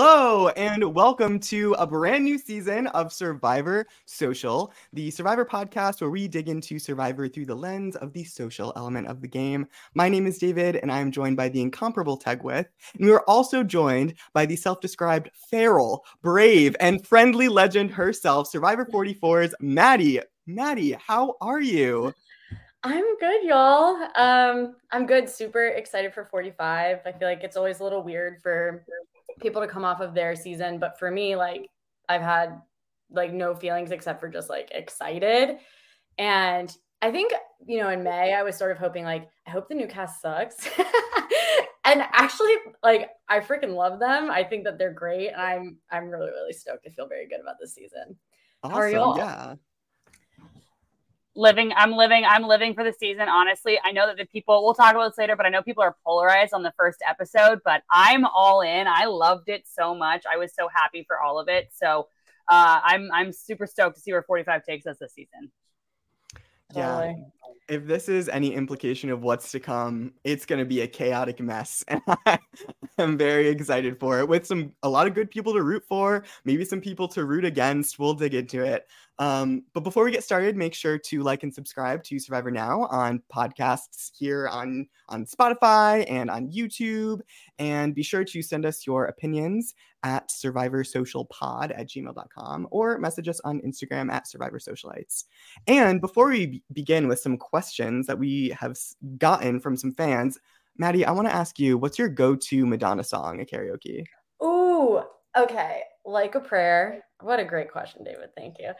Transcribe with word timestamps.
Hello, 0.00 0.46
and 0.50 0.94
welcome 0.94 1.40
to 1.40 1.72
a 1.72 1.84
brand 1.84 2.22
new 2.22 2.38
season 2.38 2.86
of 2.86 3.12
Survivor 3.12 3.84
Social, 4.04 4.72
the 4.92 5.10
Survivor 5.10 5.44
podcast 5.44 6.00
where 6.00 6.08
we 6.08 6.28
dig 6.28 6.48
into 6.48 6.78
Survivor 6.78 7.26
through 7.26 7.46
the 7.46 7.54
lens 7.56 7.96
of 7.96 8.12
the 8.12 8.22
social 8.22 8.72
element 8.76 9.08
of 9.08 9.20
the 9.20 9.26
game. 9.26 9.66
My 9.94 10.08
name 10.08 10.28
is 10.28 10.38
David, 10.38 10.76
and 10.76 10.92
I 10.92 11.00
am 11.00 11.10
joined 11.10 11.36
by 11.36 11.48
the 11.48 11.60
incomparable 11.60 12.16
Tegwyth. 12.16 12.66
And 12.94 13.06
we 13.06 13.12
are 13.12 13.24
also 13.26 13.64
joined 13.64 14.14
by 14.32 14.46
the 14.46 14.54
self 14.54 14.80
described 14.80 15.32
feral, 15.50 16.04
brave, 16.22 16.76
and 16.78 17.04
friendly 17.04 17.48
legend 17.48 17.90
herself, 17.90 18.46
Survivor 18.46 18.84
44's 18.86 19.52
Maddy. 19.58 20.20
Maddy, 20.46 20.92
how 20.92 21.34
are 21.40 21.60
you? 21.60 22.14
I'm 22.84 23.18
good, 23.18 23.42
y'all. 23.42 23.96
Um, 24.14 24.76
I'm 24.92 25.06
good. 25.06 25.28
Super 25.28 25.66
excited 25.66 26.14
for 26.14 26.24
45. 26.24 26.98
I 27.04 27.12
feel 27.12 27.26
like 27.26 27.42
it's 27.42 27.56
always 27.56 27.80
a 27.80 27.82
little 27.82 28.04
weird 28.04 28.40
for 28.40 28.84
people 29.40 29.62
to 29.62 29.68
come 29.68 29.84
off 29.84 30.00
of 30.00 30.14
their 30.14 30.34
season. 30.36 30.78
But 30.78 30.98
for 30.98 31.10
me, 31.10 31.36
like 31.36 31.68
I've 32.08 32.22
had 32.22 32.60
like 33.10 33.32
no 33.32 33.54
feelings 33.54 33.90
except 33.90 34.20
for 34.20 34.28
just 34.28 34.50
like 34.50 34.70
excited. 34.72 35.58
And 36.18 36.74
I 37.00 37.10
think, 37.10 37.32
you 37.66 37.78
know, 37.80 37.90
in 37.90 38.02
May, 38.02 38.34
I 38.34 38.42
was 38.42 38.56
sort 38.56 38.72
of 38.72 38.78
hoping 38.78 39.04
like, 39.04 39.28
I 39.46 39.50
hope 39.50 39.68
the 39.68 39.74
new 39.74 39.86
cast 39.86 40.20
sucks. 40.20 40.68
and 41.84 42.02
actually, 42.12 42.54
like, 42.82 43.10
I 43.28 43.40
freaking 43.40 43.74
love 43.74 44.00
them. 44.00 44.30
I 44.30 44.42
think 44.42 44.64
that 44.64 44.78
they're 44.78 44.92
great. 44.92 45.28
And 45.28 45.40
I'm 45.40 45.78
I'm 45.90 46.08
really, 46.08 46.30
really 46.30 46.52
stoked. 46.52 46.86
I 46.86 46.90
feel 46.90 47.08
very 47.08 47.28
good 47.28 47.40
about 47.40 47.56
this 47.60 47.74
season. 47.74 48.16
Awesome. 48.62 48.74
How 48.74 48.78
are 48.78 48.88
y'all? 48.90 49.16
Yeah 49.16 49.54
living 51.38 51.72
i'm 51.76 51.92
living 51.92 52.24
i'm 52.28 52.42
living 52.42 52.74
for 52.74 52.82
the 52.82 52.92
season 52.92 53.28
honestly. 53.28 53.78
I 53.84 53.92
know 53.92 54.06
that 54.06 54.16
the 54.16 54.26
people 54.26 54.64
we'll 54.64 54.74
talk 54.74 54.90
about 54.90 55.10
this 55.10 55.18
later 55.18 55.36
but 55.36 55.46
i 55.46 55.48
know 55.48 55.62
people 55.62 55.84
are 55.84 55.96
polarized 56.04 56.52
on 56.52 56.64
the 56.64 56.72
first 56.76 56.98
episode 57.08 57.60
but 57.64 57.82
i'm 57.90 58.24
all 58.24 58.60
in. 58.60 58.86
I 58.88 59.04
loved 59.04 59.48
it 59.48 59.62
so 59.66 59.94
much. 59.94 60.24
I 60.30 60.36
was 60.36 60.52
so 60.54 60.68
happy 60.74 61.04
for 61.06 61.20
all 61.20 61.38
of 61.38 61.48
it. 61.48 61.70
So 61.72 62.08
uh, 62.48 62.80
i'm 62.82 63.08
i'm 63.12 63.32
super 63.32 63.66
stoked 63.66 63.96
to 63.96 64.02
see 64.02 64.12
where 64.12 64.22
45 64.22 64.64
takes 64.64 64.86
us 64.86 64.96
this 65.00 65.14
season 65.14 65.52
yeah. 66.74 67.14
If 67.68 67.86
this 67.86 68.08
is 68.08 68.30
any 68.30 68.54
implication 68.54 69.10
of 69.10 69.22
what's 69.22 69.52
to 69.52 69.60
come 69.60 70.12
it's 70.24 70.46
going 70.46 70.58
to 70.58 70.64
be 70.64 70.80
a 70.80 70.88
chaotic 70.88 71.38
mess 71.38 71.84
and 71.88 72.00
i'm 72.96 73.18
very 73.18 73.48
excited 73.48 74.00
for 74.00 74.20
it 74.20 74.28
with 74.28 74.46
some 74.46 74.72
a 74.82 74.88
lot 74.88 75.06
of 75.06 75.12
good 75.12 75.30
people 75.30 75.52
to 75.52 75.62
root 75.62 75.84
for 75.86 76.24
maybe 76.44 76.64
some 76.64 76.80
people 76.80 77.08
to 77.08 77.24
root 77.24 77.44
against. 77.44 77.98
We'll 77.98 78.14
dig 78.14 78.34
into 78.34 78.64
it. 78.64 78.88
Um, 79.18 79.64
but 79.72 79.80
before 79.80 80.04
we 80.04 80.12
get 80.12 80.22
started, 80.22 80.56
make 80.56 80.74
sure 80.74 80.96
to 80.98 81.22
like 81.22 81.42
and 81.42 81.52
subscribe 81.52 82.04
to 82.04 82.18
Survivor 82.18 82.50
Now 82.50 82.86
on 82.90 83.22
podcasts 83.34 84.10
here 84.16 84.48
on, 84.48 84.86
on 85.08 85.26
Spotify 85.26 86.08
and 86.08 86.30
on 86.30 86.50
YouTube. 86.50 87.20
And 87.58 87.94
be 87.94 88.02
sure 88.02 88.24
to 88.24 88.42
send 88.42 88.64
us 88.64 88.86
your 88.86 89.06
opinions 89.06 89.74
at 90.02 90.28
survivorsocialpod 90.30 91.78
at 91.78 91.88
gmail.com 91.88 92.68
or 92.70 92.98
message 92.98 93.28
us 93.28 93.40
on 93.40 93.60
Instagram 93.60 94.10
at 94.12 94.26
survivorsocialites. 94.26 95.24
And 95.66 96.00
before 96.00 96.28
we 96.28 96.62
begin 96.72 97.08
with 97.08 97.18
some 97.18 97.36
questions 97.36 98.06
that 98.06 98.18
we 98.18 98.50
have 98.50 98.76
gotten 99.18 99.60
from 99.60 99.76
some 99.76 99.92
fans, 99.92 100.38
Maddy, 100.76 101.04
I 101.04 101.10
want 101.10 101.26
to 101.28 101.34
ask 101.34 101.58
you, 101.58 101.76
what's 101.76 101.98
your 101.98 102.08
go-to 102.08 102.64
Madonna 102.64 103.02
song 103.02 103.40
at 103.40 103.50
karaoke? 103.50 104.04
Ooh, 104.42 105.02
okay. 105.36 105.82
Like 106.04 106.36
a 106.36 106.40
prayer. 106.40 107.02
What 107.20 107.40
a 107.40 107.44
great 107.44 107.72
question, 107.72 108.04
David. 108.04 108.30
Thank 108.36 108.56
you. 108.60 108.70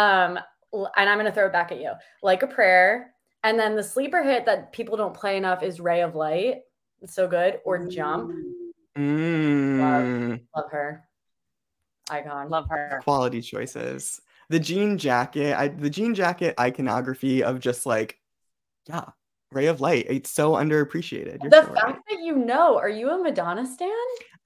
Um, 0.00 0.38
and 0.72 1.10
I'm 1.10 1.18
going 1.18 1.26
to 1.26 1.32
throw 1.32 1.46
it 1.46 1.52
back 1.52 1.72
at 1.72 1.80
you 1.80 1.92
like 2.22 2.44
a 2.44 2.46
prayer. 2.46 3.12
And 3.42 3.58
then 3.58 3.74
the 3.74 3.82
sleeper 3.82 4.22
hit 4.22 4.46
that 4.46 4.72
people 4.72 4.96
don't 4.96 5.14
play 5.14 5.36
enough 5.36 5.62
is 5.62 5.80
Ray 5.80 6.02
of 6.02 6.14
Light. 6.14 6.58
It's 7.02 7.14
so 7.14 7.26
good. 7.26 7.60
Or 7.64 7.88
Jump. 7.88 8.32
Mm. 8.96 9.78
Love, 9.78 10.40
love 10.56 10.70
her. 10.72 11.04
Icon. 12.10 12.48
Love 12.50 12.68
her. 12.68 13.00
Quality 13.02 13.40
choices. 13.40 14.20
The 14.48 14.58
jean 14.58 14.98
jacket, 14.98 15.56
I, 15.56 15.68
the 15.68 15.90
jean 15.90 16.14
jacket 16.14 16.54
iconography 16.58 17.44
of 17.44 17.60
just 17.60 17.86
like, 17.86 18.18
yeah, 18.88 19.04
Ray 19.52 19.66
of 19.66 19.80
Light. 19.80 20.06
It's 20.08 20.30
so 20.30 20.52
underappreciated. 20.52 21.38
You're 21.42 21.50
the 21.50 21.72
fact 21.72 22.02
that 22.08 22.20
you 22.20 22.36
know, 22.36 22.78
are 22.78 22.88
you 22.88 23.10
a 23.10 23.18
Madonna 23.18 23.66
stan? 23.66 23.90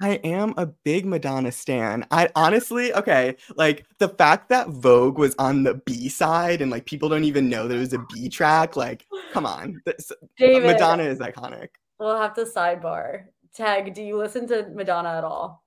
I 0.03 0.15
am 0.25 0.55
a 0.57 0.67
big 0.67 1.07
Madonna 1.07 1.53
stan. 1.53 2.05
I 2.11 2.29
honestly, 2.35 2.93
okay, 2.95 3.37
like 3.57 3.87
the 3.99 4.09
fact 4.09 4.49
that 4.49 4.69
Vogue 4.69 5.19
was 5.19 5.35
on 5.39 5.63
the 5.63 5.75
B 5.87 6.09
side 6.09 6.61
and 6.61 6.71
like 6.71 6.85
people 6.85 7.09
don't 7.09 7.25
even 7.25 7.49
know 7.49 7.69
there 7.69 7.79
was 7.79 7.93
a 7.93 8.05
B 8.13 8.29
track, 8.29 8.77
like, 8.77 9.07
come 9.33 9.47
on. 9.47 9.81
This, 9.87 10.11
David, 10.37 10.73
Madonna 10.73 11.05
is 11.05 11.19
iconic. 11.21 11.69
We'll 11.99 12.19
have 12.19 12.35
to 12.35 12.45
sidebar. 12.45 13.27
Tag, 13.55 13.95
do 13.95 14.03
you 14.03 14.17
listen 14.17 14.47
to 14.49 14.69
Madonna 14.75 15.11
at 15.11 15.25
all? 15.25 15.63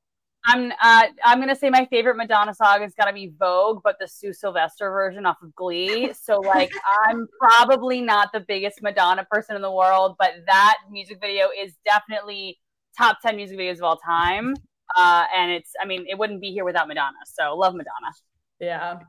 I'm 0.45 0.71
uh, 0.81 1.03
I'm 1.25 1.39
gonna 1.39 1.55
say 1.55 1.69
my 1.69 1.85
favorite 1.85 2.15
Madonna 2.15 2.53
song 2.53 2.81
is 2.83 2.93
gotta 2.93 3.13
be 3.13 3.33
Vogue, 3.37 3.81
but 3.83 3.97
the 3.99 4.07
Sue 4.07 4.31
Sylvester 4.31 4.89
version 4.91 5.25
off 5.25 5.37
of 5.41 5.53
Glee. 5.55 6.13
So 6.13 6.39
like 6.39 6.71
I'm 7.07 7.27
probably 7.39 8.01
not 8.01 8.31
the 8.33 8.39
biggest 8.39 8.81
Madonna 8.81 9.25
person 9.29 9.55
in 9.55 9.61
the 9.61 9.71
world, 9.71 10.15
but 10.19 10.31
that 10.45 10.77
music 10.89 11.19
video 11.21 11.47
is 11.57 11.73
definitely 11.85 12.59
top 12.97 13.17
10 13.21 13.35
music 13.35 13.57
videos 13.57 13.77
of 13.77 13.83
all 13.83 13.97
time. 13.97 14.55
Uh, 14.95 15.25
and 15.35 15.51
it's, 15.51 15.71
I 15.81 15.85
mean, 15.85 16.05
it 16.09 16.17
wouldn't 16.17 16.41
be 16.41 16.51
here 16.51 16.65
without 16.65 16.87
Madonna. 16.87 17.17
So 17.25 17.55
love 17.55 17.73
Madonna. 17.73 18.13
Yeah. 18.59 18.99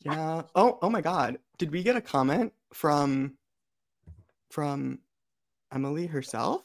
Yeah. 0.00 0.42
Oh, 0.54 0.78
oh 0.82 0.90
my 0.90 1.00
God. 1.00 1.38
Did 1.58 1.70
we 1.70 1.82
get 1.82 1.96
a 1.96 2.00
comment 2.00 2.52
from, 2.72 3.36
from 4.50 4.98
Emily 5.72 6.06
herself? 6.06 6.62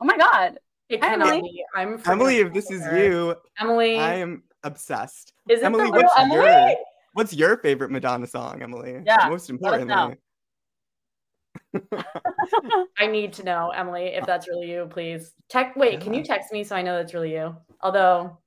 Oh 0.00 0.04
my 0.04 0.16
God. 0.16 0.58
It 0.88 1.02
Emily. 1.02 1.42
Be. 1.42 1.64
I'm 1.74 2.00
Emily, 2.06 2.38
if 2.38 2.52
this 2.54 2.70
is 2.70 2.82
you, 2.92 3.34
Emily, 3.60 3.98
I 3.98 4.14
am 4.14 4.42
obsessed. 4.62 5.34
Is 5.48 5.60
it 5.60 5.64
Emily, 5.64 5.90
what's 5.90 6.12
Emily? 6.16 6.46
your 6.46 6.76
what's 7.12 7.34
your 7.34 7.58
favorite 7.58 7.90
Madonna 7.90 8.26
song, 8.26 8.62
Emily? 8.62 9.02
Yeah. 9.04 9.28
Most 9.28 9.50
importantly. 9.50 10.16
I 12.98 13.06
need 13.06 13.34
to 13.34 13.42
know, 13.42 13.70
Emily, 13.70 14.06
if 14.06 14.24
that's 14.24 14.48
really 14.48 14.70
you, 14.70 14.86
please. 14.88 15.32
Text 15.50 15.76
wait, 15.76 15.94
yeah. 15.94 16.00
can 16.00 16.14
you 16.14 16.24
text 16.24 16.52
me 16.52 16.64
so 16.64 16.74
I 16.74 16.80
know 16.80 16.96
that's 16.96 17.12
really 17.12 17.32
you? 17.32 17.54
Although 17.82 18.38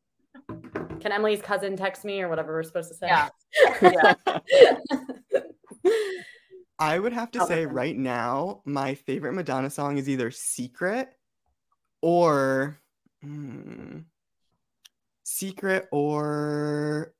can 0.99 1.11
Emily's 1.11 1.41
cousin 1.41 1.77
text 1.77 2.03
me 2.03 2.21
or 2.21 2.29
whatever 2.29 2.53
we're 2.53 2.63
supposed 2.63 2.89
to 2.89 2.95
say? 2.95 3.07
Yeah. 3.07 3.29
yeah. 4.23 4.39
I 6.79 6.97
would 6.97 7.13
have 7.13 7.29
to 7.31 7.45
say 7.45 7.67
right 7.67 7.95
now, 7.95 8.61
my 8.65 8.95
favorite 8.95 9.33
Madonna 9.33 9.69
song 9.69 9.99
is 9.99 10.09
either 10.09 10.31
Secret 10.31 11.13
or 12.01 12.79
hmm, 13.21 13.99
Secret 15.23 15.87
or 15.91 17.13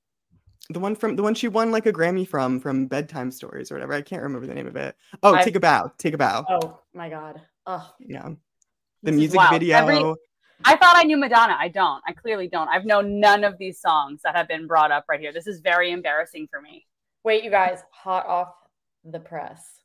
the 0.69 0.79
one 0.79 0.95
from 0.95 1.15
the 1.15 1.23
one 1.23 1.33
she 1.33 1.47
won 1.47 1.71
like 1.71 1.85
a 1.85 1.93
Grammy 1.93 2.27
from 2.27 2.59
from 2.59 2.87
Bedtime 2.87 3.31
Stories 3.31 3.71
or 3.71 3.75
whatever. 3.75 3.93
I 3.93 4.01
can't 4.01 4.21
remember 4.21 4.47
the 4.47 4.53
name 4.53 4.67
of 4.67 4.75
it. 4.75 4.95
Oh, 5.23 5.33
I've... 5.33 5.45
Take 5.45 5.55
a 5.55 5.59
Bow. 5.59 5.91
Take 5.97 6.13
a 6.13 6.17
Bow. 6.17 6.45
Oh 6.49 6.79
my 6.93 7.09
god. 7.09 7.41
Oh. 7.65 7.89
Yeah. 7.99 8.29
The 9.03 9.11
this 9.11 9.15
music 9.15 9.41
video. 9.49 9.77
Every... 9.77 9.97
I 10.63 10.75
thought 10.75 10.95
I 10.95 11.03
knew 11.03 11.17
Madonna. 11.17 11.55
I 11.59 11.69
don't. 11.69 12.01
I 12.07 12.13
clearly 12.13 12.47
don't. 12.47 12.67
I've 12.69 12.85
known 12.85 13.19
none 13.19 13.43
of 13.43 13.57
these 13.57 13.79
songs 13.79 14.21
that 14.23 14.35
have 14.35 14.47
been 14.47 14.67
brought 14.67 14.91
up 14.91 15.05
right 15.09 15.19
here. 15.19 15.33
This 15.33 15.47
is 15.47 15.59
very 15.59 15.91
embarrassing 15.91 16.47
for 16.51 16.61
me. 16.61 16.85
Wait, 17.23 17.43
you 17.43 17.49
guys, 17.49 17.79
hot 17.91 18.25
off 18.27 18.53
the 19.03 19.19
press. 19.19 19.79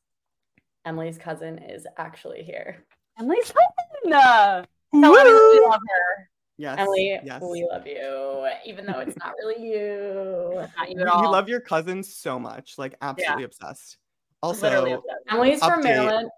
Emily's 0.84 1.18
cousin 1.18 1.58
is 1.58 1.86
actually 1.96 2.42
here. 2.42 2.84
Emily's 3.18 3.52
cousin. 3.52 4.66
Tell 5.00 5.12
we 5.12 5.66
love 5.66 5.80
her. 5.80 6.28
Yes. 6.58 6.78
Emily, 6.78 7.20
yes. 7.22 7.42
we 7.42 7.68
love 7.70 7.86
you, 7.86 8.48
even 8.64 8.86
though 8.86 9.00
it's 9.00 9.16
not 9.18 9.34
really 9.38 9.62
you. 9.62 10.58
It's 10.60 10.72
not 10.76 10.90
you 10.90 11.00
at 11.00 11.06
all. 11.06 11.22
You 11.22 11.30
love 11.30 11.48
your 11.48 11.60
cousin 11.60 12.02
so 12.02 12.38
much, 12.38 12.78
like 12.78 12.96
absolutely 13.02 13.42
yeah. 13.42 13.46
obsessed. 13.46 13.98
Also, 14.42 14.66
obsessed. 14.82 15.02
Emily's 15.28 15.60
update. 15.60 15.74
from 15.74 15.82
Maryland. 15.82 16.30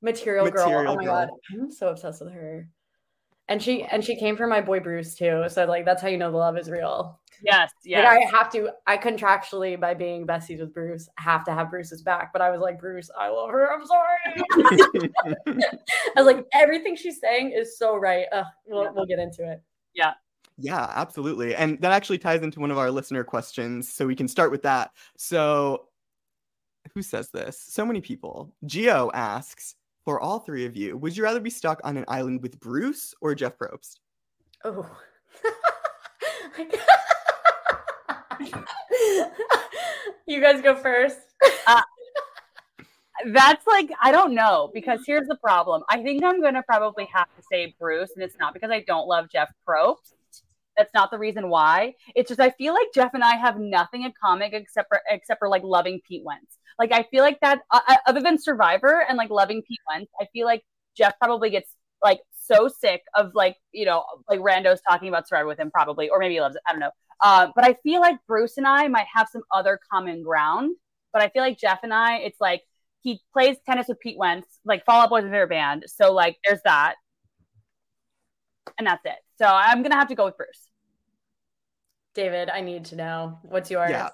Material, 0.00 0.44
Material 0.50 0.84
girl. 0.84 0.92
Oh 0.92 0.96
my 0.96 1.04
god, 1.04 1.30
I'm 1.52 1.72
so 1.72 1.88
obsessed 1.88 2.20
with 2.22 2.32
her. 2.32 2.68
And 3.48 3.60
she 3.60 3.82
and 3.82 4.04
she 4.04 4.16
came 4.16 4.36
from 4.36 4.48
my 4.48 4.60
boy 4.60 4.78
Bruce 4.78 5.16
too. 5.16 5.44
So 5.48 5.64
like 5.64 5.84
that's 5.84 6.00
how 6.00 6.08
you 6.08 6.16
know 6.16 6.30
the 6.30 6.36
love 6.36 6.56
is 6.56 6.70
real. 6.70 7.20
Yes, 7.44 7.72
yes. 7.84 8.04
Like 8.04 8.26
I 8.26 8.36
have 8.36 8.50
to, 8.52 8.70
I 8.86 8.96
contractually 8.96 9.80
by 9.80 9.94
being 9.94 10.26
besties 10.26 10.60
with 10.60 10.74
Bruce, 10.74 11.08
have 11.16 11.44
to 11.44 11.52
have 11.52 11.70
Bruce's 11.70 12.02
back. 12.02 12.32
But 12.32 12.42
I 12.42 12.50
was 12.50 12.60
like, 12.60 12.78
Bruce, 12.78 13.10
I 13.18 13.28
love 13.28 13.50
her. 13.50 13.72
I'm 13.72 13.86
sorry. 13.86 15.10
I 16.16 16.22
was 16.22 16.26
like, 16.26 16.46
everything 16.52 16.96
she's 16.96 17.20
saying 17.20 17.52
is 17.52 17.78
so 17.78 17.96
right. 17.96 18.26
Ugh, 18.32 18.44
we'll, 18.66 18.84
yeah. 18.84 18.90
we'll 18.94 19.06
get 19.06 19.18
into 19.18 19.50
it. 19.50 19.62
Yeah. 19.94 20.12
Yeah, 20.58 20.92
absolutely. 20.94 21.54
And 21.54 21.80
that 21.80 21.92
actually 21.92 22.18
ties 22.18 22.42
into 22.42 22.60
one 22.60 22.70
of 22.70 22.78
our 22.78 22.90
listener 22.90 23.24
questions. 23.24 23.90
So 23.92 24.06
we 24.06 24.14
can 24.14 24.28
start 24.28 24.50
with 24.50 24.62
that. 24.62 24.90
So 25.16 25.86
who 26.94 27.02
says 27.02 27.30
this? 27.30 27.58
So 27.58 27.86
many 27.86 28.00
people. 28.00 28.52
Geo 28.66 29.10
asks, 29.14 29.76
for 30.04 30.20
all 30.20 30.40
three 30.40 30.66
of 30.66 30.76
you, 30.76 30.96
would 30.96 31.16
you 31.16 31.22
rather 31.22 31.40
be 31.40 31.50
stuck 31.50 31.80
on 31.84 31.96
an 31.96 32.04
island 32.08 32.42
with 32.42 32.58
Bruce 32.58 33.14
or 33.20 33.34
Jeff 33.34 33.56
Probst? 33.58 34.00
Oh. 34.64 34.90
you 40.26 40.40
guys 40.40 40.62
go 40.62 40.74
first. 40.76 41.18
Uh, 41.66 41.82
That's 43.26 43.66
like 43.66 43.90
I 44.00 44.12
don't 44.12 44.34
know 44.34 44.70
because 44.72 45.00
here's 45.06 45.28
the 45.28 45.36
problem. 45.36 45.82
I 45.88 46.02
think 46.02 46.24
I'm 46.24 46.40
gonna 46.40 46.62
probably 46.62 47.08
have 47.12 47.26
to 47.36 47.42
say 47.50 47.74
Bruce, 47.78 48.12
and 48.14 48.24
it's 48.24 48.36
not 48.38 48.54
because 48.54 48.70
I 48.70 48.80
don't 48.86 49.06
love 49.06 49.26
Jeff 49.30 49.52
Probst. 49.68 50.14
That's 50.76 50.94
not 50.94 51.10
the 51.10 51.18
reason 51.18 51.50
why. 51.50 51.94
It's 52.14 52.28
just 52.28 52.40
I 52.40 52.50
feel 52.50 52.72
like 52.72 52.88
Jeff 52.94 53.12
and 53.12 53.22
I 53.22 53.36
have 53.36 53.58
nothing 53.58 54.04
in 54.04 54.12
common 54.22 54.54
except 54.54 54.88
for 54.88 55.00
except 55.10 55.38
for 55.38 55.48
like 55.48 55.62
loving 55.62 56.00
Pete 56.08 56.22
Wentz. 56.24 56.58
Like 56.78 56.92
I 56.92 57.02
feel 57.10 57.22
like 57.22 57.38
that 57.40 57.60
uh, 57.70 57.80
uh 57.86 57.96
other 58.06 58.20
than 58.20 58.38
Survivor 58.38 59.04
and 59.06 59.18
like 59.18 59.30
loving 59.30 59.62
Pete 59.62 59.80
Wentz, 59.92 60.10
I 60.20 60.26
feel 60.32 60.46
like 60.46 60.62
Jeff 60.96 61.18
probably 61.18 61.50
gets 61.50 61.74
like 62.02 62.20
so 62.32 62.68
sick 62.68 63.02
of 63.14 63.32
like 63.34 63.56
you 63.72 63.84
know 63.86 64.04
like 64.28 64.40
randos 64.40 64.78
talking 64.88 65.08
about 65.08 65.28
Survivor 65.28 65.48
with 65.48 65.58
him 65.58 65.70
probably, 65.70 66.08
or 66.08 66.18
maybe 66.18 66.34
he 66.34 66.40
loves 66.40 66.56
it. 66.56 66.62
I 66.66 66.72
don't 66.72 66.80
know. 66.80 66.90
Uh, 67.22 67.48
but 67.54 67.64
I 67.64 67.74
feel 67.82 68.00
like 68.00 68.16
Bruce 68.26 68.56
and 68.56 68.66
I 68.66 68.88
might 68.88 69.06
have 69.14 69.28
some 69.30 69.42
other 69.52 69.78
common 69.92 70.22
ground. 70.22 70.76
But 71.12 71.22
I 71.22 71.28
feel 71.28 71.42
like 71.42 71.58
Jeff 71.58 71.80
and 71.82 71.92
I, 71.92 72.18
it's 72.18 72.40
like 72.40 72.62
he 73.00 73.20
plays 73.32 73.56
tennis 73.66 73.88
with 73.88 74.00
Pete 74.00 74.18
Wentz, 74.18 74.46
like 74.64 74.84
Fall 74.84 75.02
Out 75.02 75.10
Boy's 75.10 75.24
favorite 75.24 75.48
band. 75.48 75.84
So 75.88 76.12
like 76.12 76.38
there's 76.44 76.60
that. 76.64 76.94
And 78.78 78.86
that's 78.86 79.04
it. 79.04 79.16
So 79.38 79.46
I'm 79.46 79.82
gonna 79.82 79.96
have 79.96 80.08
to 80.08 80.14
go 80.14 80.26
with 80.26 80.36
Bruce. 80.36 80.69
David, 82.14 82.50
I 82.50 82.60
need 82.60 82.84
to 82.86 82.96
know 82.96 83.38
what's 83.42 83.70
yours. 83.70 83.90
Yeah, 83.90 84.08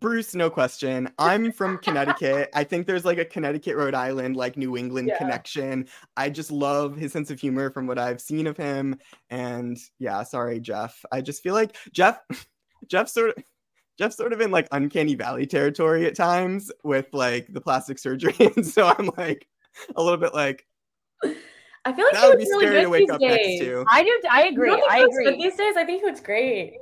Bruce, 0.00 0.34
no 0.34 0.50
question. 0.50 1.10
I'm 1.18 1.52
from 1.52 1.78
Connecticut. 1.78 2.50
I 2.54 2.64
think 2.64 2.86
there's 2.86 3.04
like 3.04 3.18
a 3.18 3.24
Connecticut, 3.24 3.76
Rhode 3.76 3.94
Island, 3.94 4.36
like 4.36 4.56
New 4.56 4.76
England 4.76 5.08
yeah. 5.08 5.18
connection. 5.18 5.86
I 6.16 6.30
just 6.30 6.50
love 6.50 6.96
his 6.96 7.12
sense 7.12 7.30
of 7.30 7.38
humor 7.38 7.70
from 7.70 7.86
what 7.86 7.98
I've 7.98 8.20
seen 8.20 8.46
of 8.46 8.56
him. 8.56 8.98
And 9.30 9.78
yeah, 9.98 10.22
sorry, 10.22 10.60
Jeff. 10.60 11.04
I 11.12 11.20
just 11.20 11.42
feel 11.42 11.54
like 11.54 11.76
Jeff, 11.92 12.20
Jeff 12.88 13.08
sort 13.08 13.36
of. 13.36 13.44
Jeff's 13.98 14.16
sort 14.18 14.34
of 14.34 14.42
in 14.42 14.50
like 14.50 14.68
uncanny 14.72 15.14
valley 15.14 15.46
territory 15.46 16.04
at 16.04 16.14
times 16.14 16.70
with 16.84 17.06
like 17.14 17.46
the 17.50 17.62
plastic 17.62 17.98
surgery. 17.98 18.34
And 18.54 18.66
so 18.66 18.88
I'm 18.88 19.10
like 19.16 19.48
a 19.94 20.02
little 20.02 20.18
bit 20.18 20.34
like 20.34 20.66
I 21.86 21.92
feel 21.94 22.04
like 22.04 22.12
that 22.12 22.28
would 22.28 22.38
be 22.38 22.44
really 22.44 22.66
scary 22.66 22.82
to 22.82 22.90
wake 22.90 23.10
up 23.10 23.20
days. 23.20 23.60
next 23.60 23.64
to. 23.64 23.84
I 23.90 24.02
do 24.02 24.20
I 24.30 24.48
agree. 24.48 24.84
I 24.90 24.98
agree. 24.98 25.42
These 25.42 25.56
days 25.56 25.76
I 25.78 25.84
think 25.84 26.02
he 26.02 26.10
was 26.10 26.20
great. 26.20 26.74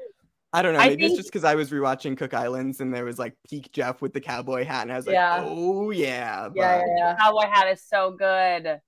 I 0.55 0.63
don't 0.63 0.73
know. 0.73 0.79
Maybe 0.79 1.03
think... 1.03 1.11
it's 1.11 1.17
just 1.17 1.33
because 1.33 1.43
I 1.43 1.57
was 1.57 1.71
rewatching 1.71 2.17
Cook 2.17 2.33
Islands 2.33 2.81
and 2.81 2.95
there 2.95 3.05
was 3.05 3.19
like 3.19 3.35
peak 3.51 3.73
Jeff 3.73 4.01
with 4.01 4.13
the 4.13 4.21
cowboy 4.21 4.65
hat, 4.65 4.83
and 4.83 4.93
I 4.93 4.97
was 4.97 5.07
like, 5.07 5.15
yeah. 5.15 5.43
oh 5.43 5.91
yeah, 5.91 6.49
but... 6.49 6.57
yeah, 6.57 6.79
yeah, 6.79 6.95
yeah. 6.97 7.17
Cowboy 7.17 7.47
hat 7.51 7.69
is 7.73 7.83
so 7.83 8.13
good. 8.13 8.63
Maddy, 8.63 8.81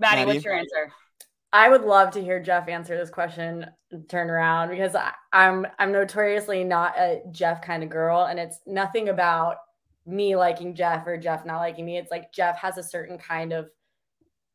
Maddy, 0.00 0.24
what's 0.26 0.44
your 0.44 0.54
answer? 0.54 0.92
I 1.52 1.68
would 1.68 1.82
love 1.82 2.10
to 2.12 2.22
hear 2.22 2.40
Jeff 2.40 2.68
answer 2.68 2.96
this 2.96 3.10
question 3.10 3.66
turn 4.08 4.28
around 4.28 4.70
because 4.70 4.96
I, 4.96 5.12
I'm 5.32 5.66
I'm 5.78 5.92
notoriously 5.92 6.64
not 6.64 6.98
a 6.98 7.22
Jeff 7.30 7.62
kind 7.62 7.84
of 7.84 7.88
girl, 7.88 8.24
and 8.24 8.40
it's 8.40 8.58
nothing 8.66 9.08
about 9.08 9.56
me 10.06 10.34
liking 10.34 10.74
Jeff 10.74 11.06
or 11.06 11.16
Jeff 11.16 11.46
not 11.46 11.58
liking 11.58 11.84
me. 11.84 11.96
It's 11.96 12.10
like 12.10 12.32
Jeff 12.32 12.56
has 12.58 12.76
a 12.76 12.82
certain 12.82 13.18
kind 13.18 13.52
of 13.52 13.68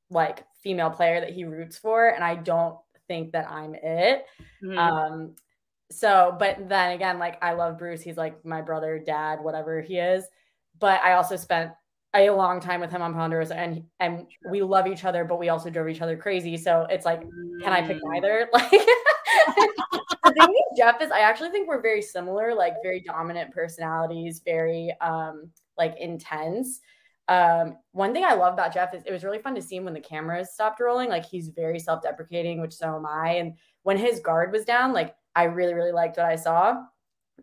like 0.10 0.46
female 0.62 0.90
player 0.90 1.22
that 1.22 1.32
he 1.32 1.46
roots 1.46 1.78
for, 1.78 2.10
and 2.10 2.24
I 2.24 2.36
don't 2.36 2.78
think 3.08 3.32
that 3.32 3.50
I'm 3.50 3.76
it. 3.76 4.26
Mm-hmm. 4.64 4.78
Um, 4.78 5.36
so, 5.92 6.36
but 6.40 6.68
then 6.68 6.94
again, 6.94 7.20
like 7.20 7.42
I 7.44 7.54
love 7.54 7.78
Bruce. 7.78 8.02
He's 8.02 8.18
like 8.18 8.44
my 8.46 8.62
brother, 8.62 9.00
dad, 9.00 9.40
whatever 9.42 9.82
he 9.82 9.98
is. 9.98 10.26
But 10.80 11.02
I 11.04 11.14
also 11.14 11.36
spent 11.36 11.72
a 12.16 12.30
long 12.30 12.60
time 12.60 12.80
with 12.80 12.92
him 12.92 13.02
on 13.02 13.14
Ponderosa 13.14 13.58
and 13.58 13.84
and 14.00 14.28
we 14.50 14.62
love 14.62 14.88
each 14.88 15.04
other, 15.06 15.26
but 15.26 15.38
we 15.40 15.50
also 15.50 15.70
drove 15.70 15.90
each 15.90 16.02
other 16.02 16.18
crazy. 16.18 16.58
So 16.58 16.88
it's 16.90 17.06
like, 17.06 17.22
can 17.62 17.74
I 17.74 17.82
pick 17.82 17.98
mm. 17.98 18.14
neither? 18.14 18.50
Like 20.26 20.34
the 20.34 20.42
thing 20.42 20.56
with 20.70 20.78
Jeff 20.78 21.02
is 21.02 21.12
I 21.12 21.20
actually 21.20 21.50
think 21.50 21.68
we're 21.68 21.82
very 21.82 22.02
similar, 22.02 22.56
like 22.56 22.76
very 22.82 23.02
dominant 23.02 23.52
personalities, 23.52 24.42
very 24.44 24.96
um 25.02 25.50
like 25.78 25.96
intense. 26.00 26.80
Um, 27.28 27.78
one 27.92 28.14
thing 28.14 28.24
I 28.24 28.34
love 28.34 28.54
about 28.54 28.74
Jeff 28.74 28.94
is 28.94 29.04
it 29.06 29.12
was 29.12 29.24
really 29.24 29.40
fun 29.40 29.56
to 29.56 29.62
see 29.62 29.76
him 29.76 29.86
when 29.86 29.94
the 29.94 30.00
cameras 30.00 30.54
stopped 30.54 30.80
rolling. 30.80 31.10
Like 31.10 31.26
he's 31.26 31.50
very 31.50 31.80
self-deprecating, 31.80 32.60
which 32.62 32.74
so 32.74 32.96
am 32.96 33.06
I. 33.06 33.34
And 33.34 33.54
when 33.84 33.98
his 33.98 34.20
guard 34.20 34.52
was 34.52 34.66
down, 34.66 34.94
like 34.94 35.16
I 35.36 35.44
really, 35.44 35.74
really 35.74 35.92
liked 35.92 36.18
what 36.18 36.26
I 36.26 36.36
saw. 36.36 36.84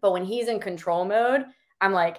But 0.00 0.12
when 0.12 0.24
he's 0.24 0.48
in 0.48 0.58
control 0.58 1.04
mode, 1.04 1.44
I'm 1.80 1.92
like, 1.92 2.18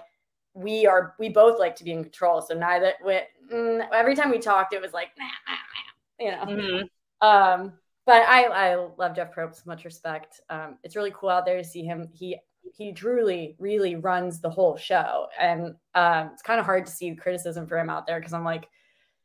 we 0.54 0.86
are, 0.86 1.14
we 1.18 1.28
both 1.28 1.58
like 1.58 1.74
to 1.76 1.84
be 1.84 1.92
in 1.92 2.04
control. 2.04 2.40
So 2.40 2.54
neither, 2.54 2.92
we, 3.04 3.20
mm, 3.52 3.86
every 3.92 4.14
time 4.14 4.30
we 4.30 4.38
talked, 4.38 4.72
it 4.72 4.80
was 4.80 4.92
like, 4.92 5.10
nah, 5.18 5.24
nah, 5.48 6.26
nah, 6.36 6.46
you 6.46 6.56
know. 6.56 6.62
Mm-hmm. 6.62 7.26
Um, 7.26 7.72
but 8.06 8.22
I, 8.22 8.44
I 8.44 8.88
love 8.98 9.16
Jeff 9.16 9.34
Probst, 9.34 9.66
much 9.66 9.84
respect. 9.84 10.40
Um, 10.50 10.78
it's 10.84 10.94
really 10.94 11.12
cool 11.14 11.30
out 11.30 11.44
there 11.44 11.56
to 11.56 11.64
see 11.64 11.82
him. 11.82 12.08
He, 12.12 12.36
he 12.76 12.92
truly, 12.92 13.56
really 13.58 13.96
runs 13.96 14.40
the 14.40 14.50
whole 14.50 14.76
show, 14.76 15.26
and 15.38 15.74
um, 15.94 16.30
it's 16.32 16.42
kind 16.42 16.60
of 16.60 16.66
hard 16.66 16.86
to 16.86 16.92
see 16.92 17.14
criticism 17.14 17.66
for 17.66 17.78
him 17.78 17.90
out 17.90 18.06
there 18.06 18.18
because 18.18 18.32
I'm 18.32 18.44
like, 18.44 18.68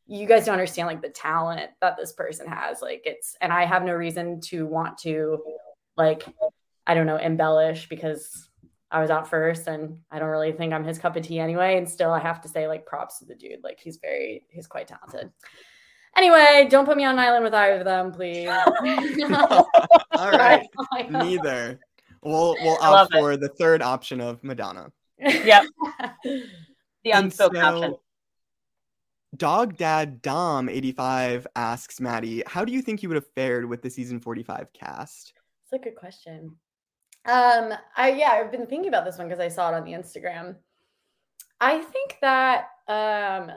you 0.08 0.26
guys 0.26 0.46
don't 0.46 0.54
understand 0.54 0.88
like 0.88 1.02
the 1.02 1.10
talent 1.10 1.70
that 1.82 1.96
this 1.96 2.14
person 2.14 2.48
has. 2.48 2.82
Like 2.82 3.04
it's, 3.06 3.36
and 3.42 3.54
I 3.54 3.66
have 3.66 3.84
no 3.84 3.94
reason 3.94 4.42
to 4.42 4.66
want 4.66 4.98
to 5.00 5.40
like 6.00 6.26
I 6.88 6.96
don't 6.96 7.06
know 7.06 7.18
embellish 7.18 7.88
because 7.90 8.50
I 8.90 9.02
was 9.02 9.12
out 9.12 9.30
first 9.30 9.68
and 9.68 10.00
I 10.10 10.18
don't 10.18 10.30
really 10.30 10.52
think 10.52 10.74
I'm 10.74 10.84
his 10.84 10.98
cup 10.98 11.16
of 11.16 11.24
tea 11.24 11.40
anyway. 11.40 11.78
And 11.78 11.88
still, 11.88 12.12
I 12.12 12.20
have 12.20 12.42
to 12.42 12.48
say 12.48 12.68
like 12.68 12.88
props 12.88 13.20
to 13.20 13.26
the 13.26 13.36
dude. 13.36 13.64
Like 13.64 13.80
he's 13.80 13.98
very 13.98 14.46
he's 14.50 14.66
quite 14.66 14.88
talented. 14.88 15.32
Anyway, 16.18 16.68
don't 16.70 16.86
put 16.86 16.98
me 16.98 17.06
on 17.06 17.14
an 17.14 17.20
island 17.20 17.44
with 17.44 17.54
either 17.54 17.76
of 17.76 17.86
them, 17.86 18.12
please. 18.12 18.50
All 19.32 19.68
right, 20.32 20.68
neither. 21.10 21.80
We'll 22.24 22.56
we'll 22.62 22.82
opt 22.82 23.14
for 23.14 23.38
the 23.38 23.50
third 23.50 23.84
option 23.84 24.20
of 24.20 24.44
Madonna. 24.44 24.92
Yep. 25.20 25.66
the 26.24 27.12
unspoken 27.12 27.62
so, 27.62 27.68
option. 27.68 27.96
Dog 29.38 29.78
Dad 29.78 30.24
Dom 30.24 30.70
85 30.70 31.46
asks 31.56 32.02
Maddy, 32.02 32.42
how 32.48 32.66
do 32.66 32.74
you 32.74 32.82
think 32.82 33.04
you 33.04 33.10
would 33.10 33.16
have 33.16 33.32
fared 33.36 33.64
with 33.64 33.84
the 33.84 33.90
season 33.90 34.20
45 34.20 34.74
cast? 34.74 35.34
It's 35.72 35.80
a 35.80 35.84
good 35.88 35.96
question. 35.96 36.56
Um, 37.26 37.74
I 37.96 38.12
yeah, 38.12 38.32
I've 38.32 38.52
been 38.52 38.66
thinking 38.66 38.88
about 38.88 39.06
this 39.06 39.20
one 39.20 39.28
because 39.28 39.40
I 39.40 39.50
saw 39.50 39.72
it 39.72 39.76
on 39.76 39.84
the 39.84 39.92
Instagram. 39.92 40.56
I 41.62 41.80
think 41.80 42.18
that 42.22 42.70
um 42.88 43.52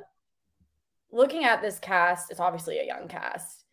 looking 1.11 1.45
at 1.45 1.62
this 1.62 1.78
cast, 1.78 2.31
it's 2.31 2.40
obviously 2.40 2.81
a 2.81 2.87
young 2.87 3.09
cast. 3.09 3.64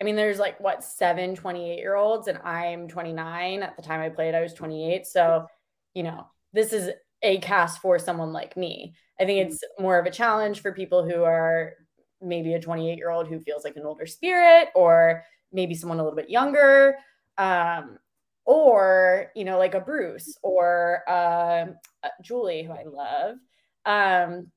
I 0.00 0.04
mean, 0.04 0.14
there's 0.14 0.38
like 0.38 0.60
what 0.60 0.84
seven 0.84 1.34
28 1.34 1.76
year 1.76 1.96
olds, 1.96 2.28
and 2.28 2.38
I'm 2.38 2.86
29. 2.86 3.64
At 3.64 3.74
the 3.74 3.82
time 3.82 4.00
I 4.00 4.10
played, 4.10 4.36
I 4.36 4.42
was 4.42 4.54
28. 4.54 5.04
So, 5.04 5.46
you 5.94 6.04
know, 6.04 6.28
this 6.52 6.72
is 6.72 6.90
a 7.22 7.38
cast 7.38 7.82
for 7.82 7.98
someone 7.98 8.32
like 8.32 8.56
me. 8.56 8.94
I 9.18 9.24
think 9.24 9.40
mm-hmm. 9.40 9.50
it's 9.54 9.64
more 9.80 9.98
of 9.98 10.06
a 10.06 10.12
challenge 10.12 10.60
for 10.60 10.72
people 10.72 11.02
who 11.02 11.24
are 11.24 11.72
maybe 12.22 12.54
a 12.54 12.60
28 12.60 12.96
year 12.96 13.10
old 13.10 13.26
who 13.26 13.40
feels 13.40 13.64
like 13.64 13.74
an 13.74 13.84
older 13.84 14.06
spirit, 14.06 14.68
or 14.76 15.24
maybe 15.52 15.74
someone 15.74 15.98
a 15.98 16.04
little 16.04 16.16
bit 16.16 16.30
younger 16.30 16.94
um, 17.38 17.98
or 18.44 19.30
you 19.34 19.44
know 19.44 19.58
like 19.58 19.74
a 19.74 19.80
bruce 19.80 20.36
or 20.42 21.02
uh, 21.08 21.66
julie 22.22 22.62
who 22.62 22.72
i 22.72 22.84
love 22.84 23.36
um, 23.86 24.50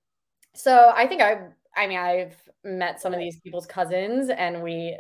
so 0.54 0.92
i 0.96 1.06
think 1.06 1.22
i 1.22 1.48
i 1.76 1.88
mean 1.88 2.00
i've 2.00 2.36
met 2.64 3.02
some 3.02 3.14
of 3.14 3.20
these 3.20 3.40
people's 3.40 3.66
cousins 3.66 4.30
and 4.30 4.62
we 4.62 4.98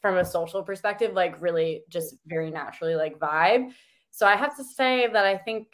from 0.00 0.16
a 0.16 0.24
social 0.24 0.62
perspective 0.62 1.12
like 1.14 1.40
really 1.40 1.82
just 1.88 2.16
very 2.26 2.50
naturally 2.50 2.96
like 2.96 3.18
vibe 3.18 3.70
so 4.10 4.26
i 4.26 4.34
have 4.34 4.56
to 4.56 4.64
say 4.64 5.06
that 5.06 5.24
i 5.24 5.36
think 5.36 5.66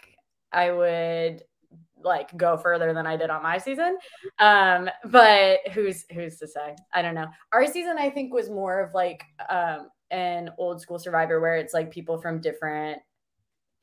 i 0.53 0.71
would 0.71 1.43
like 2.05 2.37
go 2.37 2.57
further 2.57 2.93
than 2.93 3.07
I 3.07 3.17
did 3.17 3.31
on 3.31 3.43
my 3.43 3.59
season. 3.59 3.97
Um, 4.39 4.89
but 5.07 5.61
who's 5.73 6.05
who's 6.13 6.37
to 6.39 6.47
say? 6.47 6.77
I 6.93 7.03
don't 7.03 7.15
know. 7.15 7.29
Our 7.53 7.67
season 7.67 7.97
I 7.99 8.11
think 8.11 8.33
was 8.33 8.51
more 8.51 8.81
of 8.81 8.95
like 8.95 9.25
um 9.49 9.89
an 10.11 10.51
old 10.59 10.81
school 10.81 10.99
survivor 10.99 11.41
where 11.41 11.57
it's 11.57 11.75
like 11.75 11.91
people 11.91 12.19
from 12.19 12.41
different 12.41 13.01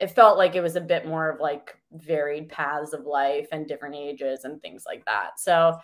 it 0.00 0.10
felt 0.10 0.36
like 0.36 0.56
it 0.56 0.60
was 0.60 0.74
a 0.74 0.80
bit 0.80 1.06
more 1.06 1.30
of 1.30 1.40
like 1.40 1.76
varied 1.92 2.48
paths 2.48 2.92
of 2.92 3.04
life 3.06 3.46
and 3.52 3.68
different 3.68 3.94
ages 3.94 4.44
and 4.44 4.60
things 4.60 4.82
like 4.84 5.04
that. 5.04 5.38
So 5.38 5.78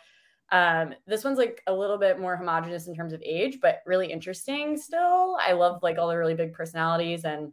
um 0.50 0.94
this 1.06 1.24
one's 1.24 1.38
like 1.38 1.62
a 1.66 1.72
little 1.72 1.98
bit 1.98 2.18
more 2.18 2.36
homogenous 2.36 2.88
in 2.88 2.94
terms 2.94 3.12
of 3.12 3.22
age 3.22 3.58
but 3.60 3.82
really 3.84 4.10
interesting 4.10 4.78
still 4.78 5.36
i 5.40 5.52
love 5.52 5.82
like 5.82 5.98
all 5.98 6.08
the 6.08 6.16
really 6.16 6.34
big 6.34 6.54
personalities 6.54 7.24
and 7.24 7.52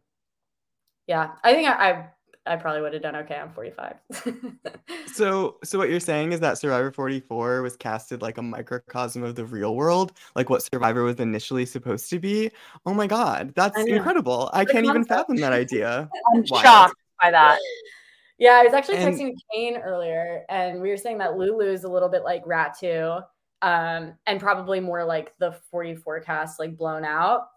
yeah 1.08 1.32
i 1.44 1.54
think 1.54 1.68
i, 1.68 1.90
I 1.90 2.10
I 2.48 2.56
probably 2.56 2.82
would 2.82 2.94
have 2.94 3.02
done 3.02 3.16
okay 3.16 3.38
on 3.38 3.52
45. 3.54 3.96
so, 5.08 5.58
so 5.64 5.78
what 5.80 5.90
you're 5.90 6.00
saying 6.00 6.32
is 6.32 6.40
that 6.42 6.58
Survivor 6.58 6.92
44 6.92 7.62
was 7.64 7.76
casted 7.76 8.22
like 8.22 8.38
a 8.38 8.42
microcosm 8.42 9.24
of 9.24 9.36
the 9.36 9.46
real 9.46 9.76
world, 9.76 10.14
like 10.36 10.50
what 10.50 10.62
Survivor 10.62 11.04
was 11.04 11.20
initially 11.20 11.66
supposed 11.66 12.10
to 12.12 12.20
be. 12.20 12.52
Oh 12.86 12.94
my 12.94 13.08
god, 13.08 13.54
that's 13.56 13.78
I 13.78 13.82
incredible! 13.82 14.50
I 14.54 14.64
can't 14.64 14.86
even 14.86 15.06
fathom 15.06 15.38
that 15.38 15.54
idea. 15.54 16.10
I'm 16.36 16.44
Wild. 16.50 16.64
shocked 16.64 16.96
by 17.22 17.32
that. 17.32 17.60
Yeah, 18.38 18.52
I 18.54 18.64
was 18.64 18.74
actually 18.74 18.98
and... 18.98 19.16
texting 19.16 19.34
Kane 19.52 19.78
earlier, 19.78 20.44
and 20.50 20.82
we 20.82 20.90
were 20.90 20.98
saying 20.98 21.18
that 21.20 21.38
Lulu 21.38 21.66
is 21.72 21.84
a 21.84 21.90
little 21.90 22.10
bit 22.10 22.24
like 22.24 22.46
Ratu, 22.46 23.24
um, 23.64 24.14
and 24.28 24.40
probably 24.40 24.80
more 24.80 25.04
like 25.04 25.34
the 25.40 25.54
44 25.72 26.20
cast, 26.20 26.60
like 26.60 26.78
blown 26.78 27.06
out. 27.06 27.48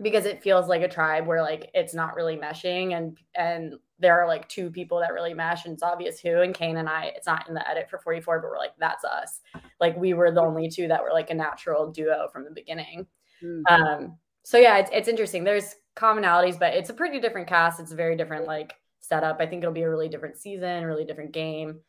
because 0.00 0.26
it 0.26 0.42
feels 0.42 0.68
like 0.68 0.82
a 0.82 0.88
tribe 0.88 1.26
where 1.26 1.42
like 1.42 1.70
it's 1.74 1.94
not 1.94 2.14
really 2.14 2.36
meshing 2.36 2.96
and 2.96 3.18
and 3.34 3.74
there 3.98 4.20
are 4.20 4.28
like 4.28 4.48
two 4.48 4.70
people 4.70 5.00
that 5.00 5.12
really 5.12 5.34
mesh 5.34 5.64
and 5.64 5.74
it's 5.74 5.82
obvious 5.82 6.20
who 6.20 6.40
and 6.40 6.54
Kane 6.54 6.76
and 6.76 6.88
I 6.88 7.12
it's 7.16 7.26
not 7.26 7.48
in 7.48 7.54
the 7.54 7.68
edit 7.68 7.90
for 7.90 7.98
44 7.98 8.40
but 8.40 8.50
we're 8.50 8.58
like 8.58 8.74
that's 8.78 9.04
us. 9.04 9.40
Like 9.80 9.96
we 9.96 10.14
were 10.14 10.30
the 10.30 10.40
only 10.40 10.68
two 10.68 10.88
that 10.88 11.02
were 11.02 11.12
like 11.12 11.30
a 11.30 11.34
natural 11.34 11.90
duo 11.90 12.28
from 12.32 12.44
the 12.44 12.50
beginning. 12.50 13.06
Mm-hmm. 13.42 13.74
um 13.74 14.18
so 14.42 14.58
yeah 14.58 14.78
it's, 14.78 14.90
it's 14.92 15.08
interesting. 15.08 15.44
There's 15.44 15.74
commonalities 15.96 16.58
but 16.58 16.74
it's 16.74 16.90
a 16.90 16.94
pretty 16.94 17.20
different 17.20 17.48
cast. 17.48 17.80
It's 17.80 17.92
a 17.92 17.96
very 17.96 18.16
different 18.16 18.46
like 18.46 18.74
setup. 19.00 19.40
I 19.40 19.46
think 19.46 19.62
it'll 19.62 19.74
be 19.74 19.82
a 19.82 19.90
really 19.90 20.08
different 20.08 20.36
season 20.36 20.84
really 20.84 21.04
different 21.04 21.32
game. 21.32 21.80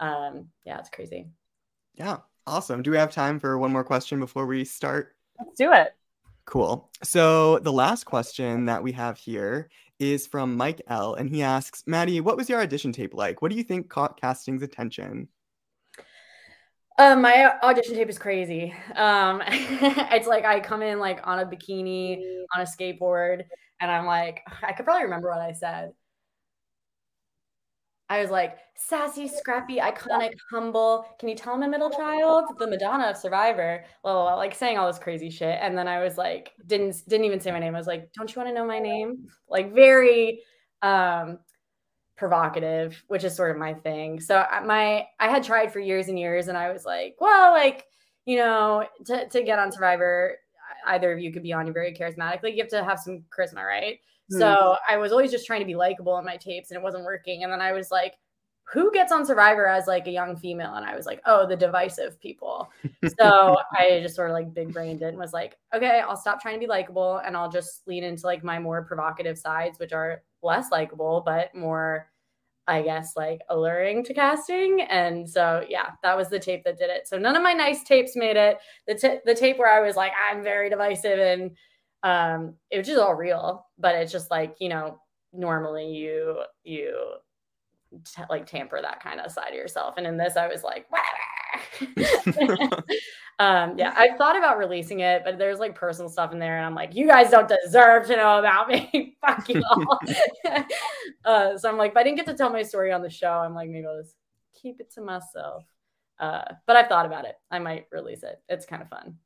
Um 0.00 0.48
yeah 0.64 0.78
it's 0.78 0.90
crazy. 0.90 1.28
Yeah 1.94 2.18
awesome. 2.46 2.82
Do 2.82 2.90
we 2.90 2.96
have 2.96 3.10
time 3.10 3.40
for 3.40 3.58
one 3.58 3.72
more 3.72 3.84
question 3.84 4.20
before 4.20 4.46
we 4.46 4.64
start? 4.64 5.16
Let's 5.38 5.56
do 5.56 5.72
it. 5.72 5.94
Cool. 6.44 6.88
So 7.02 7.58
the 7.58 7.72
last 7.72 8.04
question 8.04 8.66
that 8.66 8.82
we 8.82 8.92
have 8.92 9.18
here 9.18 9.68
is 9.98 10.26
from 10.26 10.56
Mike 10.56 10.82
L. 10.88 11.14
And 11.14 11.28
he 11.30 11.42
asks, 11.42 11.82
Maddy, 11.86 12.20
what 12.20 12.36
was 12.36 12.48
your 12.48 12.60
audition 12.60 12.92
tape 12.92 13.14
like? 13.14 13.42
What 13.42 13.50
do 13.50 13.56
you 13.56 13.62
think 13.62 13.88
caught 13.88 14.20
casting's 14.20 14.62
attention? 14.62 15.28
Um, 16.98 17.20
my 17.20 17.58
audition 17.62 17.94
tape 17.94 18.08
is 18.08 18.18
crazy. 18.18 18.74
Um, 18.94 19.42
it's 19.46 20.26
like 20.26 20.44
I 20.44 20.60
come 20.60 20.82
in 20.82 20.98
like 20.98 21.26
on 21.26 21.40
a 21.40 21.46
bikini 21.46 22.22
on 22.54 22.62
a 22.62 22.64
skateboard, 22.64 23.44
and 23.80 23.90
I'm 23.90 24.06
like, 24.06 24.40
I 24.62 24.72
could 24.72 24.86
probably 24.86 25.04
remember 25.04 25.28
what 25.28 25.40
I 25.40 25.52
said. 25.52 25.92
I 28.08 28.20
was 28.20 28.30
like, 28.30 28.58
sassy, 28.76 29.26
scrappy, 29.26 29.78
iconic, 29.78 30.34
humble. 30.50 31.06
Can 31.18 31.28
you 31.28 31.34
tell 31.34 31.54
I'm 31.54 31.62
a 31.62 31.68
middle 31.68 31.90
child? 31.90 32.44
The 32.58 32.66
Madonna 32.66 33.04
of 33.04 33.16
Survivor. 33.16 33.84
Well, 34.04 34.36
like 34.36 34.54
saying 34.54 34.78
all 34.78 34.86
this 34.86 34.98
crazy 34.98 35.30
shit. 35.30 35.58
And 35.60 35.76
then 35.76 35.88
I 35.88 36.02
was 36.02 36.16
like, 36.16 36.52
didn't 36.66 37.02
didn't 37.08 37.26
even 37.26 37.40
say 37.40 37.50
my 37.50 37.58
name. 37.58 37.74
I 37.74 37.78
was 37.78 37.86
like, 37.86 38.12
don't 38.12 38.32
you 38.32 38.40
want 38.40 38.48
to 38.50 38.54
know 38.54 38.66
my 38.66 38.78
name? 38.78 39.26
Like 39.48 39.74
very 39.74 40.42
um 40.82 41.38
provocative, 42.16 43.02
which 43.08 43.24
is 43.24 43.34
sort 43.34 43.50
of 43.50 43.56
my 43.56 43.74
thing. 43.74 44.20
So 44.20 44.44
my 44.64 45.06
I 45.18 45.28
had 45.28 45.42
tried 45.42 45.72
for 45.72 45.80
years 45.80 46.08
and 46.08 46.18
years, 46.18 46.48
and 46.48 46.56
I 46.56 46.72
was 46.72 46.84
like, 46.84 47.16
well, 47.20 47.52
like 47.52 47.86
you 48.24 48.36
know, 48.36 48.86
to 49.06 49.28
to 49.28 49.42
get 49.42 49.58
on 49.58 49.72
Survivor, 49.72 50.36
either 50.86 51.12
of 51.12 51.18
you 51.18 51.32
could 51.32 51.42
be 51.42 51.52
on. 51.52 51.66
You're 51.66 51.74
very 51.74 51.94
charismatic. 51.94 52.42
Like 52.42 52.54
you 52.54 52.62
have 52.62 52.70
to 52.70 52.84
have 52.84 53.00
some 53.00 53.24
charisma, 53.36 53.64
right? 53.64 53.98
Mm-hmm. 54.32 54.40
So 54.40 54.76
I 54.88 54.96
was 54.96 55.12
always 55.12 55.30
just 55.30 55.46
trying 55.46 55.60
to 55.60 55.66
be 55.66 55.76
likable 55.76 56.18
in 56.18 56.24
my 56.24 56.36
tapes 56.36 56.70
and 56.70 56.78
it 56.78 56.82
wasn't 56.82 57.04
working. 57.04 57.44
And 57.44 57.52
then 57.52 57.60
I 57.60 57.72
was 57.72 57.90
like, 57.90 58.14
who 58.68 58.90
gets 58.90 59.12
on 59.12 59.24
Survivor 59.24 59.66
as 59.66 59.86
like 59.86 60.08
a 60.08 60.10
young 60.10 60.36
female? 60.36 60.74
And 60.74 60.84
I 60.84 60.96
was 60.96 61.06
like, 61.06 61.20
oh, 61.24 61.46
the 61.46 61.56
divisive 61.56 62.20
people. 62.20 62.68
so 63.18 63.56
I 63.72 64.00
just 64.02 64.16
sort 64.16 64.30
of 64.30 64.34
like 64.34 64.52
big 64.52 64.72
brained 64.72 65.02
it 65.02 65.08
and 65.08 65.18
was 65.18 65.32
like, 65.32 65.56
okay, 65.72 66.00
I'll 66.00 66.16
stop 66.16 66.42
trying 66.42 66.54
to 66.54 66.60
be 66.60 66.66
likable 66.66 67.18
and 67.18 67.36
I'll 67.36 67.50
just 67.50 67.86
lean 67.86 68.02
into 68.02 68.26
like 68.26 68.42
my 68.42 68.58
more 68.58 68.82
provocative 68.82 69.38
sides, 69.38 69.78
which 69.78 69.92
are 69.92 70.22
less 70.42 70.72
likable, 70.72 71.22
but 71.24 71.54
more, 71.54 72.08
I 72.66 72.82
guess, 72.82 73.12
like 73.16 73.42
alluring 73.50 74.02
to 74.04 74.14
casting. 74.14 74.82
And 74.82 75.30
so, 75.30 75.64
yeah, 75.68 75.90
that 76.02 76.16
was 76.16 76.28
the 76.28 76.40
tape 76.40 76.64
that 76.64 76.78
did 76.78 76.90
it. 76.90 77.06
So 77.06 77.18
none 77.18 77.36
of 77.36 77.44
my 77.44 77.52
nice 77.52 77.84
tapes 77.84 78.16
made 78.16 78.36
it. 78.36 78.58
The, 78.88 78.94
t- 78.96 79.20
the 79.24 79.34
tape 79.34 79.58
where 79.58 79.72
I 79.72 79.86
was 79.86 79.94
like, 79.94 80.12
I'm 80.28 80.42
very 80.42 80.68
divisive 80.68 81.20
and 81.20 81.52
um 82.02 82.54
it 82.70 82.78
was 82.78 82.86
just 82.86 83.00
all 83.00 83.14
real 83.14 83.66
but 83.78 83.94
it's 83.94 84.12
just 84.12 84.30
like 84.30 84.54
you 84.60 84.68
know 84.68 85.00
normally 85.32 85.92
you 85.92 86.42
you 86.64 86.94
t- 88.04 88.22
like 88.30 88.46
tamper 88.46 88.80
that 88.80 89.02
kind 89.02 89.20
of 89.20 89.30
side 89.30 89.48
of 89.48 89.54
yourself. 89.54 89.94
And 89.96 90.06
in 90.06 90.16
this 90.16 90.36
i 90.36 90.46
was 90.46 90.62
like 90.62 90.86
um 93.38 93.76
yeah 93.78 93.92
i 93.96 94.10
thought 94.16 94.36
about 94.36 94.56
releasing 94.58 95.00
it 95.00 95.22
but 95.24 95.38
there's 95.38 95.58
like 95.58 95.74
personal 95.74 96.08
stuff 96.08 96.32
in 96.32 96.38
there 96.38 96.56
and 96.56 96.64
i'm 96.66 96.74
like 96.74 96.94
you 96.94 97.06
guys 97.06 97.30
don't 97.30 97.50
deserve 97.64 98.06
to 98.06 98.16
know 98.16 98.38
about 98.38 98.68
me. 98.68 99.16
Fuck 99.26 99.48
you 99.48 99.62
all. 99.70 99.98
Uh, 101.24 101.58
so 101.58 101.68
i'm 101.68 101.76
like 101.76 101.90
if 101.90 101.96
i 101.96 102.02
didn't 102.04 102.16
get 102.16 102.26
to 102.26 102.34
tell 102.34 102.50
my 102.50 102.62
story 102.62 102.92
on 102.92 103.02
the 103.02 103.10
show 103.10 103.30
i'm 103.30 103.54
like 103.54 103.68
maybe 103.68 103.86
i'll 103.86 104.00
just 104.00 104.14
keep 104.54 104.80
it 104.80 104.92
to 104.92 105.00
myself. 105.00 105.64
Uh 106.18 106.42
but 106.66 106.76
i've 106.76 106.88
thought 106.88 107.06
about 107.06 107.24
it. 107.24 107.34
I 107.50 107.58
might 107.58 107.86
release 107.90 108.22
it. 108.22 108.40
It's 108.48 108.64
kind 108.64 108.80
of 108.80 108.88
fun 108.88 109.16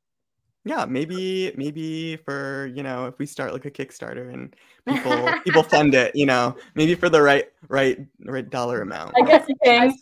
yeah 0.63 0.85
maybe 0.85 1.51
maybe 1.55 2.17
for 2.17 2.67
you 2.67 2.83
know 2.83 3.05
if 3.05 3.17
we 3.17 3.25
start 3.25 3.51
like 3.51 3.65
a 3.65 3.71
kickstarter 3.71 4.31
and 4.33 4.55
people 4.87 5.29
people 5.43 5.63
fund 5.63 5.93
it 5.95 6.15
you 6.15 6.25
know 6.25 6.55
maybe 6.75 6.93
for 6.93 7.09
the 7.09 7.21
right 7.21 7.51
right 7.67 7.99
right 8.25 8.49
dollar 8.49 8.81
amount 8.81 9.11
i 9.15 9.25
guess 9.25 9.47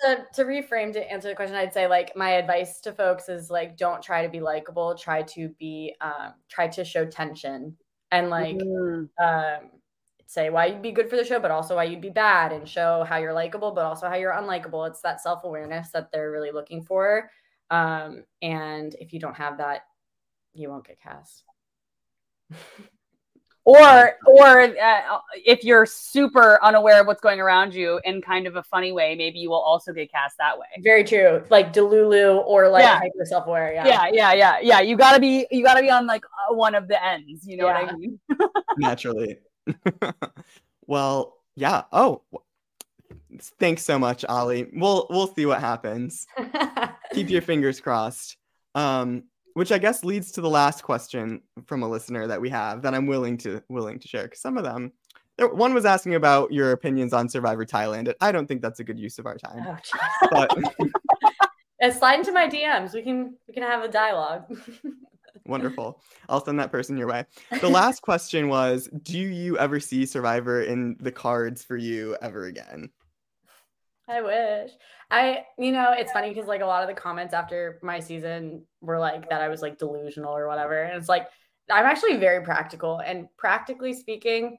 to, 0.01 0.25
to 0.33 0.43
reframe 0.43 0.91
to 0.91 1.11
answer 1.11 1.29
the 1.29 1.35
question 1.35 1.55
i'd 1.55 1.73
say 1.73 1.87
like 1.87 2.15
my 2.15 2.31
advice 2.31 2.81
to 2.81 2.91
folks 2.91 3.29
is 3.29 3.49
like 3.49 3.77
don't 3.77 4.01
try 4.01 4.23
to 4.23 4.29
be 4.29 4.39
likable 4.39 4.95
try 4.95 5.21
to 5.21 5.49
be 5.59 5.95
um 6.01 6.33
try 6.49 6.67
to 6.67 6.83
show 6.83 7.05
tension 7.05 7.75
and 8.11 8.29
like 8.29 8.57
mm. 8.57 9.07
um 9.21 9.69
say 10.25 10.51
why 10.51 10.67
you'd 10.67 10.81
be 10.81 10.91
good 10.91 11.09
for 11.09 11.15
the 11.15 11.25
show 11.25 11.39
but 11.39 11.51
also 11.51 11.75
why 11.75 11.83
you'd 11.83 12.01
be 12.01 12.09
bad 12.09 12.51
and 12.51 12.67
show 12.67 13.03
how 13.07 13.17
you're 13.17 13.33
likable 13.33 13.71
but 13.71 13.85
also 13.85 14.07
how 14.07 14.15
you're 14.15 14.33
unlikable 14.33 14.87
it's 14.87 15.01
that 15.01 15.21
self-awareness 15.21 15.89
that 15.89 16.11
they're 16.11 16.31
really 16.31 16.51
looking 16.51 16.83
for 16.83 17.31
um 17.71 18.23
and 18.41 18.95
if 18.99 19.11
you 19.11 19.19
don't 19.19 19.35
have 19.35 19.57
that 19.57 19.83
you 20.53 20.69
won't 20.69 20.87
get 20.87 20.99
cast. 21.01 21.43
or 23.69 24.15
or 24.25 24.61
uh, 24.61 25.19
if 25.45 25.63
you're 25.63 25.85
super 25.85 26.59
unaware 26.63 27.01
of 27.01 27.07
what's 27.07 27.21
going 27.21 27.39
around 27.39 27.73
you 27.73 27.99
in 28.03 28.21
kind 28.21 28.47
of 28.47 28.55
a 28.55 28.63
funny 28.63 28.91
way 28.91 29.13
maybe 29.15 29.37
you 29.37 29.49
will 29.49 29.61
also 29.61 29.93
get 29.93 30.11
cast 30.11 30.37
that 30.39 30.57
way. 30.57 30.65
Very 30.79 31.03
true. 31.03 31.43
Like 31.49 31.73
delulu 31.73 32.43
or 32.45 32.67
like 32.69 32.83
yeah. 32.83 32.97
hyper 32.97 33.25
self-aware 33.25 33.73
yeah. 33.73 33.85
yeah 33.85 34.09
yeah 34.11 34.33
yeah 34.33 34.59
yeah. 34.61 34.81
You 34.81 34.97
gotta 34.97 35.19
be 35.19 35.45
you 35.51 35.63
gotta 35.63 35.81
be 35.81 35.89
on 35.89 36.07
like 36.07 36.25
uh, 36.25 36.55
one 36.55 36.73
of 36.73 36.87
the 36.87 37.03
ends 37.03 37.45
you 37.45 37.57
know 37.57 37.67
yeah. 37.67 37.81
what 37.83 37.93
i 37.93 37.95
mean? 37.95 38.19
Naturally. 38.77 39.37
Well 40.87 41.35
yeah. 41.55 41.83
Oh 41.91 42.23
thanks 43.59 43.83
so 43.83 43.99
much 43.99 44.25
ollie. 44.27 44.67
We'll 44.73 45.05
we'll 45.11 45.31
see 45.35 45.45
what 45.45 45.59
happens. 45.59 46.25
Keep 47.13 47.29
your 47.29 47.43
fingers 47.43 47.79
crossed. 47.79 48.37
Um 48.73 49.25
which 49.59 49.73
I 49.73 49.77
guess 49.77 50.05
leads 50.05 50.31
to 50.31 50.41
the 50.41 50.49
last 50.49 50.83
question 50.83 51.41
from 51.65 51.83
a 51.83 51.89
listener 51.89 52.27
that 52.27 52.39
we 52.39 52.47
have 52.47 52.81
that 52.83 52.95
I'm 52.95 53.07
willing 53.07 53.37
to 53.39 53.61
willing 53.67 53.99
to 53.99 54.07
share 54.07 54.23
because 54.23 54.39
some 54.39 54.57
of 54.57 54.63
them 54.63 54.93
one 55.37 55.73
was 55.73 55.83
asking 55.83 56.15
about 56.15 56.53
your 56.53 56.71
opinions 56.71 57.11
on 57.11 57.27
Survivor 57.27 57.65
Thailand. 57.65 58.13
I 58.21 58.31
don't 58.31 58.47
think 58.47 58.61
that's 58.61 58.79
a 58.79 58.85
good 58.85 58.97
use 58.97 59.19
of 59.19 59.25
our 59.25 59.35
time. 59.35 59.65
Oh, 59.67 60.27
but 60.31 61.93
slide 61.97 62.19
into 62.19 62.31
my 62.31 62.47
DMs. 62.47 62.93
We 62.93 63.01
can 63.01 63.35
we 63.49 63.53
can 63.53 63.63
have 63.63 63.83
a 63.83 63.89
dialogue. 63.89 64.45
Wonderful. 65.45 66.01
I'll 66.29 66.43
send 66.43 66.57
that 66.61 66.71
person 66.71 66.95
your 66.95 67.07
way. 67.07 67.25
The 67.59 67.67
last 67.69 68.01
question 68.01 68.47
was 68.47 68.87
Do 69.03 69.19
you 69.19 69.57
ever 69.57 69.81
see 69.81 70.05
Survivor 70.05 70.61
in 70.63 70.95
the 71.01 71.11
cards 71.11 71.65
for 71.65 71.75
you 71.75 72.15
ever 72.21 72.45
again? 72.45 72.91
I 74.07 74.21
wish. 74.21 74.71
I, 75.11 75.45
you 75.57 75.71
know, 75.71 75.93
it's 75.97 76.11
funny 76.11 76.29
because 76.29 76.47
like 76.47 76.61
a 76.61 76.65
lot 76.65 76.83
of 76.83 76.87
the 76.87 76.99
comments 76.99 77.33
after 77.33 77.79
my 77.81 77.99
season 77.99 78.63
were 78.81 78.99
like 78.99 79.29
that 79.29 79.41
I 79.41 79.47
was 79.47 79.61
like 79.61 79.79
delusional 79.79 80.35
or 80.35 80.47
whatever. 80.47 80.83
And 80.83 80.97
it's 80.97 81.09
like, 81.09 81.27
I'm 81.71 81.85
actually 81.85 82.17
very 82.17 82.43
practical. 82.43 82.99
And 82.99 83.27
practically 83.37 83.93
speaking, 83.93 84.57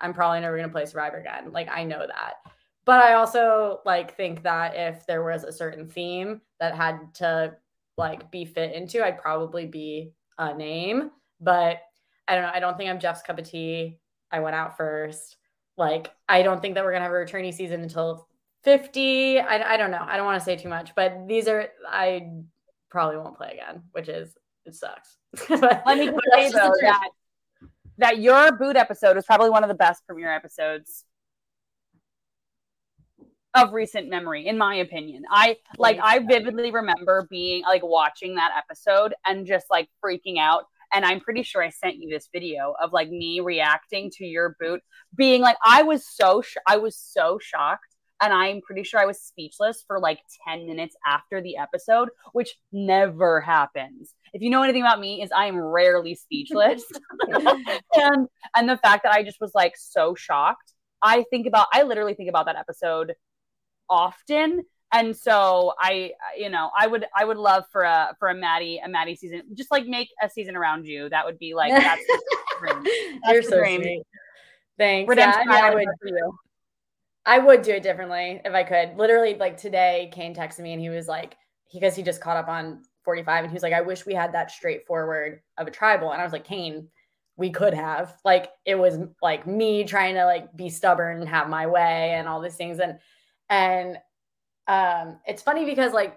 I'm 0.00 0.12
probably 0.12 0.40
never 0.40 0.56
going 0.56 0.68
to 0.68 0.72
play 0.72 0.84
Survivor 0.84 1.18
again. 1.18 1.52
Like, 1.52 1.68
I 1.70 1.84
know 1.84 2.06
that. 2.06 2.34
But 2.84 3.02
I 3.02 3.14
also 3.14 3.80
like 3.84 4.16
think 4.16 4.42
that 4.42 4.74
if 4.76 5.06
there 5.06 5.24
was 5.24 5.44
a 5.44 5.52
certain 5.52 5.88
theme 5.88 6.40
that 6.60 6.76
had 6.76 7.14
to 7.14 7.56
like 7.96 8.30
be 8.30 8.44
fit 8.44 8.74
into, 8.74 9.04
I'd 9.04 9.20
probably 9.20 9.66
be 9.66 10.12
a 10.38 10.54
name. 10.54 11.10
But 11.40 11.80
I 12.28 12.34
don't 12.34 12.44
know. 12.44 12.52
I 12.52 12.60
don't 12.60 12.76
think 12.76 12.90
I'm 12.90 13.00
Jeff's 13.00 13.22
cup 13.22 13.38
of 13.38 13.48
tea. 13.48 13.98
I 14.30 14.40
went 14.40 14.56
out 14.56 14.76
first. 14.76 15.36
Like, 15.76 16.10
I 16.28 16.42
don't 16.42 16.60
think 16.60 16.74
that 16.74 16.84
we're 16.84 16.90
going 16.90 17.00
to 17.00 17.04
have 17.04 17.12
a 17.12 17.16
returning 17.16 17.52
season 17.52 17.82
until 17.82 18.28
50. 18.66 19.38
I, 19.38 19.74
I 19.74 19.76
don't 19.76 19.92
know. 19.92 20.04
I 20.04 20.16
don't 20.16 20.26
want 20.26 20.40
to 20.40 20.44
say 20.44 20.56
too 20.56 20.68
much, 20.68 20.90
but 20.96 21.28
these 21.28 21.46
are, 21.46 21.68
I 21.88 22.28
probably 22.90 23.16
won't 23.16 23.36
play 23.36 23.52
again, 23.52 23.84
which 23.92 24.08
is, 24.08 24.36
it 24.64 24.74
sucks. 24.74 25.18
but, 25.48 25.84
Let 25.86 25.98
me 25.98 26.06
say 26.34 26.50
though 26.50 26.72
that, 26.80 27.10
that 27.98 28.18
your 28.18 28.50
boot 28.58 28.74
episode 28.74 29.14
was 29.14 29.24
probably 29.24 29.50
one 29.50 29.62
of 29.62 29.68
the 29.68 29.74
best 29.74 30.04
premiere 30.04 30.34
episodes 30.34 31.04
of 33.54 33.72
recent 33.72 34.10
memory 34.10 34.46
in 34.46 34.58
my 34.58 34.74
opinion 34.74 35.22
i 35.30 35.56
like 35.78 35.98
i 36.02 36.18
vividly 36.18 36.70
remember 36.70 37.26
being 37.30 37.62
like 37.62 37.82
watching 37.82 38.34
that 38.34 38.50
episode 38.54 39.14
and 39.24 39.46
just 39.46 39.64
like 39.70 39.88
freaking 40.04 40.38
out 40.38 40.64
and 40.92 41.06
i'm 41.06 41.20
pretty 41.20 41.42
sure 41.42 41.62
i 41.62 41.70
sent 41.70 41.96
you 41.96 42.10
this 42.10 42.28
video 42.30 42.74
of 42.82 42.92
like 42.92 43.08
me 43.08 43.40
reacting 43.40 44.10
to 44.10 44.26
your 44.26 44.54
boot 44.60 44.82
being 45.14 45.40
like 45.40 45.56
i 45.64 45.82
was 45.82 46.06
so 46.06 46.42
sh- 46.42 46.58
i 46.66 46.76
was 46.76 46.94
so 46.94 47.38
shocked 47.40 47.95
and 48.20 48.32
I'm 48.32 48.60
pretty 48.60 48.82
sure 48.82 49.00
I 49.00 49.06
was 49.06 49.20
speechless 49.20 49.84
for 49.86 49.98
like 50.00 50.20
10 50.48 50.66
minutes 50.66 50.96
after 51.06 51.42
the 51.42 51.56
episode, 51.56 52.08
which 52.32 52.56
never 52.72 53.40
happens. 53.40 54.14
If 54.32 54.42
you 54.42 54.50
know 54.50 54.62
anything 54.62 54.82
about 54.82 55.00
me, 55.00 55.22
is 55.22 55.30
I 55.32 55.46
am 55.46 55.58
rarely 55.58 56.14
speechless. 56.14 56.84
and 57.94 58.28
and 58.54 58.68
the 58.68 58.78
fact 58.78 59.04
that 59.04 59.12
I 59.12 59.22
just 59.22 59.40
was 59.40 59.52
like 59.54 59.74
so 59.76 60.14
shocked. 60.14 60.72
I 61.02 61.24
think 61.30 61.46
about 61.46 61.68
I 61.72 61.82
literally 61.82 62.14
think 62.14 62.28
about 62.28 62.46
that 62.46 62.56
episode 62.56 63.14
often 63.88 64.62
and 64.92 65.16
so 65.16 65.74
I, 65.80 66.12
you 66.38 66.48
know, 66.48 66.70
I 66.78 66.86
would, 66.86 67.06
I 67.14 67.24
would 67.24 67.36
love 67.36 67.64
for 67.72 67.82
a 67.82 68.14
for 68.18 68.28
a 68.28 68.34
Maddy, 68.34 68.80
a 68.82 68.88
Maddy 68.88 69.16
season, 69.16 69.42
just 69.54 69.70
like 69.70 69.84
make 69.86 70.08
a 70.22 70.30
season 70.30 70.56
around 70.56 70.86
you. 70.86 71.08
That 71.08 71.24
would 71.24 71.38
be 71.38 71.54
like 71.54 71.72
that's. 71.72 72.02
That's 72.62 73.32
You're 73.32 73.42
so 73.42 73.58
dream. 73.58 73.82
sweet. 73.82 74.02
Thanks. 74.78 75.10
Redemption 75.10 75.42
yeah, 75.50 75.56
I, 75.56 75.74
mean, 75.74 75.86
I 75.86 76.10
would. 76.10 76.22
I 77.26 77.38
would 77.38 77.62
do 77.62 77.72
it 77.72 77.82
differently 77.82 78.40
if 78.44 78.54
I 78.54 78.62
could. 78.62 78.96
Literally, 78.96 79.34
like 79.34 79.56
today, 79.56 80.10
Kane 80.14 80.34
texted 80.34 80.60
me 80.60 80.72
and 80.72 80.80
he 80.80 80.88
was 80.88 81.08
like, 81.08 81.36
because 81.72 81.96
he 81.96 82.02
just 82.04 82.20
caught 82.20 82.36
up 82.36 82.48
on 82.48 82.82
45 83.04 83.44
and 83.44 83.50
he 83.50 83.54
was 83.54 83.64
like, 83.64 83.72
I 83.72 83.80
wish 83.80 84.06
we 84.06 84.14
had 84.14 84.32
that 84.32 84.52
straightforward 84.52 85.40
of 85.58 85.66
a 85.66 85.72
tribal. 85.72 86.12
And 86.12 86.20
I 86.20 86.24
was 86.24 86.32
like, 86.32 86.44
Kane, 86.44 86.88
we 87.36 87.50
could 87.50 87.74
have. 87.74 88.14
Like, 88.24 88.50
it 88.64 88.76
was 88.76 88.98
like 89.20 89.44
me 89.46 89.82
trying 89.82 90.14
to 90.14 90.24
like 90.24 90.56
be 90.56 90.70
stubborn 90.70 91.20
and 91.20 91.28
have 91.28 91.48
my 91.48 91.66
way 91.66 92.12
and 92.12 92.28
all 92.28 92.40
these 92.40 92.54
things. 92.54 92.78
And, 92.78 92.98
and, 93.50 93.98
um, 94.68 95.18
it's 95.26 95.42
funny 95.42 95.64
because 95.64 95.92
like 95.92 96.16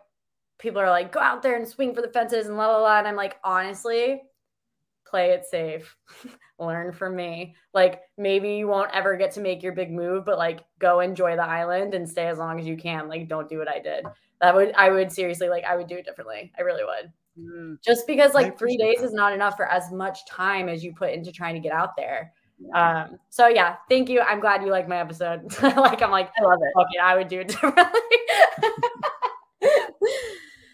people 0.60 0.80
are 0.80 0.90
like, 0.92 1.12
go 1.12 1.20
out 1.20 1.42
there 1.42 1.56
and 1.56 1.68
swing 1.68 1.96
for 1.96 2.02
the 2.02 2.08
fences 2.10 2.46
and 2.46 2.56
la 2.56 2.68
la 2.68 2.82
la. 2.82 3.00
And 3.00 3.08
I'm 3.08 3.16
like, 3.16 3.38
honestly, 3.44 4.22
play 5.10 5.32
it 5.32 5.46
safe. 5.46 5.96
Learn 6.60 6.92
from 6.92 7.16
me. 7.16 7.56
Like 7.74 8.02
maybe 8.18 8.52
you 8.54 8.68
won't 8.68 8.92
ever 8.94 9.16
get 9.16 9.32
to 9.32 9.42
make 9.42 9.64
your 9.64 9.74
big 9.74 9.92
move, 9.92 10.26
but 10.26 10.38
like 10.38 10.66
go 10.78 11.00
enjoy 11.00 11.36
the 11.36 11.44
island 11.44 11.94
and 11.94 12.08
stay 12.08 12.28
as 12.28 12.38
long 12.38 12.60
as 12.60 12.66
you 12.66 12.78
can. 12.78 13.08
Like 13.08 13.28
don't 13.28 13.50
do 13.50 13.58
what 13.58 13.70
I 13.70 13.80
did. 13.80 14.06
That 14.42 14.56
would 14.56 14.74
I 14.74 14.90
would 14.90 15.12
seriously 15.12 15.50
like 15.50 15.64
I 15.64 15.76
would 15.76 15.88
do 15.88 15.96
it 15.96 16.06
differently. 16.06 16.52
I 16.58 16.62
really 16.62 16.84
would. 16.84 17.12
Mm. 17.40 17.82
Just 17.82 18.08
because 18.08 18.34
like 18.34 18.58
three 18.60 18.78
days 18.78 19.00
that. 19.00 19.06
is 19.06 19.14
not 19.14 19.34
enough 19.34 19.56
for 19.56 19.66
as 19.68 19.92
much 19.92 20.26
time 20.26 20.68
as 20.68 20.84
you 20.84 20.94
put 20.94 21.14
into 21.14 21.32
trying 21.32 21.56
to 21.56 21.62
get 21.62 21.72
out 21.72 21.96
there. 21.96 22.34
Um, 22.76 23.18
so 23.30 23.48
yeah, 23.48 23.78
thank 23.88 24.10
you. 24.10 24.20
I'm 24.20 24.42
glad 24.42 24.62
you 24.62 24.70
like 24.70 24.88
my 24.90 24.98
episode. 24.98 25.44
like 25.64 26.02
I'm 26.02 26.12
like, 26.12 26.30
I 26.38 26.44
love 26.44 26.60
it. 26.62 26.78
okay, 26.78 27.00
I 27.02 27.16
would 27.16 27.30
do 27.30 27.40
it 27.40 27.48
differently. 27.48 27.84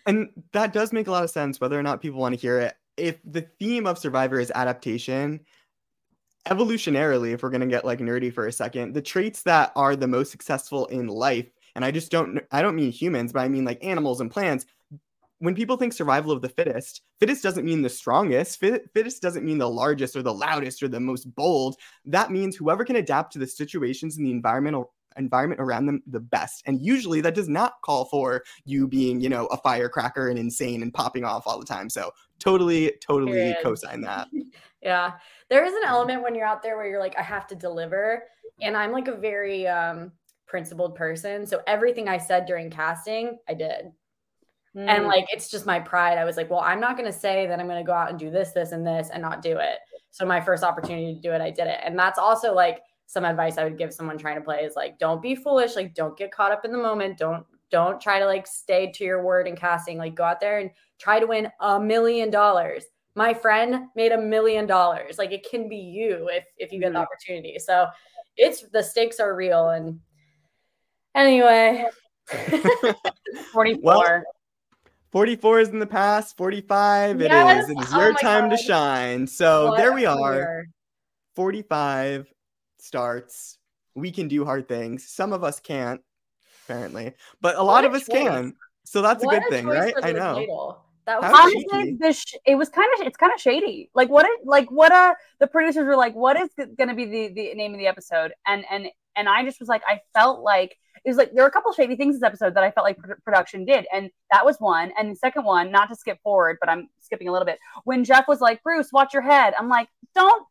And 0.05 0.29
that 0.51 0.73
does 0.73 0.93
make 0.93 1.07
a 1.07 1.11
lot 1.11 1.23
of 1.23 1.29
sense, 1.29 1.59
whether 1.59 1.79
or 1.79 1.83
not 1.83 2.01
people 2.01 2.19
want 2.19 2.35
to 2.35 2.39
hear 2.39 2.59
it. 2.59 2.75
If 2.97 3.19
the 3.25 3.41
theme 3.41 3.87
of 3.87 3.97
Survivor 3.97 4.39
is 4.39 4.51
adaptation, 4.55 5.41
evolutionarily, 6.47 7.33
if 7.33 7.43
we're 7.43 7.49
going 7.49 7.61
to 7.61 7.67
get 7.67 7.85
like 7.85 7.99
nerdy 7.99 8.33
for 8.33 8.47
a 8.47 8.51
second, 8.51 8.93
the 8.93 9.01
traits 9.01 9.43
that 9.43 9.71
are 9.75 9.95
the 9.95 10.07
most 10.07 10.31
successful 10.31 10.85
in 10.87 11.07
life, 11.07 11.47
and 11.75 11.83
I 11.83 11.91
just 11.91 12.11
don't, 12.11 12.39
I 12.51 12.61
don't 12.61 12.75
mean 12.75 12.91
humans, 12.91 13.33
but 13.33 13.41
I 13.41 13.47
mean 13.47 13.65
like 13.65 13.83
animals 13.83 14.21
and 14.21 14.31
plants. 14.31 14.65
When 15.39 15.55
people 15.55 15.75
think 15.75 15.91
survival 15.91 16.31
of 16.31 16.41
the 16.41 16.49
fittest, 16.49 17.01
fittest 17.19 17.43
doesn't 17.43 17.65
mean 17.65 17.81
the 17.81 17.89
strongest. 17.89 18.59
Fit, 18.59 18.89
fittest 18.93 19.21
doesn't 19.21 19.43
mean 19.43 19.57
the 19.57 19.69
largest 19.69 20.15
or 20.15 20.21
the 20.21 20.33
loudest 20.33 20.81
or 20.81 20.87
the 20.87 20.99
most 20.99 21.25
bold. 21.35 21.75
That 22.05 22.31
means 22.31 22.55
whoever 22.55 22.85
can 22.85 22.95
adapt 22.95 23.33
to 23.33 23.39
the 23.39 23.47
situations 23.47 24.15
and 24.15 24.25
the 24.25 24.31
environmental 24.31 24.93
environment 25.17 25.61
around 25.61 25.85
them 25.85 26.01
the 26.07 26.19
best. 26.19 26.63
And 26.65 26.81
usually 26.81 27.21
that 27.21 27.35
does 27.35 27.49
not 27.49 27.73
call 27.83 28.05
for 28.05 28.43
you 28.65 28.87
being, 28.87 29.19
you 29.19 29.29
know, 29.29 29.45
a 29.47 29.57
firecracker 29.57 30.29
and 30.29 30.39
insane 30.39 30.81
and 30.81 30.93
popping 30.93 31.25
off 31.25 31.47
all 31.47 31.59
the 31.59 31.65
time. 31.65 31.89
So 31.89 32.11
totally, 32.39 32.93
totally 33.05 33.33
Period. 33.33 33.57
co-sign 33.63 34.01
that. 34.01 34.27
Yeah. 34.81 35.13
There 35.49 35.65
is 35.65 35.73
an 35.73 35.81
element 35.83 36.21
when 36.21 36.35
you're 36.35 36.45
out 36.45 36.61
there 36.61 36.77
where 36.77 36.85
you're 36.85 36.99
like, 36.99 37.17
I 37.17 37.23
have 37.23 37.47
to 37.47 37.55
deliver. 37.55 38.21
And 38.61 38.77
I'm 38.77 38.91
like 38.91 39.07
a 39.07 39.15
very 39.15 39.67
um 39.67 40.11
principled 40.45 40.93
person. 40.93 41.47
So 41.47 41.61
everything 41.65 42.07
I 42.07 42.19
said 42.19 42.45
during 42.45 42.69
casting, 42.69 43.39
I 43.49 43.55
did. 43.55 43.91
Mm. 44.75 44.87
And 44.87 45.05
like 45.07 45.25
it's 45.31 45.49
just 45.49 45.65
my 45.65 45.79
pride. 45.79 46.19
I 46.19 46.23
was 46.23 46.37
like, 46.37 46.51
well, 46.51 46.59
I'm 46.59 46.79
not 46.79 46.97
gonna 46.97 47.11
say 47.11 47.47
that 47.47 47.59
I'm 47.59 47.67
gonna 47.67 47.83
go 47.83 47.93
out 47.93 48.11
and 48.11 48.19
do 48.19 48.29
this, 48.29 48.51
this, 48.51 48.73
and 48.73 48.85
this 48.85 49.09
and 49.11 49.23
not 49.23 49.41
do 49.41 49.57
it. 49.57 49.79
So 50.11 50.23
my 50.23 50.39
first 50.39 50.63
opportunity 50.63 51.15
to 51.15 51.19
do 51.19 51.31
it, 51.31 51.41
I 51.41 51.49
did 51.49 51.65
it. 51.65 51.79
And 51.83 51.97
that's 51.97 52.19
also 52.19 52.53
like 52.53 52.81
some 53.07 53.25
advice 53.25 53.57
I 53.57 53.63
would 53.63 53.79
give 53.79 53.93
someone 53.93 54.19
trying 54.19 54.35
to 54.35 54.41
play 54.41 54.59
is 54.59 54.75
like, 54.75 54.99
don't 54.99 55.21
be 55.21 55.35
foolish, 55.35 55.75
like 55.75 55.95
don't 55.95 56.15
get 56.15 56.31
caught 56.31 56.51
up 56.51 56.63
in 56.63 56.71
the 56.71 56.77
moment. 56.77 57.17
Don't 57.17 57.45
don't 57.75 57.99
try 57.99 58.19
to 58.19 58.25
like 58.25 58.47
stay 58.47 58.89
to 58.93 59.03
your 59.03 59.21
word 59.21 59.49
in 59.49 59.55
casting. 59.57 59.97
Like 59.97 60.15
go 60.15 60.23
out 60.23 60.39
there 60.39 60.59
and 60.59 60.71
try 60.97 61.19
to 61.19 61.27
win 61.27 61.51
a 61.59 61.77
million 61.77 62.29
dollars. 62.29 62.85
My 63.15 63.33
friend 63.33 63.87
made 63.97 64.13
a 64.13 64.17
million 64.17 64.65
dollars. 64.65 65.17
Like 65.17 65.33
it 65.33 65.45
can 65.49 65.67
be 65.67 65.75
you 65.75 66.29
if 66.31 66.45
if 66.57 66.71
you 66.71 66.79
get 66.79 66.93
the 66.93 66.99
Mhm. 66.99 67.03
opportunity. 67.03 67.59
So 67.59 67.87
it's 68.37 68.61
the 68.71 68.81
stakes 68.81 69.19
are 69.19 69.35
real. 69.35 69.71
And 69.71 69.99
anyway. 71.13 71.83
44. 73.51 73.81
Well, 73.81 74.23
44 75.11 75.59
is 75.59 75.69
in 75.69 75.79
the 75.79 75.85
past, 75.85 76.37
45 76.37 77.19
it 77.19 77.31
Yes. 77.31 77.63
is. 77.63 77.69
It 77.71 77.81
is 77.81 77.93
Oh 77.93 77.97
your 77.99 78.13
my 78.13 78.21
time 78.21 78.49
to 78.49 78.57
shine. 78.57 79.27
So 79.27 79.65
What 79.65 79.75
there 79.77 79.91
we 79.91 80.05
are. 80.05 80.33
year. 80.35 80.67
45 81.35 82.31
starts. 82.79 83.57
We 83.95 84.11
can 84.11 84.29
do 84.29 84.45
hard 84.45 84.69
things. 84.69 85.09
Some 85.09 85.33
of 85.33 85.43
us 85.43 85.59
can't, 85.59 85.99
apparently, 86.65 87.13
but 87.41 87.55
a 87.55 87.63
lot 87.63 87.83
What 87.83 87.85
of 87.85 87.93
a 87.93 87.97
us 87.97 88.05
choice. 88.07 88.23
can. 88.23 88.55
So 88.83 89.01
that's 89.01 89.23
a 89.23 89.25
What 89.25 89.41
good 89.41 89.49
thing, 89.49 89.65
right? 89.65 89.93
I 90.01 90.11
know. 90.11 90.35
title. 90.35 90.81
That 91.05 91.21
was 91.21 91.31
honestly 91.33 91.97
this 91.99 92.21
sh- 92.21 92.33
it 92.47 92.55
was 92.55 92.69
kind 92.69 92.89
of 92.99 93.05
it's 93.05 93.17
kind 93.17 93.31
of 93.31 93.39
shady 93.39 93.91
like 93.93 94.09
what 94.09 94.25
it 94.25 94.39
like 94.43 94.71
what 94.71 94.91
uh 94.91 95.13
the 95.39 95.45
producers 95.45 95.85
were 95.85 95.95
like 95.95 96.15
what 96.15 96.35
is 96.35 96.49
going 96.57 96.89
to 96.89 96.95
be 96.95 97.05
the 97.05 97.27
the 97.27 97.53
name 97.53 97.73
of 97.73 97.77
the 97.79 97.85
episode 97.85 98.33
and 98.47 98.65
and 98.71 98.87
and 99.15 99.29
i 99.29 99.43
just 99.45 99.59
was 99.59 99.69
like 99.69 99.83
i 99.87 99.99
felt 100.15 100.41
like 100.41 100.75
it 101.03 101.09
was 101.09 101.15
like 101.17 101.31
there 101.33 101.43
were 101.43 101.47
a 101.47 101.51
couple 101.51 101.71
shady 101.73 101.95
things 101.95 102.15
this 102.15 102.23
episode 102.23 102.55
that 102.55 102.63
i 102.63 102.71
felt 102.71 102.85
like 102.85 102.97
pr- 102.97 103.13
production 103.23 103.65
did 103.65 103.85
and 103.93 104.09
that 104.31 104.43
was 104.43 104.57
one 104.57 104.91
and 104.97 105.11
the 105.11 105.15
second 105.15 105.45
one 105.45 105.71
not 105.71 105.89
to 105.89 105.95
skip 105.95 106.17
forward 106.23 106.57
but 106.59 106.69
i'm 106.69 106.89
skipping 106.99 107.27
a 107.27 107.31
little 107.31 107.45
bit 107.45 107.59
when 107.83 108.03
jeff 108.03 108.27
was 108.27 108.41
like 108.41 108.63
bruce 108.63 108.89
watch 108.91 109.13
your 109.13 109.21
head 109.21 109.53
i'm 109.59 109.69
like 109.69 109.87
don't 110.15 110.43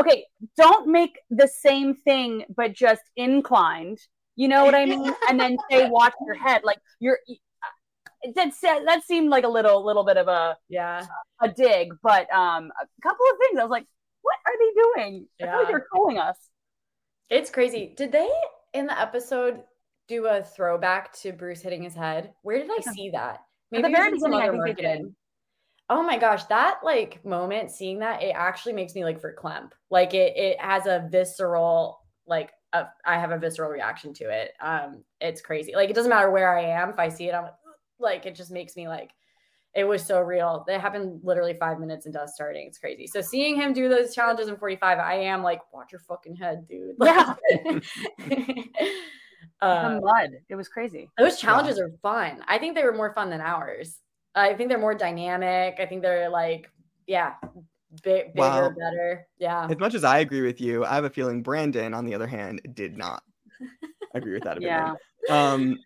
okay 0.00 0.24
don't 0.56 0.88
make 0.88 1.18
the 1.28 1.46
same 1.46 1.94
thing 1.94 2.42
but 2.56 2.72
just 2.72 3.02
inclined 3.16 3.98
you 4.36 4.48
know 4.48 4.64
what 4.64 4.74
i 4.74 4.84
mean 4.84 5.12
and 5.28 5.38
then 5.38 5.56
say 5.70 5.88
watch 5.88 6.14
your 6.26 6.34
head 6.34 6.62
like 6.64 6.78
you're 7.00 7.18
that 8.34 8.54
said 8.54 8.80
that 8.86 9.04
seemed 9.04 9.28
like 9.28 9.44
a 9.44 9.48
little 9.48 9.84
little 9.84 10.04
bit 10.04 10.16
of 10.16 10.28
a 10.28 10.56
yeah. 10.68 11.04
a 11.40 11.48
dig, 11.48 11.92
but 12.02 12.32
um, 12.32 12.72
a 12.80 13.02
couple 13.02 13.26
of 13.30 13.38
things 13.38 13.58
I 13.58 13.62
was 13.62 13.70
like, 13.70 13.86
what 14.22 14.36
are 14.46 14.52
they 14.58 14.82
doing? 14.82 15.26
I 15.40 15.44
feel 15.44 15.52
like 15.52 15.66
Yeah. 15.66 15.70
they're 15.70 15.86
trolling 15.92 16.18
us. 16.18 16.36
It's 17.30 17.50
crazy. 17.50 17.94
Did 17.96 18.12
they 18.12 18.30
in 18.72 18.86
the 18.86 18.98
episode 18.98 19.62
do 20.08 20.26
a 20.26 20.42
throwback 20.42 21.12
to 21.20 21.32
Bruce 21.32 21.60
hitting 21.60 21.82
his 21.82 21.94
head? 21.94 22.32
Where 22.42 22.58
did 22.58 22.70
I 22.70 22.80
see 22.92 23.10
that? 23.10 23.40
the 23.70 23.78
it 23.78 23.82
was 23.82 23.92
very 23.92 24.12
beginning, 24.12 24.40
I 24.40 24.50
think 24.50 24.64
they 24.64 24.82
did. 24.82 25.14
Oh 25.90 26.02
my 26.02 26.16
gosh, 26.16 26.44
that 26.44 26.78
like 26.82 27.24
moment, 27.24 27.70
seeing 27.70 27.98
that, 27.98 28.22
it 28.22 28.34
actually 28.34 28.72
makes 28.72 28.94
me 28.94 29.04
like 29.04 29.20
for 29.20 29.32
Clemp. 29.32 29.74
Like 29.90 30.14
it 30.14 30.36
it 30.36 30.60
has 30.60 30.86
a 30.86 31.06
visceral, 31.10 32.00
like 32.26 32.52
a, 32.74 32.88
I 33.04 33.18
have 33.18 33.30
a 33.30 33.38
visceral 33.38 33.70
reaction 33.70 34.12
to 34.14 34.24
it. 34.24 34.52
Um, 34.60 35.04
it's 35.20 35.40
crazy. 35.40 35.74
Like 35.74 35.88
it 35.88 35.94
doesn't 35.94 36.10
matter 36.10 36.30
where 36.30 36.56
I 36.56 36.64
am. 36.64 36.90
If 36.90 36.98
I 36.98 37.08
see 37.08 37.28
it, 37.28 37.34
I'm 37.34 37.44
like, 37.44 37.54
like 37.98 38.26
it 38.26 38.34
just 38.34 38.50
makes 38.50 38.76
me 38.76 38.88
like 38.88 39.10
it 39.74 39.84
was 39.84 40.04
so 40.04 40.20
real. 40.20 40.64
That 40.66 40.80
happened 40.80 41.20
literally 41.24 41.54
five 41.54 41.80
minutes 41.80 42.06
into 42.06 42.20
us 42.20 42.34
starting. 42.34 42.66
It's 42.66 42.78
crazy. 42.78 43.06
So 43.06 43.20
seeing 43.20 43.56
him 43.56 43.72
do 43.72 43.88
those 43.88 44.14
challenges 44.14 44.48
in 44.48 44.56
45, 44.56 44.98
I 44.98 45.14
am 45.14 45.42
like, 45.42 45.60
watch 45.72 45.90
your 45.90 46.00
fucking 46.00 46.36
head, 46.36 46.66
dude. 46.68 46.96
Yeah. 47.02 47.34
Like- 47.64 47.84
the 49.60 49.68
uh, 49.68 50.00
mud. 50.02 50.30
It 50.48 50.54
was 50.54 50.68
crazy. 50.68 51.10
those 51.18 51.38
challenges 51.38 51.78
are 51.78 51.90
fun. 52.02 52.42
I 52.46 52.58
think 52.58 52.74
they 52.74 52.84
were 52.84 52.92
more 52.92 53.12
fun 53.14 53.30
than 53.30 53.40
ours. 53.40 53.98
I 54.34 54.54
think 54.54 54.68
they're 54.68 54.78
more 54.78 54.94
dynamic. 54.94 55.76
I 55.78 55.86
think 55.86 56.02
they're 56.02 56.28
like, 56.28 56.70
yeah, 57.06 57.34
big, 58.02 58.34
bigger, 58.34 58.34
Wow. 58.34 58.70
better. 58.70 59.26
Yeah. 59.38 59.66
As 59.70 59.78
much 59.78 59.94
as 59.94 60.04
I 60.04 60.18
agree 60.18 60.42
with 60.42 60.60
you, 60.60 60.84
I 60.84 60.94
have 60.94 61.04
a 61.04 61.10
feeling 61.10 61.42
Brandon, 61.42 61.94
on 61.94 62.04
the 62.04 62.14
other 62.14 62.26
hand, 62.26 62.60
did 62.74 62.96
not 62.96 63.22
agree 64.14 64.34
with 64.34 64.44
that 64.44 64.58
opinion. 64.58 64.96
Yeah. 65.28 65.50
Um, 65.50 65.78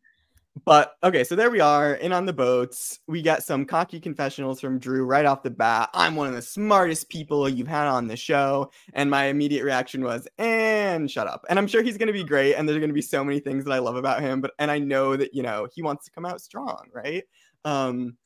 but 0.65 0.95
okay, 1.05 1.23
so 1.23 1.37
there 1.37 1.51
we 1.51 1.61
are, 1.61 1.95
in 1.95 2.13
on 2.13 2.27
the 2.27 2.33
boats. 2.33 2.99
We 3.07 3.23
get 3.23 3.45
some 3.45 3.65
cocky 3.65 4.01
confessionals 4.01 4.61
from 4.61 4.79
Drew 4.79 5.05
right 5.05 5.25
off 5.25 5.43
the 5.45 5.51
bat. 5.51 5.91
I'm 5.95 6.17
one 6.17 6.27
of 6.27 6.35
the 6.35 6.43
smartest 6.43 7.09
people 7.11 7.49
you've 7.49 7.69
had 7.69 7.87
on 7.87 8.09
the 8.09 8.17
show, 8.17 8.73
and 8.95 9.11
my 9.11 9.27
immediate 9.27 9.65
reaction 9.65 10.03
was, 10.03 10.27
"And 10.39 11.09
shut 11.09 11.29
up." 11.29 11.45
And 11.49 11.59
I'm 11.59 11.69
sure 11.69 11.83
he's 11.83 11.97
going 11.97 12.09
to 12.09 12.13
be 12.13 12.25
great, 12.25 12.55
and 12.55 12.69
there's 12.69 12.79
going 12.79 12.91
to 12.91 12.95
be 12.95 13.03
so 13.03 13.23
many 13.23 13.39
things 13.39 13.65
that 13.65 13.73
I 13.73 13.79
love 13.79 13.97
about 13.97 14.21
him. 14.21 14.41
But 14.41 14.53
and 14.59 14.71
I 14.71 14.79
know 14.79 15.17
that 15.17 15.33
you 15.33 15.43
know 15.45 15.69
he 15.73 15.83
wants 15.83 16.07
to 16.07 16.11
come 16.11 16.27
out 16.27 16.41
strong, 16.41 16.89
right? 16.93 17.23
Um, 17.65 18.17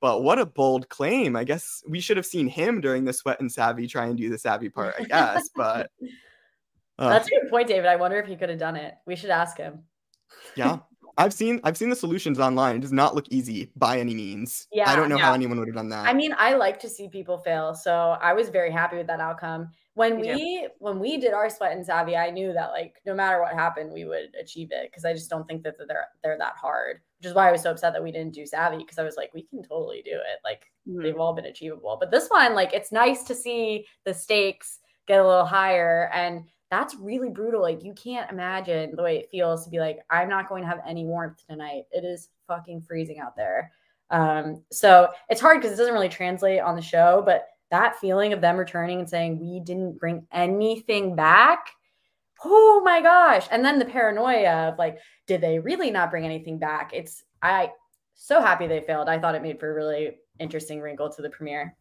but 0.00 0.22
what 0.22 0.38
a 0.38 0.46
bold 0.46 0.88
claim! 0.88 1.36
I 1.36 1.44
guess 1.44 1.82
we 1.88 2.00
should 2.00 2.16
have 2.16 2.26
seen 2.26 2.48
him 2.48 2.80
during 2.80 3.04
the 3.04 3.12
sweat 3.12 3.40
and 3.40 3.50
savvy 3.50 3.86
try 3.86 4.06
and 4.06 4.16
do 4.16 4.28
the 4.30 4.38
savvy 4.38 4.68
part. 4.68 4.94
I 4.98 5.04
guess, 5.04 5.48
but 5.54 5.90
uh, 6.98 7.08
That's 7.08 7.26
a 7.28 7.30
good 7.30 7.50
point, 7.50 7.68
David. 7.68 7.86
I 7.86 7.96
wonder 7.96 8.18
if 8.18 8.26
he 8.26 8.36
could 8.36 8.48
have 8.48 8.58
done 8.58 8.76
it. 8.76 8.94
We 9.06 9.16
should 9.16 9.30
ask 9.30 9.56
him. 9.56 9.84
yeah 10.56 10.78
i've 11.16 11.32
seen 11.32 11.58
i've 11.64 11.76
seen 11.76 11.88
the 11.88 11.96
solutions 11.96 12.38
online 12.38 12.76
it 12.76 12.80
does 12.80 12.92
not 12.92 13.14
look 13.14 13.26
easy 13.30 13.72
by 13.76 13.98
any 13.98 14.14
means 14.14 14.68
Yeah, 14.70 14.88
i 14.88 14.94
don't 14.94 15.08
know 15.08 15.18
how 15.18 15.32
anyone 15.32 15.58
would 15.58 15.66
have 15.66 15.74
done 15.74 15.88
that 15.88 16.06
I 16.06 16.12
mean, 16.12 16.34
I 16.38 16.54
like 16.54 16.78
to 16.80 16.88
see 16.88 17.08
people 17.08 17.38
fail, 17.38 17.74
so 17.74 18.16
I 18.20 18.32
was 18.34 18.50
very 18.50 18.70
happy 18.70 18.96
with 18.96 19.06
that 19.08 19.18
outcome. 19.18 19.70
When 19.98 20.20
we 20.20 20.68
when 20.78 21.00
we 21.00 21.18
did 21.18 21.32
our 21.32 21.50
sweat 21.50 21.72
and 21.76 21.84
savvy, 21.84 22.16
I 22.16 22.30
knew 22.30 22.52
that 22.52 22.70
like 22.70 23.00
no 23.04 23.14
matter 23.14 23.40
what 23.40 23.52
happened, 23.52 23.92
we 23.92 24.04
would 24.04 24.32
achieve 24.40 24.68
it 24.70 24.88
because 24.90 25.04
I 25.04 25.12
just 25.12 25.28
don't 25.28 25.46
think 25.48 25.64
that 25.64 25.74
they're 25.88 26.06
they're 26.22 26.38
that 26.38 26.54
hard. 26.56 27.00
Which 27.18 27.26
is 27.26 27.34
why 27.34 27.48
I 27.48 27.52
was 27.52 27.62
so 27.62 27.72
upset 27.72 27.92
that 27.94 28.02
we 28.02 28.12
didn't 28.12 28.32
do 28.32 28.46
savvy 28.46 28.78
because 28.78 28.98
I 28.98 29.02
was 29.02 29.16
like, 29.16 29.34
we 29.34 29.42
can 29.42 29.60
totally 29.62 30.02
do 30.02 30.12
it. 30.12 30.38
Like 30.44 30.70
Mhm. 30.88 31.02
they've 31.02 31.18
all 31.18 31.34
been 31.34 31.46
achievable. 31.46 31.96
But 31.98 32.12
this 32.12 32.28
one, 32.28 32.54
like, 32.54 32.72
it's 32.72 32.92
nice 32.92 33.24
to 33.24 33.34
see 33.34 33.86
the 34.04 34.14
stakes 34.14 34.78
get 35.08 35.18
a 35.20 35.26
little 35.26 35.44
higher 35.44 36.10
and 36.14 36.44
that's 36.70 36.94
really 36.94 37.30
brutal. 37.30 37.60
Like 37.60 37.82
you 37.82 37.92
can't 37.94 38.30
imagine 38.30 38.94
the 38.94 39.02
way 39.02 39.18
it 39.18 39.30
feels 39.30 39.64
to 39.64 39.70
be 39.70 39.80
like, 39.80 39.98
I'm 40.10 40.28
not 40.28 40.48
going 40.48 40.62
to 40.62 40.68
have 40.68 40.80
any 40.86 41.06
warmth 41.06 41.44
tonight. 41.48 41.84
It 41.90 42.04
is 42.04 42.28
fucking 42.46 42.82
freezing 42.82 43.18
out 43.18 43.34
there. 43.34 43.72
Um, 44.10 44.62
so 44.70 45.08
it's 45.28 45.40
hard 45.40 45.58
because 45.58 45.72
it 45.72 45.76
doesn't 45.76 45.94
really 45.94 46.08
translate 46.08 46.60
on 46.60 46.76
the 46.76 46.82
show, 46.82 47.22
but 47.24 47.48
that 47.70 47.96
feeling 47.96 48.32
of 48.32 48.40
them 48.40 48.56
returning 48.56 49.00
and 49.00 49.08
saying 49.08 49.38
we 49.38 49.60
didn't 49.60 49.98
bring 49.98 50.26
anything 50.32 51.16
back. 51.16 51.70
Oh 52.44 52.82
my 52.84 53.00
gosh. 53.00 53.46
And 53.50 53.64
then 53.64 53.78
the 53.78 53.84
paranoia 53.84 54.68
of 54.68 54.78
like, 54.78 54.98
did 55.26 55.40
they 55.40 55.58
really 55.58 55.90
not 55.90 56.10
bring 56.10 56.24
anything 56.24 56.58
back? 56.58 56.92
It's 56.94 57.24
I 57.42 57.72
so 58.14 58.40
happy 58.40 58.66
they 58.66 58.80
failed. 58.80 59.08
I 59.08 59.18
thought 59.18 59.34
it 59.34 59.42
made 59.42 59.60
for 59.60 59.70
a 59.70 59.74
really 59.74 60.18
interesting 60.38 60.80
wrinkle 60.80 61.10
to 61.10 61.22
the 61.22 61.30
premiere. 61.30 61.76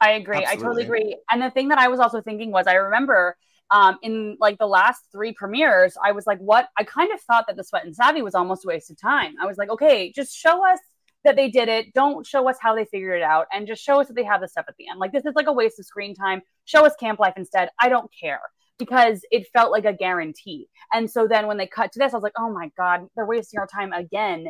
I 0.00 0.12
agree. 0.12 0.38
Absolutely. 0.38 0.58
I 0.58 0.66
totally 0.66 0.84
agree. 0.84 1.16
And 1.30 1.42
the 1.42 1.50
thing 1.50 1.68
that 1.68 1.78
I 1.78 1.88
was 1.88 2.00
also 2.00 2.20
thinking 2.20 2.50
was 2.50 2.66
I 2.66 2.74
remember 2.74 3.36
um, 3.70 3.98
in 4.02 4.36
like 4.40 4.58
the 4.58 4.66
last 4.66 5.02
three 5.12 5.32
premieres, 5.32 5.96
I 6.02 6.12
was 6.12 6.26
like, 6.26 6.38
what? 6.38 6.68
I 6.76 6.84
kind 6.84 7.12
of 7.12 7.20
thought 7.20 7.46
that 7.46 7.56
the 7.56 7.64
Sweat 7.64 7.84
and 7.84 7.94
Savvy 7.94 8.22
was 8.22 8.34
almost 8.34 8.64
a 8.64 8.68
waste 8.68 8.90
of 8.90 9.00
time. 9.00 9.34
I 9.40 9.46
was 9.46 9.58
like, 9.58 9.70
okay, 9.70 10.12
just 10.12 10.36
show 10.36 10.66
us 10.66 10.80
that 11.24 11.36
they 11.36 11.50
did 11.50 11.68
it. 11.68 11.92
Don't 11.92 12.26
show 12.26 12.48
us 12.48 12.56
how 12.60 12.74
they 12.74 12.84
figured 12.84 13.18
it 13.18 13.22
out 13.22 13.46
and 13.52 13.66
just 13.66 13.82
show 13.82 14.00
us 14.00 14.08
that 14.08 14.14
they 14.14 14.24
have 14.24 14.40
the 14.40 14.48
stuff 14.48 14.66
at 14.68 14.74
the 14.78 14.88
end. 14.88 14.98
Like 14.98 15.12
this 15.12 15.24
is 15.24 15.34
like 15.34 15.46
a 15.46 15.52
waste 15.52 15.78
of 15.78 15.86
screen 15.86 16.14
time. 16.14 16.42
Show 16.64 16.84
us 16.86 16.94
camp 16.98 17.18
life 17.18 17.34
instead. 17.36 17.70
I 17.80 17.88
don't 17.88 18.10
care 18.18 18.40
because 18.78 19.20
it 19.30 19.46
felt 19.52 19.70
like 19.70 19.84
a 19.84 19.92
guarantee. 19.92 20.68
And 20.92 21.10
so 21.10 21.28
then 21.28 21.46
when 21.46 21.58
they 21.58 21.66
cut 21.66 21.92
to 21.92 21.98
this, 21.98 22.12
I 22.12 22.16
was 22.16 22.22
like, 22.22 22.32
oh 22.38 22.50
my 22.50 22.70
God, 22.76 23.06
they're 23.14 23.26
wasting 23.26 23.60
our 23.60 23.66
time 23.66 23.92
again. 23.92 24.46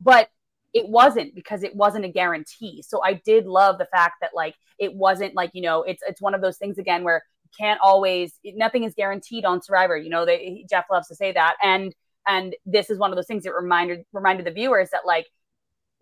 But 0.00 0.28
it 0.72 0.88
wasn't 0.88 1.34
because 1.34 1.62
it 1.62 1.76
wasn't 1.76 2.04
a 2.04 2.08
guarantee. 2.08 2.82
So 2.82 3.02
I 3.04 3.14
did 3.24 3.46
love 3.46 3.78
the 3.78 3.86
fact 3.86 4.16
that 4.22 4.30
like 4.34 4.54
it 4.78 4.94
wasn't 4.94 5.36
like, 5.36 5.50
you 5.52 5.62
know, 5.62 5.82
it's 5.82 6.02
it's 6.08 6.20
one 6.20 6.34
of 6.34 6.40
those 6.40 6.56
things 6.56 6.78
again 6.78 7.04
where 7.04 7.22
you 7.44 7.50
can't 7.56 7.80
always 7.82 8.32
nothing 8.44 8.82
is 8.82 8.94
guaranteed 8.94 9.44
on 9.44 9.62
Survivor. 9.62 9.96
You 9.96 10.10
know, 10.10 10.26
they 10.26 10.64
Jeff 10.68 10.86
loves 10.90 11.08
to 11.08 11.14
say 11.14 11.32
that. 11.32 11.54
And 11.62 11.94
and 12.26 12.56
this 12.66 12.90
is 12.90 12.98
one 12.98 13.12
of 13.12 13.16
those 13.16 13.26
things 13.26 13.44
that 13.44 13.54
reminded 13.54 14.00
reminded 14.12 14.46
the 14.46 14.50
viewers 14.50 14.90
that 14.90 15.06
like 15.06 15.26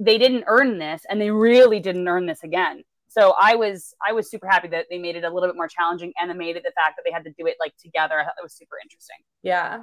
they 0.05 0.19
didn't 0.19 0.45
earn 0.47 0.79
this 0.79 1.03
and 1.09 1.21
they 1.21 1.31
really 1.31 1.79
didn't 1.79 2.09
earn 2.09 2.27
this 2.27 2.43
again. 2.43 2.83
So 3.09 3.35
I 3.41 3.57
was 3.57 3.95
I 4.07 4.12
was 4.12 4.31
super 4.31 4.49
happy 4.49 4.69
that 4.69 4.87
they 4.91 4.99
made 4.99 5.17
it 5.17 5.25
a 5.25 5.31
little 5.31 5.49
bit 5.49 5.57
more 5.57 5.69
challenging 5.69 6.12
and 6.19 6.31
they 6.31 6.35
made 6.35 6.57
it 6.57 6.62
the 6.62 6.73
fact 6.73 6.97
that 6.97 7.03
they 7.05 7.12
had 7.12 7.25
to 7.25 7.31
do 7.38 7.47
it 7.47 7.57
like 7.61 7.77
together. 7.77 8.19
I 8.19 8.25
thought 8.25 8.35
that 8.37 8.43
was 8.43 8.55
super 8.57 8.77
interesting. 8.83 9.17
Yeah. 9.43 9.81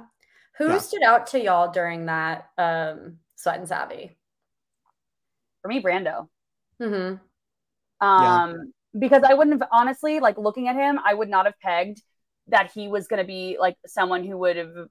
Who 0.58 0.68
yeah. 0.68 0.78
stood 0.78 1.02
out 1.02 1.28
to 1.28 1.40
y'all 1.40 1.70
during 1.70 2.06
that 2.06 2.50
um 2.58 3.18
Sweat 3.36 3.58
and 3.58 3.68
Savvy? 3.68 4.18
For 5.62 5.68
me, 5.68 5.82
Brando. 5.82 6.28
Mm-hmm. 6.82 8.06
Um, 8.06 8.50
yeah. 8.50 8.54
because 8.98 9.22
I 9.22 9.34
wouldn't 9.34 9.60
have 9.60 9.68
honestly 9.72 10.20
like 10.20 10.36
looking 10.36 10.68
at 10.68 10.76
him, 10.76 10.98
I 11.04 11.14
would 11.14 11.28
not 11.28 11.46
have 11.46 11.58
pegged 11.62 12.02
that 12.48 12.72
he 12.72 12.88
was 12.88 13.06
going 13.06 13.18
to 13.18 13.26
be 13.26 13.56
like 13.60 13.76
someone 13.86 14.24
who 14.24 14.36
would 14.38 14.56
have 14.56 14.76
uh, 14.76 14.88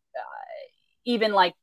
even 1.06 1.34
like 1.34 1.54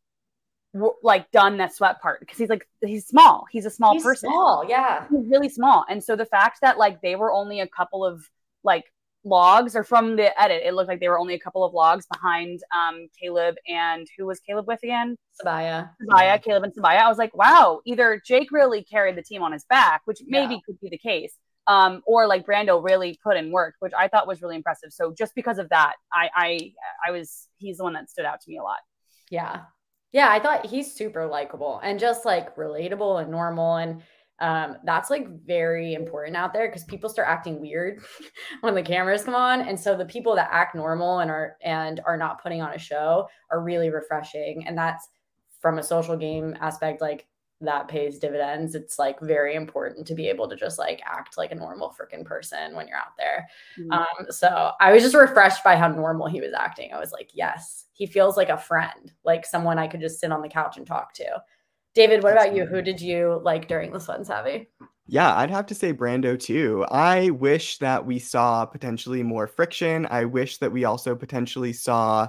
like 1.02 1.30
done 1.30 1.58
that 1.58 1.74
sweat 1.74 2.00
part 2.00 2.20
because 2.20 2.38
he's 2.38 2.48
like 2.48 2.68
he's 2.84 3.06
small. 3.06 3.46
He's 3.50 3.66
a 3.66 3.70
small 3.70 3.94
he's 3.94 4.02
person. 4.02 4.30
Small, 4.30 4.64
yeah. 4.68 5.06
He's 5.10 5.28
really 5.28 5.48
small. 5.48 5.84
And 5.88 6.02
so 6.02 6.16
the 6.16 6.26
fact 6.26 6.60
that 6.62 6.78
like 6.78 7.00
they 7.02 7.16
were 7.16 7.32
only 7.32 7.60
a 7.60 7.68
couple 7.68 8.04
of 8.04 8.28
like 8.64 8.84
logs 9.24 9.74
or 9.76 9.84
from 9.84 10.16
the 10.16 10.40
edit, 10.40 10.62
it 10.64 10.74
looked 10.74 10.88
like 10.88 11.00
they 11.00 11.08
were 11.08 11.18
only 11.18 11.34
a 11.34 11.38
couple 11.38 11.64
of 11.64 11.74
logs 11.74 12.06
behind 12.12 12.60
um 12.76 13.08
Caleb 13.20 13.56
and 13.68 14.06
who 14.16 14.26
was 14.26 14.40
Caleb 14.40 14.66
with 14.66 14.82
again? 14.82 15.16
Sabiyah. 15.44 15.90
Sabiyah, 16.08 16.42
Caleb 16.42 16.64
and 16.64 16.74
Sabiyah. 16.74 17.02
I 17.02 17.08
was 17.08 17.18
like, 17.18 17.36
wow, 17.36 17.80
either 17.84 18.20
Jake 18.24 18.50
really 18.52 18.82
carried 18.84 19.16
the 19.16 19.22
team 19.22 19.42
on 19.42 19.52
his 19.52 19.64
back, 19.64 20.02
which 20.04 20.18
maybe 20.26 20.54
yeah. 20.54 20.60
could 20.66 20.80
be 20.80 20.88
the 20.88 20.98
case. 20.98 21.34
Um, 21.68 22.02
or 22.06 22.28
like 22.28 22.46
Brando 22.46 22.82
really 22.82 23.18
put 23.24 23.36
in 23.36 23.50
work, 23.50 23.74
which 23.80 23.92
I 23.98 24.06
thought 24.06 24.28
was 24.28 24.40
really 24.40 24.54
impressive. 24.54 24.92
So 24.92 25.12
just 25.12 25.34
because 25.34 25.58
of 25.58 25.68
that, 25.70 25.94
I 26.12 26.30
I 26.34 26.72
I 27.08 27.10
was 27.10 27.48
he's 27.56 27.78
the 27.78 27.84
one 27.84 27.94
that 27.94 28.08
stood 28.08 28.24
out 28.24 28.40
to 28.42 28.50
me 28.50 28.58
a 28.58 28.62
lot. 28.62 28.78
Yeah, 29.30 29.62
yeah, 30.16 30.30
I 30.30 30.40
thought 30.40 30.64
he's 30.64 30.94
super 30.94 31.26
likable 31.26 31.78
and 31.84 32.00
just 32.00 32.24
like 32.24 32.56
relatable 32.56 33.20
and 33.20 33.30
normal. 33.30 33.76
And 33.76 34.00
um, 34.40 34.78
that's 34.82 35.10
like 35.10 35.28
very 35.44 35.92
important 35.92 36.38
out 36.38 36.54
there 36.54 36.68
because 36.68 36.84
people 36.84 37.10
start 37.10 37.28
acting 37.28 37.60
weird 37.60 38.00
when 38.62 38.74
the 38.74 38.82
cameras 38.82 39.24
come 39.24 39.34
on. 39.34 39.60
And 39.68 39.78
so 39.78 39.94
the 39.94 40.06
people 40.06 40.34
that 40.36 40.48
act 40.50 40.74
normal 40.74 41.18
and 41.18 41.30
are 41.30 41.58
and 41.62 42.00
are 42.06 42.16
not 42.16 42.42
putting 42.42 42.62
on 42.62 42.72
a 42.72 42.78
show 42.78 43.28
are 43.50 43.62
really 43.62 43.90
refreshing. 43.90 44.66
And 44.66 44.78
that's 44.78 45.06
from 45.60 45.78
a 45.78 45.82
social 45.82 46.16
game 46.16 46.56
aspect, 46.62 47.02
like 47.02 47.26
that 47.60 47.88
pays 47.88 48.18
dividends. 48.18 48.74
It's 48.74 48.98
like 48.98 49.18
very 49.20 49.54
important 49.54 50.06
to 50.06 50.14
be 50.14 50.28
able 50.28 50.48
to 50.48 50.56
just 50.56 50.78
like 50.78 51.00
act 51.04 51.38
like 51.38 51.52
a 51.52 51.56
normal 51.56 51.94
freaking 51.98 52.24
person 52.24 52.74
when 52.74 52.86
you're 52.86 52.98
out 52.98 53.16
there. 53.16 53.48
Mm-hmm. 53.78 53.92
Um, 53.92 54.30
so 54.30 54.72
I 54.80 54.92
was 54.92 55.02
just 55.02 55.14
refreshed 55.14 55.64
by 55.64 55.76
how 55.76 55.88
normal 55.88 56.26
he 56.26 56.40
was 56.40 56.52
acting. 56.52 56.92
I 56.92 56.98
was 56.98 57.12
like, 57.12 57.30
yes, 57.32 57.86
he 57.92 58.06
feels 58.06 58.36
like 58.36 58.50
a 58.50 58.58
friend, 58.58 59.12
like 59.24 59.46
someone 59.46 59.78
I 59.78 59.88
could 59.88 60.00
just 60.00 60.20
sit 60.20 60.32
on 60.32 60.42
the 60.42 60.48
couch 60.48 60.76
and 60.76 60.86
talk 60.86 61.14
to. 61.14 61.42
David, 61.94 62.22
what 62.22 62.32
about 62.32 62.54
you? 62.54 62.66
Who 62.66 62.82
did 62.82 63.00
you 63.00 63.40
like 63.42 63.68
during 63.68 63.90
the 63.90 63.98
Sweat 63.98 64.18
and 64.18 64.26
Savvy? 64.26 64.68
Yeah, 65.06 65.34
I'd 65.34 65.50
have 65.50 65.64
to 65.66 65.74
say 65.74 65.94
Brando 65.94 66.38
too. 66.38 66.84
I 66.90 67.30
wish 67.30 67.78
that 67.78 68.04
we 68.04 68.18
saw 68.18 68.66
potentially 68.66 69.22
more 69.22 69.46
friction. 69.46 70.06
I 70.10 70.26
wish 70.26 70.58
that 70.58 70.72
we 70.72 70.84
also 70.84 71.14
potentially 71.14 71.72
saw 71.72 72.28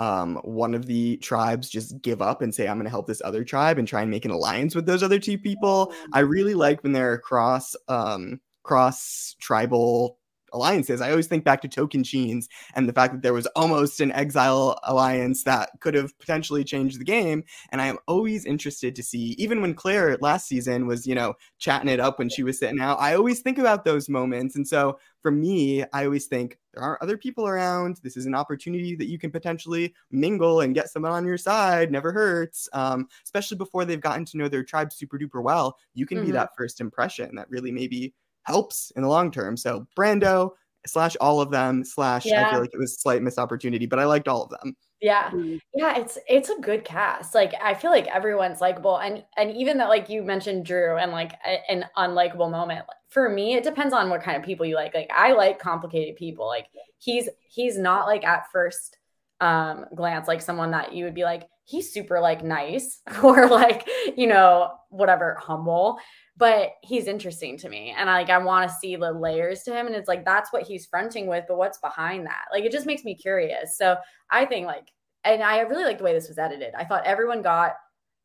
um, 0.00 0.36
one 0.44 0.74
of 0.74 0.86
the 0.86 1.18
tribes 1.18 1.68
just 1.68 2.00
give 2.02 2.22
up 2.22 2.40
and 2.40 2.54
say, 2.54 2.66
I'm 2.66 2.78
going 2.78 2.84
to 2.84 2.90
help 2.90 3.06
this 3.06 3.22
other 3.22 3.44
tribe 3.44 3.78
and 3.78 3.86
try 3.86 4.00
and 4.00 4.10
make 4.10 4.24
an 4.24 4.30
alliance 4.30 4.74
with 4.74 4.86
those 4.86 5.02
other 5.02 5.18
two 5.18 5.38
people. 5.38 5.92
I 6.12 6.20
really 6.20 6.54
like 6.54 6.82
when 6.82 6.92
they're 6.92 7.18
cross 7.18 7.76
um, 7.86 8.40
cross 8.62 9.36
tribal 9.40 10.18
alliances. 10.52 11.00
I 11.00 11.10
always 11.10 11.26
think 11.26 11.44
back 11.44 11.60
to 11.62 11.68
Tocantins 11.68 12.46
and 12.74 12.88
the 12.88 12.92
fact 12.92 13.12
that 13.14 13.22
there 13.22 13.32
was 13.32 13.46
almost 13.56 14.00
an 14.00 14.12
exile 14.12 14.78
alliance 14.84 15.44
that 15.44 15.70
could 15.80 15.94
have 15.94 16.18
potentially 16.18 16.64
changed 16.64 17.00
the 17.00 17.04
game. 17.04 17.44
And 17.70 17.80
I 17.80 17.86
am 17.86 17.98
always 18.06 18.44
interested 18.44 18.94
to 18.96 19.02
see, 19.02 19.34
even 19.38 19.60
when 19.60 19.74
Claire 19.74 20.16
last 20.20 20.48
season 20.48 20.86
was, 20.86 21.06
you 21.06 21.14
know, 21.14 21.34
chatting 21.58 21.88
it 21.88 22.00
up 22.00 22.18
when 22.18 22.28
she 22.28 22.42
was 22.42 22.58
sitting 22.58 22.80
out, 22.80 22.98
I 23.00 23.14
always 23.14 23.40
think 23.40 23.58
about 23.58 23.84
those 23.84 24.08
moments. 24.08 24.56
And 24.56 24.66
so 24.66 24.98
for 25.22 25.30
me, 25.30 25.84
I 25.92 26.04
always 26.04 26.26
think 26.26 26.58
there 26.72 26.82
are 26.82 26.98
other 27.02 27.18
people 27.18 27.46
around. 27.46 28.00
This 28.02 28.16
is 28.16 28.26
an 28.26 28.34
opportunity 28.34 28.94
that 28.96 29.08
you 29.08 29.18
can 29.18 29.30
potentially 29.30 29.94
mingle 30.10 30.60
and 30.60 30.74
get 30.74 30.88
someone 30.88 31.12
on 31.12 31.26
your 31.26 31.36
side. 31.36 31.90
Never 31.90 32.12
hurts, 32.12 32.68
um, 32.72 33.08
especially 33.24 33.56
before 33.56 33.84
they've 33.84 34.00
gotten 34.00 34.24
to 34.26 34.38
know 34.38 34.48
their 34.48 34.64
tribe 34.64 34.92
super 34.92 35.18
duper 35.18 35.42
well. 35.42 35.76
You 35.94 36.06
can 36.06 36.18
mm-hmm. 36.18 36.26
be 36.26 36.32
that 36.32 36.50
first 36.56 36.80
impression 36.80 37.34
that 37.34 37.50
really 37.50 37.72
maybe 37.72 38.14
helps 38.50 38.92
in 38.96 39.02
the 39.02 39.08
long 39.08 39.30
term. 39.30 39.56
So 39.56 39.86
Brando 39.96 40.50
slash 40.86 41.16
all 41.20 41.40
of 41.40 41.50
them 41.50 41.84
slash 41.84 42.26
yeah. 42.26 42.48
I 42.48 42.50
feel 42.50 42.60
like 42.60 42.70
it 42.72 42.78
was 42.78 43.00
slight 43.00 43.22
missed 43.22 43.38
opportunity, 43.38 43.86
but 43.86 43.98
I 43.98 44.04
liked 44.04 44.28
all 44.28 44.42
of 44.42 44.50
them. 44.50 44.76
Yeah. 45.00 45.30
Mm-hmm. 45.30 45.56
Yeah, 45.74 45.98
it's 45.98 46.18
it's 46.28 46.50
a 46.50 46.60
good 46.60 46.84
cast. 46.84 47.34
Like 47.34 47.54
I 47.62 47.74
feel 47.74 47.90
like 47.90 48.06
everyone's 48.08 48.60
likable 48.60 48.98
and 48.98 49.24
and 49.36 49.50
even 49.56 49.78
that 49.78 49.88
like 49.88 50.08
you 50.10 50.22
mentioned 50.22 50.66
Drew 50.66 50.96
and 50.96 51.10
like 51.12 51.32
a, 51.46 51.58
an 51.70 51.86
unlikable 51.96 52.50
moment. 52.50 52.84
For 53.08 53.28
me, 53.28 53.54
it 53.54 53.64
depends 53.64 53.94
on 53.94 54.10
what 54.10 54.22
kind 54.22 54.36
of 54.36 54.42
people 54.42 54.66
you 54.66 54.76
like. 54.76 54.94
Like 54.94 55.10
I 55.14 55.32
like 55.32 55.58
complicated 55.58 56.16
people. 56.16 56.46
Like 56.46 56.66
he's 56.98 57.28
he's 57.48 57.78
not 57.78 58.06
like 58.06 58.24
at 58.24 58.50
first 58.52 58.98
um 59.40 59.86
glance 59.96 60.28
like 60.28 60.42
someone 60.42 60.72
that 60.72 60.92
you 60.92 61.04
would 61.04 61.14
be 61.14 61.24
like 61.24 61.48
he's 61.64 61.90
super 61.92 62.20
like 62.20 62.44
nice 62.44 63.00
or 63.22 63.48
like 63.48 63.88
you 64.16 64.26
know 64.26 64.70
whatever 64.90 65.34
humble 65.40 65.98
but 66.40 66.72
he's 66.82 67.06
interesting 67.06 67.58
to 67.58 67.68
me 67.68 67.94
and 67.96 68.08
I, 68.08 68.14
like 68.14 68.30
i 68.30 68.38
want 68.38 68.68
to 68.68 68.76
see 68.76 68.96
the 68.96 69.12
layers 69.12 69.62
to 69.64 69.72
him 69.72 69.86
and 69.86 69.94
it's 69.94 70.08
like 70.08 70.24
that's 70.24 70.52
what 70.52 70.62
he's 70.62 70.86
fronting 70.86 71.26
with 71.26 71.44
but 71.46 71.58
what's 71.58 71.78
behind 71.78 72.26
that? 72.26 72.46
Like 72.50 72.64
it 72.64 72.72
just 72.72 72.86
makes 72.86 73.04
me 73.04 73.14
curious. 73.14 73.76
So 73.76 73.96
i 74.30 74.44
think 74.44 74.66
like 74.66 74.88
and 75.22 75.42
i 75.42 75.60
really 75.60 75.84
like 75.84 75.98
the 75.98 76.04
way 76.04 76.14
this 76.14 76.28
was 76.28 76.38
edited. 76.38 76.74
I 76.74 76.84
thought 76.84 77.04
everyone 77.04 77.42
got 77.42 77.74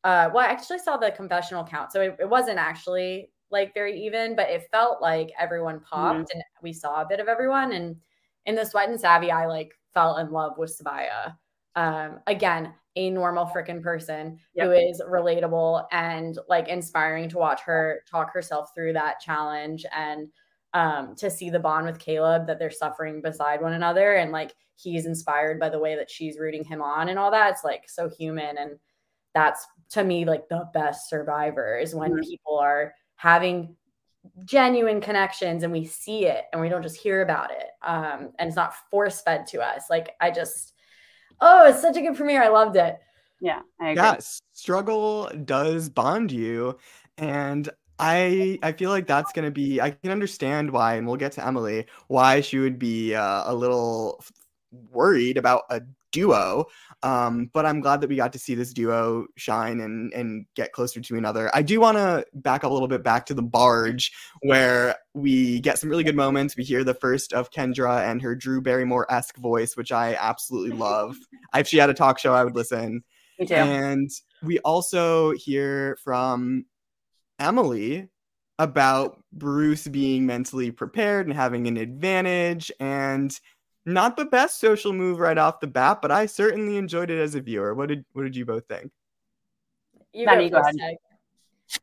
uh 0.06 0.30
well 0.34 0.46
i 0.46 0.50
actually 0.50 0.80
saw 0.80 0.96
the 0.96 1.12
confessional 1.12 1.66
count 1.66 1.92
so 1.92 2.00
it, 2.00 2.16
it 2.20 2.30
wasn't 2.30 2.58
actually 2.58 3.32
like 3.52 3.74
very 3.74 4.00
even 4.00 4.36
but 4.36 4.50
it 4.50 4.68
felt 4.72 5.02
like 5.02 5.32
everyone 5.38 5.80
popped 5.80 6.20
mm-hmm. 6.20 6.38
and 6.38 6.44
we 6.62 6.72
saw 6.72 7.02
a 7.02 7.08
bit 7.08 7.20
of 7.20 7.28
everyone 7.28 7.74
and 7.74 7.96
in 8.46 8.56
the 8.56 8.64
sweat 8.64 8.88
and 8.88 9.00
savvy 9.00 9.32
i 9.32 9.46
like 9.48 9.72
fell 9.94 10.18
in 10.18 10.30
love 10.32 10.58
with 10.58 10.80
sabiyah 10.80 11.36
um 11.76 12.20
again 12.28 12.72
a 12.96 13.10
normal 13.10 13.46
freaking 13.46 13.82
person 13.82 14.40
yep. 14.54 14.68
who 14.68 14.72
is 14.72 15.02
relatable 15.08 15.86
and 15.92 16.38
like 16.48 16.68
inspiring 16.68 17.28
to 17.30 17.38
watch 17.38 17.62
her 17.62 18.02
talk 18.10 18.34
herself 18.34 18.70
through 18.74 18.94
that 18.94 19.20
challenge 19.20 19.86
and 19.92 20.30
um, 20.74 21.16
to 21.16 21.30
see 21.30 21.50
the 21.50 21.60
bond 21.60 21.86
with 21.86 22.00
Caleb 22.00 22.48
that 22.48 22.60
they're 22.60 22.72
suffering 22.72 23.22
beside 23.22 23.62
one 23.62 23.74
another 23.74 24.16
and 24.16 24.32
like 24.32 24.54
he's 24.76 25.06
inspired 25.06 25.60
by 25.60 25.70
the 25.70 25.80
way 25.80 25.96
that 25.96 26.12
she's 26.12 26.38
rooting 26.38 26.64
him 26.64 26.82
on 26.82 27.10
and 27.10 27.18
all 27.18 27.32
that. 27.32 27.52
It's 27.52 27.64
like 27.64 27.86
so 27.88 28.10
human 28.10 28.58
and 28.58 28.72
that's 29.34 29.66
to 29.92 30.04
me 30.04 30.26
like 30.26 30.48
the 30.50 30.68
best 30.74 31.10
survivors 31.10 31.94
when 31.94 32.12
mm-hmm. 32.12 32.30
people 32.30 32.58
are 32.58 32.94
having 33.16 33.76
genuine 34.44 35.00
connections 35.00 35.64
and 35.64 35.72
we 35.72 35.86
see 35.86 36.26
it 36.26 36.46
and 36.52 36.62
we 36.62 36.70
don't 36.70 36.82
just 36.82 36.98
hear 36.98 37.22
about 37.22 37.52
it 37.52 37.68
um, 37.84 38.32
and 38.40 38.48
it's 38.48 38.56
not 38.56 38.74
force 38.90 39.22
fed 39.22 39.46
to 39.48 39.62
us. 39.62 39.86
Like 39.90 40.16
I 40.20 40.32
just 40.32 40.74
Oh, 41.42 41.68
it's 41.68 41.82
such 41.82 41.98
a 41.98 42.02
good 42.02 42.16
premiere. 42.16 42.44
I 42.44 42.48
loved 42.50 42.76
it. 42.76 42.98
Yeah, 43.42 43.62
I 43.80 43.92
agree. 43.92 44.02
Yeah, 44.04 44.18
struggle 44.54 45.30
does 45.46 45.90
bond 45.90 46.32
you. 46.32 46.78
And 47.18 47.70
I 48.00 48.60
I 48.62 48.72
feel 48.74 48.90
like 48.90 49.08
that's 49.08 49.32
gonna 49.32 49.52
be 49.52 49.80
I 49.82 49.92
can 49.92 50.12
understand 50.12 50.72
why, 50.72 50.96
and 50.96 51.08
we'll 51.08 51.16
get 51.18 51.34
to 51.34 51.46
Emily, 51.46 51.86
why 52.08 52.42
she 52.42 52.60
would 52.60 52.80
be 52.80 53.16
uh, 53.16 53.44
a 53.46 53.54
little 53.54 54.24
worried 54.92 55.38
about 55.38 55.64
a 55.70 55.82
duo. 56.16 56.66
Um, 57.04 57.52
but 57.54 57.66
I'm 57.66 57.82
glad 57.82 58.02
that 58.02 58.10
we 58.10 58.16
got 58.16 58.32
to 58.34 58.40
see 58.40 58.56
this 58.56 58.74
duo 58.74 59.28
shine 59.36 59.82
and 59.82 60.14
and 60.14 60.46
get 60.56 60.72
closer 60.72 61.02
to 61.02 61.18
another. 61.18 61.52
I 61.54 61.62
do 61.62 61.80
want 61.80 61.98
to 61.98 62.26
back 62.34 62.64
up 62.64 62.72
a 62.72 62.74
little 62.74 62.88
bit 62.88 63.04
back 63.04 63.26
to 63.28 63.34
the 63.34 63.44
barge 63.44 64.12
where 64.42 64.96
we 65.14 65.60
get 65.60 65.78
some 65.78 65.90
really 65.90 66.06
good 66.06 66.16
moments. 66.16 66.56
We 66.56 66.64
hear 66.64 66.84
the 66.84 66.94
first 66.94 67.34
of 67.34 67.52
Kendra 67.52 68.10
and 68.10 68.22
her 68.22 68.34
Drew 68.34 68.62
Barrymore 68.62 69.12
esque 69.12 69.38
voice, 69.38 69.76
which 69.76 69.92
I 69.92 70.16
absolutely 70.16 70.78
love. 70.78 71.18
if 71.54 71.68
she 71.68 71.78
had 71.78 71.90
a 71.90 71.94
talk 71.94 72.18
show, 72.18 72.34
I 72.34 72.44
would 72.44 72.56
listen. 72.56 73.04
Me 73.38 73.46
too. 73.46 73.54
And 73.54 74.10
we 74.42 74.60
also 74.60 75.32
hear 75.32 75.98
from 76.04 76.66
Emily 77.40 78.10
about 78.58 79.22
Bruce 79.34 79.88
being 79.88 80.26
mentally 80.26 80.72
prepared 80.72 81.28
and 81.28 81.36
having 81.36 81.68
an 81.68 81.76
advantage 81.76 82.72
and 82.80 83.38
not 83.86 84.18
the 84.18 84.26
best 84.26 84.60
social 84.60 84.94
move 84.94 85.20
right 85.20 85.38
off 85.38 85.60
the 85.60 85.68
bat, 85.68 86.02
but 86.02 86.12
I 86.12 86.26
certainly 86.26 86.78
enjoyed 86.78 87.10
it 87.10 87.20
as 87.20 87.36
a 87.36 87.42
viewer. 87.42 87.74
What 87.74 87.90
did 87.90 88.06
what 88.14 88.24
did 88.24 88.36
you 88.36 88.46
both 88.46 88.68
think? 88.68 88.92
You 90.14 90.26
Maddy, 90.26 90.50
go 90.50 90.58
go 90.58 90.62
ahead. 90.62 90.76
Meg. 90.76 90.98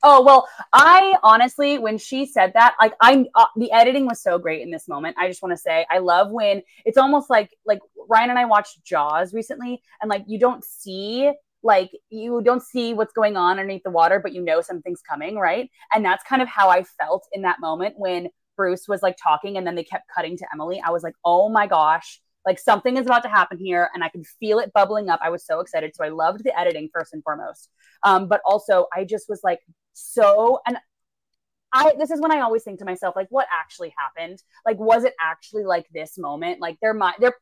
Oh 0.02 0.22
well, 0.22 0.48
I 0.72 1.16
honestly, 1.22 1.78
when 1.78 1.98
she 1.98 2.24
said 2.24 2.52
that, 2.54 2.74
like 2.80 2.94
I, 3.00 3.24
uh, 3.34 3.46
the 3.56 3.72
editing 3.72 4.06
was 4.06 4.22
so 4.22 4.38
great 4.38 4.62
in 4.62 4.70
this 4.70 4.88
moment. 4.88 5.16
I 5.18 5.28
just 5.28 5.42
want 5.42 5.52
to 5.52 5.56
say, 5.56 5.84
I 5.90 5.98
love 5.98 6.30
when 6.30 6.62
it's 6.84 6.98
almost 6.98 7.28
like 7.30 7.50
like 7.66 7.80
Ryan 8.08 8.30
and 8.30 8.38
I 8.38 8.44
watched 8.44 8.84
Jaws 8.84 9.34
recently, 9.34 9.82
and 10.00 10.08
like 10.08 10.24
you 10.26 10.38
don't 10.38 10.64
see 10.64 11.32
like 11.62 11.90
you 12.10 12.42
don't 12.42 12.62
see 12.62 12.94
what's 12.94 13.12
going 13.12 13.36
on 13.36 13.58
underneath 13.58 13.82
the 13.84 13.90
water, 13.90 14.20
but 14.20 14.32
you 14.32 14.42
know 14.42 14.60
something's 14.60 15.02
coming, 15.02 15.36
right? 15.36 15.70
And 15.92 16.04
that's 16.04 16.24
kind 16.24 16.42
of 16.42 16.48
how 16.48 16.68
I 16.68 16.84
felt 16.84 17.26
in 17.32 17.42
that 17.42 17.60
moment 17.60 17.94
when 17.98 18.28
Bruce 18.62 18.86
was 18.86 19.02
like 19.02 19.16
talking, 19.20 19.56
and 19.56 19.66
then 19.66 19.74
they 19.74 19.82
kept 19.84 20.04
cutting 20.14 20.36
to 20.36 20.46
Emily. 20.52 20.80
I 20.86 20.90
was 20.90 21.02
like, 21.02 21.16
oh 21.24 21.48
my 21.48 21.66
gosh. 21.66 22.20
Like 22.46 22.58
something 22.58 22.96
is 22.96 23.06
about 23.06 23.22
to 23.24 23.28
happen 23.28 23.58
here, 23.58 23.88
and 23.92 24.04
I 24.04 24.08
could 24.08 24.26
feel 24.40 24.58
it 24.60 24.72
bubbling 24.72 25.08
up. 25.08 25.20
I 25.22 25.30
was 25.30 25.44
so 25.44 25.60
excited. 25.60 25.96
So 25.96 26.04
I 26.04 26.10
loved 26.10 26.44
the 26.44 26.56
editing 26.58 26.88
first 26.94 27.12
and 27.12 27.22
foremost. 27.24 27.70
Um, 28.04 28.28
but 28.28 28.40
also 28.44 28.86
I 28.96 29.04
just 29.04 29.26
was 29.28 29.40
like 29.42 29.60
so 29.94 30.60
and 30.66 30.78
I 31.72 31.94
this 31.98 32.10
is 32.10 32.20
when 32.20 32.32
I 32.32 32.40
always 32.40 32.62
think 32.64 32.78
to 32.80 32.84
myself, 32.84 33.16
like, 33.16 33.28
what 33.30 33.46
actually 33.52 33.94
happened? 33.96 34.42
Like, 34.66 34.78
was 34.78 35.04
it 35.04 35.14
actually 35.20 35.64
like 35.64 35.86
this 35.92 36.18
moment? 36.18 36.60
Like 36.60 36.76
there 36.82 36.94
might 36.94 37.18
there 37.20 37.34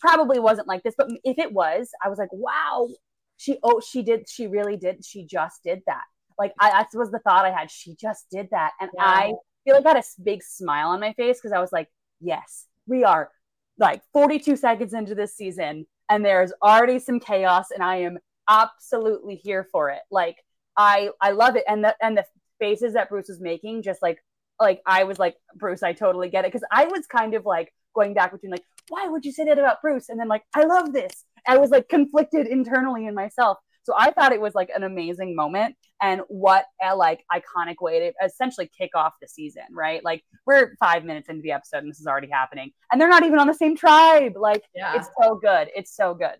probably 0.00 0.38
wasn't 0.38 0.68
like 0.68 0.82
this, 0.84 0.94
but 0.96 1.08
if 1.24 1.38
it 1.38 1.52
was, 1.52 1.90
I 2.04 2.08
was 2.08 2.18
like, 2.18 2.32
wow, 2.32 2.88
she 3.36 3.58
oh, 3.62 3.80
she 3.80 4.02
did, 4.02 4.28
she 4.28 4.46
really 4.46 4.76
did, 4.76 5.04
she 5.04 5.26
just 5.26 5.62
did 5.64 5.82
that. 5.86 6.04
Like 6.38 6.52
I 6.60 6.70
that 6.70 6.88
was 6.94 7.10
the 7.10 7.18
thought 7.20 7.44
I 7.44 7.50
had. 7.50 7.70
She 7.70 7.96
just 7.96 8.26
did 8.30 8.48
that. 8.50 8.72
And 8.80 8.90
Yeah. 8.94 9.02
I 9.04 9.32
feel 9.64 9.74
like 9.76 9.86
I 9.86 9.90
had 9.90 9.96
a 9.98 10.22
big 10.22 10.42
smile 10.42 10.88
on 10.90 11.00
my 11.00 11.12
face 11.14 11.38
because 11.38 11.52
I 11.52 11.60
was 11.60 11.72
like, 11.72 11.88
yes, 12.20 12.66
we 12.86 13.04
are 13.04 13.30
like 13.78 14.02
42 14.12 14.56
seconds 14.56 14.94
into 14.94 15.14
this 15.14 15.36
season 15.36 15.86
and 16.08 16.24
there's 16.24 16.52
already 16.62 16.98
some 16.98 17.18
chaos 17.20 17.70
and 17.70 17.82
I 17.82 17.96
am 17.96 18.18
absolutely 18.48 19.36
here 19.36 19.66
for 19.72 19.90
it. 19.90 20.02
Like 20.10 20.36
I 20.76 21.10
I 21.20 21.32
love 21.32 21.56
it 21.56 21.64
and 21.68 21.84
the 21.84 21.94
and 22.00 22.16
the 22.16 22.24
faces 22.60 22.94
that 22.94 23.08
Bruce 23.08 23.28
was 23.28 23.40
making 23.40 23.82
just 23.82 24.02
like 24.02 24.22
like 24.60 24.80
I 24.86 25.04
was 25.04 25.18
like 25.18 25.36
Bruce 25.56 25.82
I 25.82 25.92
totally 25.92 26.28
get 26.28 26.44
it 26.44 26.52
cuz 26.52 26.62
I 26.70 26.86
was 26.86 27.06
kind 27.06 27.34
of 27.34 27.44
like 27.44 27.72
going 27.94 28.14
back 28.14 28.32
between 28.32 28.52
like 28.52 28.64
why 28.88 29.06
would 29.06 29.24
you 29.24 29.32
say 29.32 29.44
that 29.44 29.58
about 29.58 29.80
Bruce 29.82 30.08
and 30.08 30.20
then 30.20 30.28
like 30.28 30.44
I 30.54 30.64
love 30.64 30.92
this. 30.92 31.24
I 31.46 31.58
was 31.58 31.70
like 31.70 31.88
conflicted 31.88 32.46
internally 32.46 33.06
in 33.06 33.14
myself. 33.14 33.58
So 33.84 33.94
I 33.96 34.10
thought 34.10 34.32
it 34.32 34.40
was 34.40 34.54
like 34.54 34.70
an 34.74 34.82
amazing 34.82 35.36
moment 35.36 35.76
and 36.02 36.22
what 36.28 36.64
a 36.82 36.96
like 36.96 37.24
iconic 37.32 37.76
way 37.80 37.98
to 38.00 38.12
essentially 38.24 38.70
kick 38.76 38.90
off 38.94 39.12
the 39.20 39.28
season, 39.28 39.64
right? 39.72 40.02
Like 40.04 40.24
we're 40.46 40.74
5 40.80 41.04
minutes 41.04 41.28
into 41.28 41.42
the 41.42 41.52
episode 41.52 41.78
and 41.78 41.90
this 41.90 42.00
is 42.00 42.06
already 42.06 42.28
happening 42.30 42.72
and 42.90 43.00
they're 43.00 43.08
not 43.08 43.24
even 43.24 43.38
on 43.38 43.46
the 43.46 43.54
same 43.54 43.76
tribe. 43.76 44.32
Like 44.36 44.62
Yeah. 44.74 44.96
it's 44.96 45.08
so 45.22 45.36
good. 45.36 45.68
It's 45.76 45.94
so 45.94 46.14
good. 46.14 46.36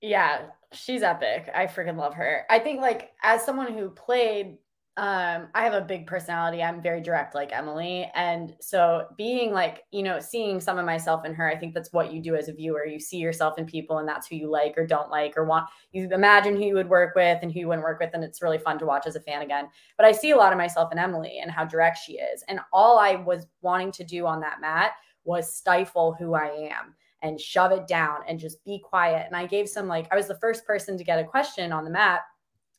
Yeah, 0.00 0.46
she's 0.72 1.02
epic. 1.02 1.48
I 1.54 1.66
freaking 1.66 1.96
love 1.96 2.14
her. 2.14 2.44
I 2.50 2.58
think 2.58 2.80
like 2.80 3.12
as 3.22 3.44
someone 3.44 3.72
who 3.72 3.90
played 3.90 4.58
um 4.98 5.48
I 5.54 5.64
have 5.64 5.72
a 5.72 5.80
big 5.80 6.06
personality. 6.06 6.62
I'm 6.62 6.82
very 6.82 7.00
direct 7.00 7.34
like 7.34 7.50
Emily 7.50 8.10
and 8.14 8.54
so 8.60 9.06
being 9.16 9.50
like, 9.50 9.84
you 9.90 10.02
know, 10.02 10.20
seeing 10.20 10.60
some 10.60 10.78
of 10.78 10.84
myself 10.84 11.24
in 11.24 11.32
her, 11.32 11.48
I 11.48 11.56
think 11.56 11.72
that's 11.72 11.94
what 11.94 12.12
you 12.12 12.20
do 12.20 12.36
as 12.36 12.48
a 12.48 12.52
viewer. 12.52 12.84
You 12.84 13.00
see 13.00 13.16
yourself 13.16 13.58
in 13.58 13.64
people 13.64 13.98
and 13.98 14.08
that's 14.08 14.26
who 14.26 14.36
you 14.36 14.50
like 14.50 14.76
or 14.76 14.86
don't 14.86 15.10
like 15.10 15.34
or 15.38 15.44
want 15.46 15.66
you 15.92 16.10
imagine 16.10 16.56
who 16.56 16.66
you 16.66 16.74
would 16.74 16.90
work 16.90 17.14
with 17.14 17.38
and 17.40 17.50
who 17.50 17.60
you 17.60 17.68
wouldn't 17.68 17.84
work 17.84 18.00
with 18.00 18.10
and 18.12 18.22
it's 18.22 18.42
really 18.42 18.58
fun 18.58 18.78
to 18.80 18.86
watch 18.86 19.06
as 19.06 19.16
a 19.16 19.20
fan 19.20 19.40
again. 19.40 19.66
But 19.96 20.04
I 20.04 20.12
see 20.12 20.32
a 20.32 20.36
lot 20.36 20.52
of 20.52 20.58
myself 20.58 20.92
in 20.92 20.98
Emily 20.98 21.38
and 21.40 21.50
how 21.50 21.64
direct 21.64 21.96
she 21.96 22.18
is. 22.18 22.44
And 22.48 22.60
all 22.70 22.98
I 22.98 23.14
was 23.14 23.46
wanting 23.62 23.92
to 23.92 24.04
do 24.04 24.26
on 24.26 24.40
that 24.40 24.60
mat 24.60 24.92
was 25.24 25.54
stifle 25.54 26.14
who 26.18 26.34
I 26.34 26.68
am 26.70 26.94
and 27.22 27.40
shove 27.40 27.72
it 27.72 27.86
down 27.86 28.18
and 28.28 28.38
just 28.38 28.62
be 28.64 28.78
quiet. 28.78 29.26
And 29.26 29.36
I 29.36 29.46
gave 29.46 29.70
some 29.70 29.88
like 29.88 30.06
I 30.12 30.16
was 30.16 30.28
the 30.28 30.38
first 30.38 30.66
person 30.66 30.98
to 30.98 31.04
get 31.04 31.18
a 31.18 31.24
question 31.24 31.72
on 31.72 31.84
the 31.84 31.90
mat 31.90 32.20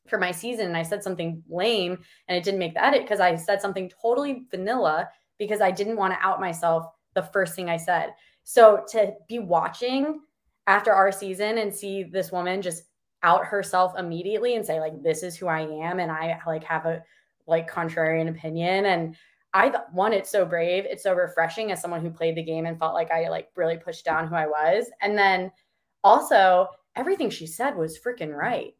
for 0.07 0.17
my 0.17 0.31
season 0.31 0.67
and 0.67 0.77
I 0.77 0.83
said 0.83 1.03
something 1.03 1.41
lame 1.49 1.97
and 2.27 2.37
it 2.37 2.43
didn't 2.43 2.59
make 2.59 2.73
the 2.73 2.85
edit 2.85 3.03
because 3.03 3.19
I 3.19 3.35
said 3.35 3.61
something 3.61 3.89
totally 4.01 4.45
vanilla 4.51 5.09
because 5.39 5.61
I 5.61 5.71
didn't 5.71 5.97
want 5.97 6.13
to 6.13 6.25
out 6.25 6.41
myself 6.41 6.85
the 7.13 7.23
first 7.23 7.55
thing 7.55 7.69
I 7.69 7.77
said. 7.77 8.13
So 8.43 8.83
to 8.89 9.13
be 9.27 9.39
watching 9.39 10.21
after 10.67 10.91
our 10.91 11.11
season 11.11 11.57
and 11.57 11.73
see 11.73 12.03
this 12.03 12.31
woman 12.31 12.61
just 12.61 12.83
out 13.21 13.45
herself 13.45 13.93
immediately 13.97 14.55
and 14.55 14.65
say 14.65 14.79
like 14.79 15.01
this 15.01 15.23
is 15.23 15.35
who 15.35 15.47
I 15.47 15.61
am 15.61 15.99
and 15.99 16.11
I 16.11 16.39
like 16.45 16.63
have 16.65 16.85
a 16.85 17.03
like 17.47 17.71
contrarian 17.71 18.29
opinion 18.29 18.85
and 18.85 19.15
I 19.53 19.73
one 19.91 20.13
it's 20.13 20.29
so 20.29 20.45
brave 20.45 20.85
it's 20.85 21.03
so 21.03 21.13
refreshing 21.13 21.71
as 21.71 21.81
someone 21.81 22.01
who 22.01 22.09
played 22.09 22.35
the 22.35 22.43
game 22.43 22.65
and 22.65 22.77
felt 22.77 22.93
like 22.93 23.11
I 23.11 23.29
like 23.29 23.49
really 23.55 23.77
pushed 23.77 24.03
down 24.03 24.27
who 24.27 24.35
I 24.35 24.47
was 24.47 24.87
and 25.01 25.17
then 25.17 25.51
also 26.03 26.67
everything 26.95 27.29
she 27.29 27.47
said 27.47 27.75
was 27.75 27.99
freaking 27.99 28.35
right 28.35 28.73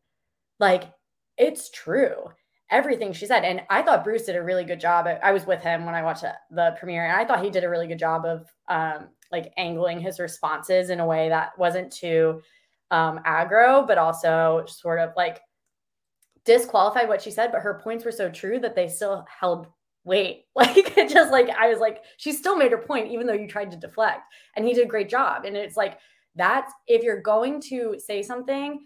like 0.60 0.92
it's 1.38 1.70
true. 1.72 2.30
Everything 2.70 3.14
she 3.14 3.26
said 3.28 3.44
and 3.44 3.62
I 3.70 3.82
thought 3.84 4.04
Bruce 4.04 4.24
did 4.24 4.36
a 4.36 4.42
really 4.42 4.64
good 4.64 4.80
job. 4.80 5.08
I 5.22 5.32
was 5.32 5.46
with 5.46 5.62
him 5.62 5.86
when 5.86 5.96
I 5.96 6.02
watched 6.04 6.24
the- 6.50 6.76
premiere 6.80 7.06
and 7.06 7.16
I 7.16 7.26
thought 7.26 7.44
he 7.44 7.52
did 7.52 7.64
a 7.64 7.70
really 7.70 7.88
good 7.88 8.00
job 8.00 8.26
of 8.26 8.48
um 8.68 9.10
like 9.32 9.54
angling 9.58 10.00
his 10.00 10.20
responses 10.20 10.90
in 10.90 11.00
a 11.00 11.06
way 11.06 11.30
that 11.30 11.58
wasn't 11.58 11.92
too 11.92 12.42
um 12.92 13.20
aggro 13.26 13.86
but 13.86 13.98
also 13.98 14.64
sort 14.68 15.00
of 15.00 15.12
like 15.16 15.40
disqualified 16.46 17.08
what 17.08 17.22
she 17.22 17.32
said 17.32 17.52
but 17.52 17.62
her 17.62 17.80
points 17.84 18.04
were 18.04 18.12
so 18.12 18.30
true 18.30 18.60
that 18.60 18.76
they 18.76 18.88
still 18.88 19.26
held 19.40 19.68
weight. 20.04 20.46
Like 20.56 20.98
it 20.98 21.10
just 21.10 21.32
like 21.32 21.50
i 21.50 21.70
was 21.70 21.80
like 21.80 22.04
she 22.18 22.32
still 22.34 22.56
made 22.58 22.72
her 22.72 22.78
point 22.78 23.12
even 23.12 23.26
though 23.26 23.34
you 23.34 23.48
tried 23.48 23.72
to 23.72 23.78
deflect 23.78 24.22
and 24.56 24.66
he 24.66 24.74
did 24.74 24.86
a 24.86 24.90
great 24.90 25.10
job 25.10 25.46
and 25.46 25.56
it's 25.56 25.78
like 25.78 25.98
that's 26.36 26.72
if 26.88 27.04
you're 27.04 27.22
going 27.22 27.62
to 27.70 27.96
say 28.00 28.22
something 28.22 28.86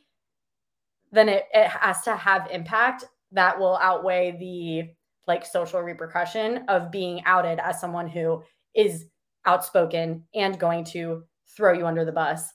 then 1.17 1.29
it, 1.29 1.45
it 1.53 1.67
has 1.67 2.01
to 2.03 2.15
have 2.15 2.47
impact 2.51 3.05
that 3.31 3.57
will 3.57 3.77
outweigh 3.77 4.37
the 4.39 4.89
like 5.27 5.45
social 5.45 5.81
repercussion 5.81 6.63
of 6.67 6.91
being 6.91 7.21
outed 7.25 7.59
as 7.59 7.81
someone 7.81 8.07
who 8.07 8.41
is 8.75 9.05
outspoken 9.45 10.23
and 10.33 10.59
going 10.59 10.83
to 10.83 11.23
throw 11.55 11.73
you 11.73 11.85
under 11.85 12.05
the 12.05 12.11
bus 12.11 12.49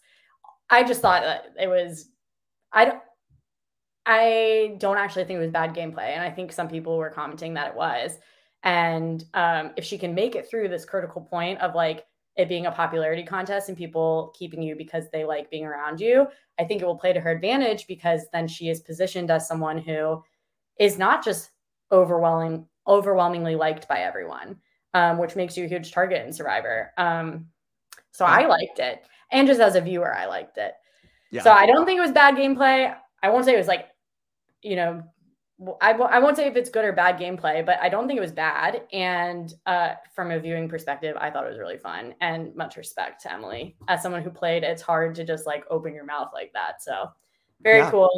i 0.70 0.82
just 0.82 1.00
thought 1.00 1.22
that 1.22 1.46
it 1.60 1.68
was 1.68 2.10
i 2.72 2.84
don't 2.84 3.00
I 4.06 4.76
don't 4.78 4.98
actually 4.98 5.24
think 5.24 5.38
it 5.38 5.42
was 5.42 5.50
bad 5.50 5.74
gameplay. 5.74 6.10
And 6.10 6.22
I 6.22 6.30
think 6.30 6.52
some 6.52 6.68
people 6.68 6.96
were 6.96 7.10
commenting 7.10 7.54
that 7.54 7.68
it 7.68 7.76
was. 7.76 8.18
And 8.64 9.24
um, 9.34 9.72
if 9.76 9.84
she 9.84 9.98
can 9.98 10.14
make 10.14 10.34
it 10.34 10.48
through 10.48 10.68
this 10.68 10.84
critical 10.84 11.20
point 11.20 11.60
of 11.60 11.74
like 11.74 12.04
it 12.36 12.48
being 12.48 12.66
a 12.66 12.72
popularity 12.72 13.22
contest 13.22 13.68
and 13.68 13.76
people 13.76 14.34
keeping 14.38 14.62
you 14.62 14.74
because 14.74 15.10
they 15.10 15.24
like 15.24 15.50
being 15.50 15.66
around 15.66 16.00
you, 16.00 16.26
I 16.58 16.64
think 16.64 16.80
it 16.80 16.86
will 16.86 16.96
play 16.98 17.12
to 17.12 17.20
her 17.20 17.30
advantage 17.30 17.86
because 17.86 18.26
then 18.32 18.48
she 18.48 18.68
is 18.68 18.80
positioned 18.80 19.30
as 19.30 19.46
someone 19.46 19.78
who 19.78 20.22
is 20.78 20.98
not 20.98 21.24
just 21.24 21.50
overwhelming, 21.90 22.66
overwhelmingly 22.86 23.54
liked 23.54 23.86
by 23.86 24.00
everyone, 24.00 24.56
um, 24.94 25.18
which 25.18 25.36
makes 25.36 25.56
you 25.56 25.64
a 25.64 25.68
huge 25.68 25.92
target 25.92 26.26
in 26.26 26.32
Survivor. 26.32 26.92
Um, 26.96 27.46
so 28.12 28.24
I 28.24 28.46
liked 28.46 28.78
it. 28.78 29.02
And 29.30 29.46
just 29.46 29.60
as 29.60 29.76
a 29.76 29.80
viewer, 29.80 30.14
I 30.14 30.26
liked 30.26 30.58
it. 30.58 30.74
Yeah. 31.30 31.42
So 31.42 31.50
I 31.50 31.66
don't 31.66 31.86
think 31.86 31.98
it 31.98 32.02
was 32.02 32.12
bad 32.12 32.34
gameplay. 32.36 32.94
I 33.22 33.30
won't 33.30 33.44
say 33.44 33.54
it 33.54 33.58
was 33.58 33.68
like, 33.68 33.88
you 34.62 34.76
know, 34.76 35.02
I 35.80 35.92
w- 35.92 36.10
I 36.10 36.18
won't 36.18 36.36
say 36.36 36.46
if 36.46 36.56
it's 36.56 36.70
good 36.70 36.84
or 36.84 36.92
bad 36.92 37.18
gameplay, 37.18 37.64
but 37.64 37.78
I 37.80 37.88
don't 37.88 38.06
think 38.06 38.16
it 38.18 38.22
was 38.22 38.32
bad. 38.32 38.82
And 38.92 39.52
uh, 39.66 39.94
from 40.14 40.30
a 40.30 40.40
viewing 40.40 40.68
perspective, 40.68 41.16
I 41.18 41.30
thought 41.30 41.44
it 41.44 41.50
was 41.50 41.58
really 41.58 41.78
fun 41.78 42.14
and 42.20 42.54
much 42.56 42.76
respect 42.76 43.22
to 43.22 43.32
Emily. 43.32 43.76
As 43.88 44.02
someone 44.02 44.22
who 44.22 44.30
played, 44.30 44.62
it's 44.64 44.82
hard 44.82 45.14
to 45.16 45.24
just 45.24 45.46
like 45.46 45.64
open 45.70 45.94
your 45.94 46.04
mouth 46.04 46.30
like 46.32 46.52
that. 46.54 46.82
So 46.82 47.10
very 47.62 47.78
Yeah. 47.78 47.90
cool. 47.90 48.10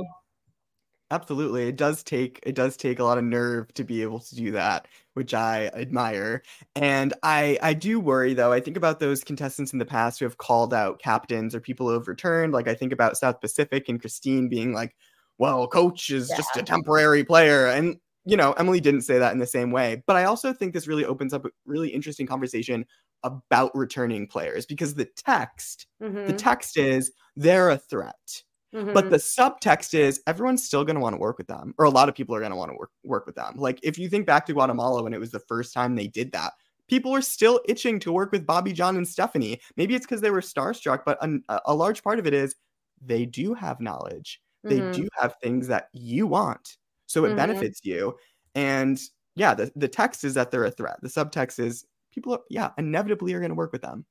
Absolutely. 1.11 1.69
It 1.69 1.77
does 1.77 2.03
take 2.03 2.41
it 2.45 2.55
does 2.55 2.77
take 2.77 2.99
a 2.99 3.05
lot 3.05 3.19
of 3.19 3.25
nerve 3.25 3.73
to 3.75 3.85
be 3.85 4.03
able 4.03 4.21
to 4.21 4.35
do 4.35 4.51
that, 4.53 4.89
which 5.13 5.35
I 5.35 5.67
admire. 5.75 6.43
And 6.75 7.13
I 7.23 7.59
I 7.63 7.75
do 7.75 8.01
worry 8.01 8.35
though. 8.35 8.53
I 8.53 8.61
think 8.61 8.77
about 8.77 9.01
those 9.01 9.23
contestants 9.23 9.73
in 9.73 9.79
the 9.79 9.85
past 9.85 10.19
who 10.19 10.25
have 10.25 10.39
called 10.39 10.73
out 10.73 10.99
captains 10.99 11.55
or 11.55 11.61
people 11.61 11.87
who 11.87 11.95
have 11.95 12.09
returned. 12.09 12.53
Like 12.53 12.69
I 12.69 12.75
think 12.75 12.93
about 12.93 13.17
South 13.17 13.41
Pacific 13.41 13.89
and 13.89 14.01
Christine 14.01 14.49
being 14.49 14.73
like, 14.73 14.97
"Well, 15.39 15.67
coach 15.69 16.11
is 16.11 16.33
just 16.33 16.57
a 16.57 16.63
temporary 16.63 17.25
player." 17.25 17.67
And 17.67 17.97
you 18.27 18.37
know, 18.39 18.53
Emily 18.55 18.81
didn't 18.81 19.03
say 19.03 19.19
that 19.19 19.33
in 19.33 19.39
the 19.39 19.47
same 19.47 19.71
way. 19.71 20.03
But 20.07 20.17
I 20.17 20.25
also 20.25 20.53
think 20.55 20.73
this 20.73 20.87
really 20.89 21.05
opens 21.05 21.35
up 21.35 21.45
a 21.45 21.51
really 21.67 21.91
interesting 21.91 22.27
conversation 22.27 22.87
about 23.23 23.75
returning 23.77 24.27
players 24.27 24.65
because 24.67 24.95
the 24.95 25.07
text, 25.17 25.87
Mhm. 26.03 26.27
the 26.27 26.33
text 26.33 26.77
is 26.79 27.13
they're 27.37 27.71
a 27.71 27.79
threat. 27.79 28.43
Mhm. 28.75 28.93
But 28.95 29.11
the 29.11 29.17
subtext 29.19 29.95
is 29.95 30.21
everyone's 30.27 30.65
still 30.65 30.85
going 30.85 30.97
to 30.97 31.01
want 31.01 31.15
to 31.15 31.21
work 31.21 31.39
with 31.39 31.47
them, 31.47 31.75
or 31.79 31.85
a 31.85 31.91
lot 31.91 32.09
of 32.09 32.15
people 32.15 32.35
are 32.35 32.41
going 32.41 32.51
to 32.51 32.57
want 32.57 32.71
to 32.73 32.77
work 32.77 32.91
work 33.05 33.27
with 33.27 33.37
them. 33.37 33.55
Like 33.57 33.79
if 33.83 33.99
you 33.99 34.09
think 34.09 34.27
back 34.27 34.47
to 34.47 34.53
Guatemala 34.53 35.03
when 35.03 35.15
it 35.15 35.21
was 35.21 35.31
the 35.31 35.41
first 35.41 35.73
time 35.75 35.95
they 35.95 36.09
did 36.09 36.33
that, 36.33 36.53
people 36.89 37.13
were 37.13 37.23
still 37.23 37.61
itching 37.69 37.99
to 38.01 38.13
work 38.13 38.33
with 38.33 38.47
Bobby 38.47 38.73
Jon 38.73 38.97
and 38.97 39.07
Stephanie. 39.09 39.61
Maybe 39.77 39.95
it's 39.95 40.07
because 40.07 40.21
they 40.23 40.31
were 40.31 40.41
starstruck, 40.41 41.03
but 41.07 41.19
a, 41.23 41.61
a 41.67 41.75
large 41.75 42.03
part 42.03 42.19
of 42.19 42.27
it 42.27 42.35
is 42.35 42.57
they 43.01 43.27
do 43.27 43.55
have 43.55 43.81
knowledge. 43.81 44.41
They 44.69 44.81
Mhm. 44.81 44.91
do 44.93 45.09
have 45.21 45.35
things 45.43 45.69
that 45.69 45.89
you 45.93 46.27
want, 46.27 46.77
so 47.07 47.25
it 47.25 47.31
Mhm. 47.31 47.37
benefits 47.37 47.81
you. 47.85 48.17
And 48.55 49.01
yeah, 49.37 49.55
the 49.55 49.73
the 49.77 49.89
text 49.89 50.25
is 50.25 50.35
that 50.35 50.51
they're 50.51 50.65
a 50.65 50.71
threat. 50.71 50.99
The 51.03 51.09
subtext 51.09 51.59
is 51.59 51.87
people, 52.13 52.35
are, 52.35 52.41
yeah, 52.51 52.71
inevitably 52.79 53.35
are 53.35 53.41
going 53.41 53.51
to 53.51 53.55
work 53.57 53.73
with 53.73 53.83
them. 53.83 54.07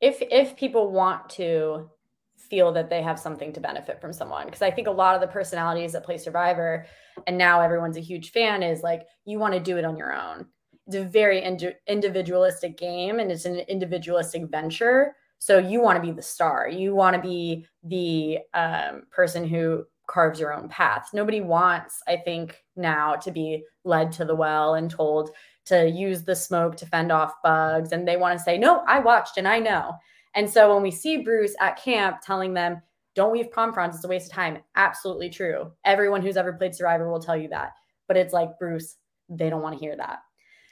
if 0.00 0.18
if 0.22 0.56
people 0.56 0.90
want 0.92 1.28
to 1.30 1.90
feel 2.36 2.72
that 2.72 2.88
they 2.88 3.02
have 3.02 3.18
something 3.18 3.52
to 3.52 3.60
benefit 3.60 4.00
from 4.00 4.12
someone 4.12 4.46
because 4.46 4.62
i 4.62 4.70
think 4.70 4.86
a 4.86 4.90
lot 4.90 5.14
of 5.14 5.20
the 5.20 5.26
personalities 5.26 5.92
that 5.92 6.04
play 6.04 6.16
survivor 6.16 6.86
and 7.26 7.36
now 7.36 7.60
everyone's 7.60 7.96
a 7.96 8.00
huge 8.00 8.30
fan 8.30 8.62
is 8.62 8.82
like 8.82 9.02
you 9.24 9.38
want 9.38 9.52
to 9.52 9.60
do 9.60 9.76
it 9.76 9.84
on 9.84 9.96
your 9.96 10.12
own 10.14 10.46
it's 10.86 10.96
a 10.96 11.04
very 11.04 11.42
indi- 11.42 11.74
individualistic 11.88 12.78
game 12.78 13.18
and 13.18 13.30
it's 13.32 13.44
an 13.44 13.56
individualistic 13.60 14.44
venture 14.50 15.16
so 15.38 15.58
you 15.58 15.80
want 15.80 15.96
to 15.96 16.02
be 16.02 16.12
the 16.12 16.22
star. 16.22 16.68
You 16.68 16.94
want 16.94 17.16
to 17.16 17.22
be 17.22 17.66
the 17.84 18.38
um, 18.54 19.02
person 19.10 19.46
who 19.46 19.84
carves 20.08 20.40
your 20.40 20.52
own 20.52 20.68
path. 20.68 21.10
Nobody 21.12 21.40
wants 21.40 22.02
i 22.08 22.16
think 22.16 22.64
now 22.76 23.14
to 23.16 23.30
be 23.30 23.62
led 23.84 24.10
to 24.12 24.24
the 24.24 24.34
well 24.34 24.74
and 24.74 24.90
told 24.90 25.30
to 25.66 25.88
use 25.88 26.24
the 26.24 26.34
smoke 26.34 26.76
to 26.76 26.86
fend 26.86 27.12
off 27.12 27.34
bugs 27.44 27.92
and 27.92 28.08
they 28.08 28.16
want 28.16 28.36
to 28.36 28.42
say 28.42 28.56
no 28.56 28.82
i 28.88 28.98
watched 28.98 29.36
and 29.36 29.46
i 29.46 29.58
know. 29.58 29.94
And 30.34 30.48
so 30.48 30.72
when 30.72 30.82
we 30.82 30.90
see 30.90 31.18
bruce 31.18 31.54
at 31.60 31.76
camp 31.76 32.18
telling 32.22 32.54
them 32.54 32.80
don't 33.14 33.32
weave 33.32 33.52
palm 33.52 33.72
fronds 33.72 33.96
it's 33.96 34.04
a 34.04 34.08
waste 34.08 34.26
of 34.26 34.32
time 34.32 34.58
absolutely 34.76 35.28
true. 35.28 35.70
Everyone 35.84 36.22
who's 36.22 36.38
ever 36.38 36.54
played 36.54 36.74
survivor 36.74 37.10
will 37.10 37.20
tell 37.20 37.36
you 37.36 37.48
that. 37.48 37.72
But 38.08 38.16
it's 38.16 38.32
like 38.32 38.58
bruce 38.58 38.96
they 39.28 39.50
don't 39.50 39.62
want 39.62 39.78
to 39.78 39.84
hear 39.84 39.94
that 39.94 40.20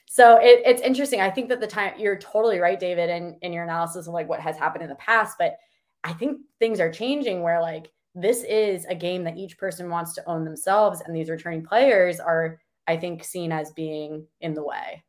so 0.07 0.39
it, 0.39 0.63
it's 0.65 0.83
interesting 0.83 1.21
i 1.21 1.29
think 1.31 1.49
that 1.49 1.61
the 1.61 1.67
time 1.67 1.93
you're 1.99 2.19
totally 2.19 2.59
right 2.59 2.81
david 2.81 3.11
in, 3.11 3.37
in 3.43 3.53
your 3.53 3.65
analysis 3.65 4.07
of 4.07 4.15
like 4.15 4.29
what 4.29 4.41
has 4.41 4.57
happened 4.57 4.83
in 4.83 4.89
the 4.89 4.95
past 4.97 5.37
but 5.39 5.57
i 6.05 6.13
think 6.13 6.39
things 6.59 6.81
are 6.81 6.91
changing 6.91 7.43
where 7.43 7.61
like 7.61 7.91
this 8.15 8.45
is 8.45 8.87
a 8.87 8.95
game 8.95 9.25
that 9.25 9.37
each 9.37 9.59
person 9.59 9.91
wants 9.91 10.15
to 10.15 10.27
own 10.27 10.45
themselves 10.45 11.03
and 11.05 11.15
these 11.15 11.29
returning 11.29 11.63
players 11.63 12.19
are 12.19 12.59
I 12.87 12.97
think 12.97 13.25
seen 13.25 13.53
as 13.53 13.73
being 13.73 14.27
in 14.41 14.55
the 14.55 14.63
way. 14.63 15.03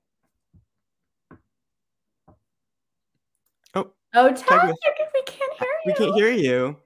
Oh, 3.75 3.91
oh, 4.15 4.33
Tag, 4.33 4.67
with- 4.67 4.77
we 5.13 5.23
can't 5.25 5.53
hear 5.57 5.67
you. 5.67 5.91
We 5.91 5.93
can't 5.93 6.15
hear 6.15 6.31
you. 6.31 6.77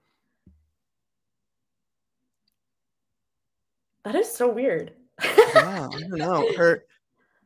That 4.03 4.15
is 4.15 4.29
so 4.31 4.49
weird. 4.49 4.93
Yeah, 5.23 5.87
I 5.91 5.99
don't 5.99 6.17
know. 6.17 6.51
Her 6.57 6.83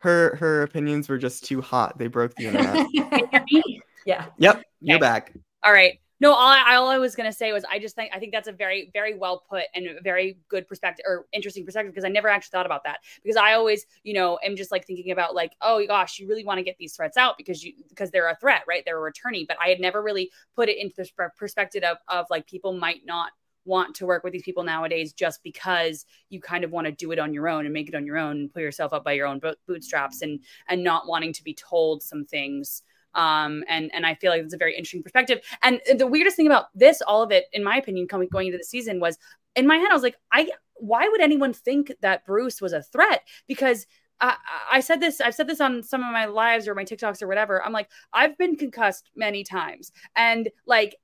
her 0.06 0.36
her 0.36 0.62
opinions 0.62 1.10
were 1.10 1.18
just 1.18 1.44
too 1.44 1.62
hot. 1.62 1.98
They 1.98 2.08
broke 2.08 2.36
the 2.36 2.46
internet. 2.46 2.88
yeah. 4.06 4.28
Yep, 4.38 4.64
you're 4.82 5.00
back. 5.00 5.34
All 5.64 5.74
right. 5.74 6.00
No, 6.22 6.32
all 6.32 6.48
I, 6.48 6.76
all 6.76 6.88
I 6.88 7.00
was 7.00 7.16
gonna 7.16 7.34
say 7.34 7.52
was 7.52 7.66
I 7.70 7.80
just 7.80 7.96
think 7.96 8.12
I 8.14 8.20
think 8.20 8.32
that's 8.32 8.48
a 8.48 8.52
very 8.52 8.92
very 8.94 9.18
well 9.18 9.44
put 9.50 9.64
and 9.74 9.88
a 9.88 10.02
very 10.02 10.38
good 10.48 10.68
perspective 10.68 11.04
or 11.08 11.26
interesting 11.34 11.66
perspective 11.66 11.92
because 11.92 12.06
I 12.06 12.10
never 12.10 12.30
actually 12.30 12.52
thought 12.52 12.68
about 12.68 12.84
that 12.84 13.00
because 13.24 13.36
I 13.36 13.54
always 13.54 13.86
you 14.04 14.14
know 14.14 14.38
am 14.44 14.56
just 14.56 14.72
like 14.72 14.86
thinking 14.86 15.12
about 15.12 15.34
like 15.34 15.54
oh 15.62 15.84
gosh 15.88 16.20
you 16.20 16.28
really 16.28 16.46
want 16.46 16.60
to 16.60 16.64
get 16.64 16.78
these 16.78 16.96
threats 16.96 17.18
out 17.18 17.36
because 17.38 17.64
you 17.64 17.74
because 17.90 18.12
they're 18.12 18.30
a 18.30 18.36
threat 18.38 18.62
right 18.68 18.84
they're 18.86 18.98
a 18.98 19.02
returning 19.02 19.46
but 19.48 19.58
I 19.62 19.70
had 19.70 19.80
never 19.80 20.02
really 20.02 20.32
put 20.56 20.70
it 20.70 20.78
into 20.78 20.96
the 20.96 21.30
perspective 21.36 21.84
of 21.84 21.98
of 22.08 22.28
like 22.30 22.48
people 22.48 22.74
might 22.74 23.02
not 23.06 23.32
want 23.66 23.96
to 23.96 24.06
work 24.06 24.24
with 24.24 24.34
these 24.34 24.44
people 24.44 24.64
nowadays 24.64 25.14
just 25.14 25.44
because 25.44 26.06
you 26.30 26.40
kind 26.40 26.64
of 26.64 26.72
want 26.72 26.86
to 26.86 26.92
do 26.92 27.12
it 27.12 27.20
on 27.20 27.34
your 27.34 27.50
own 27.50 27.66
and 27.66 27.74
make 27.74 27.90
it 27.90 27.96
on 27.96 28.06
your 28.06 28.18
own 28.18 28.38
and 28.38 28.54
put 28.54 28.62
yourself 28.62 28.94
up 28.94 29.04
by 29.04 29.12
your 29.12 29.28
own 29.28 29.42
bootstraps 29.68 30.22
and 30.22 30.40
and 30.70 30.84
not 30.84 31.08
wanting 31.08 31.34
to 31.34 31.44
be 31.44 31.54
told 31.54 32.02
some 32.02 32.26
things 32.26 32.84
um, 33.16 33.64
and 33.68 33.90
and 33.94 34.06
I 34.06 34.14
feel 34.16 34.32
like 34.32 34.42
it's 34.42 34.54
a 34.54 34.58
very 34.58 34.76
interesting 34.76 35.02
perspective. 35.02 35.40
And 35.64 35.82
the 35.98 36.08
weirdest 36.08 36.36
thing 36.36 36.48
about 36.48 36.66
this, 36.76 37.02
all 37.02 37.24
of 37.24 37.32
it, 37.32 37.46
in 37.54 37.64
my 37.64 37.78
opinion, 37.78 38.08
coming 38.08 38.28
going 38.28 38.48
into 38.48 38.58
the 38.58 38.64
season, 38.64 39.00
was 39.00 39.18
in 39.56 39.66
my 39.66 39.78
head, 39.78 39.90
I 39.90 39.94
was 39.94 40.04
like, 40.04 40.18
I 40.32 40.50
why 40.76 41.08
would 41.08 41.22
anyone 41.22 41.54
think 41.54 41.94
that 42.02 42.26
Bruce 42.26 42.62
was 42.62 42.74
a 42.74 42.84
threat? 42.84 43.22
Because 43.48 43.88
I, 44.20 44.36
I 44.72 44.80
said 44.82 45.00
this, 45.00 45.22
I've 45.22 45.36
said 45.36 45.48
this 45.48 45.62
on 45.62 45.82
some 45.84 46.04
of 46.04 46.12
my 46.12 46.26
lives 46.26 46.68
or 46.68 46.76
my 46.76 46.84
TikToks 46.84 47.22
or 47.22 47.28
whatever. 47.28 47.64
I'm 47.66 47.72
like, 47.72 47.90
I've 48.14 48.38
been 48.38 48.56
concussed 48.56 49.10
many 49.16 49.44
times, 49.44 49.92
and 50.16 50.50
like 50.66 50.96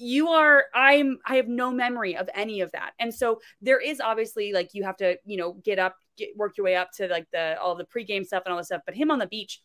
you 0.00 0.28
are 0.28 0.64
i'm 0.74 1.18
i 1.26 1.36
have 1.36 1.48
no 1.48 1.70
memory 1.70 2.16
of 2.16 2.28
any 2.34 2.60
of 2.60 2.72
that. 2.72 2.92
And 2.98 3.14
so 3.14 3.40
there 3.60 3.80
is 3.80 4.00
obviously 4.00 4.52
like 4.52 4.70
you 4.72 4.82
have 4.84 4.96
to 4.98 5.16
you 5.24 5.36
know 5.36 5.52
get 5.64 5.78
up 5.78 5.96
get 6.16 6.36
work 6.36 6.56
your 6.56 6.64
way 6.64 6.76
up 6.76 6.90
to 6.96 7.06
like 7.08 7.26
the 7.32 7.60
all 7.60 7.74
the 7.74 7.84
pregame 7.84 8.24
stuff 8.24 8.42
and 8.46 8.52
all 8.52 8.58
this 8.58 8.66
stuff. 8.68 8.82
But 8.86 8.94
him 8.94 9.10
on 9.10 9.18
the 9.18 9.26
beach 9.26 9.60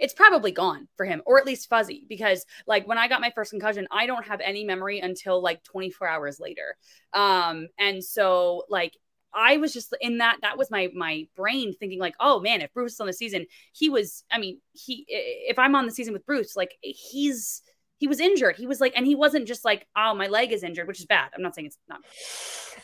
it's 0.00 0.12
probably 0.12 0.50
gone 0.50 0.88
for 0.96 1.06
him 1.06 1.22
or 1.24 1.38
at 1.38 1.46
least 1.46 1.68
fuzzy 1.68 2.04
because 2.08 2.44
like 2.66 2.88
when 2.88 2.98
i 2.98 3.06
got 3.06 3.20
my 3.20 3.30
first 3.32 3.52
concussion 3.52 3.86
i 3.92 4.06
don't 4.06 4.26
have 4.26 4.40
any 4.40 4.64
memory 4.64 4.98
until 4.98 5.40
like 5.40 5.62
24 5.62 6.08
hours 6.08 6.40
later. 6.40 6.76
Um 7.12 7.68
and 7.78 8.02
so 8.02 8.64
like 8.68 8.94
I 9.32 9.58
was 9.58 9.72
just 9.72 9.94
in 10.00 10.18
that 10.18 10.38
that 10.42 10.58
was 10.58 10.70
my 10.70 10.88
my 10.94 11.28
brain 11.36 11.74
thinking 11.78 12.00
like 12.00 12.14
oh 12.18 12.40
man 12.40 12.60
if 12.60 12.72
Bruce 12.72 12.94
is 12.94 13.00
on 13.00 13.06
the 13.06 13.12
season 13.12 13.46
he 13.72 13.88
was 13.88 14.24
I 14.32 14.38
mean 14.38 14.60
he 14.72 15.04
if 15.08 15.58
I'm 15.58 15.74
on 15.74 15.86
the 15.86 15.92
season 15.92 16.12
with 16.12 16.26
Bruce 16.26 16.56
like 16.56 16.74
he's 16.80 17.62
he 17.98 18.08
was 18.08 18.20
injured. 18.20 18.56
He 18.56 18.66
was 18.66 18.80
like 18.80 18.94
and 18.96 19.06
he 19.06 19.14
wasn't 19.14 19.46
just 19.46 19.64
like 19.64 19.86
oh 19.96 20.14
my 20.14 20.26
leg 20.26 20.52
is 20.52 20.62
injured 20.62 20.88
which 20.88 21.00
is 21.00 21.06
bad. 21.06 21.30
I'm 21.34 21.42
not 21.42 21.54
saying 21.54 21.66
it's 21.66 21.78
not 21.88 22.00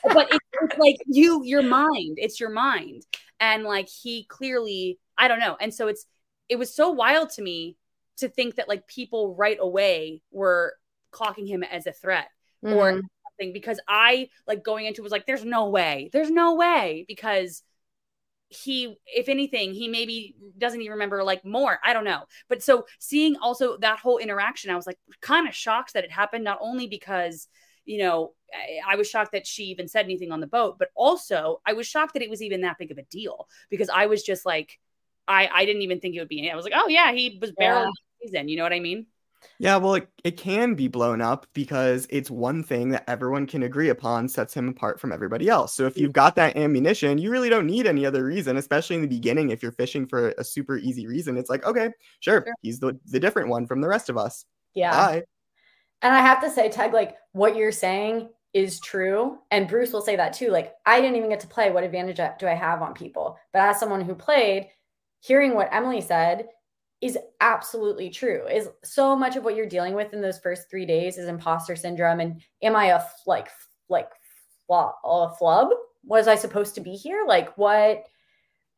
but 0.02 0.28
it's, 0.30 0.46
it's 0.62 0.78
like 0.78 0.96
you 1.06 1.42
your 1.44 1.62
mind 1.62 2.18
it's 2.20 2.38
your 2.38 2.50
mind. 2.50 3.02
And 3.40 3.64
like 3.64 3.88
he 3.88 4.24
clearly 4.24 4.98
I 5.16 5.28
don't 5.28 5.40
know. 5.40 5.56
And 5.60 5.72
so 5.72 5.88
it's 5.88 6.06
it 6.48 6.56
was 6.56 6.74
so 6.74 6.90
wild 6.90 7.30
to 7.30 7.42
me 7.42 7.76
to 8.18 8.28
think 8.28 8.56
that 8.56 8.68
like 8.68 8.86
people 8.86 9.34
right 9.34 9.58
away 9.60 10.22
were 10.30 10.74
clocking 11.12 11.48
him 11.48 11.62
as 11.62 11.86
a 11.86 11.92
threat 11.92 12.28
Mm-hmm. 12.64 12.76
or 12.76 12.92
something 12.92 13.52
because 13.52 13.78
I 13.86 14.30
like 14.46 14.64
going 14.64 14.86
into 14.86 15.02
it 15.02 15.04
was 15.04 15.12
like, 15.12 15.26
there's 15.26 15.44
no 15.44 15.68
way, 15.68 16.08
there's 16.12 16.30
no 16.30 16.54
way 16.54 17.04
because 17.06 17.62
he, 18.54 18.96
if 19.06 19.28
anything, 19.28 19.74
he 19.74 19.88
maybe 19.88 20.36
doesn't 20.58 20.80
even 20.80 20.92
remember 20.92 21.22
like 21.24 21.44
more. 21.44 21.78
I 21.84 21.92
don't 21.92 22.04
know. 22.04 22.24
But 22.48 22.62
so 22.62 22.86
seeing 22.98 23.36
also 23.36 23.76
that 23.78 23.98
whole 23.98 24.18
interaction, 24.18 24.70
I 24.70 24.76
was 24.76 24.86
like 24.86 24.98
kind 25.20 25.48
of 25.48 25.54
shocked 25.54 25.94
that 25.94 26.04
it 26.04 26.12
happened, 26.12 26.44
not 26.44 26.58
only 26.60 26.86
because 26.86 27.48
you 27.86 27.98
know, 27.98 28.32
I, 28.52 28.94
I 28.94 28.96
was 28.96 29.08
shocked 29.10 29.32
that 29.32 29.46
she 29.46 29.64
even 29.64 29.88
said 29.88 30.06
anything 30.06 30.32
on 30.32 30.40
the 30.40 30.46
boat, 30.46 30.78
but 30.78 30.88
also 30.94 31.60
I 31.66 31.74
was 31.74 31.86
shocked 31.86 32.14
that 32.14 32.22
it 32.22 32.30
was 32.30 32.40
even 32.42 32.62
that 32.62 32.78
big 32.78 32.90
of 32.90 32.98
a 32.98 33.02
deal 33.04 33.46
because 33.68 33.90
I 33.90 34.06
was 34.06 34.22
just 34.22 34.46
like, 34.46 34.78
I 35.28 35.48
I 35.52 35.64
didn't 35.66 35.82
even 35.82 36.00
think 36.00 36.14
it 36.16 36.20
would 36.20 36.28
be. 36.28 36.50
I 36.50 36.56
was 36.56 36.64
like, 36.64 36.74
oh 36.76 36.88
yeah, 36.88 37.12
he 37.12 37.38
was 37.40 37.52
barely 37.52 37.82
Yeah. 37.82 37.90
in 38.22 38.28
season. 38.28 38.48
You 38.48 38.56
know 38.56 38.62
what 38.62 38.72
I 38.72 38.80
mean? 38.80 39.06
Yeah, 39.58 39.76
well, 39.76 39.94
it, 39.94 40.08
it 40.24 40.36
can 40.36 40.74
be 40.74 40.88
blown 40.88 41.20
up 41.20 41.46
because 41.54 42.06
it's 42.10 42.30
one 42.30 42.62
thing 42.62 42.90
that 42.90 43.08
everyone 43.08 43.46
can 43.46 43.62
agree 43.62 43.88
upon 43.88 44.28
sets 44.28 44.54
him 44.54 44.68
apart 44.68 45.00
from 45.00 45.12
everybody 45.12 45.48
else. 45.48 45.74
So 45.74 45.86
if 45.86 45.94
mm. 45.94 45.98
you've 45.98 46.12
got 46.12 46.36
that 46.36 46.56
ammunition, 46.56 47.18
you 47.18 47.30
really 47.30 47.48
don't 47.48 47.66
need 47.66 47.86
any 47.86 48.04
other 48.04 48.24
reason, 48.24 48.56
especially 48.56 48.96
in 48.96 49.02
the 49.02 49.08
beginning. 49.08 49.50
If 49.50 49.62
you're 49.62 49.72
fishing 49.72 50.06
for 50.06 50.30
a 50.38 50.44
super 50.44 50.76
easy 50.78 51.06
reason, 51.06 51.36
it's 51.36 51.50
like, 51.50 51.64
okay, 51.64 51.90
sure, 52.20 52.42
Sure. 52.44 52.54
he's 52.62 52.80
the, 52.80 52.98
the 53.06 53.20
different 53.20 53.48
one 53.48 53.66
from 53.66 53.80
the 53.80 53.88
rest 53.88 54.08
of 54.08 54.18
us. 54.18 54.44
Yeah. 54.74 54.90
Bye. 54.90 55.22
And 56.02 56.14
I 56.14 56.20
have 56.20 56.42
to 56.42 56.50
say, 56.50 56.68
Tag, 56.68 56.92
like 56.92 57.16
what 57.32 57.56
you're 57.56 57.72
saying 57.72 58.28
is 58.52 58.80
true. 58.80 59.38
And 59.50 59.68
Bruce 59.68 59.92
will 59.92 60.02
say 60.02 60.16
that 60.16 60.32
too. 60.32 60.50
Like, 60.50 60.74
I 60.86 61.00
didn't 61.00 61.16
even 61.16 61.30
get 61.30 61.40
to 61.40 61.46
play. 61.46 61.70
What 61.70 61.84
advantage 61.84 62.20
do 62.38 62.46
I 62.46 62.54
have 62.54 62.82
on 62.82 62.94
people? 62.94 63.38
But 63.52 63.62
as 63.62 63.80
someone 63.80 64.00
who 64.00 64.14
played, 64.14 64.68
hearing 65.20 65.54
what 65.54 65.72
Emily 65.72 66.00
said 66.00 66.48
is 67.04 67.18
absolutely 67.42 68.08
true. 68.08 68.46
Is 68.46 68.70
so 68.82 69.14
much 69.14 69.36
of 69.36 69.44
what 69.44 69.54
you're 69.54 69.68
dealing 69.68 69.92
with 69.92 70.14
in 70.14 70.22
those 70.22 70.38
first 70.38 70.70
three 70.70 70.86
days 70.86 71.18
is 71.18 71.28
imposter 71.28 71.76
syndrome. 71.76 72.18
And 72.18 72.40
am 72.62 72.74
I 72.74 72.86
a 72.86 72.96
f- 72.96 73.22
like 73.26 73.48
like 73.90 74.08
fl- 74.66 74.96
a 75.04 75.30
flub? 75.38 75.68
Was 76.02 76.28
I 76.28 76.34
supposed 76.34 76.74
to 76.76 76.80
be 76.80 76.92
here? 76.92 77.24
Like 77.28 77.56
what? 77.58 78.04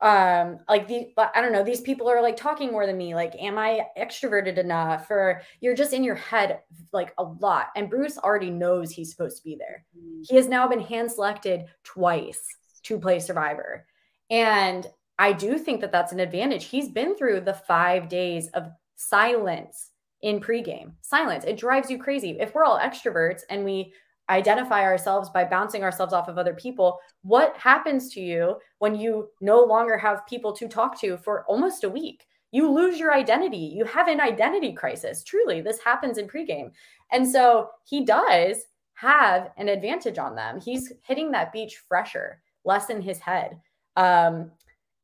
um 0.03 0.59
like 0.69 0.87
the 0.89 1.09
i 1.35 1.41
don't 1.41 1.53
know 1.53 1.65
these 1.65 1.81
people 1.81 2.07
are 2.07 2.21
like 2.21 2.37
talking 2.37 2.71
more 2.71 2.85
than 2.85 2.99
me 2.99 3.15
like 3.15 3.35
am 3.37 3.57
i 3.57 3.81
extroverted 3.99 4.59
enough 4.59 5.11
or 5.11 5.41
you're 5.61 5.75
just 5.75 5.95
in 5.95 6.05
your 6.05 6.15
head 6.15 6.61
like 6.93 7.15
a 7.17 7.23
lot 7.23 7.69
and 7.77 7.89
bruce 7.89 8.19
already 8.19 8.51
knows 8.51 8.91
he's 8.91 9.11
supposed 9.11 9.39
to 9.39 9.43
be 9.43 9.57
there 9.57 9.87
he 10.29 10.37
has 10.37 10.49
now 10.49 10.69
been 10.69 10.81
hand 10.83 11.11
selected 11.11 11.65
twice 11.83 12.43
to 12.83 12.99
play 12.99 13.19
survivor 13.19 13.87
and 14.29 14.87
i 15.19 15.33
do 15.33 15.59
think 15.59 15.81
that 15.81 15.93
that's 15.93 16.13
an 16.13 16.21
advantage 16.21 16.65
he's 16.65 16.89
been 16.89 17.17
through 17.17 17.41
the 17.41 17.55
five 17.55 18.09
days 18.09 18.49
of 18.49 18.71
silence 18.95 19.91
in 20.23 20.41
pregame 20.41 20.93
silence 21.01 21.45
it 21.45 21.59
drives 21.59 21.91
you 21.91 21.99
crazy 21.99 22.37
if 22.41 22.55
we're 22.55 22.65
all 22.65 22.79
extroverts 22.79 23.43
and 23.51 23.65
we 23.65 23.93
identify 24.29 24.83
ourselves 24.83 25.31
by 25.31 25.45
bouncing 25.45 25.85
ourselves 25.85 26.13
off 26.13 26.29
of 26.29 26.39
other 26.39 26.55
people 26.55 26.99
what 27.23 27.57
happens 27.57 28.13
to 28.13 28.21
you 28.21 28.57
when 28.79 28.95
you 28.95 29.29
no 29.41 29.63
longer 29.63 29.97
have 29.97 30.27
people 30.27 30.53
to 30.53 30.67
talk 30.67 30.99
to 30.99 31.17
for 31.19 31.45
almost 31.47 31.85
a 31.85 31.89
week 31.89 32.27
you 32.53 32.73
lose 32.73 32.99
your 32.99 33.13
identity. 33.13 33.59
You 33.77 33.85
have 33.85 34.09
an 34.09 34.21
identity 34.21 34.73
crisis. 34.73 35.23
Truly, 35.23 35.61
this 35.61 35.79
happens 35.79 36.17
in 36.17 36.27
pregame. 36.27 36.71
And 37.13 37.29
so 37.29 37.69
he 37.85 38.05
does 38.05 38.65
have 38.95 39.51
an 39.59 39.69
advantage 39.69 40.19
on 40.19 40.35
them. 40.35 40.59
He's 40.61 40.93
hitting 41.03 41.31
that 41.33 41.53
beach 41.53 41.83
fresher, 41.87 42.41
less 42.65 42.89
in 42.89 43.03
his 43.03 43.19
head. 43.19 43.61
Um, 43.97 44.53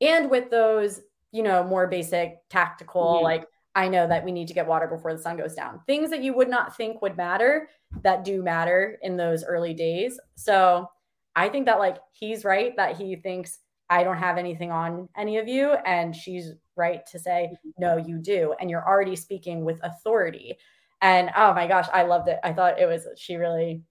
and 0.03 0.29
with 0.31 0.51
those, 0.51 1.01
you 1.31 1.43
know, 1.43 1.65
more 1.65 1.87
basic 1.87 2.39
tactical, 2.51 3.15
mm-hmm. 3.15 3.25
like 3.25 3.47
I 3.75 3.89
know 3.89 4.07
that 4.07 4.25
we 4.25 4.33
need 4.33 4.49
to 4.49 4.55
get 4.55 4.67
water 4.67 4.87
before 4.87 5.15
the 5.15 5.23
sun 5.23 5.37
goes 5.39 5.55
down. 5.55 5.81
Things 5.87 6.11
that 6.11 6.23
you 6.23 6.35
would 6.35 6.49
not 6.49 6.77
think 6.77 7.01
would 7.01 7.17
matter 7.17 7.69
that 8.03 8.25
do 8.25 8.43
matter 8.43 8.99
in 9.03 9.17
those 9.17 9.45
early 9.45 9.73
days. 9.73 10.21
So 10.35 10.89
I 11.35 11.49
think 11.49 11.67
that 11.67 11.79
like 11.79 11.97
he's 12.13 12.45
right 12.45 12.77
that 12.77 12.97
he 12.97 13.17
thinks 13.17 13.61
I 13.89 14.05
don't 14.05 14.19
have 14.19 14.39
anything 14.39 14.71
on 14.71 15.09
any 15.17 15.39
of 15.39 15.49
you. 15.49 15.73
And 15.87 16.15
she's 16.15 16.53
right 16.77 17.05
to 17.07 17.19
say, 17.19 17.51
no, 17.79 17.97
you 17.97 18.19
do. 18.19 18.55
And 18.61 18.71
you're 18.71 18.87
already 18.87 19.17
speaking 19.17 19.65
with 19.65 19.81
authority. 19.83 20.57
And 21.01 21.31
oh 21.37 21.53
my 21.55 21.67
gosh, 21.67 21.89
I 21.93 22.03
loved 22.03 22.29
it. 22.29 22.39
I 22.43 22.53
thought 22.53 22.79
it 22.79 22.87
was, 22.87 23.07
she 23.17 23.37
really 23.37 23.83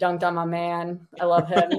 dunked 0.00 0.22
on 0.22 0.34
my 0.34 0.44
man. 0.44 1.06
I 1.20 1.24
love 1.24 1.48
him. 1.48 1.72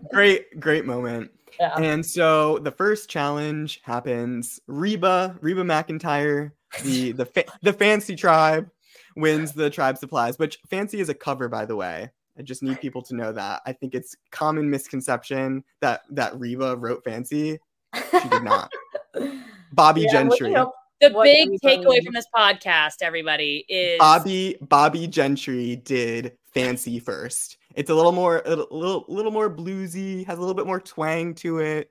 great, 0.10 0.58
great 0.60 0.86
moment. 0.86 1.30
Yeah. 1.58 1.74
And 1.76 2.04
so 2.04 2.58
the 2.58 2.70
first 2.70 3.08
challenge 3.08 3.80
happens. 3.82 4.60
Reba, 4.66 5.36
Reba 5.40 5.62
McEntire, 5.62 6.52
the 6.82 7.12
the 7.12 7.26
fa- 7.26 7.44
the 7.62 7.72
fancy 7.72 8.16
tribe 8.16 8.70
wins 9.16 9.52
the 9.52 9.70
tribe 9.70 9.98
supplies, 9.98 10.38
which 10.38 10.58
fancy 10.68 11.00
is 11.00 11.08
a 11.08 11.14
cover, 11.14 11.48
by 11.48 11.64
the 11.64 11.76
way. 11.76 12.10
I 12.38 12.42
just 12.42 12.62
need 12.62 12.80
people 12.80 13.02
to 13.02 13.14
know 13.14 13.32
that. 13.32 13.60
I 13.66 13.72
think 13.72 13.94
it's 13.94 14.16
common 14.30 14.70
misconception 14.70 15.64
that 15.80 16.02
that 16.10 16.38
Reba 16.38 16.76
wrote 16.76 17.04
fancy. 17.04 17.58
She 17.94 18.28
did 18.28 18.44
not. 18.44 18.70
Bobbie 19.72 20.02
yeah, 20.02 20.12
Gentry. 20.12 20.50
Well, 20.50 20.50
you 20.50 20.54
know, 20.54 20.72
the 21.00 21.10
big 21.22 21.48
takeaway 21.64 22.04
from 22.04 22.14
this 22.14 22.26
podcast, 22.34 22.96
everybody, 23.02 23.64
is 23.68 23.98
Bobbie 23.98 24.56
Bobbie 24.60 25.06
Gentry 25.06 25.76
did 25.76 26.36
fancy 26.52 26.98
first. 26.98 27.56
It's 27.74 27.90
a 27.90 27.94
little 27.94 28.12
more 28.12 28.42
a 28.44 28.56
little 28.56 29.04
little 29.08 29.30
more 29.30 29.54
bluesy, 29.54 30.26
has 30.26 30.38
a 30.38 30.40
little 30.40 30.54
bit 30.54 30.66
more 30.66 30.80
twang 30.80 31.34
to 31.36 31.58
it. 31.58 31.90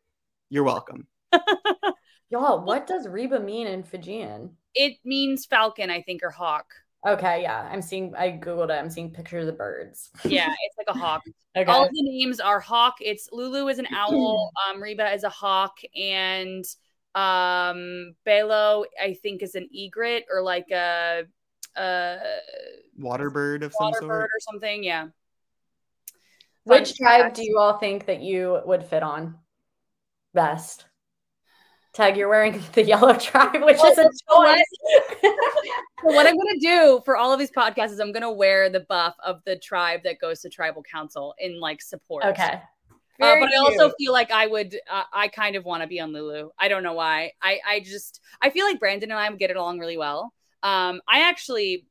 You're 0.49 0.63
welcome. 0.63 1.07
Y'all, 2.29 2.63
what 2.63 2.85
does 2.85 3.07
Reba 3.07 3.39
mean 3.39 3.67
in 3.67 3.83
Fijian? 3.83 4.51
It 4.75 4.97
means 5.03 5.45
falcon, 5.45 5.89
I 5.89 6.01
think, 6.01 6.21
or 6.23 6.29
hawk. 6.29 6.73
Okay, 7.07 7.41
yeah. 7.41 7.67
I'm 7.71 7.81
seeing 7.81 8.13
I 8.15 8.31
googled 8.31 8.69
it. 8.69 8.73
I'm 8.73 8.89
seeing 8.89 9.11
pictures 9.11 9.47
of 9.47 9.57
birds. 9.57 10.09
Yeah, 10.25 10.53
it's 10.63 10.77
like 10.77 10.93
a 10.93 10.99
hawk. 10.99 11.21
okay. 11.57 11.71
All 11.71 11.85
the 11.85 12.03
names 12.03 12.39
are 12.39 12.59
hawk. 12.59 12.95
It's 12.99 13.29
Lulu 13.31 13.67
is 13.69 13.79
an 13.79 13.87
owl, 13.93 14.51
um 14.67 14.81
Reba 14.81 15.13
is 15.13 15.23
a 15.23 15.29
hawk 15.29 15.77
and 15.95 16.65
um 17.15 18.15
Belo 18.27 18.85
I 19.01 19.13
think 19.21 19.41
is 19.41 19.55
an 19.55 19.67
egret 19.73 20.25
or 20.31 20.41
like 20.41 20.69
a 20.71 21.23
uh 21.75 22.17
water 22.97 23.29
bird 23.29 23.63
of 23.63 23.73
water 23.79 23.97
some 23.99 24.09
sort 24.09 24.23
or 24.23 24.39
something, 24.41 24.83
yeah. 24.83 25.07
Which 26.69 26.95
tribe 26.95 27.33
do 27.33 27.43
you 27.43 27.57
all 27.57 27.77
think 27.77 28.05
that 28.05 28.21
you 28.21 28.61
would 28.65 28.83
fit 28.83 29.03
on 29.03 29.35
best? 30.33 30.85
Tag, 31.93 32.17
you're 32.17 32.29
wearing 32.29 32.61
the 32.73 32.83
yellow 32.83 33.13
tribe, 33.13 33.63
which 33.63 33.77
well, 33.77 33.91
is 33.91 33.97
a 33.97 34.03
choice. 34.03 34.63
what 36.03 36.27
I'm 36.27 36.35
gonna 36.35 36.59
do 36.59 37.01
for 37.03 37.17
all 37.17 37.33
of 37.33 37.39
these 37.39 37.51
podcasts 37.51 37.91
is 37.91 37.99
I'm 37.99 38.11
gonna 38.11 38.31
wear 38.31 38.69
the 38.69 38.81
buff 38.81 39.15
of 39.23 39.41
the 39.45 39.57
tribe 39.57 40.01
that 40.03 40.19
goes 40.19 40.41
to 40.41 40.49
tribal 40.49 40.83
council 40.83 41.33
in 41.39 41.59
like 41.59 41.81
support. 41.81 42.25
Okay. 42.25 42.61
Uh, 43.21 43.35
but 43.37 43.53
I 43.53 43.57
also 43.57 43.91
feel 43.97 44.13
like 44.13 44.31
I 44.31 44.47
would, 44.47 44.77
uh, 44.89 45.03
I 45.11 45.27
kind 45.27 45.57
of 45.57 45.65
want 45.65 45.83
to 45.83 45.87
be 45.87 45.99
on 45.99 46.13
Lulu. 46.13 46.51
I 46.57 46.69
don't 46.69 46.83
know 46.83 46.93
why. 46.93 47.33
I, 47.41 47.59
I 47.67 47.79
just, 47.81 48.21
I 48.41 48.49
feel 48.49 48.65
like 48.65 48.79
Brandon 48.79 49.11
and 49.11 49.19
I 49.19 49.29
would 49.29 49.39
get 49.39 49.49
it 49.49 49.57
along 49.57 49.79
really 49.79 49.97
well. 49.97 50.33
Um, 50.63 51.01
I 51.05 51.27
actually 51.27 51.85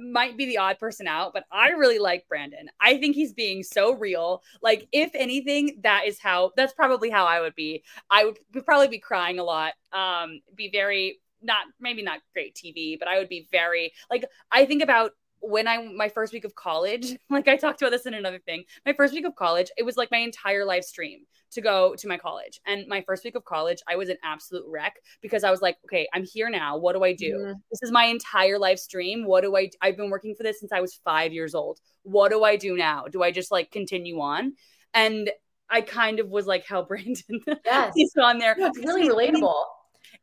might 0.00 0.36
be 0.36 0.46
the 0.46 0.58
odd 0.58 0.78
person 0.78 1.06
out, 1.06 1.32
but 1.32 1.44
I 1.50 1.70
really 1.70 1.98
like 1.98 2.26
Brandon. 2.28 2.68
I 2.80 2.98
think 2.98 3.14
he's 3.14 3.32
being 3.32 3.62
so 3.62 3.92
real. 3.92 4.42
Like, 4.62 4.88
if 4.92 5.10
anything, 5.14 5.80
that 5.82 6.06
is 6.06 6.18
how 6.18 6.52
that's 6.56 6.72
probably 6.72 7.10
how 7.10 7.26
I 7.26 7.40
would 7.40 7.54
be. 7.54 7.82
I 8.10 8.24
would 8.24 8.64
probably 8.64 8.88
be 8.88 8.98
crying 8.98 9.38
a 9.38 9.44
lot, 9.44 9.74
um, 9.92 10.40
be 10.54 10.70
very 10.70 11.20
not 11.42 11.66
maybe 11.80 12.02
not 12.02 12.20
great 12.32 12.54
TV, 12.54 12.98
but 12.98 13.08
I 13.08 13.18
would 13.18 13.28
be 13.28 13.48
very 13.50 13.92
like 14.10 14.24
I 14.50 14.66
think 14.66 14.82
about 14.82 15.12
when 15.40 15.68
I 15.68 15.82
my 15.94 16.08
first 16.08 16.32
week 16.32 16.44
of 16.44 16.54
college, 16.54 17.16
like 17.30 17.48
I 17.48 17.56
talked 17.56 17.82
about 17.82 17.90
this 17.90 18.06
in 18.06 18.14
another 18.14 18.38
thing. 18.38 18.64
My 18.84 18.92
first 18.92 19.14
week 19.14 19.24
of 19.24 19.34
college, 19.36 19.70
it 19.76 19.84
was 19.84 19.96
like 19.96 20.10
my 20.10 20.18
entire 20.18 20.64
live 20.64 20.84
stream 20.84 21.20
to 21.52 21.60
go 21.60 21.94
to 21.96 22.08
my 22.08 22.18
college. 22.18 22.60
And 22.66 22.86
my 22.88 23.02
first 23.02 23.24
week 23.24 23.36
of 23.36 23.44
college, 23.44 23.78
I 23.88 23.96
was 23.96 24.08
an 24.08 24.16
absolute 24.24 24.64
wreck 24.68 24.96
because 25.22 25.44
I 25.44 25.50
was 25.50 25.62
like, 25.62 25.76
okay, 25.84 26.08
I'm 26.12 26.24
here 26.24 26.50
now. 26.50 26.76
What 26.76 26.94
do 26.94 27.04
I 27.04 27.12
do? 27.12 27.34
Mm-hmm. 27.34 27.58
This 27.70 27.82
is 27.82 27.92
my 27.92 28.04
entire 28.04 28.58
live 28.58 28.78
stream. 28.78 29.24
What 29.24 29.42
do 29.42 29.56
I 29.56 29.70
I've 29.80 29.96
been 29.96 30.10
working 30.10 30.34
for 30.34 30.42
this 30.42 30.60
since 30.60 30.72
I 30.72 30.80
was 30.80 30.94
5 31.04 31.32
years 31.32 31.54
old. 31.54 31.80
What 32.02 32.30
do 32.30 32.44
I 32.44 32.56
do 32.56 32.76
now? 32.76 33.04
Do 33.10 33.22
I 33.22 33.30
just 33.30 33.50
like 33.50 33.70
continue 33.70 34.20
on? 34.20 34.54
And 34.94 35.30
I 35.68 35.80
kind 35.80 36.20
of 36.20 36.28
was 36.28 36.46
like 36.46 36.66
how 36.66 36.82
Brandon 36.82 37.40
yes. 37.64 37.92
he's 37.94 38.12
on 38.16 38.38
there. 38.38 38.54
it's 38.58 38.78
really 38.78 39.08
relatable. 39.08 39.64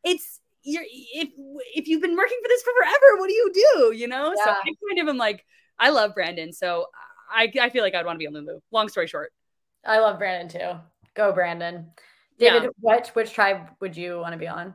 It's 0.04 0.40
you're 0.64 0.84
if 0.88 1.30
if 1.76 1.88
you've 1.88 2.02
been 2.02 2.16
working 2.16 2.38
for 2.42 2.48
this 2.48 2.62
for 2.64 2.72
forever, 2.78 3.20
what 3.20 3.28
do 3.28 3.34
you 3.34 3.52
do? 3.54 3.96
You 3.96 4.08
know? 4.08 4.34
Yeah. 4.36 4.44
So 4.44 4.52
I 4.52 4.64
kind 4.64 5.02
of 5.02 5.08
am 5.08 5.18
like, 5.18 5.46
I 5.80 5.90
love 5.90 6.14
Brandon. 6.14 6.54
So 6.54 6.88
I, 7.32 7.52
I 7.60 7.70
feel 7.70 7.84
like 7.84 7.96
I'd 7.96 8.06
want 8.06 8.16
to 8.16 8.20
be 8.20 8.28
on 8.28 8.34
Lulu. 8.34 8.60
Long 8.72 8.90
story 8.90 9.08
short. 9.08 9.32
I 9.86 10.00
love 10.00 10.18
Brandon 10.18 10.48
too. 10.48 10.80
Go, 11.14 11.32
Brandon. 11.32 11.92
David, 12.40 12.64
yeah. 12.64 12.70
what 12.80 13.08
which 13.10 13.34
tribe 13.34 13.70
would 13.80 13.96
you 13.96 14.20
want 14.20 14.34
to 14.34 14.40
be 14.40 14.48
on? 14.48 14.74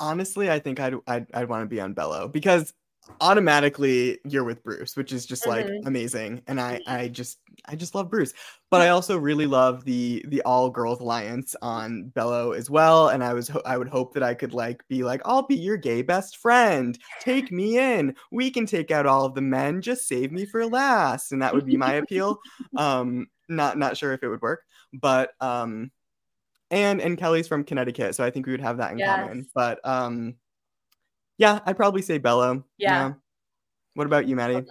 Honestly, 0.00 0.50
I 0.50 0.58
think 0.58 0.80
I'd 0.80 0.94
I'd, 1.06 1.26
I'd 1.32 1.48
want 1.48 1.62
to 1.62 1.66
be 1.66 1.80
on 1.80 1.94
Belo 1.94 2.30
because 2.30 2.72
automatically 3.20 4.18
you're 4.24 4.44
with 4.44 4.62
Bruce, 4.62 4.96
which 4.96 5.12
is 5.12 5.26
just 5.26 5.46
like 5.46 5.66
mm-hmm. 5.66 5.86
amazing. 5.86 6.42
And 6.46 6.60
I 6.60 6.80
I 6.86 7.08
just 7.08 7.38
I 7.66 7.76
just 7.76 7.94
love 7.94 8.10
Bruce. 8.10 8.32
But 8.70 8.80
I 8.80 8.88
also 8.88 9.16
really 9.16 9.46
love 9.46 9.84
the 9.84 10.24
the 10.28 10.42
all 10.42 10.70
girls 10.70 11.00
alliance 11.00 11.54
on 11.62 12.12
Belo 12.14 12.56
as 12.56 12.70
well. 12.70 13.08
And 13.08 13.22
I 13.22 13.32
was 13.32 13.50
I 13.64 13.76
would 13.76 13.88
hope 13.88 14.14
that 14.14 14.22
I 14.22 14.34
could 14.34 14.54
like 14.54 14.86
be 14.88 15.02
like, 15.02 15.22
I'll 15.24 15.46
be 15.46 15.56
your 15.56 15.76
gay 15.76 16.02
best 16.02 16.38
friend. 16.38 16.98
Take 17.20 17.52
me 17.52 17.78
in. 17.78 18.14
We 18.32 18.50
can 18.50 18.66
take 18.66 18.90
out 18.90 19.06
all 19.06 19.24
of 19.24 19.34
the 19.34 19.42
men. 19.42 19.82
Just 19.82 20.08
save 20.08 20.32
me 20.32 20.46
for 20.46 20.66
last. 20.66 21.32
And 21.32 21.42
that 21.42 21.54
would 21.54 21.66
be 21.66 21.76
my 21.76 21.94
appeal. 21.94 22.38
Um, 22.76 23.26
not 23.48 23.78
not 23.78 23.96
sure 23.96 24.12
if 24.12 24.22
it 24.22 24.28
would 24.28 24.42
work, 24.42 24.62
but 24.92 25.30
um 25.40 25.90
and 26.70 27.00
and 27.00 27.18
Kelly's 27.18 27.48
from 27.48 27.64
Connecticut, 27.64 28.14
so 28.14 28.24
I 28.24 28.30
think 28.30 28.46
we 28.46 28.52
would 28.52 28.60
have 28.60 28.78
that 28.78 28.92
in 28.92 28.98
yes. 28.98 29.20
common. 29.20 29.46
But 29.54 29.80
um 29.84 30.36
yeah, 31.38 31.60
I'd 31.66 31.76
probably 31.76 32.02
say 32.02 32.18
Belo. 32.18 32.64
Yeah. 32.78 33.08
yeah. 33.08 33.12
What 33.94 34.06
about 34.06 34.26
you, 34.26 34.36
Maddy? 34.36 34.64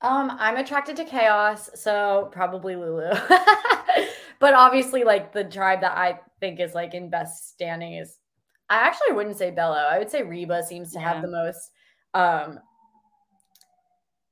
Um, 0.00 0.36
I'm 0.38 0.56
attracted 0.56 0.96
to 0.96 1.04
chaos, 1.04 1.70
so 1.74 2.28
probably 2.32 2.74
Lulu. 2.74 3.10
but 4.40 4.54
obviously, 4.54 5.04
like 5.04 5.32
the 5.32 5.44
tribe 5.44 5.80
that 5.82 5.96
I 5.96 6.20
think 6.40 6.58
is 6.60 6.74
like 6.74 6.94
in 6.94 7.08
best 7.08 7.50
standing 7.50 7.94
is 7.94 8.18
I 8.68 8.76
actually 8.76 9.12
wouldn't 9.12 9.36
say 9.36 9.52
Belo. 9.52 9.86
I 9.86 9.98
would 9.98 10.10
say 10.10 10.22
Reba 10.22 10.64
seems 10.64 10.92
to 10.92 10.98
yeah. 10.98 11.12
have 11.12 11.22
the 11.22 11.28
most 11.28 11.70
um 12.14 12.58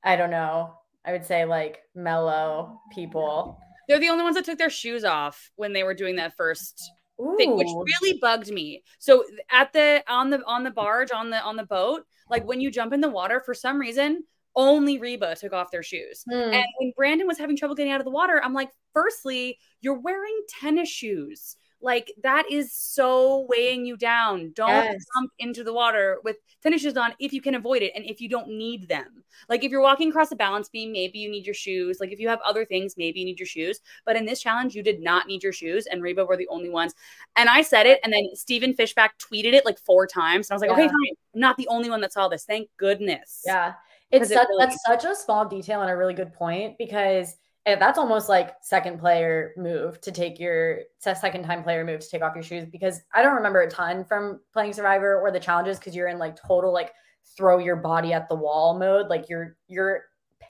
I 0.03 0.15
don't 0.15 0.31
know. 0.31 0.73
I 1.05 1.11
would 1.11 1.25
say 1.25 1.45
like 1.45 1.79
mellow 1.95 2.79
people. 2.93 3.59
They're 3.87 3.99
the 3.99 4.09
only 4.09 4.23
ones 4.23 4.35
that 4.35 4.45
took 4.45 4.57
their 4.57 4.69
shoes 4.69 5.03
off 5.03 5.51
when 5.55 5.73
they 5.73 5.83
were 5.83 5.93
doing 5.93 6.17
that 6.17 6.35
first 6.35 6.91
thing, 7.37 7.55
which 7.55 7.67
really 7.67 8.17
bugged 8.19 8.51
me. 8.51 8.83
So 8.99 9.25
at 9.51 9.73
the 9.73 10.03
on 10.07 10.29
the 10.29 10.43
on 10.45 10.63
the 10.63 10.71
barge 10.71 11.11
on 11.11 11.29
the 11.29 11.41
on 11.41 11.55
the 11.55 11.65
boat, 11.65 12.05
like 12.29 12.45
when 12.45 12.61
you 12.61 12.71
jump 12.71 12.93
in 12.93 13.01
the 13.01 13.09
water, 13.09 13.41
for 13.45 13.53
some 13.53 13.79
reason, 13.79 14.23
only 14.55 14.99
Reba 14.99 15.35
took 15.35 15.53
off 15.53 15.71
their 15.71 15.83
shoes. 15.83 16.23
Mm. 16.31 16.53
And 16.53 16.65
when 16.79 16.93
Brandon 16.95 17.27
was 17.27 17.37
having 17.37 17.57
trouble 17.57 17.75
getting 17.75 17.91
out 17.91 18.01
of 18.01 18.05
the 18.05 18.11
water, 18.11 18.41
I'm 18.43 18.53
like, 18.53 18.69
firstly, 18.93 19.57
you're 19.81 19.99
wearing 19.99 20.37
tennis 20.49 20.89
shoes. 20.89 21.55
Like 21.81 22.11
that 22.23 22.45
is 22.49 22.73
so 22.73 23.45
weighing 23.49 23.85
you 23.85 23.97
down. 23.97 24.51
Don't 24.55 24.69
yes. 24.69 25.05
jump 25.15 25.31
into 25.39 25.63
the 25.63 25.73
water 25.73 26.19
with 26.23 26.37
tennis 26.61 26.81
shoes 26.81 26.97
on 26.97 27.13
if 27.19 27.33
you 27.33 27.41
can 27.41 27.55
avoid 27.55 27.81
it 27.81 27.91
and 27.95 28.05
if 28.05 28.21
you 28.21 28.29
don't 28.29 28.47
need 28.47 28.87
them. 28.87 29.23
Like 29.49 29.63
if 29.63 29.71
you're 29.71 29.81
walking 29.81 30.09
across 30.09 30.31
a 30.31 30.35
balance 30.35 30.69
beam, 30.69 30.91
maybe 30.91 31.19
you 31.19 31.29
need 31.29 31.45
your 31.45 31.55
shoes. 31.55 31.99
Like 31.99 32.11
if 32.11 32.19
you 32.19 32.27
have 32.27 32.39
other 32.45 32.65
things, 32.65 32.95
maybe 32.97 33.19
you 33.19 33.25
need 33.25 33.39
your 33.39 33.47
shoes. 33.47 33.79
But 34.05 34.15
in 34.15 34.25
this 34.25 34.41
challenge, 34.41 34.75
you 34.75 34.83
did 34.83 35.01
not 35.01 35.27
need 35.27 35.43
your 35.43 35.53
shoes, 35.53 35.87
and 35.87 36.01
Reba 36.01 36.25
were 36.25 36.37
the 36.37 36.47
only 36.49 36.69
ones. 36.69 36.93
And 37.35 37.49
I 37.49 37.61
said 37.61 37.85
it, 37.85 37.99
and 38.03 38.13
then 38.13 38.29
Stephen 38.33 38.73
Fishbach 38.73 39.09
tweeted 39.19 39.53
it 39.53 39.65
like 39.65 39.79
four 39.79 40.07
times. 40.07 40.49
And 40.49 40.53
I 40.53 40.55
was 40.55 40.61
like, 40.61 40.69
yeah. 40.69 40.85
okay, 40.85 40.87
fine. 40.87 41.15
I'm 41.33 41.41
not 41.41 41.57
the 41.57 41.67
only 41.67 41.89
one 41.89 42.01
that 42.01 42.13
saw 42.13 42.27
this. 42.27 42.45
Thank 42.45 42.69
goodness. 42.77 43.41
Yeah. 43.45 43.73
It's 44.11 44.27
such, 44.27 44.37
it 44.37 44.47
really- 44.49 44.65
that's 44.65 44.83
such 44.85 45.05
a 45.05 45.15
small 45.15 45.45
detail 45.45 45.81
and 45.81 45.89
a 45.89 45.95
really 45.95 46.13
good 46.13 46.33
point 46.33 46.77
because 46.77 47.37
that's 47.65 47.99
almost 47.99 48.27
like 48.27 48.55
second 48.61 48.99
player 48.99 49.53
move 49.55 50.01
to 50.01 50.11
take 50.11 50.39
your 50.39 50.79
second 50.99 51.43
time 51.43 51.63
player 51.63 51.85
move 51.85 51.99
to 51.99 52.09
take 52.09 52.23
off 52.23 52.33
your 52.35 52.43
shoes 52.43 52.65
because 52.65 53.01
I 53.13 53.21
don't 53.21 53.35
remember 53.35 53.61
a 53.61 53.69
ton 53.69 54.03
from 54.03 54.39
playing 54.51 54.73
Survivor 54.73 55.19
or 55.19 55.31
the 55.31 55.39
challenges 55.39 55.77
because 55.77 55.95
you're 55.95 56.07
in 56.07 56.17
like 56.17 56.35
total 56.35 56.73
like 56.73 56.91
throw 57.37 57.59
your 57.59 57.75
body 57.75 58.13
at 58.13 58.27
the 58.27 58.35
wall 58.35 58.77
mode, 58.79 59.07
like 59.09 59.29
you're 59.29 59.57
you're 59.67 60.05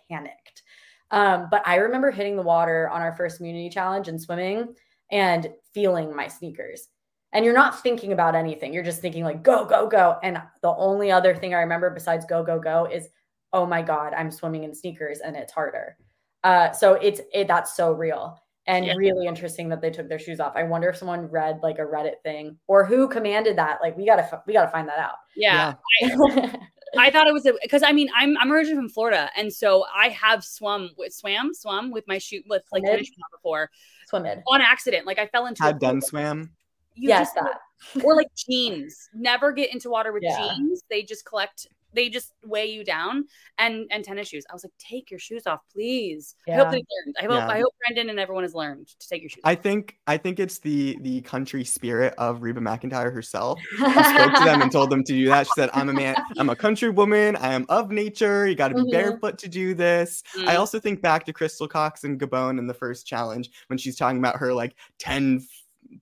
panicked. 0.10 0.64
Um, 1.12 1.48
but 1.52 1.62
I 1.68 1.76
remember 1.76 2.12
hitting 2.12 2.38
the 2.38 2.42
water 2.42 2.90
on 2.90 3.02
our 3.02 3.12
first 3.12 3.38
community 3.38 3.70
challenge 3.70 4.08
and 4.08 4.22
swimming 4.22 4.74
and 5.12 5.50
feeling 5.74 6.16
my 6.16 6.28
sneakers. 6.30 6.88
and 7.34 7.46
you're 7.46 7.54
not 7.54 7.82
thinking 7.82 8.12
about 8.14 8.36
anything. 8.36 8.74
You're 8.74 8.84
just 8.84 9.02
thinking 9.02 9.24
like 9.24 9.44
go, 9.44 9.66
go, 9.66 9.88
go. 9.88 10.18
And 10.24 10.42
the 10.62 10.74
only 10.76 11.12
other 11.12 11.36
thing 11.36 11.54
I 11.54 11.60
remember 11.60 11.90
besides 11.90 12.26
go, 12.26 12.44
go, 12.44 12.60
go 12.60 12.86
is, 12.86 13.08
oh 13.54 13.66
my 13.66 13.82
God, 13.82 14.14
I'm 14.14 14.32
swimming 14.32 14.64
in 14.64 14.76
sneakers 14.76 15.20
and 15.20 15.36
it's 15.36 15.54
harder. 15.54 15.98
Uh, 16.44 16.72
so 16.72 16.94
it's 16.94 17.22
it 17.34 17.48
that's 17.48 17.76
so 17.76 17.92
real 17.92 18.42
and 18.68 18.86
yeah. 18.86 18.94
really 18.96 19.28
interesting 19.28 19.70
that 19.70 19.82
they 19.82 19.90
took 19.90 20.08
their 20.08 20.20
shoes 20.20 20.40
off. 20.40 20.54
I 20.56 20.64
wonder 20.64 20.90
if 20.90 20.98
someone 20.98 21.28
read 21.28 21.60
like 21.62 21.80
a 21.80 21.84
Reddit 21.84 22.22
thing 22.24 22.58
or 22.68 22.86
who 22.86 23.08
commanded 23.08 23.58
that. 23.58 23.80
Like 23.82 23.98
we 23.98 24.06
gotta 24.06 24.42
we 24.46 24.54
gotta 24.54 24.72
find 24.72 24.88
that 24.88 25.00
out. 25.00 25.16
Yeah. 25.36 25.74
yeah. 26.02 26.56
I 26.98 27.10
thought 27.10 27.28
it 27.28 27.34
was 27.34 27.50
because 27.62 27.84
I 27.84 27.92
mean 27.92 28.10
I'm 28.16 28.38
I'm 28.38 28.52
originally 28.52 28.78
from 28.78 28.90
Florida 28.90 29.30
and 29.36 29.52
so 29.52 29.86
I 29.96 30.10
have 30.10 30.44
swum 30.44 30.92
with 30.98 31.14
swam 31.14 31.54
swum 31.54 31.92
with 31.92 32.08
my 32.08 32.18
shoe 32.18 32.42
with 32.48 32.64
like 32.72 32.84
before 33.32 33.70
swim 34.08 34.26
on 34.48 34.62
accident 34.62 35.06
like 35.06 35.18
I 35.18 35.28
fell 35.28 35.46
into 35.46 35.64
had 35.64 35.80
done 35.80 36.02
swam 36.02 36.52
you 36.96 37.10
yes 37.10 37.32
that 37.34 37.60
or 38.04 38.16
like 38.16 38.28
jeans 38.36 39.10
never 39.14 39.52
get 39.52 39.72
into 39.74 39.90
water 39.90 40.12
with 40.12 40.24
yeah. 40.24 40.38
jeans 40.38 40.84
they 40.90 41.02
just 41.02 41.26
collect 41.26 41.68
they 41.94 42.10
just 42.10 42.34
weigh 42.46 42.68
you 42.68 42.84
down 42.84 43.26
and 43.58 43.88
and 43.92 44.04
tennis 44.04 44.28
shoes. 44.28 44.46
I 44.50 44.54
was 44.54 44.64
like, 44.64 44.74
take 44.80 45.12
your 45.12 45.20
shoes 45.20 45.48
off, 45.48 45.62
please. 45.72 46.36
Yeah. 46.48 46.56
I 46.56 46.58
hope 46.64 46.72
they 46.72 46.78
learned. 46.78 47.16
I 47.20 47.22
hope 47.24 47.32
yeah. 47.32 47.48
I 47.48 47.60
hope 47.60 47.74
Brandon 47.86 48.10
and 48.10 48.20
everyone 48.20 48.44
has 48.44 48.54
learned 48.54 48.88
to 48.88 49.08
take 49.08 49.22
your 49.22 49.30
shoes. 49.30 49.42
I 49.44 49.56
think 49.56 49.98
I 50.08 50.18
think 50.18 50.40
it's 50.40 50.60
the 50.60 50.98
the 51.02 51.22
country 51.22 51.64
spirit 51.64 52.14
of 52.18 52.42
Reba 52.42 52.60
McEntire 52.60 53.14
herself. 53.14 53.60
I 53.80 54.14
spoke 54.16 54.40
to 54.40 54.46
them 54.46 54.62
and 54.62 54.72
told 54.72 54.90
them 54.90 55.04
to 55.04 55.14
do 55.14 55.28
that. 55.28 55.48
She 55.48 55.54
said, 55.56 55.70
"I'm 55.74 55.90
a 55.90 55.94
man. 55.94 56.16
I'm 56.38 56.50
a 56.50 56.56
country 56.56 56.90
woman. 56.90 57.36
I 57.36 57.54
am 57.54 57.66
of 57.70 57.92
nature. 57.92 58.48
You 58.48 58.56
got 58.56 58.70
to 58.70 58.76
be 58.76 58.82
mm-hmm. 58.82 58.92
barefoot 58.92 59.38
to 59.40 59.50
do 59.50 59.74
this." 59.74 60.24
Mm-hmm. 60.36 60.50
I 60.50 60.56
mm. 60.56 60.60
also 60.60 60.80
think 60.80 61.02
back 61.02 61.26
to 61.26 61.34
Crystal 61.34 61.68
Cox 61.68 62.04
and 62.04 62.20
Gabon 62.20 62.60
in 62.60 62.68
the 62.68 62.74
first 62.74 63.06
challenge 63.06 63.50
when 63.68 63.78
she's 63.78 63.96
talking 63.96 64.20
about 64.20 64.38
her 64.38 64.54
like 64.54 64.76
ten 64.98 65.46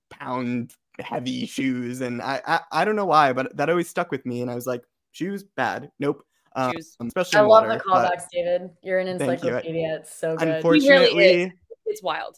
pound 0.09 0.75
heavy 0.99 1.45
shoes 1.45 2.01
and 2.01 2.21
I, 2.21 2.41
I 2.45 2.59
i 2.71 2.85
don't 2.85 2.95
know 2.95 3.05
why 3.05 3.31
but 3.33 3.55
that 3.55 3.69
always 3.69 3.89
stuck 3.89 4.11
with 4.11 4.25
me 4.25 4.41
and 4.41 4.51
i 4.51 4.55
was 4.55 4.67
like 4.67 4.83
shoes 5.12 5.43
bad. 5.43 5.91
Nope. 5.99 6.24
Um, 6.55 6.74
especially 6.78 7.38
I 7.38 7.41
love 7.41 7.66
water, 7.66 7.74
the 7.74 7.80
callbacks, 7.80 8.24
David. 8.32 8.72
You're 8.84 8.99
an 8.99 9.07
encyclopedia. 9.07 9.89
You. 9.89 9.95
It's 9.95 10.14
so 10.14 10.36
good. 10.36 10.47
Unfortunately, 10.47 11.18
really 11.18 11.53
it's 11.86 12.03
wild. 12.03 12.38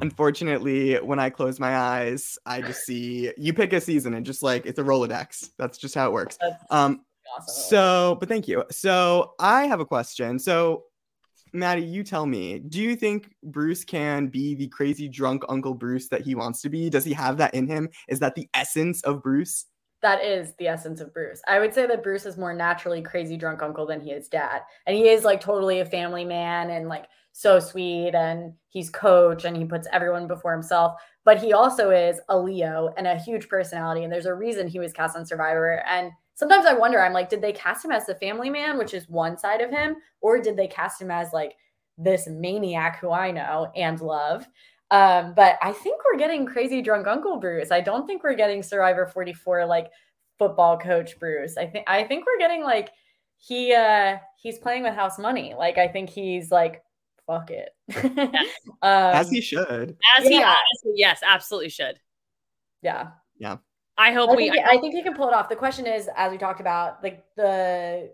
Unfortunately, 0.00 0.96
when 0.96 1.18
I 1.18 1.30
close 1.30 1.58
my 1.58 1.76
eyes, 1.76 2.38
I 2.44 2.60
just 2.60 2.84
see 2.84 3.32
you 3.36 3.52
pick 3.52 3.72
a 3.72 3.80
season 3.80 4.14
and 4.14 4.24
just 4.24 4.42
like 4.42 4.66
it's 4.66 4.78
a 4.78 4.82
Rolodex. 4.82 5.50
That's 5.58 5.78
just 5.78 5.94
how 5.94 6.06
it 6.06 6.12
works. 6.12 6.36
That's 6.40 6.62
um 6.70 7.02
awesome. 7.36 7.54
so 7.68 8.16
but 8.20 8.28
thank 8.28 8.48
you. 8.48 8.64
So 8.70 9.34
I 9.38 9.64
have 9.64 9.80
a 9.80 9.86
question. 9.86 10.38
So 10.38 10.84
Maddy, 11.54 11.82
you 11.82 12.04
tell 12.04 12.26
me, 12.26 12.58
do 12.58 12.80
you 12.80 12.94
think 12.94 13.32
Bruce 13.42 13.82
can 13.82 14.26
be 14.26 14.54
the 14.54 14.68
crazy 14.68 15.08
drunk 15.08 15.44
Uncle 15.48 15.74
Bruce 15.74 16.08
that 16.08 16.20
he 16.20 16.34
wants 16.34 16.60
to 16.62 16.68
be? 16.68 16.90
Does 16.90 17.04
he 17.04 17.14
have 17.14 17.38
that 17.38 17.54
in 17.54 17.66
him? 17.66 17.88
Is 18.08 18.20
that 18.20 18.34
the 18.34 18.48
essence 18.52 19.02
of 19.02 19.22
Bruce? 19.22 19.64
That 20.02 20.24
is 20.24 20.54
the 20.58 20.68
essence 20.68 21.00
of 21.00 21.12
Bruce. 21.12 21.42
I 21.48 21.58
would 21.58 21.74
say 21.74 21.86
that 21.86 22.02
Bruce 22.02 22.26
is 22.26 22.38
more 22.38 22.54
naturally 22.54 23.02
crazy 23.02 23.36
drunk 23.36 23.62
uncle 23.62 23.86
than 23.86 24.00
he 24.00 24.12
is 24.12 24.28
dad. 24.28 24.62
And 24.86 24.96
he 24.96 25.08
is 25.08 25.24
like 25.24 25.40
totally 25.40 25.80
a 25.80 25.84
family 25.84 26.24
man 26.24 26.70
and 26.70 26.88
like 26.88 27.06
so 27.32 27.58
sweet 27.58 28.14
and 28.14 28.52
he's 28.68 28.90
coach 28.90 29.44
and 29.44 29.56
he 29.56 29.64
puts 29.64 29.88
everyone 29.92 30.28
before 30.28 30.52
himself. 30.52 31.00
But 31.24 31.42
he 31.42 31.52
also 31.52 31.90
is 31.90 32.20
a 32.28 32.38
Leo 32.38 32.92
and 32.96 33.06
a 33.06 33.18
huge 33.18 33.48
personality. 33.48 34.04
And 34.04 34.12
there's 34.12 34.26
a 34.26 34.34
reason 34.34 34.68
he 34.68 34.78
was 34.78 34.92
cast 34.92 35.16
on 35.16 35.26
Survivor. 35.26 35.82
And 35.86 36.12
sometimes 36.34 36.66
I 36.66 36.74
wonder, 36.74 37.00
I'm 37.00 37.12
like, 37.12 37.28
did 37.28 37.42
they 37.42 37.52
cast 37.52 37.84
him 37.84 37.92
as 37.92 38.06
the 38.06 38.14
family 38.14 38.50
man, 38.50 38.78
which 38.78 38.94
is 38.94 39.08
one 39.08 39.36
side 39.36 39.60
of 39.60 39.70
him, 39.70 39.96
or 40.20 40.40
did 40.40 40.56
they 40.56 40.68
cast 40.68 41.02
him 41.02 41.10
as 41.10 41.32
like 41.32 41.54
this 41.96 42.28
maniac 42.28 43.00
who 43.00 43.10
I 43.10 43.32
know 43.32 43.72
and 43.74 44.00
love? 44.00 44.46
Um, 44.90 45.34
but 45.34 45.58
I 45.62 45.72
think 45.72 46.00
we're 46.04 46.18
getting 46.18 46.46
crazy 46.46 46.80
drunk 46.80 47.06
Uncle 47.06 47.36
Bruce. 47.38 47.70
I 47.70 47.80
don't 47.80 48.06
think 48.06 48.22
we're 48.22 48.34
getting 48.34 48.62
Survivor 48.62 49.06
44 49.06 49.66
like 49.66 49.90
football 50.38 50.78
coach 50.78 51.18
Bruce. 51.18 51.56
I 51.56 51.66
think 51.66 51.84
I 51.88 52.04
think 52.04 52.24
we're 52.26 52.38
getting 52.38 52.62
like 52.62 52.90
he 53.36 53.74
uh 53.74 54.16
he's 54.36 54.58
playing 54.58 54.84
with 54.84 54.94
house 54.94 55.18
money. 55.18 55.54
Like 55.56 55.78
I 55.78 55.88
think 55.88 56.08
he's 56.08 56.50
like 56.50 56.82
fuck 57.26 57.50
it. 57.50 57.70
um, 58.02 58.28
as 58.82 59.28
he 59.30 59.40
should. 59.40 59.96
As 60.18 60.30
yeah. 60.30 60.54
he 60.82 60.92
yes, 60.96 61.20
absolutely 61.24 61.68
should. 61.68 62.00
Yeah. 62.82 63.08
Yeah. 63.38 63.58
I 63.98 64.12
hope 64.12 64.30
I 64.30 64.36
we 64.36 64.50
think, 64.50 64.66
I, 64.66 64.76
I 64.76 64.80
think 64.80 64.94
he 64.94 65.02
can 65.02 65.14
pull 65.14 65.28
it 65.28 65.34
off. 65.34 65.48
The 65.48 65.56
question 65.56 65.86
is, 65.86 66.08
as 66.16 66.30
we 66.30 66.38
talked 66.38 66.60
about, 66.60 67.02
like 67.02 67.24
the 67.36 68.10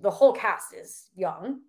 the 0.00 0.10
whole 0.10 0.32
cast 0.32 0.74
is 0.74 1.10
young 1.14 1.60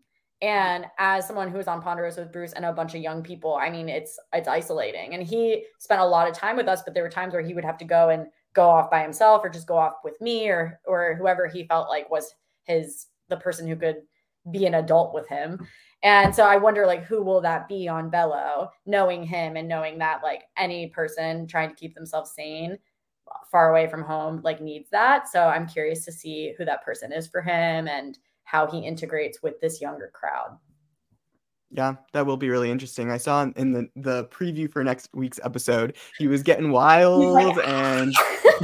and 0.41 0.85
as 0.97 1.27
someone 1.27 1.51
who's 1.51 1.67
on 1.67 1.81
Ponderosa 1.81 2.21
with 2.21 2.31
Bruce 2.31 2.53
and 2.53 2.63
a 2.63 2.71
bunch 2.71 2.95
of 2.95 3.01
young 3.01 3.21
people, 3.21 3.55
I 3.55 3.69
mean, 3.69 3.89
it's 3.89 4.17
it's 4.33 4.47
isolating. 4.47 5.13
And 5.13 5.23
he 5.23 5.65
spent 5.79 6.01
a 6.01 6.05
lot 6.05 6.29
of 6.29 6.35
time 6.35 6.55
with 6.55 6.67
us, 6.67 6.81
but 6.83 6.93
there 6.93 7.03
were 7.03 7.09
times 7.09 7.33
where 7.33 7.41
he 7.41 7.53
would 7.53 7.65
have 7.65 7.77
to 7.79 7.85
go 7.85 8.09
and 8.09 8.27
go 8.53 8.67
off 8.69 8.89
by 8.89 9.01
himself 9.01 9.41
or 9.43 9.49
just 9.49 9.67
go 9.67 9.77
off 9.77 9.95
with 10.03 10.19
me 10.21 10.47
or 10.47 10.79
or 10.85 11.15
whoever 11.15 11.47
he 11.47 11.65
felt 11.65 11.89
like 11.89 12.09
was 12.09 12.33
his 12.63 13.07
the 13.27 13.37
person 13.37 13.67
who 13.67 13.75
could 13.75 13.97
be 14.51 14.65
an 14.65 14.75
adult 14.75 15.13
with 15.13 15.27
him. 15.27 15.67
And 16.03 16.33
so 16.33 16.45
I 16.45 16.55
wonder 16.55 16.85
like 16.85 17.03
who 17.03 17.21
will 17.21 17.41
that 17.41 17.67
be 17.67 17.89
on 17.89 18.09
Belo, 18.09 18.69
knowing 18.85 19.23
him 19.23 19.57
and 19.57 19.67
knowing 19.67 19.97
that 19.99 20.23
like 20.23 20.43
any 20.57 20.87
person 20.87 21.47
trying 21.47 21.69
to 21.69 21.75
keep 21.75 21.93
themselves 21.95 22.31
sane 22.31 22.77
far 23.51 23.71
away 23.71 23.87
from 23.87 24.03
home 24.03 24.41
like 24.43 24.61
needs 24.61 24.89
that. 24.91 25.27
So 25.27 25.43
I'm 25.43 25.67
curious 25.67 26.05
to 26.05 26.11
see 26.11 26.53
who 26.57 26.63
that 26.65 26.83
person 26.85 27.11
is 27.11 27.27
for 27.27 27.41
him 27.41 27.87
and 27.87 28.17
how 28.49 28.65
he 28.65 28.79
integrates 28.79 29.43
with 29.43 29.59
this 29.61 29.79
younger 29.79 30.11
crowd. 30.13 30.57
Yeah, 31.71 31.95
that 32.13 32.25
will 32.25 32.37
be 32.37 32.49
really 32.49 32.71
interesting. 32.71 33.11
I 33.11 33.17
saw 33.17 33.43
in 33.55 33.73
the 33.73 33.87
the 33.95 34.25
preview 34.25 34.71
for 34.71 34.83
next 34.83 35.09
week's 35.13 35.39
episode, 35.43 35.95
he 36.17 36.27
was 36.27 36.41
getting 36.41 36.71
wild, 36.71 37.59
and 37.59 38.11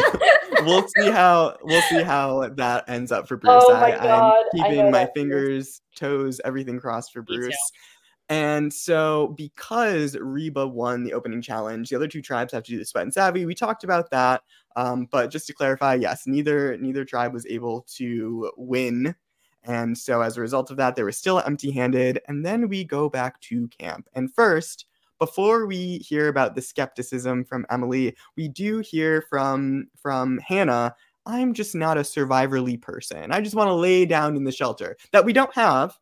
we'll 0.63 0.87
see 0.87 1.11
how 1.11 1.55
we'll 1.61 1.83
see 1.83 2.01
how 2.01 2.49
that 2.49 2.85
ends 2.87 3.11
up 3.11 3.27
for 3.27 3.37
Bruce. 3.37 3.63
Oh 3.67 3.73
my 3.73 3.91
I. 3.91 4.39
I'm 4.39 4.43
keeping 4.55 4.89
my 4.89 5.07
fingers, 5.13 5.81
toes, 5.95 6.41
everything 6.43 6.79
crossed 6.79 7.13
for 7.13 7.21
Bruce. 7.21 7.55
And 8.27 8.73
so, 8.73 9.35
because 9.37 10.17
Reba 10.19 10.65
won 10.65 11.03
the 11.03 11.13
opening 11.13 11.43
challenge, 11.43 11.89
the 11.89 11.95
other 11.95 12.07
two 12.07 12.23
tribes 12.23 12.53
have 12.53 12.63
to 12.63 12.71
do 12.71 12.79
the 12.79 12.85
sweat 12.85 13.03
and 13.03 13.13
savvy. 13.13 13.45
We 13.45 13.53
talked 13.53 13.83
about 13.83 14.09
that, 14.09 14.41
um, 14.75 15.07
but 15.11 15.29
just 15.29 15.45
to 15.45 15.53
clarify, 15.53 15.93
yes, 15.93 16.23
neither 16.25 16.75
neither 16.77 17.05
tribe 17.05 17.33
was 17.33 17.45
able 17.45 17.85
to 17.97 18.51
win 18.57 19.13
and 19.65 19.97
so 19.97 20.21
as 20.21 20.37
a 20.37 20.41
result 20.41 20.71
of 20.71 20.77
that, 20.77 20.95
they 20.95 21.03
were 21.03 21.11
still 21.11 21.39
empty 21.39 21.71
handed. 21.71 22.21
And 22.27 22.45
then 22.45 22.69
we 22.69 22.83
go 22.83 23.09
back 23.09 23.39
to 23.41 23.67
camp. 23.67 24.07
And 24.13 24.33
first, 24.33 24.85
before 25.19 25.65
we 25.65 25.97
hear 25.97 26.27
about 26.27 26.55
the 26.55 26.61
skepticism 26.61 27.45
from 27.45 27.65
Emily, 27.69 28.15
we 28.35 28.47
do 28.47 28.79
hear 28.79 29.23
from 29.29 29.87
from 29.97 30.39
Hannah. 30.39 30.95
I'm 31.25 31.53
just 31.53 31.73
not 31.73 31.97
a 31.97 32.03
survivorly 32.03 32.77
person. 32.77 33.31
I 33.31 33.41
just 33.41 33.55
want 33.55 33.69
to 33.69 33.73
lay 33.73 34.05
down 34.05 34.35
in 34.35 34.43
the 34.43 34.51
shelter 34.51 34.95
that 35.11 35.25
we 35.25 35.33
don't 35.33 35.53
have, 35.55 35.97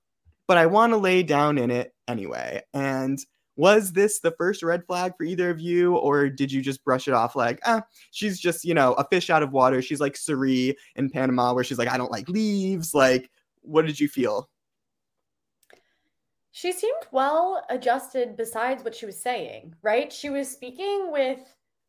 but 0.47 0.57
I 0.57 0.65
want 0.65 0.91
to 0.91 0.97
lay 0.97 1.23
down 1.23 1.57
in 1.57 1.71
it 1.71 1.93
anyway. 2.07 2.61
And 2.73 3.19
was 3.55 3.91
this 3.93 4.19
the 4.19 4.31
first 4.31 4.63
red 4.63 4.85
flag 4.85 5.13
for 5.15 5.23
either 5.23 5.49
of 5.49 5.59
you, 5.59 5.95
or 5.95 6.27
did 6.29 6.51
you 6.51 6.61
just 6.61 6.83
brush 6.83 7.07
it 7.07 7.13
off 7.13 7.35
like, 7.35 7.59
ah, 7.65 7.83
she's 8.11 8.39
just, 8.39 8.65
you 8.65 8.73
know, 8.73 8.93
a 8.93 9.07
fish 9.07 9.29
out 9.29 9.43
of 9.43 9.51
water? 9.51 9.81
She's 9.81 9.99
like 9.99 10.17
Cirie 10.17 10.75
in 10.95 11.09
Panama, 11.09 11.53
where 11.53 11.63
she's 11.63 11.77
like, 11.77 11.89
I 11.89 11.97
don't 11.97 12.11
like 12.11 12.27
leaves. 12.27 12.93
Like, 12.93 13.29
what 13.63 13.85
did 13.85 13.99
you 13.99 14.07
feel? 14.07 14.49
She 16.51 16.71
seemed 16.71 16.93
well 17.11 17.65
adjusted 17.69 18.37
besides 18.37 18.83
what 18.83 18.95
she 18.95 19.07
was 19.07 19.19
saying, 19.19 19.73
right? 19.81 20.13
She 20.13 20.29
was 20.29 20.49
speaking 20.49 21.11
with 21.11 21.39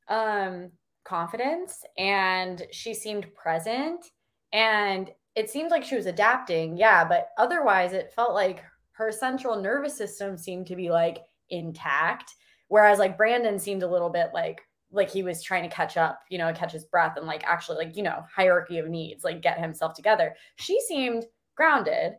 um 0.08 0.70
confidence 1.04 1.82
and 1.98 2.62
she 2.70 2.94
seemed 2.94 3.34
present 3.34 4.04
and 4.52 5.10
it 5.34 5.50
seemed 5.50 5.70
like 5.70 5.84
she 5.84 5.96
was 5.96 6.06
adapting. 6.06 6.76
Yeah, 6.76 7.04
but 7.04 7.28
otherwise 7.36 7.92
it 7.92 8.12
felt 8.14 8.32
like 8.32 8.62
her 8.92 9.12
central 9.12 9.60
nervous 9.60 9.96
system 9.96 10.38
seemed 10.38 10.66
to 10.68 10.76
be 10.76 10.90
like 10.90 11.18
intact 11.50 12.34
whereas 12.68 12.98
like 12.98 13.16
Brandon 13.16 13.58
seemed 13.58 13.82
a 13.82 13.88
little 13.88 14.10
bit 14.10 14.30
like 14.32 14.62
like 14.90 15.10
he 15.10 15.22
was 15.22 15.42
trying 15.42 15.68
to 15.68 15.74
catch 15.74 15.96
up, 15.96 16.20
you 16.30 16.38
know, 16.38 16.52
catch 16.52 16.72
his 16.72 16.84
breath 16.84 17.16
and 17.16 17.26
like 17.26 17.42
actually 17.44 17.76
like, 17.76 17.96
you 17.96 18.02
know, 18.02 18.24
hierarchy 18.32 18.78
of 18.78 18.88
needs, 18.88 19.24
like 19.24 19.42
get 19.42 19.58
himself 19.58 19.92
together. 19.94 20.34
She 20.56 20.80
seemed 20.80 21.24
grounded 21.56 22.14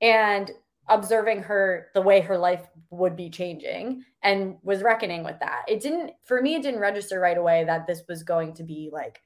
and 0.00 0.50
observing 0.88 1.42
her 1.42 1.88
the 1.94 2.02
way 2.02 2.20
her 2.20 2.36
life 2.36 2.66
would 2.90 3.16
be 3.16 3.30
changing 3.30 4.04
and 4.22 4.56
was 4.62 4.82
reckoning 4.82 5.22
with 5.24 5.38
that. 5.40 5.64
It 5.68 5.80
didn't 5.80 6.12
for 6.24 6.42
me 6.42 6.54
it 6.56 6.62
didn't 6.62 6.80
register 6.80 7.20
right 7.20 7.38
away 7.38 7.64
that 7.64 7.86
this 7.86 8.02
was 8.08 8.22
going 8.22 8.54
to 8.54 8.64
be 8.64 8.90
like 8.92 9.22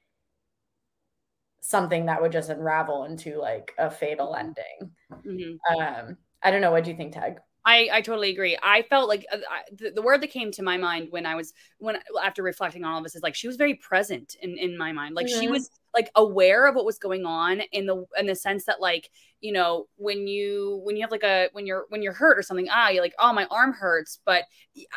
something 1.60 2.06
that 2.06 2.20
would 2.20 2.32
just 2.32 2.50
unravel 2.50 3.04
into 3.04 3.38
like 3.38 3.72
a 3.78 3.90
fatal 3.90 4.34
ending. 4.34 4.92
Mm-hmm. 5.10 5.80
Um 5.80 6.18
I 6.42 6.50
don't 6.50 6.60
know 6.60 6.70
what 6.70 6.84
do 6.84 6.90
you 6.90 6.96
think 6.96 7.14
Tag? 7.14 7.38
I, 7.66 7.88
I 7.90 8.00
totally 8.02 8.28
agree. 8.28 8.58
I 8.62 8.82
felt 8.82 9.08
like 9.08 9.24
uh, 9.32 9.38
I, 9.50 9.62
the, 9.74 9.90
the, 9.92 10.02
word 10.02 10.20
that 10.20 10.30
came 10.30 10.50
to 10.52 10.62
my 10.62 10.76
mind 10.76 11.08
when 11.08 11.24
I 11.24 11.34
was 11.34 11.54
when 11.78 11.96
after 12.22 12.42
reflecting 12.42 12.84
on 12.84 12.92
all 12.92 12.98
of 12.98 13.04
this 13.04 13.16
is 13.16 13.22
like 13.22 13.34
she 13.34 13.46
was 13.46 13.56
very 13.56 13.74
present 13.74 14.36
in 14.42 14.58
in 14.58 14.76
my 14.76 14.92
mind. 14.92 15.14
Like 15.14 15.26
mm-hmm. 15.26 15.40
she 15.40 15.48
was 15.48 15.70
like 15.95 16.11
aware 16.16 16.66
of 16.66 16.74
what 16.74 16.84
was 16.84 16.99
going 16.99 17.24
on 17.24 17.62
in 17.72 17.86
the 17.86 18.05
in 18.18 18.26
the 18.26 18.34
sense 18.34 18.64
that 18.64 18.80
like 18.80 19.09
you 19.40 19.53
know 19.53 19.86
when 19.97 20.26
you 20.26 20.80
when 20.84 20.97
you 20.97 21.03
have 21.03 21.11
like 21.11 21.22
a 21.22 21.49
when 21.53 21.66
you're 21.66 21.86
when 21.88 22.03
you're 22.03 22.12
hurt 22.12 22.38
or 22.38 22.42
something 22.42 22.68
ah 22.70 22.88
you're 22.88 23.03
like 23.03 23.14
oh 23.18 23.32
my 23.32 23.47
arm 23.51 23.72
hurts 23.72 24.18
but 24.24 24.45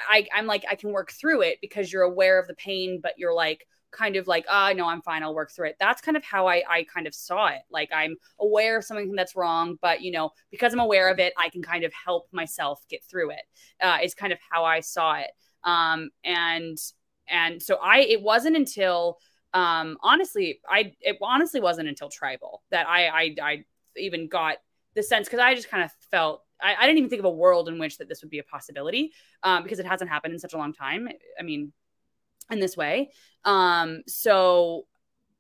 i 0.10 0.26
i'm 0.34 0.48
like 0.48 0.66
i 0.70 0.76
can 0.76 0.92
work 0.92 1.12
through 1.12 1.42
it 1.42 1.60
because 1.62 1.92
you're 1.94 2.04
aware 2.04 2.40
of 2.40 2.48
the 2.48 2.56
pain 2.56 3.00
but 3.02 3.14
you're 3.18 3.34
like 3.34 3.66
kind 3.92 4.16
of 4.16 4.28
like 4.28 4.46
oh 4.50 4.74
no 4.76 4.86
i'm 4.88 5.02
fine 5.02 5.24
i'll 5.24 5.34
work 5.34 5.52
through 5.52 5.68
it. 5.68 5.78
That's 5.80 6.02
kind 6.02 6.18
of 6.18 6.24
how 6.24 6.48
i 6.48 6.62
i 6.70 6.84
kind 6.84 7.08
of 7.08 7.16
saw 7.16 7.48
it. 7.48 7.62
Like 7.70 7.90
i'm 7.94 8.16
aware 8.40 8.78
of 8.78 8.84
something 8.84 9.14
that's 9.14 9.36
wrong 9.36 9.78
but 9.82 10.02
you 10.02 10.12
know 10.12 10.32
because 10.52 10.74
i'm 10.74 10.80
aware 10.80 11.10
of 11.10 11.20
it 11.20 11.34
i 11.38 11.50
can 11.50 11.62
kind 11.62 11.84
of 11.84 11.94
help 11.94 12.28
myself 12.32 12.84
get 12.90 13.04
through 13.04 13.32
it 13.32 13.42
uh, 13.82 13.98
is 14.04 14.14
kind 14.14 14.34
of 14.34 14.40
how 14.52 14.66
i 14.66 14.80
saw 14.80 15.16
it. 15.16 15.30
Um 15.64 16.10
and 16.24 16.78
and 17.30 17.62
so 17.62 17.78
i 17.82 18.00
it 18.00 18.22
wasn't 18.22 18.56
until 18.56 19.18
um 19.54 19.98
honestly 20.02 20.60
i 20.70 20.94
it 21.02 21.18
honestly 21.22 21.62
wasn't 21.62 21.88
until 21.88 22.10
tribal 22.10 22.64
that 22.70 22.88
i 22.88 23.08
i, 23.08 23.36
I 23.42 23.66
even 23.96 24.28
got 24.28 24.58
the 24.96 25.04
sense 25.04 25.28
because 25.28 25.40
i 25.40 25.56
just 25.56 25.70
kind 25.70 25.84
of 25.84 25.92
felt 26.12 26.44
I, 26.60 26.74
I, 26.74 26.88
didn't 26.88 26.98
even 26.98 27.10
think 27.12 27.20
of 27.20 27.26
a 27.26 27.30
world 27.30 27.70
in 27.70 27.78
which 27.78 28.00
that 28.00 28.10
this 28.10 28.24
would 28.24 28.32
be 28.32 28.40
a 28.40 28.44
possibility 28.44 29.14
um, 29.44 29.62
because 29.62 29.78
it 29.78 29.86
hasn't 29.86 30.10
happened 30.10 30.34
in 30.34 30.40
such 30.40 30.54
a 30.54 30.58
long 30.58 30.74
time 30.74 31.08
i 31.40 31.44
mean 31.44 31.72
in 32.52 32.60
this 32.60 32.78
way. 32.78 33.12
Um 33.44 34.02
so 34.08 34.88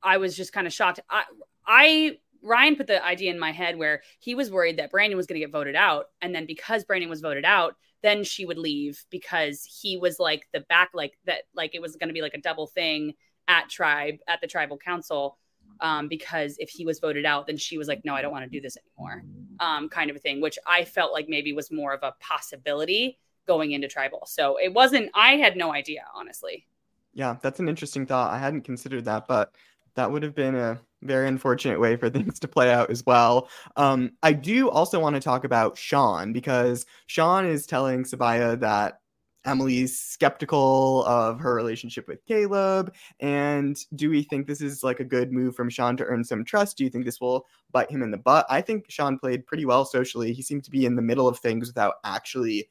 i 0.03 0.17
was 0.17 0.35
just 0.35 0.53
kind 0.53 0.67
of 0.67 0.73
shocked. 0.73 0.99
I 1.09 1.23
i 1.65 2.17
ryan 2.43 2.75
put 2.75 2.87
the 2.87 3.03
idea 3.03 3.31
in 3.31 3.39
my 3.39 3.51
head 3.51 3.77
where 3.77 4.01
he 4.19 4.35
was 4.35 4.51
worried 4.51 4.77
that 4.77 4.91
brandon 4.91 5.17
was 5.17 5.25
going 5.25 5.39
to 5.39 5.45
get 5.45 5.51
voted 5.51 5.75
out 5.75 6.05
and 6.21 6.35
then 6.35 6.45
because 6.45 6.85
brandon 6.85 7.09
was 7.09 7.19
voted 7.19 7.43
out 7.43 7.75
then 8.03 8.23
she 8.23 8.45
would 8.45 8.59
leave 8.59 9.03
because 9.09 9.67
he 9.81 9.97
was 9.97 10.19
like 10.19 10.47
the 10.53 10.59
back 10.69 10.91
like 10.93 11.17
that 11.25 11.41
like 11.55 11.73
it 11.73 11.81
was 11.81 11.95
going 11.95 12.09
to 12.09 12.13
be 12.13 12.21
like 12.21 12.35
a 12.35 12.41
double 12.41 12.67
thing 12.67 13.13
at 13.47 13.69
tribe 13.69 14.15
at 14.27 14.41
the 14.41 14.47
tribal 14.47 14.77
council 14.77 15.37
um, 15.79 16.07
because 16.07 16.55
if 16.59 16.69
he 16.69 16.85
was 16.85 16.99
voted 16.99 17.25
out 17.25 17.47
then 17.47 17.57
she 17.57 17.77
was 17.77 17.87
like 17.87 18.01
no 18.03 18.13
i 18.13 18.21
don't 18.21 18.31
want 18.31 18.43
to 18.43 18.49
do 18.49 18.61
this 18.61 18.77
anymore 18.77 19.23
um, 19.59 19.89
kind 19.89 20.09
of 20.09 20.15
a 20.15 20.19
thing 20.19 20.41
which 20.41 20.57
i 20.65 20.83
felt 20.83 21.13
like 21.13 21.27
maybe 21.29 21.53
was 21.53 21.71
more 21.71 21.93
of 21.93 22.03
a 22.03 22.13
possibility 22.19 23.17
going 23.47 23.71
into 23.71 23.87
tribal. 23.87 24.23
So 24.27 24.57
it 24.61 24.73
wasn't 24.73 25.09
i 25.15 25.37
had 25.37 25.57
no 25.57 25.73
idea 25.73 26.03
honestly. 26.13 26.67
Yeah 27.13 27.37
that's 27.41 27.59
an 27.59 27.69
interesting 27.69 28.05
thought. 28.05 28.31
I 28.31 28.37
hadn't 28.37 28.61
considered 28.61 29.05
that 29.05 29.27
but 29.27 29.55
that 29.95 30.11
would 30.11 30.21
have 30.21 30.35
been 30.35 30.53
a 30.53 30.79
very 31.01 31.27
unfortunate 31.27 31.79
way 31.79 31.95
for 31.95 32.09
things 32.11 32.39
to 32.41 32.47
play 32.47 32.71
out 32.71 32.91
as 32.91 33.03
well. 33.05 33.49
Um, 33.75 34.11
I 34.21 34.33
do 34.33 34.69
also 34.69 34.99
want 34.99 35.15
to 35.15 35.19
talk 35.19 35.43
about 35.43 35.77
Sean 35.77 36.33
because 36.33 36.85
Sean 37.07 37.47
is 37.47 37.65
telling 37.65 38.03
Sabiyah 38.03 38.59
that 38.59 38.99
Emily's 39.47 39.97
skeptical 39.97 41.03
of 41.05 41.39
her 41.39 41.55
relationship 41.55 42.07
with 42.07 42.25
Caleb. 42.25 42.93
And 43.19 43.77
do 43.95 44.09
we 44.09 44.21
think 44.21 44.45
this 44.45 44.61
is 44.61 44.83
like 44.83 44.99
a 44.99 45.05
good 45.05 45.31
move 45.31 45.55
from 45.55 45.69
Sean 45.69 45.97
to 45.97 46.05
earn 46.05 46.23
some 46.23 46.43
trust? 46.43 46.77
Do 46.77 46.83
you 46.83 46.89
think 46.89 47.05
this 47.05 47.21
will 47.21 47.45
bite 47.71 47.89
him 47.89 48.03
in 48.03 48.11
the 48.11 48.17
butt? 48.17 48.45
I 48.49 48.61
think 48.61 48.85
Sean 48.89 49.17
played 49.17 49.47
pretty 49.47 49.65
well 49.65 49.85
socially. 49.85 50.33
He 50.33 50.41
seemed 50.41 50.65
to 50.65 50.71
be 50.71 50.85
in 50.85 50.95
the 50.95 51.01
middle 51.01 51.27
of 51.27 51.39
things 51.39 51.67
without 51.67 51.95
actually 52.03 52.69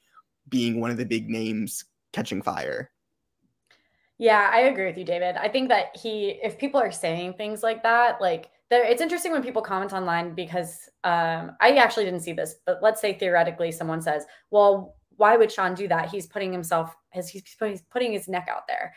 being 0.48 0.80
one 0.80 0.90
of 0.90 0.98
the 0.98 1.04
big 1.04 1.28
names 1.28 1.84
catching 2.12 2.42
fire. 2.42 2.90
Yeah, 4.18 4.50
I 4.52 4.60
agree 4.60 4.86
with 4.86 4.96
you, 4.96 5.04
David. 5.04 5.36
I 5.36 5.48
think 5.48 5.68
that 5.68 5.96
he, 5.96 6.38
if 6.42 6.58
people 6.58 6.80
are 6.80 6.92
saying 6.92 7.34
things 7.34 7.62
like 7.62 7.82
that, 7.82 8.20
like 8.20 8.50
it's 8.70 9.02
interesting 9.02 9.32
when 9.32 9.42
people 9.42 9.62
comment 9.62 9.92
online 9.92 10.34
because 10.34 10.88
um, 11.04 11.52
I 11.60 11.76
actually 11.76 12.06
didn't 12.06 12.20
see 12.20 12.32
this, 12.32 12.56
but 12.64 12.78
let's 12.82 13.00
say 13.00 13.12
theoretically 13.12 13.70
someone 13.70 14.00
says, 14.00 14.24
well, 14.50 14.96
why 15.16 15.36
would 15.36 15.50
Sean 15.50 15.74
do 15.74 15.88
that? 15.88 16.08
He's 16.08 16.26
putting 16.26 16.52
himself, 16.52 16.94
his, 17.10 17.28
he's 17.28 17.82
putting 17.90 18.12
his 18.12 18.28
neck 18.28 18.48
out 18.50 18.66
there. 18.68 18.94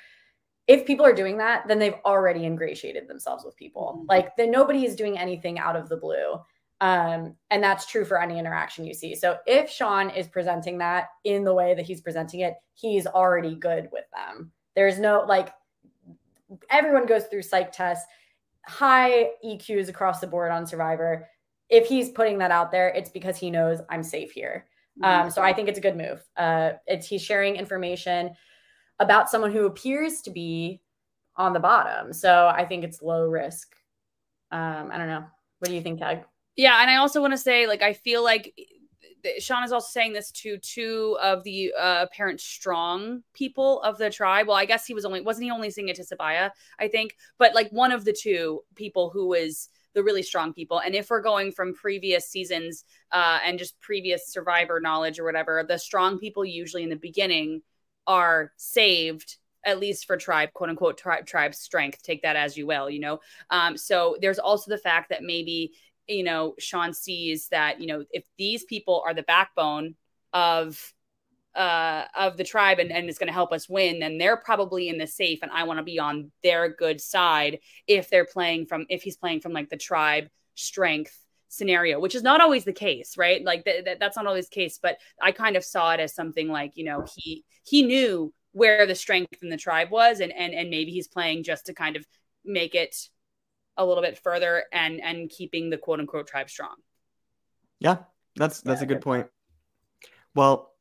If 0.68 0.86
people 0.86 1.06
are 1.06 1.14
doing 1.14 1.38
that, 1.38 1.68
then 1.68 1.80
they've 1.80 1.96
already 2.06 2.46
ingratiated 2.46 3.08
themselves 3.08 3.44
with 3.44 3.56
people. 3.56 3.96
Mm-hmm. 3.98 4.06
Like 4.08 4.36
then 4.36 4.52
nobody 4.52 4.86
is 4.86 4.96
doing 4.96 5.18
anything 5.18 5.58
out 5.58 5.76
of 5.76 5.90
the 5.90 5.98
blue. 5.98 6.40
Um, 6.82 7.36
and 7.50 7.62
that's 7.62 7.86
true 7.86 8.06
for 8.06 8.22
any 8.22 8.40
interaction 8.40 8.86
you 8.86 8.94
see. 8.94 9.16
So 9.16 9.38
if 9.46 9.70
Sean 9.70 10.10
is 10.10 10.28
presenting 10.28 10.78
that 10.78 11.08
in 11.26 11.44
the 11.44 11.54
way 11.54 11.74
that 11.74 11.86
he's 11.86 12.02
presenting 12.02 12.42
it, 12.42 12.56
he's 12.74 13.06
already 13.06 13.56
good 13.56 13.90
with 13.92 14.06
them. 14.14 14.52
There's 14.76 15.00
no 15.00 15.26
like 15.28 15.54
everyone 16.70 17.06
goes 17.06 17.26
through 17.26 17.42
psych 17.42 17.72
tests, 17.72 18.06
high 18.66 19.32
EQs 19.46 19.90
across 19.90 20.20
the 20.20 20.28
board 20.28 20.52
on 20.52 20.66
Survivor. 20.66 21.28
If 21.70 21.88
he's 21.88 22.10
putting 22.10 22.38
that 22.40 22.52
out 22.52 22.72
there, 22.72 22.90
it's 22.90 23.10
because 23.10 23.38
he 23.38 23.52
knows 23.52 23.82
I'm 23.90 24.04
safe 24.04 24.32
here. 24.32 24.66
Mm-hmm. 25.02 25.26
Um, 25.26 25.30
so 25.30 25.42
I 25.42 25.54
think 25.54 25.70
it's 25.70 25.78
a 25.78 25.82
good 25.82 25.98
move. 25.98 26.24
Uh, 26.36 26.72
it's 26.88 27.08
he's 27.08 27.22
sharing 27.22 27.56
information 27.56 28.32
about 29.00 29.30
someone 29.30 29.52
who 29.52 29.66
appears 29.66 30.22
to 30.22 30.32
be 30.32 30.82
on 31.36 31.54
the 31.54 31.60
bottom. 31.60 32.12
So 32.12 32.48
I 32.54 32.66
think 32.66 32.84
it's 32.84 33.02
low 33.02 33.28
risk. 33.28 33.76
Um, 34.52 34.90
I 34.92 34.98
don't 34.98 35.08
know. 35.08 35.26
What 35.60 35.70
do 35.70 35.76
you 35.76 35.82
think, 35.82 36.00
Tag? 36.00 36.24
Yeah, 36.56 36.82
and 36.82 36.90
I 36.90 36.98
also 36.98 37.22
want 37.22 37.34
to 37.34 37.38
say, 37.38 37.68
like, 37.68 37.82
I 37.82 37.94
feel 37.94 38.24
like 38.24 38.54
Sean 39.40 39.64
is 39.64 39.72
also 39.72 39.88
saying 39.90 40.14
this 40.14 40.32
to 40.32 40.58
two 40.58 41.18
of 41.22 41.44
the 41.44 41.74
uh, 41.78 42.06
apparent 42.10 42.40
strong 42.40 43.24
people 43.34 43.82
of 43.82 43.98
the 43.98 44.10
tribe. 44.10 44.48
Well, 44.48 44.58
I 44.58 44.66
guess 44.66 44.86
he 44.86 44.94
was 44.94 45.06
only 45.06 45.22
wasn't 45.22 45.46
he 45.46 45.52
only 45.52 45.70
saying 45.70 45.90
it 45.90 45.96
to 45.98 46.04
Sabiyah, 46.04 46.52
I 46.80 46.88
think, 46.88 47.16
but 47.38 47.56
like 47.56 47.70
one 47.72 47.92
of 47.92 48.06
the 48.06 48.14
two 48.14 48.62
people 48.76 49.10
who 49.10 49.28
was 49.28 49.70
the 49.94 50.04
really 50.04 50.24
strong 50.24 50.54
people. 50.54 50.80
And 50.80 50.96
if 50.96 51.10
we're 51.10 51.22
going 51.22 51.52
from 51.52 51.74
previous 51.74 52.30
seasons 52.30 52.86
uh, 53.12 53.40
and 53.46 53.58
just 53.58 53.80
previous 53.80 54.32
survivor 54.32 54.80
knowledge 54.80 55.20
or 55.20 55.26
whatever, 55.26 55.64
the 55.68 55.78
strong 55.78 56.20
people 56.20 56.46
usually 56.46 56.84
in 56.84 56.90
the 56.90 56.96
beginning 56.96 57.62
are 58.08 58.52
saved 58.58 59.38
at 59.66 59.78
least 59.78 60.08
for 60.08 60.16
tribe 60.16 60.54
quote 60.54 60.70
unquote 60.70 60.98
tribe 60.98 61.26
tribe 61.26 61.54
strength 61.54 62.02
take 62.02 62.22
that 62.22 62.38
as 62.38 62.56
you 62.56 62.66
will 62.66 62.90
you 62.90 62.98
know 62.98 63.20
um, 63.50 63.76
so 63.76 64.16
there's 64.22 64.40
also 64.40 64.72
the 64.72 64.78
fact 64.78 65.10
that 65.10 65.22
maybe 65.22 65.74
you 66.10 66.24
know, 66.24 66.56
Sean 66.60 66.94
sees 66.94 67.48
that, 67.50 67.80
you 67.80 67.88
know, 67.88 68.04
if 68.12 68.24
these 68.38 68.64
people 68.64 69.04
are 69.06 69.14
the 69.14 69.24
backbone 69.24 69.96
of 70.34 70.94
uh 71.56 72.04
of 72.16 72.38
the 72.38 72.44
tribe 72.44 72.80
and, 72.80 72.92
and 72.92 73.10
is 73.10 73.18
going 73.18 73.28
to 73.28 73.34
help 73.34 73.52
us 73.52 73.68
win, 73.68 74.00
then 74.00 74.18
they're 74.18 74.38
probably 74.38 74.90
in 74.90 74.98
the 74.98 75.08
safe 75.08 75.40
and 75.42 75.52
I 75.52 75.64
want 75.64 75.80
to 75.80 75.84
be 75.84 76.00
on 76.00 76.32
their 76.44 76.70
good 76.70 77.02
side 77.02 77.60
if 77.88 78.10
they're 78.10 78.26
playing 78.26 78.68
from 78.68 78.86
if 78.90 79.02
he's 79.04 79.18
playing 79.18 79.42
from 79.42 79.54
like 79.54 79.70
the 79.70 79.78
tribe 79.78 80.28
strength 80.56 81.18
scenario, 81.50 82.00
which 82.00 82.16
is 82.16 82.24
not 82.24 82.42
always 82.42 82.64
the 82.64 82.74
case, 82.74 83.18
right? 83.18 83.44
Like 83.44 83.66
th- 83.66 83.84
th- 83.84 84.00
that's 84.00 84.16
not 84.16 84.28
always 84.28 84.48
the 84.48 84.56
case, 84.56 84.80
but 84.82 84.98
I 85.22 85.32
kind 85.32 85.56
of 85.56 85.66
saw 85.66 85.92
it 85.94 86.00
as 86.00 86.14
something 86.14 86.48
like, 86.48 86.74
you 86.76 86.86
know, 86.86 87.06
he 87.16 87.44
he 87.66 87.84
knew 87.84 88.34
where 88.52 88.86
the 88.86 88.96
strength 88.96 89.42
in 89.42 89.50
the 89.50 89.58
tribe 89.58 89.92
was 89.92 90.20
and 90.20 90.32
and 90.32 90.54
and 90.54 90.70
maybe 90.70 90.92
he's 90.92 91.08
playing 91.08 91.44
just 91.44 91.66
to 91.66 91.74
kind 91.74 91.96
of 91.96 92.06
make 92.46 92.76
it 92.76 92.96
a 93.78 93.86
little 93.86 94.04
bit 94.04 94.18
further 94.18 94.64
and 94.72 95.02
and 95.02 95.30
keeping 95.30 95.70
the 95.70 95.78
quote 95.78 96.00
unquote 96.00 96.28
tribe 96.28 96.50
strong. 96.50 96.76
Yeah, 97.80 97.98
that's 98.36 98.62
that's 98.62 98.82
yeah, 98.82 98.86
a 98.86 98.88
good 98.88 99.02
point. 99.02 99.28
Well, 100.36 100.72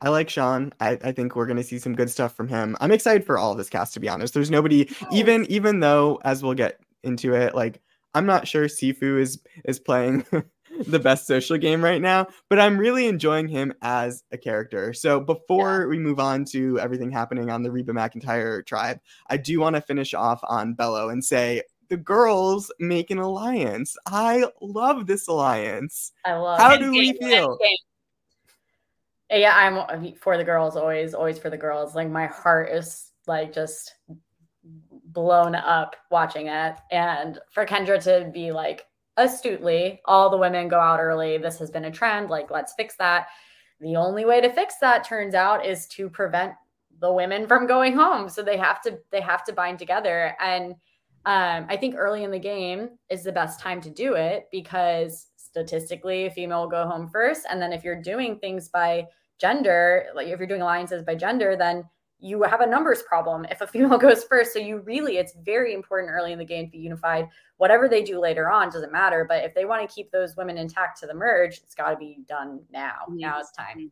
I 0.00 0.10
like 0.10 0.28
Sean. 0.28 0.72
I, 0.80 0.98
I 1.02 1.12
think 1.12 1.34
we're 1.34 1.46
gonna 1.46 1.62
see 1.62 1.78
some 1.78 1.94
good 1.94 2.10
stuff 2.10 2.36
from 2.36 2.48
him. 2.48 2.76
I'm 2.80 2.92
excited 2.92 3.24
for 3.24 3.38
all 3.38 3.52
of 3.52 3.58
this 3.58 3.70
cast 3.70 3.94
to 3.94 4.00
be 4.00 4.08
honest. 4.08 4.34
There's 4.34 4.50
nobody 4.50 4.88
oh. 5.02 5.08
even 5.12 5.46
even 5.46 5.80
though 5.80 6.20
as 6.24 6.42
we'll 6.42 6.54
get 6.54 6.80
into 7.02 7.34
it, 7.34 7.54
like 7.54 7.80
I'm 8.14 8.26
not 8.26 8.48
sure 8.48 8.66
Sifu 8.66 9.20
is 9.20 9.40
is 9.64 9.78
playing 9.78 10.26
the 10.86 10.98
best 10.98 11.26
social 11.26 11.56
game 11.56 11.82
right 11.82 12.00
now, 12.00 12.26
but 12.48 12.58
I'm 12.58 12.78
really 12.78 13.06
enjoying 13.06 13.48
him 13.48 13.72
as 13.82 14.22
a 14.32 14.38
character. 14.38 14.92
So 14.92 15.20
before 15.20 15.82
yeah. 15.82 15.86
we 15.86 15.98
move 15.98 16.20
on 16.20 16.44
to 16.46 16.78
everything 16.78 17.10
happening 17.10 17.50
on 17.50 17.62
the 17.62 17.70
Reba 17.70 17.92
McEntire 17.92 18.64
tribe, 18.66 19.00
I 19.28 19.36
do 19.36 19.60
want 19.60 19.76
to 19.76 19.82
finish 19.82 20.14
off 20.14 20.40
on 20.44 20.74
Belo 20.74 21.10
and 21.10 21.24
say 21.24 21.62
the 21.88 21.96
girls 21.96 22.70
make 22.78 23.10
an 23.10 23.18
alliance. 23.18 23.96
I 24.06 24.44
love 24.60 25.06
this 25.06 25.28
alliance. 25.28 26.12
I 26.24 26.34
love. 26.34 26.58
It. 26.58 26.62
How 26.62 26.76
do 26.76 26.90
we 26.90 27.12
feel? 27.14 27.58
Yeah, 29.30 29.54
I'm 29.54 30.14
for 30.16 30.36
the 30.36 30.44
girls. 30.44 30.76
Always, 30.76 31.14
always 31.14 31.38
for 31.38 31.50
the 31.50 31.56
girls. 31.56 31.94
Like 31.94 32.10
my 32.10 32.26
heart 32.26 32.70
is 32.70 33.10
like 33.26 33.52
just 33.52 33.94
blown 35.06 35.54
up 35.54 35.96
watching 36.10 36.46
it, 36.46 36.76
and 36.90 37.38
for 37.50 37.66
Kendra 37.66 38.02
to 38.04 38.30
be 38.32 38.52
like 38.52 38.84
astutely, 39.16 40.00
all 40.04 40.30
the 40.30 40.36
women 40.36 40.68
go 40.68 40.78
out 40.78 41.00
early. 41.00 41.38
This 41.38 41.58
has 41.58 41.70
been 41.70 41.86
a 41.86 41.90
trend. 41.90 42.30
Like, 42.30 42.50
let's 42.50 42.74
fix 42.74 42.96
that. 42.96 43.26
The 43.80 43.96
only 43.96 44.24
way 44.24 44.40
to 44.40 44.52
fix 44.52 44.76
that 44.80 45.04
turns 45.04 45.34
out 45.34 45.64
is 45.66 45.86
to 45.88 46.08
prevent 46.08 46.52
the 47.00 47.12
women 47.12 47.46
from 47.46 47.66
going 47.66 47.94
home. 47.94 48.28
So 48.28 48.42
they 48.42 48.56
have 48.56 48.80
to 48.82 48.98
they 49.10 49.20
have 49.20 49.44
to 49.44 49.52
bind 49.52 49.78
together 49.78 50.36
and 50.40 50.74
um, 51.26 51.66
I 51.68 51.76
think 51.76 51.96
early 51.98 52.22
in 52.22 52.30
the 52.30 52.38
game 52.38 52.90
is 53.10 53.24
the 53.24 53.32
best 53.32 53.58
time 53.58 53.80
to 53.80 53.90
do 53.90 54.14
it 54.14 54.46
because 54.52 55.26
statistically, 55.56 56.26
a 56.26 56.30
female 56.30 56.62
will 56.62 56.68
go 56.68 56.86
home 56.86 57.08
first. 57.08 57.46
And 57.48 57.60
then 57.60 57.72
if 57.72 57.82
you're 57.82 58.00
doing 58.00 58.38
things 58.38 58.68
by 58.68 59.06
gender, 59.38 60.06
like 60.14 60.28
if 60.28 60.38
you're 60.38 60.46
doing 60.46 60.60
alliances 60.60 61.02
by 61.02 61.14
gender, 61.14 61.56
then 61.56 61.84
you 62.18 62.42
have 62.42 62.60
a 62.60 62.66
numbers 62.66 63.02
problem 63.02 63.46
if 63.50 63.62
a 63.62 63.66
female 63.74 63.96
goes 63.96 64.24
first. 64.24 64.52
So 64.52 64.58
you 64.58 64.80
really, 64.80 65.16
it's 65.16 65.34
very 65.44 65.72
important 65.72 66.12
early 66.12 66.32
in 66.32 66.38
the 66.38 66.44
game 66.44 66.66
to 66.66 66.70
be 66.70 66.78
unified. 66.78 67.28
Whatever 67.56 67.88
they 67.88 68.02
do 68.02 68.20
later 68.20 68.50
on 68.50 68.68
doesn't 68.68 68.92
matter. 68.92 69.24
But 69.26 69.44
if 69.44 69.54
they 69.54 69.64
want 69.64 69.88
to 69.88 69.94
keep 69.94 70.10
those 70.10 70.36
women 70.36 70.58
intact 70.58 71.00
to 71.00 71.06
the 71.06 71.14
merge, 71.14 71.58
it's 71.64 71.74
got 71.74 71.90
to 71.90 71.96
be 71.96 72.18
done 72.28 72.60
now. 72.70 73.06
Yes. 73.08 73.20
Now 73.20 73.40
it's 73.40 73.52
time. 73.52 73.90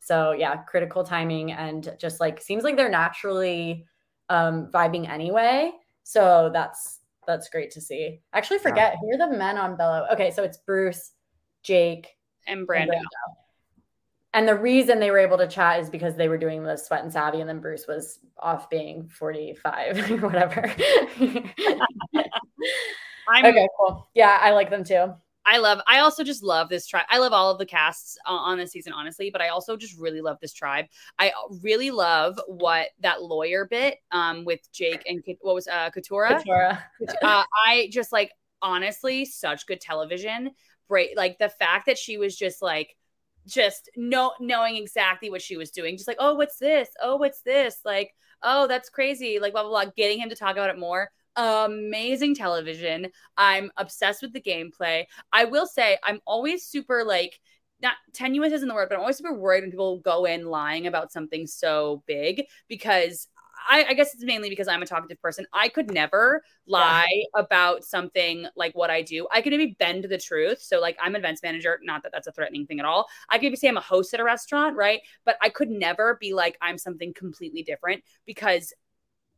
So 0.00 0.32
yeah, 0.32 0.56
critical 0.56 1.04
timing 1.04 1.52
and 1.52 1.94
just 1.98 2.18
like 2.18 2.40
seems 2.40 2.64
like 2.64 2.76
they're 2.76 2.90
naturally 2.90 3.86
um, 4.30 4.68
vibing 4.72 5.08
anyway. 5.08 5.70
So 6.02 6.50
that's 6.52 6.98
that's 7.26 7.48
great 7.48 7.70
to 7.72 7.80
see. 7.80 8.20
I 8.32 8.38
actually 8.38 8.58
forget 8.58 8.94
yeah. 8.94 8.98
who 9.00 9.14
are 9.14 9.30
the 9.30 9.36
men 9.36 9.56
on 9.56 9.76
Belo. 9.76 10.12
Okay, 10.12 10.30
so 10.30 10.42
it's 10.42 10.58
Bruce, 10.58 11.12
Jake, 11.62 12.08
and 12.46 12.66
Brando. 12.66 12.82
and 12.82 12.90
Brando. 12.90 13.34
And 14.34 14.48
the 14.48 14.56
reason 14.56 14.98
they 14.98 15.12
were 15.12 15.18
able 15.18 15.38
to 15.38 15.46
chat 15.46 15.78
is 15.80 15.88
because 15.88 16.16
they 16.16 16.28
were 16.28 16.38
doing 16.38 16.64
the 16.64 16.76
sweat 16.76 17.04
and 17.04 17.12
savvy, 17.12 17.40
and 17.40 17.48
then 17.48 17.60
Bruce 17.60 17.86
was 17.86 18.18
off 18.36 18.68
being 18.68 19.08
45 19.08 20.10
or 20.10 20.16
whatever. 20.28 20.64
okay, 23.38 23.68
cool. 23.78 24.08
Yeah, 24.14 24.38
I 24.40 24.50
like 24.50 24.70
them 24.70 24.82
too. 24.82 25.14
I 25.46 25.58
love. 25.58 25.80
I 25.86 26.00
also 26.00 26.24
just 26.24 26.42
love 26.42 26.68
this 26.68 26.86
tribe. 26.86 27.06
I 27.10 27.18
love 27.18 27.32
all 27.32 27.50
of 27.50 27.58
the 27.58 27.66
casts 27.66 28.16
uh, 28.26 28.32
on 28.32 28.58
this 28.58 28.72
season, 28.72 28.92
honestly. 28.92 29.30
But 29.30 29.40
I 29.42 29.48
also 29.48 29.76
just 29.76 29.98
really 29.98 30.20
love 30.20 30.38
this 30.40 30.52
tribe. 30.52 30.86
I 31.18 31.32
really 31.62 31.90
love 31.90 32.40
what 32.46 32.88
that 33.00 33.22
lawyer 33.22 33.66
bit 33.66 33.98
um 34.10 34.44
with 34.44 34.60
Jake 34.72 35.02
and 35.06 35.22
what 35.40 35.54
was 35.54 35.68
uh 35.68 35.90
Katurah. 35.90 36.42
Katurah. 36.42 36.82
uh, 37.22 37.44
I 37.66 37.88
just 37.92 38.12
like 38.12 38.32
honestly 38.62 39.24
such 39.24 39.66
good 39.66 39.80
television. 39.80 40.52
Break, 40.88 41.16
like 41.16 41.38
the 41.38 41.48
fact 41.48 41.86
that 41.86 41.98
she 41.98 42.18
was 42.18 42.36
just 42.36 42.60
like 42.60 42.96
just 43.46 43.90
know 43.96 44.32
knowing 44.40 44.76
exactly 44.76 45.30
what 45.30 45.42
she 45.42 45.56
was 45.56 45.70
doing 45.70 45.96
just 45.96 46.08
like 46.08 46.16
oh 46.18 46.34
what's 46.34 46.58
this 46.58 46.88
oh 47.02 47.16
what's 47.16 47.42
this 47.42 47.78
like 47.84 48.14
oh 48.42 48.66
that's 48.66 48.88
crazy 48.88 49.38
like 49.38 49.52
blah 49.52 49.62
blah 49.62 49.70
blah 49.70 49.92
getting 49.96 50.18
him 50.18 50.30
to 50.30 50.36
talk 50.36 50.52
about 50.52 50.70
it 50.70 50.78
more 50.78 51.10
amazing 51.36 52.34
television. 52.34 53.08
I'm 53.36 53.70
obsessed 53.76 54.22
with 54.22 54.32
the 54.32 54.40
gameplay. 54.40 55.04
I 55.32 55.44
will 55.44 55.66
say 55.66 55.98
I'm 56.02 56.20
always 56.26 56.64
super 56.66 57.04
like 57.04 57.40
not 57.82 57.96
tenuous 58.12 58.52
isn't 58.52 58.68
the 58.68 58.74
word, 58.74 58.88
but 58.88 58.94
I'm 58.96 59.02
always 59.02 59.18
super 59.18 59.34
worried 59.34 59.62
when 59.62 59.70
people 59.70 60.00
go 60.00 60.24
in 60.24 60.46
lying 60.46 60.86
about 60.86 61.12
something 61.12 61.46
so 61.46 62.02
big 62.06 62.44
because 62.68 63.28
I, 63.68 63.84
I, 63.90 63.94
guess 63.94 64.14
it's 64.14 64.24
mainly 64.24 64.48
because 64.48 64.68
I'm 64.68 64.82
a 64.82 64.86
talkative 64.86 65.20
person. 65.20 65.46
I 65.52 65.68
could 65.68 65.90
never 65.90 66.42
lie 66.66 67.06
yeah. 67.10 67.40
about 67.40 67.84
something 67.84 68.46
like 68.56 68.74
what 68.74 68.90
I 68.90 69.02
do. 69.02 69.26
I 69.30 69.40
could 69.40 69.52
maybe 69.52 69.76
bend 69.78 70.04
the 70.04 70.18
truth. 70.18 70.60
So, 70.60 70.80
like, 70.80 70.96
I'm 71.00 71.14
an 71.14 71.20
events 71.20 71.42
manager. 71.42 71.78
Not 71.82 72.02
that 72.02 72.12
that's 72.12 72.26
a 72.26 72.32
threatening 72.32 72.66
thing 72.66 72.80
at 72.80 72.86
all. 72.86 73.06
I 73.30 73.38
could 73.38 73.56
say 73.58 73.68
I'm 73.68 73.76
a 73.76 73.82
host 73.82 74.12
at 74.14 74.20
a 74.20 74.24
restaurant, 74.24 74.76
right? 74.76 75.00
But 75.24 75.36
I 75.40 75.48
could 75.48 75.70
never 75.70 76.18
be 76.20 76.34
like 76.34 76.58
I'm 76.60 76.78
something 76.78 77.14
completely 77.14 77.62
different 77.62 78.02
because 78.26 78.72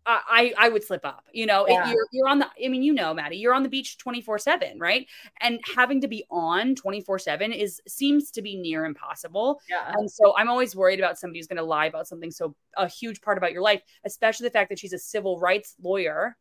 I 0.07 0.55
I 0.57 0.69
would 0.69 0.85
slip 0.85 1.05
up. 1.05 1.25
You 1.33 1.47
know, 1.47 1.67
yeah. 1.69 1.91
you're 1.91 2.07
you're 2.13 2.29
on 2.29 2.39
the. 2.39 2.47
I 2.65 2.69
mean, 2.69 2.83
you 2.83 2.93
know, 2.93 3.13
Maddy, 3.13 3.37
you're 3.37 3.55
on 3.55 3.63
the 3.63 3.69
beach 3.69 3.99
twenty 3.99 4.21
four 4.21 4.39
seven, 4.39 4.79
right? 4.79 5.07
And 5.41 5.61
having 5.75 6.01
to 6.03 6.09
be 6.09 6.25
on 6.31 6.75
twenty 6.75 7.01
four 7.01 7.19
seven 7.19 7.53
is 7.53 7.81
seems 7.89 8.31
to 8.33 8.43
be 8.43 8.57
near 8.57 8.85
impossible. 8.85 9.61
Yeah. 9.69 9.93
And 9.97 10.11
so 10.11 10.37
I'm 10.37 10.49
always 10.49 10.77
worried 10.77 11.01
about 11.01 11.19
somebody 11.19 11.41
who's 11.41 11.49
going 11.49 11.57
to 11.57 11.65
lie 11.65 11.87
about 11.87 12.07
something 12.07 12.31
so 12.31 12.55
a 12.77 12.89
huge 12.89 13.21
part 13.21 13.37
about 13.37 13.53
your 13.53 13.63
life, 13.63 13.83
especially 14.05 14.47
the 14.47 14.53
fact 14.53 14.69
that 14.69 14.79
she's 14.79 14.93
a 14.93 14.99
civil 14.99 15.41
rights 15.41 15.75
lawyer. 15.83 16.37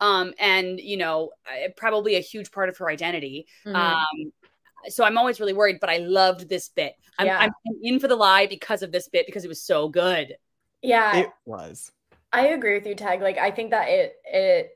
Um, 0.00 0.32
and 0.38 0.78
you 0.78 0.96
know, 0.96 1.30
probably 1.76 2.14
a 2.14 2.20
huge 2.20 2.52
part 2.52 2.68
of 2.68 2.76
her 2.78 2.88
identity. 2.88 3.46
Mm-hmm. 3.66 3.76
Um, 3.76 4.32
so 4.88 5.04
I'm 5.04 5.18
always 5.18 5.40
really 5.40 5.52
worried, 5.52 5.78
but 5.80 5.90
I 5.90 5.98
loved 5.98 6.48
this 6.48 6.68
bit. 6.68 6.94
I'm, 7.18 7.26
yeah. 7.26 7.38
I'm 7.38 7.52
in 7.82 8.00
for 8.00 8.08
the 8.08 8.16
lie 8.16 8.46
because 8.46 8.82
of 8.82 8.90
this 8.90 9.08
bit 9.08 9.26
because 9.26 9.44
it 9.44 9.48
was 9.48 9.62
so 9.62 9.88
good. 9.88 10.36
Yeah, 10.80 11.16
it 11.18 11.30
was. 11.44 11.92
I 12.32 12.48
agree 12.48 12.74
with 12.74 12.86
you, 12.86 12.94
Tag. 12.94 13.20
Like 13.20 13.38
I 13.38 13.50
think 13.50 13.70
that 13.70 13.88
it 13.88 14.14
it 14.24 14.70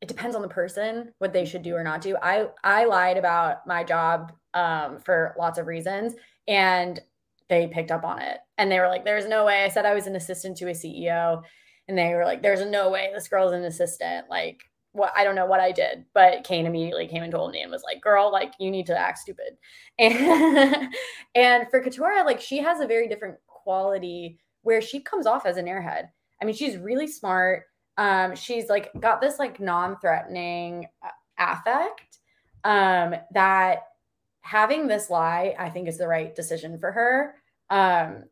it 0.00 0.08
depends 0.08 0.36
on 0.36 0.42
the 0.42 0.48
person 0.48 1.12
what 1.18 1.32
they 1.32 1.44
should 1.44 1.62
do 1.62 1.74
or 1.74 1.82
not 1.82 2.00
do. 2.00 2.16
I 2.22 2.46
I 2.64 2.84
lied 2.84 3.16
about 3.16 3.66
my 3.66 3.84
job 3.84 4.32
um, 4.54 5.00
for 5.00 5.34
lots 5.38 5.58
of 5.58 5.66
reasons, 5.66 6.14
and 6.48 7.00
they 7.48 7.66
picked 7.66 7.90
up 7.90 8.04
on 8.04 8.22
it, 8.22 8.38
and 8.58 8.70
they 8.70 8.78
were 8.78 8.88
like, 8.88 9.04
"There's 9.04 9.26
no 9.26 9.44
way." 9.44 9.64
I 9.64 9.68
said 9.68 9.86
I 9.86 9.94
was 9.94 10.06
an 10.06 10.16
assistant 10.16 10.56
to 10.58 10.68
a 10.68 10.74
CEO, 10.74 11.42
and 11.88 11.98
they 11.98 12.14
were 12.14 12.24
like, 12.24 12.42
"There's 12.42 12.64
no 12.64 12.90
way 12.90 13.10
this 13.12 13.28
girl's 13.28 13.52
an 13.52 13.64
assistant." 13.64 14.28
Like 14.30 14.62
what 14.92 15.12
I 15.16 15.24
don't 15.24 15.34
know 15.36 15.46
what 15.46 15.60
I 15.60 15.72
did, 15.72 16.04
but 16.14 16.44
Kane 16.44 16.66
immediately 16.66 17.06
came 17.08 17.22
and 17.22 17.32
told 17.32 17.52
me 17.52 17.62
and 17.62 17.70
was 17.72 17.82
like, 17.84 18.00
"Girl, 18.02 18.30
like 18.32 18.52
you 18.60 18.70
need 18.70 18.86
to 18.86 18.98
act 18.98 19.18
stupid." 19.18 19.56
And 19.98 20.94
and 21.34 21.68
for 21.70 21.82
Katurah, 21.82 22.24
like 22.24 22.40
she 22.40 22.58
has 22.58 22.80
a 22.80 22.86
very 22.86 23.08
different 23.08 23.36
quality 23.46 24.38
where 24.62 24.80
she 24.80 25.00
comes 25.00 25.26
off 25.26 25.46
as 25.46 25.56
an 25.56 25.66
airhead 25.66 26.08
I 26.40 26.44
mean, 26.44 26.54
she's 26.54 26.76
really 26.76 27.06
smart. 27.06 27.64
Um, 27.96 28.34
she's 28.34 28.68
like 28.68 28.90
got 28.98 29.20
this 29.20 29.38
like 29.38 29.60
non-threatening 29.60 30.86
uh, 31.04 31.08
affect 31.38 32.18
um, 32.64 33.14
that 33.32 33.82
having 34.42 34.86
this 34.86 35.10
lie, 35.10 35.54
I 35.58 35.70
think, 35.70 35.88
is 35.88 35.98
the 35.98 36.08
right 36.08 36.34
decision 36.34 36.78
for 36.78 36.92
her. 36.92 37.34
Um, 37.68 38.24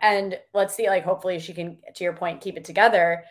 and 0.00 0.38
let's 0.52 0.74
see, 0.74 0.88
like, 0.88 1.04
hopefully 1.04 1.38
she 1.38 1.52
can, 1.52 1.78
to 1.94 2.04
your 2.04 2.12
point, 2.12 2.40
keep 2.40 2.56
it 2.56 2.64
together. 2.64 3.24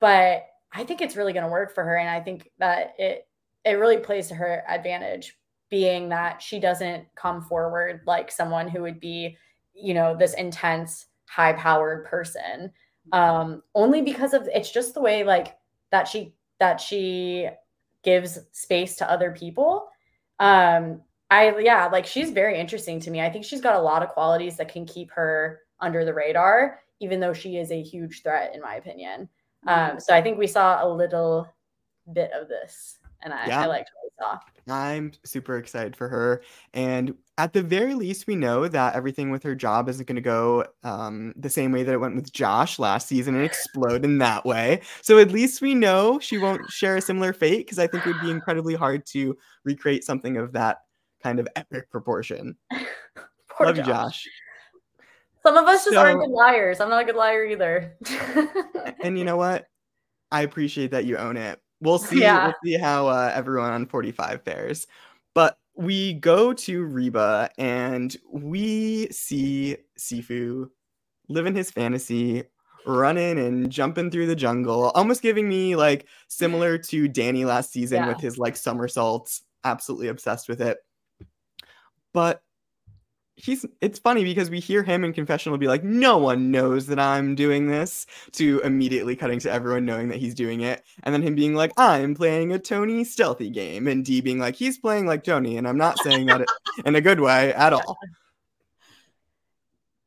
But 0.00 0.46
I 0.72 0.84
think 0.84 1.00
it's 1.00 1.16
really 1.16 1.32
going 1.32 1.44
to 1.44 1.50
work 1.50 1.74
for 1.74 1.82
her, 1.82 1.96
and 1.96 2.08
I 2.08 2.20
think 2.20 2.50
that 2.58 2.94
it 2.98 3.26
it 3.64 3.72
really 3.72 3.98
plays 3.98 4.28
to 4.28 4.34
her 4.34 4.62
advantage, 4.68 5.36
being 5.70 6.10
that 6.10 6.40
she 6.40 6.60
doesn't 6.60 7.06
come 7.14 7.42
forward 7.42 8.02
like 8.06 8.30
someone 8.30 8.68
who 8.68 8.82
would 8.82 9.00
be, 9.00 9.36
you 9.74 9.94
know, 9.94 10.16
this 10.16 10.34
intense, 10.34 11.06
high 11.28 11.52
powered 11.54 12.04
person 12.04 12.72
um 13.12 13.62
only 13.74 14.02
because 14.02 14.34
of 14.34 14.48
it's 14.52 14.70
just 14.70 14.94
the 14.94 15.00
way 15.00 15.24
like 15.24 15.56
that 15.90 16.06
she 16.06 16.34
that 16.60 16.80
she 16.80 17.48
gives 18.04 18.38
space 18.52 18.96
to 18.96 19.10
other 19.10 19.30
people 19.32 19.88
um 20.40 21.00
i 21.30 21.56
yeah 21.58 21.86
like 21.86 22.06
she's 22.06 22.30
very 22.30 22.58
interesting 22.58 23.00
to 23.00 23.10
me 23.10 23.20
i 23.20 23.30
think 23.30 23.44
she's 23.44 23.60
got 23.60 23.74
a 23.74 23.80
lot 23.80 24.02
of 24.02 24.08
qualities 24.10 24.56
that 24.56 24.72
can 24.72 24.84
keep 24.86 25.10
her 25.10 25.60
under 25.80 26.04
the 26.04 26.14
radar 26.14 26.80
even 27.00 27.20
though 27.20 27.32
she 27.32 27.56
is 27.56 27.70
a 27.70 27.82
huge 27.82 28.22
threat 28.22 28.54
in 28.54 28.60
my 28.60 28.76
opinion 28.76 29.28
mm-hmm. 29.66 29.92
um 29.92 30.00
so 30.00 30.14
i 30.14 30.22
think 30.22 30.38
we 30.38 30.46
saw 30.46 30.84
a 30.84 30.88
little 30.88 31.48
bit 32.12 32.30
of 32.32 32.48
this 32.48 32.98
and 33.22 33.32
i, 33.32 33.46
yeah. 33.46 33.62
I 33.62 33.66
liked 33.66 33.90
what 33.94 34.04
we 34.04 34.10
saw 34.18 34.38
I'm 34.70 35.12
super 35.24 35.56
excited 35.56 35.96
for 35.96 36.08
her. 36.08 36.42
And 36.74 37.14
at 37.36 37.52
the 37.52 37.62
very 37.62 37.94
least, 37.94 38.26
we 38.26 38.36
know 38.36 38.68
that 38.68 38.94
everything 38.94 39.30
with 39.30 39.42
her 39.44 39.54
job 39.54 39.88
isn't 39.88 40.06
going 40.06 40.16
to 40.16 40.22
go 40.22 40.66
um, 40.82 41.32
the 41.36 41.50
same 41.50 41.72
way 41.72 41.82
that 41.82 41.92
it 41.92 42.00
went 42.00 42.16
with 42.16 42.32
Josh 42.32 42.78
last 42.78 43.08
season 43.08 43.34
and 43.34 43.44
explode 43.44 44.04
in 44.04 44.18
that 44.18 44.44
way. 44.44 44.80
So 45.02 45.18
at 45.18 45.30
least 45.30 45.60
we 45.60 45.74
know 45.74 46.18
she 46.18 46.38
won't 46.38 46.70
share 46.70 46.96
a 46.96 47.00
similar 47.00 47.32
fate 47.32 47.66
because 47.66 47.78
I 47.78 47.86
think 47.86 48.06
it 48.06 48.12
would 48.12 48.22
be 48.22 48.30
incredibly 48.30 48.74
hard 48.74 49.06
to 49.06 49.36
recreate 49.64 50.04
something 50.04 50.36
of 50.36 50.52
that 50.52 50.78
kind 51.22 51.40
of 51.40 51.48
epic 51.56 51.90
proportion. 51.90 52.56
Love 53.60 53.76
Josh. 53.76 53.78
you, 53.78 53.82
Josh. 53.84 54.28
Some 55.42 55.56
of 55.56 55.66
us 55.66 55.84
just 55.84 55.94
so, 55.94 56.00
aren't 56.00 56.20
good 56.20 56.30
liars. 56.30 56.80
I'm 56.80 56.90
not 56.90 57.02
a 57.02 57.04
good 57.04 57.16
liar 57.16 57.44
either. 57.44 57.96
and 59.02 59.18
you 59.18 59.24
know 59.24 59.36
what? 59.36 59.66
I 60.30 60.42
appreciate 60.42 60.90
that 60.90 61.04
you 61.04 61.16
own 61.16 61.36
it. 61.36 61.60
We'll 61.80 61.98
see. 61.98 62.20
Yeah. 62.20 62.46
We'll 62.46 62.54
see 62.64 62.78
how 62.78 63.08
uh, 63.08 63.32
everyone 63.34 63.72
on 63.72 63.86
45 63.86 64.42
fares. 64.42 64.86
But 65.34 65.58
we 65.74 66.14
go 66.14 66.52
to 66.52 66.84
Reba 66.84 67.50
and 67.58 68.16
we 68.30 69.08
see 69.10 69.76
Sifu 69.98 70.70
living 71.28 71.54
his 71.54 71.70
fantasy, 71.70 72.44
running 72.86 73.38
and 73.38 73.70
jumping 73.70 74.10
through 74.10 74.26
the 74.26 74.34
jungle, 74.34 74.90
almost 74.94 75.22
giving 75.22 75.48
me 75.48 75.76
like 75.76 76.06
similar 76.26 76.78
to 76.78 77.06
Danny 77.06 77.44
last 77.44 77.72
season 77.72 77.98
yeah. 77.98 78.08
with 78.08 78.20
his 78.20 78.38
like 78.38 78.56
somersaults. 78.56 79.42
Absolutely 79.64 80.08
obsessed 80.08 80.48
with 80.48 80.60
it. 80.60 80.78
But 82.12 82.42
he's 83.38 83.64
it's 83.80 83.98
funny 83.98 84.24
because 84.24 84.50
we 84.50 84.58
hear 84.58 84.82
him 84.82 85.04
in 85.04 85.12
confessional 85.12 85.56
be 85.56 85.68
like 85.68 85.84
no 85.84 86.18
one 86.18 86.50
knows 86.50 86.86
that 86.86 86.98
i'm 86.98 87.34
doing 87.34 87.68
this 87.68 88.06
to 88.32 88.60
immediately 88.64 89.14
cutting 89.14 89.38
to 89.38 89.50
everyone 89.50 89.84
knowing 89.84 90.08
that 90.08 90.18
he's 90.18 90.34
doing 90.34 90.60
it 90.60 90.84
and 91.04 91.14
then 91.14 91.22
him 91.22 91.34
being 91.34 91.54
like 91.54 91.72
i'm 91.76 92.14
playing 92.14 92.52
a 92.52 92.58
tony 92.58 93.04
stealthy 93.04 93.48
game 93.48 93.86
and 93.86 94.04
d 94.04 94.20
being 94.20 94.38
like 94.38 94.56
he's 94.56 94.78
playing 94.78 95.06
like 95.06 95.22
tony 95.22 95.56
and 95.56 95.68
i'm 95.68 95.78
not 95.78 95.98
saying 96.00 96.26
that 96.26 96.44
in 96.84 96.96
a 96.96 97.00
good 97.00 97.20
way 97.20 97.54
at 97.54 97.72
all 97.72 97.96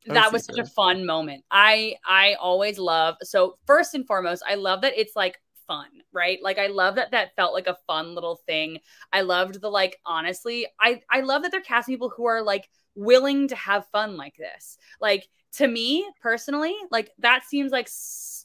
that 0.07 0.33
was 0.33 0.45
such 0.45 0.57
a 0.57 0.65
fun 0.65 1.05
moment 1.05 1.43
i 1.51 1.95
i 2.05 2.33
always 2.33 2.77
love 2.77 3.15
so 3.23 3.57
first 3.65 3.93
and 3.93 4.05
foremost 4.05 4.43
i 4.47 4.55
love 4.55 4.81
that 4.81 4.93
it's 4.97 5.15
like 5.15 5.39
fun, 5.67 5.87
right? 6.11 6.39
Like 6.43 6.57
I 6.57 6.67
love 6.67 6.95
that 6.95 7.11
that 7.11 7.33
felt 7.37 7.53
like 7.53 7.67
a 7.67 7.77
fun 7.87 8.13
little 8.13 8.41
thing. 8.45 8.79
I 9.13 9.21
loved 9.21 9.61
the 9.61 9.69
like 9.69 9.97
honestly, 10.05 10.67
I 10.81 10.99
I 11.09 11.21
love 11.21 11.43
that 11.43 11.51
they're 11.51 11.61
casting 11.61 11.93
people 11.93 12.09
who 12.09 12.25
are 12.25 12.41
like 12.41 12.67
willing 12.95 13.47
to 13.49 13.55
have 13.55 13.87
fun 13.87 14.17
like 14.17 14.35
this. 14.37 14.77
Like 14.99 15.27
to 15.53 15.67
me 15.67 16.09
personally, 16.21 16.75
like 16.91 17.11
that 17.19 17.43
seems 17.45 17.71
like 17.71 17.89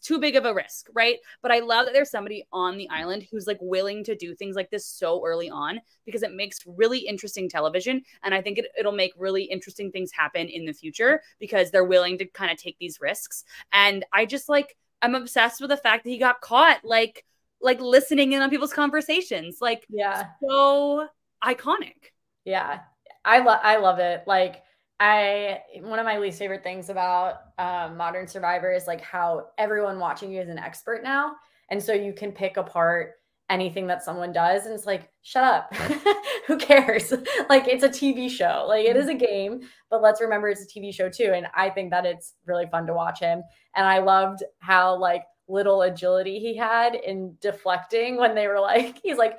too 0.03 0.19
big 0.19 0.37
of 0.37 0.45
a 0.45 0.55
risk, 0.55 0.89
right? 0.93 1.19
But 1.43 1.53
I 1.53 1.61
love 1.61 1.87
that 1.87 1.93
there's 1.93 2.11
somebody 2.11 2.47
on 2.53 2.77
the 2.77 2.89
island 2.91 3.27
who's 3.31 3.47
like 3.47 3.59
willing 3.61 4.05
to 4.05 4.15
do 4.15 4.35
things 4.35 4.57
like 4.57 4.71
this 4.71 4.87
so 4.87 5.25
early 5.25 5.51
on 5.51 5.81
because 6.05 6.23
it 6.23 6.33
makes 6.33 6.61
really 6.67 6.99
interesting 6.99 7.49
television. 7.49 8.03
And 8.23 8.35
I 8.35 8.43
think 8.43 8.59
it, 8.59 8.67
it'll 8.79 8.93
make 8.93 9.13
really 9.17 9.45
interesting 9.45 9.91
things 9.91 10.13
happen 10.13 10.49
in 10.49 10.65
the 10.65 10.73
future 10.73 11.23
because 11.39 11.71
they're 11.71 11.85
willing 11.85 12.19
to 12.19 12.27
kind 12.27 12.51
of 12.51 12.59
take 12.59 12.77
these 12.79 13.01
risks. 13.01 13.45
And 13.73 14.05
I 14.13 14.27
just 14.27 14.49
like, 14.49 14.77
I'm 15.03 15.15
obsessed 15.15 15.61
with 15.61 15.71
the 15.71 15.77
fact 15.77 16.05
that 16.05 16.11
he 16.11 16.19
got 16.19 16.41
caught 16.41 16.85
like, 16.85 17.25
like 17.61 17.81
listening 17.81 18.33
in 18.33 18.43
on 18.43 18.51
people's 18.51 18.73
conversations. 18.73 19.59
Like, 19.61 19.87
yeah, 19.89 20.29
so 20.47 21.09
iconic. 21.43 22.13
Yeah. 22.45 22.81
I 23.27 23.41
love 23.41 23.61
I 23.63 23.77
love 23.77 23.99
it. 23.99 24.23
Like 24.27 24.63
I 24.99 25.61
one 25.83 25.99
of 25.99 26.07
my 26.07 26.19
least 26.19 26.39
favorite 26.39 26.63
things 26.63 26.89
about 26.89 27.35
um, 27.59 27.97
Modern 27.97 28.27
Survivor 28.27 28.73
is 28.73 28.87
like 28.87 29.03
how 29.03 29.49
everyone 29.59 29.99
watching 29.99 30.33
you 30.33 30.41
is 30.41 30.49
an 30.49 30.59
expert 30.59 31.03
now, 31.03 31.35
and 31.71 31.83
so 31.83 31.93
you 31.93 32.15
can 32.15 32.33
pick 32.33 32.57
apart 32.57 33.15
anything 33.49 33.87
that 33.87 34.03
someone 34.03 34.33
does 34.33 34.67
and 34.67 34.75
it's 34.75 34.87
like 34.87 35.11
shut 35.23 35.45
up. 35.45 35.75
Who 36.47 36.57
cares? 36.57 37.13
Like 37.49 37.69
it's 37.69 37.85
a 37.85 37.89
tv 37.89 38.29
show. 38.29 38.65
Like 38.69 38.87
it 38.87 38.97
is 38.97 39.09
a 39.09 39.15
game 39.15 39.61
but 39.89 40.03
let's 40.03 40.21
remember 40.21 40.49
it's 40.49 40.63
a 40.63 40.67
tv 40.79 40.93
show 40.93 41.09
too. 41.09 41.33
And 41.35 41.47
i 41.55 41.71
think 41.71 41.91
that 41.91 42.05
it's 42.07 42.35
really 42.45 42.67
fun 42.67 42.87
to 42.87 42.95
watch 42.95 43.21
him. 43.21 43.43
And 43.77 43.87
i 43.87 43.99
loved 43.99 44.43
how 44.59 44.97
like 44.99 45.23
little 45.49 45.83
agility 45.83 46.41
he 46.41 46.57
had 46.57 46.97
in 46.97 47.37
deflecting 47.41 48.17
when 48.17 48.35
they 48.35 48.49
were 48.49 48.61
like 48.61 48.99
he's 49.05 49.17
like 49.17 49.39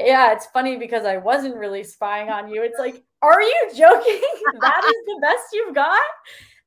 yeah 0.00 0.32
it's 0.32 0.46
funny 0.46 0.76
because 0.76 1.04
i 1.04 1.16
wasn't 1.16 1.54
really 1.54 1.84
spying 1.84 2.28
on 2.28 2.48
you 2.48 2.62
it's 2.62 2.78
like 2.78 3.02
are 3.22 3.40
you 3.40 3.70
joking 3.76 4.20
that 4.60 4.82
is 4.84 4.94
the 5.06 5.18
best 5.22 5.44
you've 5.52 5.74
got 5.74 6.00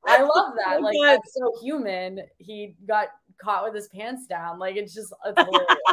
i 0.06 0.20
love 0.20 0.52
that 0.64 0.80
like 0.82 0.96
that's 1.02 1.34
so 1.34 1.52
human 1.62 2.20
he 2.38 2.76
got 2.86 3.08
caught 3.42 3.64
with 3.64 3.74
his 3.74 3.88
pants 3.88 4.26
down. 4.26 4.58
Like 4.58 4.76
it's 4.76 4.94
just 4.94 5.12
it's 5.24 5.38
hilarious. 5.38 5.68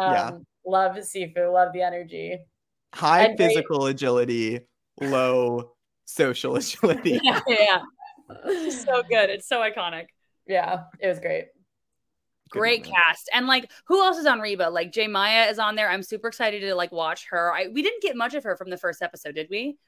um, 0.00 0.12
yeah. 0.12 0.30
Love 0.66 0.96
Sifu. 0.96 1.52
Love 1.52 1.72
the 1.72 1.82
energy. 1.82 2.38
High 2.94 3.24
and 3.24 3.38
physical 3.38 3.80
great. 3.80 3.90
agility, 3.92 4.60
low 5.00 5.72
social 6.04 6.56
agility. 6.56 7.20
yeah, 7.22 7.40
yeah. 7.48 7.80
so 8.70 9.02
good. 9.08 9.30
It's 9.30 9.48
so 9.48 9.60
iconic. 9.60 10.06
Yeah, 10.46 10.84
it 11.00 11.08
was 11.08 11.18
great. 11.18 11.46
Great 12.52 12.84
cast. 12.84 13.30
And 13.32 13.46
like 13.46 13.70
who 13.86 14.02
else 14.02 14.18
is 14.18 14.26
on 14.26 14.40
Reba? 14.40 14.68
Like 14.70 14.92
J. 14.92 15.06
Maya 15.08 15.48
is 15.50 15.58
on 15.58 15.74
there. 15.74 15.90
I'm 15.90 16.02
super 16.02 16.28
excited 16.28 16.60
to 16.60 16.74
like 16.74 16.92
watch 16.92 17.26
her. 17.30 17.52
I 17.52 17.68
we 17.68 17.82
didn't 17.82 18.02
get 18.02 18.16
much 18.16 18.34
of 18.34 18.44
her 18.44 18.56
from 18.56 18.70
the 18.70 18.76
first 18.76 19.02
episode, 19.02 19.34
did 19.34 19.48
we? 19.50 19.78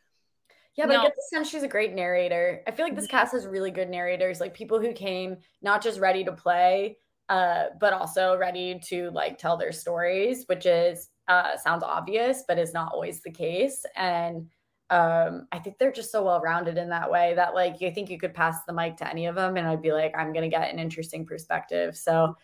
Yeah, 0.76 0.86
but 0.86 0.94
no. 0.94 1.00
I 1.00 1.02
get 1.04 1.14
the 1.14 1.36
sense 1.36 1.48
she's 1.48 1.62
a 1.62 1.68
great 1.68 1.94
narrator. 1.94 2.62
I 2.66 2.72
feel 2.72 2.84
like 2.84 2.96
this 2.96 3.06
cast 3.06 3.32
has 3.32 3.46
really 3.46 3.70
good 3.70 3.88
narrators, 3.88 4.40
like 4.40 4.54
people 4.54 4.80
who 4.80 4.92
came 4.92 5.36
not 5.62 5.82
just 5.82 6.00
ready 6.00 6.24
to 6.24 6.32
play, 6.32 6.96
uh, 7.28 7.66
but 7.80 7.92
also 7.92 8.36
ready 8.36 8.80
to 8.88 9.10
like 9.10 9.38
tell 9.38 9.56
their 9.56 9.72
stories, 9.72 10.44
which 10.46 10.66
is 10.66 11.10
uh, 11.28 11.56
sounds 11.56 11.84
obvious, 11.84 12.42
but 12.48 12.58
is 12.58 12.74
not 12.74 12.92
always 12.92 13.22
the 13.22 13.30
case. 13.30 13.84
And 13.94 14.48
um, 14.90 15.46
I 15.52 15.58
think 15.60 15.78
they're 15.78 15.92
just 15.92 16.12
so 16.12 16.24
well 16.24 16.40
rounded 16.40 16.76
in 16.76 16.88
that 16.90 17.10
way 17.10 17.34
that 17.34 17.54
like 17.54 17.80
you 17.80 17.90
think 17.92 18.10
you 18.10 18.18
could 18.18 18.34
pass 18.34 18.56
the 18.66 18.72
mic 18.72 18.96
to 18.98 19.08
any 19.08 19.26
of 19.26 19.34
them, 19.34 19.56
and 19.56 19.66
I'd 19.66 19.80
be 19.80 19.92
like, 19.92 20.12
I'm 20.16 20.32
gonna 20.32 20.48
get 20.48 20.72
an 20.72 20.78
interesting 20.78 21.24
perspective. 21.24 21.96
So 21.96 22.36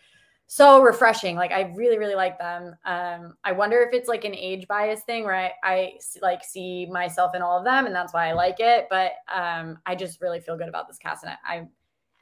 so 0.52 0.82
refreshing. 0.82 1.36
Like 1.36 1.52
I 1.52 1.72
really, 1.76 1.96
really 1.96 2.16
like 2.16 2.36
them. 2.36 2.74
Um, 2.84 3.34
I 3.44 3.52
wonder 3.52 3.82
if 3.82 3.94
it's 3.94 4.08
like 4.08 4.24
an 4.24 4.34
age 4.34 4.66
bias 4.66 5.02
thing 5.02 5.22
where 5.22 5.36
I, 5.36 5.52
I 5.62 5.92
like 6.22 6.42
see 6.42 6.86
myself 6.86 7.36
in 7.36 7.40
all 7.40 7.56
of 7.56 7.64
them 7.64 7.86
and 7.86 7.94
that's 7.94 8.12
why 8.12 8.28
I 8.28 8.32
like 8.32 8.56
it. 8.58 8.88
But 8.90 9.12
um, 9.32 9.78
I 9.86 9.94
just 9.94 10.20
really 10.20 10.40
feel 10.40 10.58
good 10.58 10.68
about 10.68 10.88
this 10.88 10.98
cast 10.98 11.22
and 11.22 11.36
I, 11.46 11.68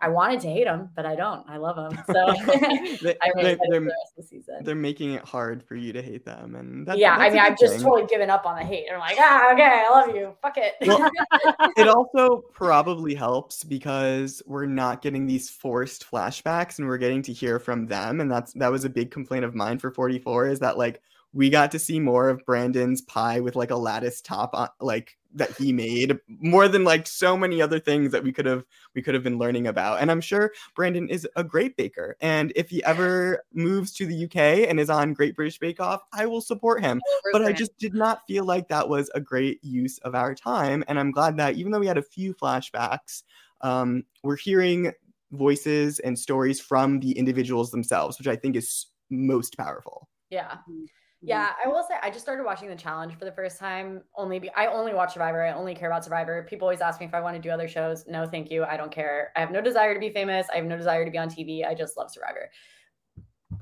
I 0.00 0.08
wanted 0.08 0.40
to 0.40 0.48
hate 0.48 0.64
them, 0.64 0.90
but 0.94 1.04
I 1.04 1.16
don't. 1.16 1.44
I 1.48 1.56
love 1.56 1.76
them. 1.76 2.04
So 2.06 2.12
they, 3.02 3.16
I'm 3.20 3.32
really 3.34 3.52
excited 3.52 3.58
for 3.58 3.80
the 3.80 3.80
rest 3.80 4.12
of 4.12 4.16
the 4.16 4.22
season. 4.22 4.54
They're 4.62 4.74
making 4.76 5.14
it 5.14 5.24
hard 5.24 5.62
for 5.64 5.74
you 5.74 5.92
to 5.92 6.00
hate 6.00 6.24
them, 6.24 6.54
and 6.54 6.86
that's, 6.86 6.98
yeah, 6.98 7.18
that's 7.18 7.30
I 7.30 7.34
mean, 7.34 7.40
I've 7.40 7.58
just 7.58 7.80
totally 7.80 8.06
given 8.06 8.30
up 8.30 8.46
on 8.46 8.56
the 8.56 8.64
hate. 8.64 8.86
I'm 8.92 9.00
like, 9.00 9.16
ah, 9.18 9.52
okay, 9.52 9.84
I 9.86 9.90
love 9.90 10.14
you. 10.14 10.34
Fuck 10.40 10.56
it. 10.58 10.74
Well, 10.86 11.10
it 11.76 11.88
also 11.88 12.44
probably 12.52 13.14
helps 13.14 13.64
because 13.64 14.40
we're 14.46 14.66
not 14.66 15.02
getting 15.02 15.26
these 15.26 15.50
forced 15.50 16.08
flashbacks, 16.08 16.78
and 16.78 16.86
we're 16.86 16.98
getting 16.98 17.22
to 17.22 17.32
hear 17.32 17.58
from 17.58 17.86
them, 17.86 18.20
and 18.20 18.30
that's 18.30 18.52
that 18.54 18.70
was 18.70 18.84
a 18.84 18.90
big 18.90 19.10
complaint 19.10 19.44
of 19.44 19.54
mine 19.54 19.78
for 19.78 19.90
44 19.90 20.48
is 20.48 20.60
that 20.60 20.78
like 20.78 21.02
we 21.32 21.50
got 21.50 21.70
to 21.72 21.78
see 21.78 22.00
more 22.00 22.28
of 22.28 22.44
Brandon's 22.44 23.02
pie 23.02 23.40
with 23.40 23.56
like 23.56 23.70
a 23.70 23.76
lattice 23.76 24.20
top 24.20 24.50
on, 24.54 24.68
like 24.80 25.18
that 25.34 25.54
he 25.56 25.72
made 25.72 26.18
more 26.26 26.68
than 26.68 26.84
like 26.84 27.06
so 27.06 27.36
many 27.36 27.60
other 27.60 27.78
things 27.78 28.12
that 28.12 28.24
we 28.24 28.32
could 28.32 28.46
have 28.46 28.64
we 28.94 29.02
could 29.02 29.14
have 29.14 29.22
been 29.22 29.38
learning 29.38 29.66
about. 29.66 30.00
And 30.00 30.10
i'm 30.10 30.22
sure 30.22 30.52
brandon 30.74 31.08
is 31.08 31.28
a 31.36 31.44
great 31.44 31.76
baker. 31.76 32.16
And 32.20 32.52
if 32.56 32.70
he 32.70 32.82
ever 32.84 33.44
moves 33.52 33.92
to 33.94 34.06
the 34.06 34.24
uk 34.24 34.36
and 34.36 34.80
is 34.80 34.88
on 34.90 35.12
great 35.12 35.36
british 35.36 35.58
bake 35.58 35.80
off 35.80 36.02
i 36.12 36.24
will 36.24 36.40
support 36.40 36.82
him. 36.82 37.00
But 37.30 37.44
i 37.44 37.52
just 37.52 37.76
did 37.78 37.94
not 37.94 38.22
feel 38.26 38.44
like 38.44 38.68
that 38.68 38.88
was 38.88 39.10
a 39.14 39.20
great 39.20 39.62
use 39.62 39.98
of 39.98 40.14
our 40.14 40.34
time. 40.34 40.82
And 40.88 40.98
i'm 40.98 41.10
glad 41.10 41.36
that 41.36 41.56
even 41.56 41.72
though 41.72 41.80
we 41.80 41.86
had 41.86 41.98
a 41.98 42.02
few 42.02 42.34
flashbacks 42.34 43.22
um, 43.60 44.04
we're 44.22 44.36
hearing 44.36 44.92
voices 45.32 45.98
and 45.98 46.18
stories 46.18 46.58
from 46.60 47.00
the 47.00 47.12
individuals 47.12 47.70
themselves 47.70 48.18
which 48.18 48.28
i 48.28 48.36
think 48.36 48.56
is 48.56 48.86
most 49.10 49.56
powerful. 49.56 50.08
Yeah. 50.30 50.58
Mm. 50.70 50.86
Yeah, 51.20 51.50
I 51.64 51.68
will 51.68 51.82
say 51.82 51.96
I 52.00 52.10
just 52.10 52.20
started 52.20 52.44
watching 52.44 52.68
the 52.68 52.76
challenge 52.76 53.14
for 53.18 53.24
the 53.24 53.32
first 53.32 53.58
time. 53.58 54.02
Only 54.16 54.38
be, 54.38 54.50
I 54.54 54.66
only 54.66 54.94
watch 54.94 55.14
Survivor. 55.14 55.42
I 55.42 55.52
only 55.52 55.74
care 55.74 55.90
about 55.90 56.04
Survivor. 56.04 56.46
People 56.48 56.66
always 56.66 56.80
ask 56.80 57.00
me 57.00 57.06
if 57.06 57.14
I 57.14 57.20
want 57.20 57.34
to 57.34 57.42
do 57.42 57.50
other 57.50 57.66
shows. 57.66 58.04
No, 58.06 58.24
thank 58.24 58.50
you. 58.50 58.62
I 58.64 58.76
don't 58.76 58.92
care. 58.92 59.32
I 59.34 59.40
have 59.40 59.50
no 59.50 59.60
desire 59.60 59.94
to 59.94 60.00
be 60.00 60.10
famous. 60.10 60.46
I 60.52 60.56
have 60.56 60.64
no 60.64 60.76
desire 60.76 61.04
to 61.04 61.10
be 61.10 61.18
on 61.18 61.28
TV. 61.28 61.66
I 61.66 61.74
just 61.74 61.96
love 61.96 62.10
Survivor. 62.10 62.50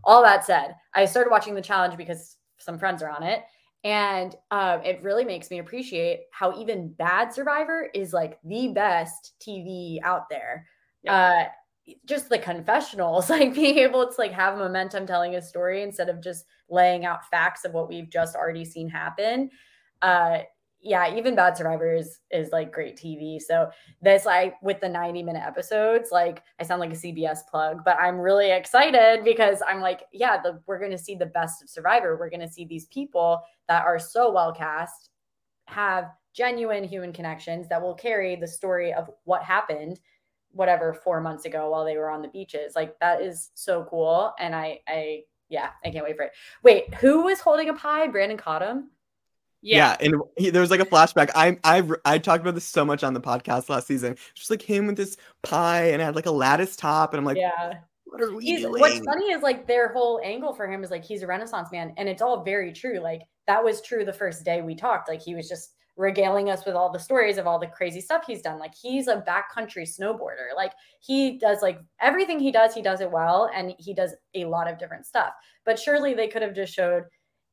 All 0.04 0.22
that 0.22 0.44
said, 0.44 0.74
I 0.94 1.06
started 1.06 1.30
watching 1.30 1.54
the 1.54 1.62
challenge 1.62 1.96
because 1.96 2.36
some 2.58 2.78
friends 2.78 3.02
are 3.02 3.08
on 3.08 3.22
it, 3.22 3.44
and 3.84 4.34
uh, 4.50 4.78
it 4.84 5.02
really 5.02 5.24
makes 5.24 5.50
me 5.50 5.58
appreciate 5.58 6.24
how 6.32 6.58
even 6.60 6.92
bad 6.92 7.32
Survivor 7.32 7.88
is 7.94 8.12
like 8.12 8.38
the 8.44 8.68
best 8.68 9.32
TV 9.40 9.98
out 10.02 10.28
there. 10.28 10.66
Yeah. 11.02 11.14
Uh, 11.14 11.48
just 12.04 12.28
the 12.28 12.38
confessionals, 12.38 13.30
like 13.30 13.54
being 13.54 13.78
able 13.78 14.06
to 14.06 14.14
like 14.18 14.32
have 14.32 14.58
momentum 14.58 15.06
telling 15.06 15.34
a 15.34 15.42
story 15.42 15.82
instead 15.82 16.08
of 16.08 16.22
just 16.22 16.44
laying 16.68 17.04
out 17.04 17.28
facts 17.30 17.64
of 17.64 17.72
what 17.72 17.88
we've 17.88 18.10
just 18.10 18.36
already 18.36 18.64
seen 18.64 18.88
happen. 18.88 19.50
Uh 20.02 20.38
yeah, 20.82 21.16
even 21.16 21.34
Bad 21.34 21.56
Survivors 21.56 22.20
is 22.30 22.50
like 22.52 22.72
great 22.72 22.96
TV. 22.96 23.40
So 23.40 23.70
this 24.02 24.24
like 24.24 24.54
with 24.62 24.80
the 24.80 24.88
90 24.88 25.22
minute 25.24 25.42
episodes, 25.44 26.10
like 26.12 26.42
I 26.60 26.64
sound 26.64 26.80
like 26.80 26.92
a 26.92 26.96
CBS 26.96 27.40
plug, 27.50 27.80
but 27.84 27.96
I'm 27.98 28.18
really 28.18 28.52
excited 28.52 29.24
because 29.24 29.62
I'm 29.66 29.80
like, 29.80 30.02
yeah, 30.12 30.40
the, 30.40 30.60
we're 30.66 30.78
to 30.92 30.98
see 30.98 31.16
the 31.16 31.26
best 31.26 31.60
of 31.60 31.68
Survivor. 31.68 32.16
We're 32.16 32.30
to 32.40 32.48
see 32.48 32.66
these 32.66 32.86
people 32.86 33.42
that 33.68 33.84
are 33.84 33.98
so 33.98 34.30
well 34.30 34.52
cast 34.52 35.10
have 35.66 36.10
genuine 36.34 36.84
human 36.84 37.12
connections 37.12 37.66
that 37.68 37.82
will 37.82 37.94
carry 37.94 38.36
the 38.36 38.46
story 38.46 38.92
of 38.92 39.10
what 39.24 39.42
happened 39.42 39.98
whatever 40.56 40.92
four 40.92 41.20
months 41.20 41.44
ago 41.44 41.70
while 41.70 41.84
they 41.84 41.96
were 41.96 42.10
on 42.10 42.22
the 42.22 42.28
beaches. 42.28 42.74
Like 42.74 42.98
that 43.00 43.20
is 43.20 43.50
so 43.54 43.86
cool. 43.88 44.32
And 44.38 44.54
I, 44.54 44.80
I, 44.88 45.22
yeah, 45.48 45.70
I 45.84 45.90
can't 45.90 46.04
wait 46.04 46.16
for 46.16 46.24
it. 46.24 46.32
Wait, 46.62 46.94
who 46.94 47.22
was 47.22 47.40
holding 47.40 47.68
a 47.68 47.74
pie? 47.74 48.08
Brandon 48.08 48.38
caught 48.38 48.62
him. 48.62 48.90
Yeah, 49.62 49.96
yeah 50.00 50.06
and 50.06 50.22
he, 50.36 50.50
there 50.50 50.60
was 50.60 50.70
like 50.70 50.80
a 50.80 50.86
flashback. 50.86 51.30
I 51.34 51.58
I 51.64 51.82
I 52.04 52.18
talked 52.18 52.42
about 52.42 52.54
this 52.54 52.64
so 52.64 52.84
much 52.84 53.02
on 53.02 53.14
the 53.14 53.20
podcast 53.20 53.68
last 53.68 53.86
season. 53.86 54.16
Just 54.34 54.50
like 54.50 54.62
him 54.62 54.86
with 54.86 54.96
this 54.96 55.16
pie 55.42 55.90
and 55.90 56.02
had 56.02 56.14
like 56.14 56.26
a 56.26 56.30
lattice 56.30 56.76
top, 56.76 57.12
and 57.12 57.18
I'm 57.18 57.24
like, 57.24 57.36
yeah. 57.36 57.74
What 58.04 58.22
are 58.22 58.34
we 58.34 58.44
he's, 58.44 58.60
doing? 58.60 58.80
What's 58.80 59.00
funny 59.00 59.32
is 59.32 59.42
like 59.42 59.66
their 59.66 59.88
whole 59.92 60.20
angle 60.22 60.54
for 60.54 60.70
him 60.70 60.84
is 60.84 60.90
like 60.90 61.04
he's 61.04 61.22
a 61.22 61.26
Renaissance 61.26 61.72
man, 61.72 61.92
and 61.96 62.08
it's 62.08 62.22
all 62.22 62.44
very 62.44 62.72
true. 62.72 63.00
Like 63.00 63.22
that 63.46 63.62
was 63.62 63.82
true 63.82 64.04
the 64.04 64.12
first 64.12 64.44
day 64.44 64.62
we 64.62 64.76
talked. 64.76 65.08
Like 65.08 65.20
he 65.20 65.34
was 65.34 65.48
just 65.48 65.74
regaling 65.96 66.50
us 66.50 66.64
with 66.66 66.74
all 66.74 66.92
the 66.92 66.98
stories 66.98 67.38
of 67.38 67.46
all 67.46 67.58
the 67.58 67.66
crazy 67.66 68.00
stuff 68.00 68.24
he's 68.26 68.42
done. 68.42 68.58
Like 68.58 68.74
he's 68.74 69.08
a 69.08 69.24
backcountry 69.26 69.88
snowboarder. 69.88 70.54
Like 70.54 70.72
he 71.00 71.38
does 71.38 71.62
like 71.62 71.78
everything 72.00 72.38
he 72.38 72.52
does, 72.52 72.74
he 72.74 72.82
does 72.82 73.00
it 73.00 73.10
well 73.10 73.50
and 73.54 73.74
he 73.78 73.94
does 73.94 74.14
a 74.34 74.44
lot 74.44 74.70
of 74.70 74.78
different 74.78 75.06
stuff. 75.06 75.32
But 75.64 75.78
surely 75.78 76.14
they 76.14 76.28
could 76.28 76.42
have 76.42 76.54
just 76.54 76.74
showed, 76.74 77.04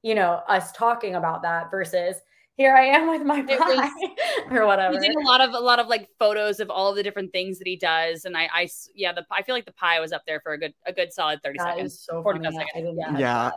you 0.02 0.14
know, 0.14 0.42
us 0.48 0.72
talking 0.74 1.16
about 1.16 1.42
that 1.44 1.72
versus 1.72 2.18
here 2.56 2.76
I 2.76 2.86
am 2.86 3.10
with 3.10 3.24
my 3.24 3.42
pie 3.42 3.90
or 4.52 4.68
whatever. 4.68 5.00
He 5.00 5.08
did 5.08 5.16
a 5.16 5.22
lot 5.22 5.42
of 5.42 5.54
a 5.54 5.60
lot 5.60 5.80
of 5.80 5.88
like 5.88 6.10
photos 6.20 6.60
of 6.60 6.70
all 6.70 6.94
the 6.94 7.02
different 7.02 7.32
things 7.32 7.58
that 7.58 7.68
he 7.68 7.76
does, 7.76 8.26
and 8.26 8.38
I, 8.38 8.48
I 8.54 8.70
yeah, 8.94 9.12
the 9.12 9.26
I 9.32 9.42
feel 9.42 9.56
like 9.56 9.66
the 9.66 9.74
pie 9.74 10.00
was 10.00 10.12
up 10.12 10.22
there 10.28 10.40
for 10.40 10.54
a 10.54 10.60
good 10.60 10.74
a 10.86 10.94
good 10.94 11.12
solid 11.12 11.42
thirty 11.42 11.58
that 11.58 11.76
seconds. 11.76 12.00
so 12.00 12.22
funny. 12.22 12.44
Seconds. 12.44 12.96
Yeah, 12.96 13.18
yeah. 13.18 13.52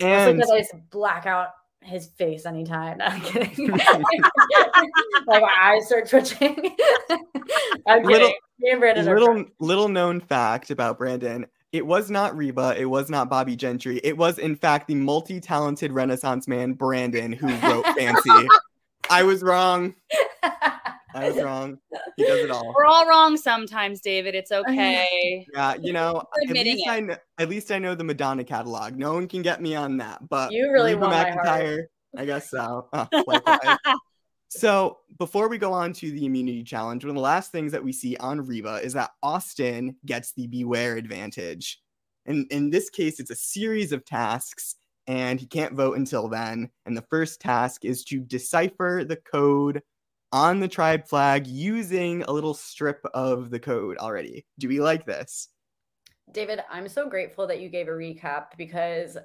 and 0.00 0.36
because 0.36 0.50
I 0.50 0.58
just 0.58 0.74
black 0.90 1.24
out 1.24 1.48
his 1.82 2.06
face 2.06 2.46
anytime. 2.46 2.98
No, 3.02 3.06
I'm 3.06 3.20
kidding. 3.22 3.70
like 5.26 5.42
my 5.42 5.54
eyes 5.62 5.86
start 5.86 6.08
twitching. 6.08 6.76
I'm 7.86 8.02
little, 8.02 8.32
little, 8.60 9.44
little 9.58 9.88
known 9.88 10.20
fact 10.20 10.70
about 10.70 10.98
Brandon. 10.98 11.46
It 11.72 11.86
was 11.86 12.10
not 12.10 12.36
Reba. 12.36 12.76
It 12.78 12.84
was 12.84 13.08
not 13.08 13.30
Bobbie 13.30 13.56
Gentry. 13.56 14.00
It 14.04 14.16
was, 14.16 14.38
in 14.38 14.56
fact, 14.56 14.88
the 14.88 14.94
multi-talented 14.94 15.92
Renaissance 15.92 16.46
man 16.46 16.74
Brandon 16.74 17.32
who 17.32 17.48
wrote 17.48 17.86
Fancy. 17.96 18.48
I 19.08 19.22
was 19.22 19.42
wrong. 19.42 19.94
I 21.14 21.30
was 21.30 21.42
wrong. 21.42 21.78
He 22.16 22.24
does 22.24 22.40
it 22.40 22.50
all. 22.50 22.72
We're 22.76 22.86
all 22.86 23.06
wrong 23.06 23.36
sometimes, 23.36 24.00
David. 24.00 24.34
It's 24.34 24.52
okay. 24.52 25.46
Yeah, 25.54 25.74
you 25.80 25.92
know, 25.92 26.22
at 26.42 26.50
least 26.50 26.86
it. 26.86 26.90
I 26.90 27.00
know, 27.00 27.16
at 27.38 27.48
least 27.48 27.70
I 27.70 27.78
know 27.78 27.94
the 27.94 28.04
Madonna 28.04 28.44
catalog. 28.44 28.96
No 28.96 29.14
one 29.14 29.28
can 29.28 29.42
get 29.42 29.60
me 29.60 29.74
on 29.74 29.98
that. 29.98 30.26
But 30.28 30.52
you 30.52 30.70
really 30.70 30.94
Reba 30.94 31.06
want 31.06 31.28
McEntire, 31.28 31.84
I 32.16 32.24
guess 32.24 32.50
so. 32.50 32.88
Oh, 33.14 33.96
so 34.48 34.98
before 35.18 35.48
we 35.48 35.56
go 35.56 35.72
on 35.72 35.94
to 35.94 36.10
the 36.10 36.26
immunity 36.26 36.62
challenge, 36.62 37.04
one 37.04 37.10
of 37.10 37.16
the 37.16 37.22
last 37.22 37.52
things 37.52 37.72
that 37.72 37.82
we 37.82 37.92
see 37.92 38.16
on 38.18 38.46
Reba 38.46 38.80
is 38.82 38.92
that 38.92 39.12
Austin 39.22 39.96
gets 40.04 40.34
the 40.34 40.46
beware 40.46 40.96
advantage. 40.96 41.80
And 42.26 42.46
in 42.52 42.68
this 42.68 42.90
case, 42.90 43.18
it's 43.18 43.30
a 43.30 43.36
series 43.36 43.92
of 43.92 44.04
tasks, 44.04 44.76
and 45.06 45.40
he 45.40 45.46
can't 45.46 45.74
vote 45.74 45.96
until 45.96 46.28
then. 46.28 46.68
And 46.84 46.94
the 46.96 47.04
first 47.08 47.40
task 47.40 47.84
is 47.84 48.04
to 48.04 48.20
decipher 48.20 49.04
the 49.06 49.16
code 49.16 49.82
on 50.32 50.60
the 50.60 50.68
tribe 50.68 51.06
flag 51.06 51.46
using 51.46 52.22
a 52.22 52.32
little 52.32 52.54
strip 52.54 53.04
of 53.14 53.50
the 53.50 53.60
code 53.60 53.98
already. 53.98 54.46
Do 54.58 54.68
we 54.68 54.80
like 54.80 55.04
this? 55.04 55.48
David, 56.32 56.60
I'm 56.70 56.88
so 56.88 57.08
grateful 57.08 57.46
that 57.48 57.60
you 57.60 57.68
gave 57.68 57.88
a 57.88 57.92
recap 57.92 58.56
because 58.56 59.18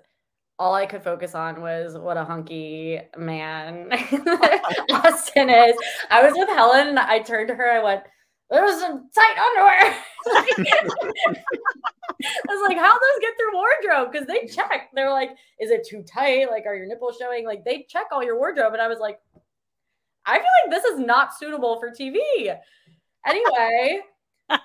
all 0.60 0.74
I 0.74 0.86
could 0.86 1.04
focus 1.04 1.36
on 1.36 1.62
was 1.62 1.98
what 1.98 2.18
a 2.18 2.26
hunky 2.26 3.00
man 3.18 3.90
Austin 4.92 5.50
is. 5.50 5.76
I 6.10 6.24
was 6.24 6.34
with 6.36 6.50
Helen 6.50 6.88
and 6.90 7.00
I 7.00 7.20
turned 7.20 7.48
to 7.50 7.56
her, 7.56 7.72
I 7.72 7.84
went, 7.84 8.04
there 8.50 8.64
was 8.64 8.80
some 8.80 9.10
tight 9.14 9.38
underwear. 9.38 9.96
I 12.20 12.54
was 12.54 12.68
like, 12.68 12.78
how 12.78 12.94
those 12.94 13.22
get 13.22 13.34
through 13.38 13.54
wardrobe? 13.54 14.12
Because 14.12 14.28
they 14.28 14.48
check. 14.48 14.90
They're 14.94 15.12
like, 15.12 15.32
is 15.60 15.70
it 15.70 15.86
too 15.88 16.04
tight? 16.04 16.50
Like, 16.50 16.66
are 16.66 16.76
your 16.76 16.88
nipples 16.88 17.18
showing? 17.20 17.46
Like, 17.46 17.64
they 17.66 17.86
check 17.90 18.06
all 18.12 18.24
your 18.24 18.38
wardrobe. 18.38 18.74
And 18.74 18.82
I 18.82 18.88
was 18.88 19.00
like, 19.00 19.20
I 20.28 20.36
feel 20.36 20.46
like 20.66 20.72
this 20.72 20.84
is 20.84 21.00
not 21.00 21.34
suitable 21.34 21.80
for 21.80 21.90
TV. 21.90 22.18
Anyway, 23.26 24.02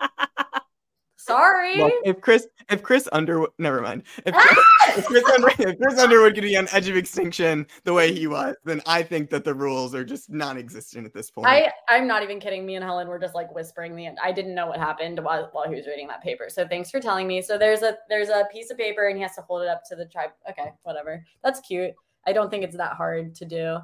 Sorry. 1.17 1.79
Well, 1.79 1.93
if 2.05 2.21
Chris, 2.21 2.49
if 2.69 2.83
Chris 2.83 3.09
Underwood, 3.13 3.51
never 3.59 3.81
mind. 3.81 4.03
If 4.27 4.35
Chris, 4.35 4.99
if, 4.99 5.07
Chris 5.07 5.25
Underwood, 5.25 5.55
if 5.61 5.79
Chris 5.79 5.99
Underwood 6.01 6.35
could 6.35 6.43
be 6.43 6.57
on 6.57 6.67
edge 6.73 6.89
of 6.89 6.97
extinction 6.97 7.65
the 7.85 7.93
way 7.93 8.13
he 8.13 8.27
was, 8.27 8.57
then 8.65 8.83
I 8.87 9.05
think 9.05 9.31
that 9.31 9.45
the 9.45 9.55
rules 9.55 9.95
are 9.95 10.05
just 10.05 10.31
non-existent 10.31 11.07
at 11.07 11.15
this 11.15 11.31
point. 11.31 11.47
I, 11.47 11.71
I'm 11.89 12.09
not 12.09 12.25
even 12.25 12.41
kidding. 12.41 12.67
Me 12.67 12.75
and 12.75 12.85
Helen 12.85 13.07
were 13.07 13.21
just 13.21 13.37
like 13.37 13.55
whispering 13.55 13.95
the 13.95 14.05
end. 14.05 14.19
I 14.21 14.33
didn't 14.33 14.57
know 14.57 14.67
what 14.67 14.81
happened 14.81 15.21
while, 15.21 15.49
while 15.53 15.69
he 15.69 15.77
was 15.77 15.87
reading 15.87 16.09
that 16.09 16.25
paper. 16.25 16.47
So 16.49 16.67
thanks 16.67 16.91
for 16.91 16.99
telling 16.99 17.29
me. 17.29 17.41
So 17.41 17.57
there's 17.57 17.83
a 17.83 17.97
there's 18.09 18.29
a 18.29 18.47
piece 18.53 18.73
of 18.73 18.77
paper 18.77 19.07
and 19.07 19.17
he 19.17 19.23
has 19.23 19.37
to 19.37 19.43
hold 19.43 19.63
it 19.63 19.69
up 19.69 19.83
to 19.91 19.97
the 19.97 20.07
tribe. 20.07 20.31
Okay, 20.51 20.73
whatever. 20.83 21.25
That's 21.45 21.61
cute. 21.61 21.93
I 22.27 22.33
don't 22.33 22.51
think 22.51 22.65
it's 22.65 22.77
that 22.77 22.95
hard 22.95 23.37
to 23.37 23.45
do. 23.45 23.79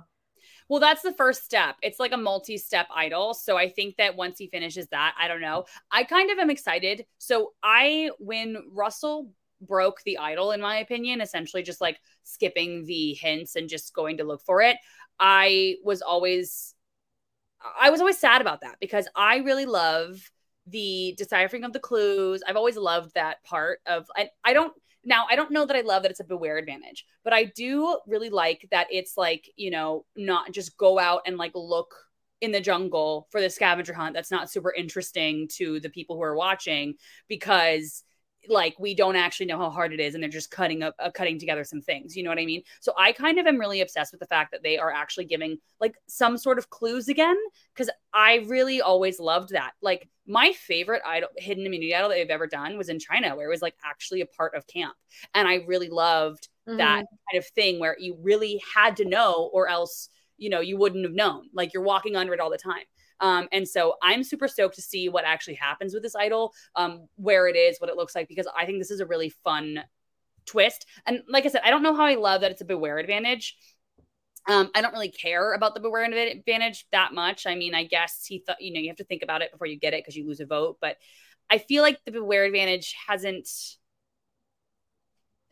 Well, 0.68 0.80
that's 0.80 1.02
the 1.02 1.12
first 1.14 1.44
step. 1.44 1.76
It's 1.82 1.98
like 1.98 2.12
a 2.12 2.16
multi 2.16 2.58
step 2.58 2.86
idol. 2.94 3.34
So 3.34 3.56
I 3.56 3.68
think 3.68 3.96
that 3.96 4.16
once 4.16 4.38
he 4.38 4.48
finishes 4.48 4.86
that, 4.88 5.14
I 5.18 5.28
don't 5.28 5.40
know. 5.40 5.64
I 5.90 6.04
kind 6.04 6.30
of 6.30 6.38
am 6.38 6.50
excited. 6.50 7.06
So 7.18 7.52
I, 7.62 8.10
when 8.18 8.58
Russell 8.72 9.30
broke 9.60 10.02
the 10.04 10.18
idol, 10.18 10.52
in 10.52 10.60
my 10.60 10.76
opinion, 10.76 11.20
essentially 11.20 11.62
just 11.62 11.80
like 11.80 11.98
skipping 12.24 12.84
the 12.84 13.14
hints 13.14 13.56
and 13.56 13.68
just 13.68 13.94
going 13.94 14.18
to 14.18 14.24
look 14.24 14.42
for 14.44 14.60
it, 14.60 14.76
I 15.18 15.76
was 15.82 16.02
always. 16.02 16.74
I 17.78 17.90
was 17.90 18.00
always 18.00 18.18
sad 18.18 18.40
about 18.40 18.60
that 18.60 18.76
because 18.80 19.08
I 19.16 19.38
really 19.38 19.66
love 19.66 20.30
the 20.66 21.14
deciphering 21.18 21.64
of 21.64 21.72
the 21.72 21.80
clues. 21.80 22.42
I've 22.46 22.56
always 22.56 22.76
loved 22.76 23.14
that 23.14 23.42
part 23.42 23.80
of 23.86 24.06
I, 24.16 24.30
I 24.44 24.52
don't 24.52 24.72
now, 25.04 25.26
I 25.30 25.36
don't 25.36 25.50
know 25.50 25.64
that 25.64 25.76
I 25.76 25.80
love 25.80 26.02
that 26.02 26.10
it's 26.10 26.20
a 26.20 26.24
beware 26.24 26.58
advantage, 26.58 27.06
but 27.24 27.32
I 27.32 27.44
do 27.44 27.98
really 28.06 28.30
like 28.30 28.66
that 28.70 28.88
it's 28.90 29.16
like, 29.16 29.48
you 29.56 29.70
know, 29.70 30.04
not 30.16 30.52
just 30.52 30.76
go 30.76 30.98
out 30.98 31.22
and 31.26 31.36
like 31.36 31.52
look 31.54 31.94
in 32.40 32.52
the 32.52 32.60
jungle 32.60 33.26
for 33.30 33.40
the 33.40 33.50
scavenger 33.50 33.92
hunt. 33.92 34.14
That's 34.14 34.30
not 34.30 34.50
super 34.50 34.72
interesting 34.72 35.48
to 35.54 35.80
the 35.80 35.90
people 35.90 36.16
who 36.16 36.22
are 36.22 36.36
watching 36.36 36.94
because 37.28 38.04
like 38.48 38.78
we 38.78 38.94
don't 38.94 39.16
actually 39.16 39.46
know 39.46 39.58
how 39.58 39.70
hard 39.70 39.92
it 39.92 40.00
is 40.00 40.14
and 40.14 40.22
they're 40.22 40.30
just 40.30 40.50
cutting 40.50 40.82
up 40.82 40.94
uh, 41.00 41.10
cutting 41.10 41.38
together 41.38 41.64
some 41.64 41.82
things. 41.82 42.16
You 42.16 42.22
know 42.22 42.30
what 42.30 42.38
i 42.38 42.46
mean? 42.46 42.62
So 42.80 42.92
i 42.96 43.12
kind 43.12 43.38
of 43.38 43.46
am 43.46 43.58
really 43.58 43.80
obsessed 43.80 44.12
with 44.12 44.20
the 44.20 44.26
fact 44.26 44.52
that 44.52 44.62
they 44.62 44.78
are 44.78 44.92
actually 44.92 45.24
giving 45.24 45.58
like 45.80 45.96
some 46.06 46.38
sort 46.38 46.58
of 46.58 46.70
clues 46.70 47.08
again 47.08 47.36
because 47.74 47.90
i 48.14 48.44
really 48.46 48.80
always 48.80 49.18
loved 49.18 49.50
that. 49.50 49.72
Like 49.82 50.08
my 50.28 50.52
favorite 50.52 51.02
idol 51.06 51.28
hidden 51.36 51.66
immunity 51.66 51.94
idol 51.94 52.08
that 52.08 52.16
they've 52.16 52.30
ever 52.30 52.46
done 52.46 52.76
was 52.76 52.88
in 52.88 52.98
china 52.98 53.34
where 53.34 53.46
it 53.46 53.50
was 53.50 53.62
like 53.62 53.74
actually 53.84 54.20
a 54.20 54.26
part 54.26 54.54
of 54.54 54.66
camp 54.66 54.94
and 55.34 55.48
i 55.48 55.56
really 55.66 55.88
loved 55.88 56.48
mm-hmm. 56.68 56.78
that 56.78 57.04
kind 57.30 57.38
of 57.38 57.46
thing 57.48 57.80
where 57.80 57.96
you 57.98 58.16
really 58.20 58.60
had 58.74 58.96
to 58.96 59.04
know 59.04 59.50
or 59.52 59.68
else 59.68 60.08
you 60.36 60.50
know 60.50 60.60
you 60.60 60.76
wouldn't 60.76 61.04
have 61.04 61.14
known 61.14 61.48
like 61.54 61.72
you're 61.72 61.82
walking 61.82 62.14
under 62.14 62.32
it 62.32 62.40
all 62.40 62.50
the 62.50 62.58
time 62.58 62.84
um, 63.20 63.48
and 63.52 63.66
so 63.66 63.94
I'm 64.02 64.22
super 64.22 64.48
stoked 64.48 64.76
to 64.76 64.82
see 64.82 65.08
what 65.08 65.24
actually 65.24 65.54
happens 65.54 65.92
with 65.92 66.02
this 66.02 66.14
idol, 66.14 66.52
um, 66.76 67.08
where 67.16 67.48
it 67.48 67.56
is, 67.56 67.80
what 67.80 67.90
it 67.90 67.96
looks 67.96 68.14
like, 68.14 68.28
because 68.28 68.46
I 68.56 68.64
think 68.64 68.78
this 68.78 68.90
is 68.90 69.00
a 69.00 69.06
really 69.06 69.30
fun 69.44 69.82
twist. 70.46 70.86
And 71.06 71.22
like 71.28 71.44
I 71.44 71.48
said, 71.48 71.62
I 71.64 71.70
don't 71.70 71.82
know 71.82 71.94
how 71.94 72.04
I 72.04 72.14
love 72.14 72.40
that 72.40 72.50
it's 72.50 72.60
a 72.60 72.66
beware 72.66 72.98
advantage. 72.98 73.56
Um, 74.46 74.70
I 74.74 74.80
don't 74.80 74.92
really 74.92 75.10
care 75.10 75.52
about 75.52 75.74
the 75.74 75.80
beware 75.80 76.04
advantage 76.04 76.86
that 76.92 77.12
much. 77.12 77.46
I 77.46 77.54
mean, 77.54 77.74
I 77.74 77.84
guess 77.84 78.24
he 78.26 78.42
thought, 78.46 78.60
you 78.60 78.72
know, 78.72 78.80
you 78.80 78.88
have 78.88 78.96
to 78.96 79.04
think 79.04 79.22
about 79.22 79.42
it 79.42 79.52
before 79.52 79.66
you 79.66 79.78
get 79.78 79.94
it 79.94 80.02
because 80.02 80.16
you 80.16 80.26
lose 80.26 80.40
a 80.40 80.46
vote. 80.46 80.78
But 80.80 80.96
I 81.50 81.58
feel 81.58 81.82
like 81.82 82.04
the 82.04 82.12
beware 82.12 82.44
advantage 82.44 82.94
hasn't 83.06 83.48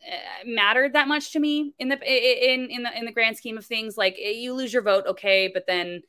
uh, 0.05 0.45
mattered 0.45 0.93
that 0.93 1.07
much 1.07 1.33
to 1.33 1.39
me 1.39 1.73
in 1.79 1.89
the 1.89 1.97
in 2.01 2.69
in 2.69 2.83
the 2.83 2.97
in 2.97 3.05
the 3.05 3.11
grand 3.11 3.37
scheme 3.37 3.57
of 3.57 3.65
things. 3.65 3.97
Like 3.97 4.17
you 4.19 4.53
lose 4.53 4.71
your 4.71 4.83
vote, 4.83 5.05
okay, 5.07 5.49
but 5.53 5.65
then 5.67 6.01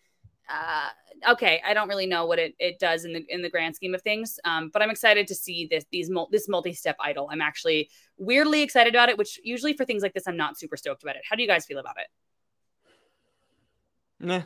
uh, 0.49 0.89
okay, 1.33 1.61
I 1.67 1.75
don't 1.75 1.89
really 1.89 2.07
know 2.07 2.27
what 2.27 2.39
it, 2.39 2.55
it 2.59 2.79
does 2.79 3.05
in 3.05 3.13
the 3.13 3.25
in 3.29 3.43
the 3.43 3.51
grand 3.51 3.77
scheme 3.77 3.95
of 3.95 4.03
things. 4.03 4.39
Um, 4.45 4.71
but 4.73 4.83
I'm 4.83 4.91
excited 4.91 5.27
to 5.29 5.35
see 5.35 5.69
this 5.71 5.85
these 5.91 6.11
this 6.31 6.49
multi 6.49 6.73
step 6.73 6.97
idol. 7.01 7.29
I'm 7.31 7.41
actually 7.41 7.91
weirdly 8.19 8.63
excited 8.63 8.95
about 8.95 9.09
it, 9.09 9.19
which 9.19 9.39
usually 9.43 9.73
for 9.73 9.85
things 9.85 10.03
like 10.03 10.15
this 10.15 10.27
I'm 10.27 10.37
not 10.37 10.59
super 10.59 10.77
stoked 10.77 11.03
about 11.03 11.17
it. 11.17 11.23
How 11.29 11.37
do 11.37 11.43
you 11.43 11.49
guys 11.49 11.67
feel 11.67 11.79
about 11.79 11.97
it? 11.99 12.09
Nah. 14.21 14.43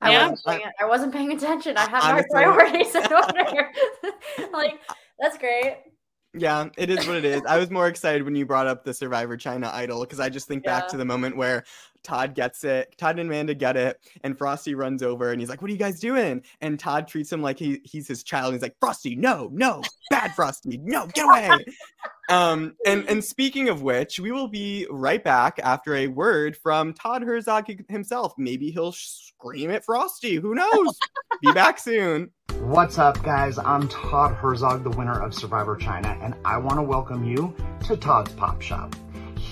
I, 0.00 0.10
yeah? 0.10 0.28
wasn't 0.30 0.46
paying, 0.46 0.72
I 0.80 0.84
wasn't 0.84 1.12
paying 1.12 1.32
attention. 1.32 1.76
I 1.76 1.88
have 1.88 2.02
my 2.02 2.24
priorities 2.30 2.94
in 2.94 3.02
order. 3.12 3.70
like 4.52 4.80
that's 5.18 5.38
great. 5.38 5.78
Yeah, 6.34 6.68
it 6.78 6.90
is 6.90 7.06
what 7.06 7.16
it 7.16 7.24
is. 7.24 7.42
I 7.46 7.58
was 7.58 7.70
more 7.70 7.88
excited 7.88 8.22
when 8.22 8.34
you 8.34 8.46
brought 8.46 8.66
up 8.66 8.84
the 8.84 8.94
Survivor 8.94 9.36
China 9.36 9.70
idol 9.72 10.00
because 10.00 10.18
I 10.18 10.30
just 10.30 10.48
think 10.48 10.64
yeah. 10.64 10.80
back 10.80 10.88
to 10.88 10.96
the 10.96 11.04
moment 11.04 11.36
where 11.36 11.62
Todd 12.02 12.34
gets 12.34 12.64
it, 12.64 12.94
Todd 12.98 13.18
and 13.18 13.28
Amanda 13.28 13.54
get 13.54 13.76
it, 13.76 13.98
and 14.22 14.36
Frosty 14.36 14.74
runs 14.74 15.02
over 15.02 15.30
and 15.30 15.40
he's 15.40 15.48
like, 15.48 15.62
"What 15.62 15.70
are 15.70 15.72
you 15.72 15.78
guys 15.78 16.00
doing?" 16.00 16.42
And 16.60 16.78
Todd 16.78 17.08
treats 17.08 17.32
him 17.32 17.42
like 17.42 17.58
he 17.58 17.80
he's 17.84 18.08
his 18.08 18.22
child. 18.22 18.54
He's 18.54 18.62
like, 18.62 18.76
"Frosty, 18.80 19.14
no, 19.16 19.48
no, 19.52 19.82
bad 20.10 20.34
Frosty, 20.34 20.78
no, 20.82 21.06
get 21.06 21.24
away." 21.24 21.64
um, 22.28 22.74
and 22.86 23.08
and 23.08 23.24
speaking 23.24 23.68
of 23.68 23.82
which, 23.82 24.18
we 24.18 24.32
will 24.32 24.48
be 24.48 24.86
right 24.90 25.22
back 25.22 25.58
after 25.62 25.94
a 25.94 26.08
word 26.08 26.56
from 26.56 26.92
Todd 26.94 27.22
Herzog 27.22 27.66
himself. 27.88 28.34
Maybe 28.36 28.70
he'll 28.70 28.92
scream 28.92 29.70
at 29.70 29.84
Frosty. 29.84 30.36
Who 30.36 30.54
knows? 30.54 30.98
be 31.42 31.52
back 31.52 31.78
soon. 31.78 32.30
What's 32.60 32.98
up, 32.98 33.22
guys? 33.24 33.58
I'm 33.58 33.88
Todd 33.88 34.34
Herzog, 34.34 34.84
the 34.84 34.90
winner 34.90 35.20
of 35.20 35.34
Survivor 35.34 35.76
China, 35.76 36.16
and 36.22 36.34
I 36.44 36.58
want 36.58 36.78
to 36.78 36.82
welcome 36.82 37.24
you 37.24 37.54
to 37.86 37.96
Todd's 37.96 38.32
Pop 38.32 38.62
Shop. 38.62 38.94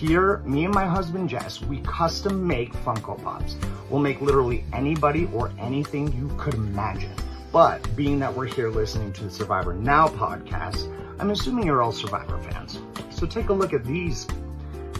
Here, 0.01 0.38
me 0.46 0.64
and 0.64 0.72
my 0.72 0.86
husband 0.86 1.28
Jess, 1.28 1.61
we 1.61 1.80
custom 1.82 2.46
make 2.46 2.72
Funko 2.72 3.22
Pops. 3.22 3.57
We'll 3.90 4.01
make 4.01 4.22
literally 4.22 4.64
anybody 4.72 5.28
or 5.34 5.53
anything 5.59 6.11
you 6.14 6.34
could 6.38 6.55
imagine. 6.55 7.12
But 7.53 7.94
being 7.96 8.18
that 8.20 8.34
we're 8.34 8.46
here 8.46 8.70
listening 8.70 9.12
to 9.12 9.24
the 9.24 9.30
Survivor 9.30 9.74
Now 9.74 10.09
podcast, 10.09 10.90
I'm 11.18 11.28
assuming 11.28 11.66
you're 11.66 11.82
all 11.82 11.92
Survivor 11.92 12.38
fans. 12.38 12.80
So 13.11 13.26
take 13.26 13.51
a 13.51 13.53
look 13.53 13.74
at 13.74 13.84
these. 13.84 14.26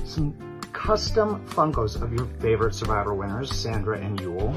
Some 0.05 0.37
custom 0.75 1.49
Funkos 1.49 2.03
of 2.03 2.13
your 2.13 2.27
favorite 2.39 2.75
Survivor 2.75 3.15
winners, 3.15 3.51
Sandra 3.57 3.99
and 3.99 4.21
Yul. 4.21 4.53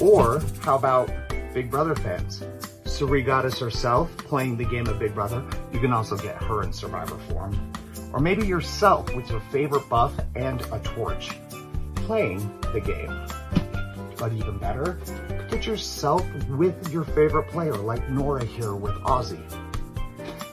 Or 0.00 0.40
how 0.62 0.76
about 0.76 1.10
Big 1.52 1.68
Brother 1.68 1.96
fans? 1.96 2.44
Cirie 2.84 3.24
Goddess 3.24 3.58
herself 3.58 4.16
playing 4.18 4.56
the 4.56 4.66
game 4.66 4.86
of 4.86 5.00
Big 5.00 5.16
Brother. 5.16 5.44
You 5.72 5.80
can 5.80 5.92
also 5.92 6.16
get 6.16 6.40
her 6.44 6.62
in 6.62 6.72
Survivor 6.72 7.18
form. 7.28 7.69
Or 8.12 8.20
maybe 8.20 8.46
yourself 8.46 9.14
with 9.14 9.30
your 9.30 9.40
favorite 9.52 9.88
buff 9.88 10.12
and 10.34 10.60
a 10.72 10.80
torch, 10.80 11.30
playing 11.94 12.52
the 12.72 12.80
game. 12.80 13.26
But 14.18 14.32
even 14.32 14.58
better, 14.58 14.98
get 15.50 15.66
yourself 15.66 16.26
with 16.48 16.92
your 16.92 17.04
favorite 17.04 17.48
player 17.48 17.76
like 17.76 18.08
Nora 18.10 18.44
here 18.44 18.74
with 18.74 18.94
Ozzy. 19.04 19.40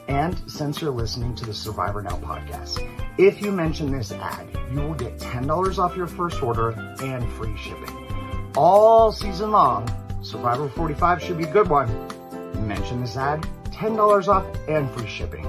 And 0.07 0.37
since 0.49 0.81
you're 0.81 0.91
listening 0.91 1.35
to 1.35 1.45
the 1.45 1.53
Survivor 1.53 2.01
Now 2.01 2.17
podcast, 2.17 2.81
if 3.17 3.41
you 3.41 3.51
mention 3.51 3.91
this 3.91 4.11
ad, 4.11 4.47
you 4.71 4.79
will 4.79 4.93
get 4.93 5.17
$10 5.17 5.79
off 5.79 5.97
your 5.97 6.07
first 6.07 6.41
order 6.41 6.69
and 7.01 7.29
free 7.33 7.57
shipping. 7.57 8.51
All 8.55 9.11
season 9.11 9.51
long, 9.51 9.87
Survivor 10.23 10.69
45 10.69 11.21
should 11.21 11.37
be 11.37 11.43
a 11.43 11.51
good 11.51 11.69
one. 11.69 11.87
Mention 12.67 13.01
this 13.01 13.17
ad, 13.17 13.41
$10 13.65 14.27
off 14.27 14.45
and 14.67 14.89
free 14.91 15.07
shipping. 15.07 15.45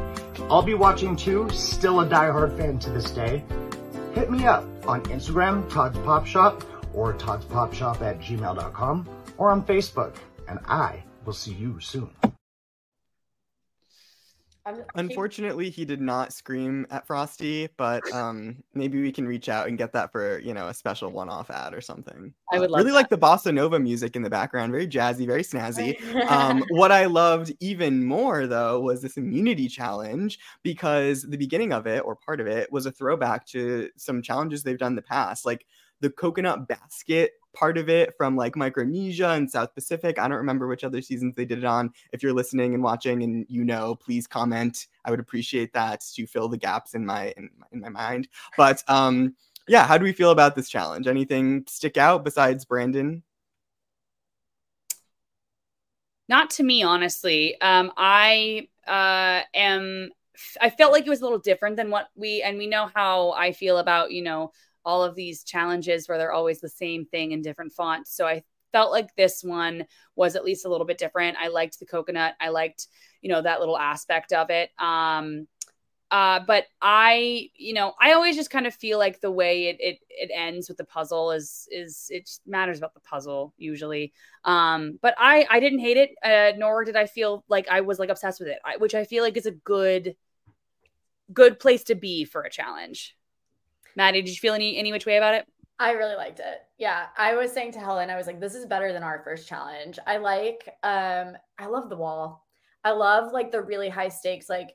I'll 0.50 0.62
be 0.62 0.72
watching 0.72 1.14
too, 1.14 1.46
still 1.50 2.00
a 2.00 2.06
diehard 2.06 2.56
fan 2.56 2.78
to 2.78 2.90
this 2.90 3.10
day. 3.10 3.44
Hit 4.14 4.30
me 4.30 4.46
up 4.46 4.64
on 4.88 5.02
Instagram, 5.02 5.70
Todd's 5.70 5.98
Pop 5.98 6.24
Shop, 6.26 6.64
or 6.94 7.12
Todd's 7.12 7.44
Pop 7.44 7.74
Shop 7.74 8.00
at 8.00 8.18
gmail.com, 8.20 9.08
or 9.36 9.50
on 9.50 9.62
Facebook, 9.62 10.14
and 10.48 10.58
I 10.64 11.04
will 11.26 11.34
see 11.34 11.52
you 11.52 11.78
soon. 11.80 12.08
Unfortunately, 14.94 15.70
he 15.70 15.84
did 15.84 16.00
not 16.00 16.32
scream 16.32 16.86
at 16.90 17.06
Frosty, 17.06 17.68
but 17.76 18.02
um, 18.12 18.62
maybe 18.74 19.00
we 19.00 19.12
can 19.12 19.26
reach 19.26 19.48
out 19.48 19.68
and 19.68 19.78
get 19.78 19.92
that 19.92 20.12
for 20.12 20.38
you 20.40 20.54
know 20.54 20.68
a 20.68 20.74
special 20.74 21.10
one-off 21.10 21.50
ad 21.50 21.74
or 21.74 21.80
something. 21.80 22.32
I 22.52 22.58
would 22.58 22.70
uh, 22.70 22.76
really 22.76 22.90
that. 22.90 22.94
like 22.94 23.08
the 23.08 23.18
bossa 23.18 23.52
nova 23.52 23.78
music 23.78 24.16
in 24.16 24.22
the 24.22 24.30
background, 24.30 24.72
very 24.72 24.86
jazzy, 24.86 25.26
very 25.26 25.42
snazzy. 25.42 26.00
um, 26.30 26.64
what 26.70 26.92
I 26.92 27.06
loved 27.06 27.52
even 27.60 28.04
more 28.04 28.46
though 28.46 28.80
was 28.80 29.02
this 29.02 29.16
immunity 29.16 29.68
challenge 29.68 30.38
because 30.62 31.22
the 31.22 31.38
beginning 31.38 31.72
of 31.72 31.86
it 31.86 32.02
or 32.04 32.16
part 32.16 32.40
of 32.40 32.46
it 32.46 32.70
was 32.72 32.86
a 32.86 32.92
throwback 32.92 33.46
to 33.48 33.90
some 33.96 34.22
challenges 34.22 34.62
they've 34.62 34.78
done 34.78 34.92
in 34.92 34.96
the 34.96 35.02
past, 35.02 35.46
like 35.46 35.66
the 36.00 36.10
coconut 36.10 36.68
basket 36.68 37.32
part 37.58 37.78
of 37.78 37.88
it 37.88 38.14
from 38.16 38.36
like 38.36 38.56
Micronesia 38.56 39.30
and 39.30 39.50
South 39.50 39.74
Pacific. 39.74 40.18
I 40.18 40.28
don't 40.28 40.38
remember 40.38 40.68
which 40.68 40.84
other 40.84 41.02
seasons 41.02 41.34
they 41.34 41.44
did 41.44 41.58
it 41.58 41.64
on. 41.64 41.90
If 42.12 42.22
you're 42.22 42.32
listening 42.32 42.74
and 42.74 42.82
watching 42.82 43.22
and 43.22 43.46
you 43.48 43.64
know, 43.64 43.94
please 43.96 44.26
comment. 44.26 44.86
I 45.04 45.10
would 45.10 45.20
appreciate 45.20 45.72
that 45.72 46.02
to 46.14 46.26
fill 46.26 46.48
the 46.48 46.58
gaps 46.58 46.94
in 46.94 47.04
my 47.04 47.34
in, 47.36 47.50
in 47.72 47.80
my 47.80 47.88
mind. 47.88 48.28
But 48.56 48.82
um 48.88 49.34
yeah, 49.66 49.86
how 49.86 49.98
do 49.98 50.04
we 50.04 50.12
feel 50.12 50.30
about 50.30 50.54
this 50.54 50.68
challenge? 50.68 51.06
Anything 51.06 51.64
stick 51.68 51.96
out 51.96 52.24
besides 52.24 52.64
Brandon? 52.64 53.22
Not 56.28 56.50
to 56.50 56.62
me, 56.62 56.82
honestly. 56.82 57.60
Um, 57.60 57.92
I 57.96 58.68
uh, 58.86 59.42
am. 59.54 60.10
I 60.60 60.70
felt 60.70 60.92
like 60.92 61.06
it 61.06 61.10
was 61.10 61.20
a 61.20 61.24
little 61.24 61.38
different 61.38 61.76
than 61.76 61.90
what 61.90 62.08
we, 62.14 62.42
and 62.42 62.58
we 62.58 62.66
know 62.66 62.90
how 62.94 63.32
I 63.32 63.52
feel 63.52 63.78
about 63.78 64.12
you 64.12 64.22
know 64.22 64.52
all 64.88 65.04
of 65.04 65.14
these 65.14 65.44
challenges 65.44 66.08
where 66.08 66.16
they're 66.16 66.32
always 66.32 66.62
the 66.62 66.68
same 66.68 67.04
thing 67.04 67.32
in 67.32 67.42
different 67.42 67.74
fonts. 67.74 68.16
So 68.16 68.26
I 68.26 68.42
felt 68.72 68.90
like 68.90 69.14
this 69.16 69.44
one 69.44 69.84
was 70.16 70.34
at 70.34 70.44
least 70.46 70.64
a 70.64 70.70
little 70.70 70.86
bit 70.86 70.96
different. 70.96 71.36
I 71.38 71.48
liked 71.48 71.78
the 71.78 71.84
coconut. 71.84 72.36
I 72.40 72.48
liked, 72.48 72.86
you 73.20 73.28
know, 73.28 73.42
that 73.42 73.60
little 73.60 73.76
aspect 73.76 74.32
of 74.32 74.48
it. 74.48 74.70
Um, 74.78 75.46
uh, 76.10 76.40
but 76.46 76.64
I, 76.80 77.50
you 77.54 77.74
know, 77.74 77.92
I 78.00 78.14
always 78.14 78.34
just 78.34 78.48
kind 78.48 78.66
of 78.66 78.74
feel 78.74 78.98
like 78.98 79.20
the 79.20 79.30
way 79.30 79.66
it 79.66 79.76
it 79.78 79.98
it 80.08 80.30
ends 80.34 80.66
with 80.66 80.78
the 80.78 80.84
puzzle 80.84 81.32
is 81.32 81.68
is 81.70 82.06
it 82.08 82.30
matters 82.46 82.78
about 82.78 82.94
the 82.94 83.00
puzzle 83.00 83.52
usually. 83.58 84.14
Um, 84.42 84.98
but 85.02 85.14
I 85.18 85.46
I 85.50 85.60
didn't 85.60 85.80
hate 85.80 85.98
it, 85.98 86.10
uh, 86.24 86.56
nor 86.56 86.84
did 86.84 86.96
I 86.96 87.04
feel 87.04 87.44
like 87.46 87.68
I 87.68 87.82
was 87.82 87.98
like 87.98 88.08
obsessed 88.08 88.40
with 88.40 88.48
it, 88.48 88.58
which 88.78 88.94
I 88.94 89.04
feel 89.04 89.22
like 89.22 89.36
is 89.36 89.44
a 89.44 89.50
good 89.50 90.16
good 91.30 91.60
place 91.60 91.84
to 91.84 91.94
be 91.94 92.24
for 92.24 92.40
a 92.40 92.50
challenge. 92.50 93.17
Maddy, 93.96 94.22
did 94.22 94.30
you 94.30 94.36
feel 94.36 94.54
any 94.54 94.76
any 94.76 94.92
which 94.92 95.06
way 95.06 95.16
about 95.16 95.34
it? 95.34 95.46
I 95.80 95.92
really 95.92 96.16
liked 96.16 96.40
it. 96.40 96.62
Yeah, 96.76 97.06
I 97.16 97.34
was 97.34 97.52
saying 97.52 97.72
to 97.72 97.78
Helen, 97.78 98.10
I 98.10 98.16
was 98.16 98.26
like, 98.26 98.40
this 98.40 98.54
is 98.54 98.66
better 98.66 98.92
than 98.92 99.04
our 99.04 99.22
first 99.22 99.48
challenge. 99.48 99.98
I 100.06 100.16
like, 100.16 100.68
um, 100.82 101.36
I 101.58 101.66
love 101.66 101.88
the 101.88 101.96
wall. 101.96 102.46
I 102.82 102.90
love 102.90 103.32
like 103.32 103.52
the 103.52 103.62
really 103.62 103.88
high 103.88 104.08
stakes, 104.08 104.48
like 104.48 104.70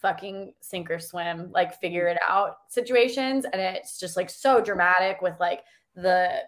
fucking 0.00 0.52
sink 0.60 0.90
or 0.90 1.00
swim, 1.00 1.50
like 1.50 1.80
figure 1.80 2.06
it 2.06 2.18
out 2.28 2.56
situations. 2.68 3.46
And 3.46 3.60
it's 3.60 3.98
just 3.98 4.16
like 4.16 4.30
so 4.30 4.60
dramatic 4.60 5.22
with 5.22 5.34
like 5.40 5.62
the 5.96 6.42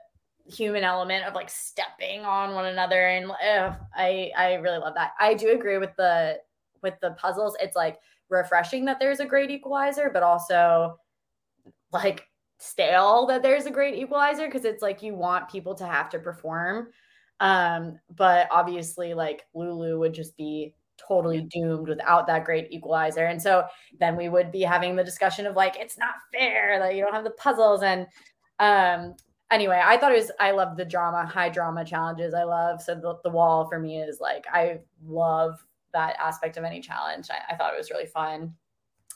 human 0.44 0.84
element 0.84 1.24
of 1.24 1.34
like 1.34 1.50
stepping 1.50 2.20
on 2.20 2.54
one 2.54 2.66
another. 2.66 3.08
And 3.08 3.30
ugh, 3.30 3.74
I, 3.96 4.30
I 4.36 4.54
really 4.54 4.78
love 4.78 4.94
that. 4.94 5.12
I 5.18 5.34
do 5.34 5.50
agree 5.50 5.78
with 5.78 5.96
the, 5.96 6.38
with 6.80 6.94
the 7.00 7.12
puzzles. 7.12 7.56
It's 7.60 7.74
like 7.74 7.98
refreshing 8.28 8.84
that 8.84 9.00
there's 9.00 9.18
a 9.18 9.26
great 9.26 9.50
equalizer, 9.50 10.10
but 10.12 10.22
also 10.22 10.98
like 11.92 12.26
stale 12.58 13.26
that 13.26 13.42
there's 13.42 13.66
a 13.66 13.70
great 13.70 13.94
equalizer 13.94 14.46
because 14.46 14.64
it's 14.64 14.82
like 14.82 15.02
you 15.02 15.14
want 15.14 15.48
people 15.48 15.74
to 15.74 15.86
have 15.86 16.08
to 16.10 16.18
perform. 16.18 16.88
Um, 17.40 17.98
but 18.14 18.48
obviously, 18.50 19.14
like 19.14 19.44
Lulu 19.54 19.98
would 19.98 20.14
just 20.14 20.36
be 20.36 20.74
totally 20.96 21.42
doomed 21.42 21.88
without 21.88 22.26
that 22.26 22.44
great 22.44 22.68
equalizer. 22.72 23.26
And 23.26 23.40
so 23.40 23.64
then 24.00 24.16
we 24.16 24.28
would 24.28 24.50
be 24.50 24.62
having 24.62 24.96
the 24.96 25.04
discussion 25.04 25.46
of 25.46 25.54
like, 25.54 25.76
it's 25.76 25.98
not 25.98 26.14
fair 26.32 26.78
that 26.78 26.94
you 26.94 27.04
don't 27.04 27.14
have 27.14 27.24
the 27.24 27.30
puzzles. 27.30 27.82
And 27.82 28.06
um, 28.58 29.14
anyway, 29.50 29.82
I 29.84 29.98
thought 29.98 30.12
it 30.12 30.18
was, 30.18 30.30
I 30.40 30.52
love 30.52 30.76
the 30.76 30.84
drama, 30.84 31.26
high 31.26 31.50
drama 31.50 31.84
challenges. 31.84 32.32
I 32.32 32.44
love, 32.44 32.80
so 32.80 32.94
the, 32.94 33.18
the 33.24 33.30
wall 33.30 33.68
for 33.68 33.78
me 33.78 34.00
is 34.00 34.20
like, 34.20 34.46
I 34.50 34.78
love 35.06 35.62
that 35.92 36.16
aspect 36.18 36.56
of 36.56 36.64
any 36.64 36.80
challenge. 36.80 37.28
I, 37.30 37.52
I 37.52 37.56
thought 37.56 37.74
it 37.74 37.78
was 37.78 37.90
really 37.90 38.06
fun. 38.06 38.54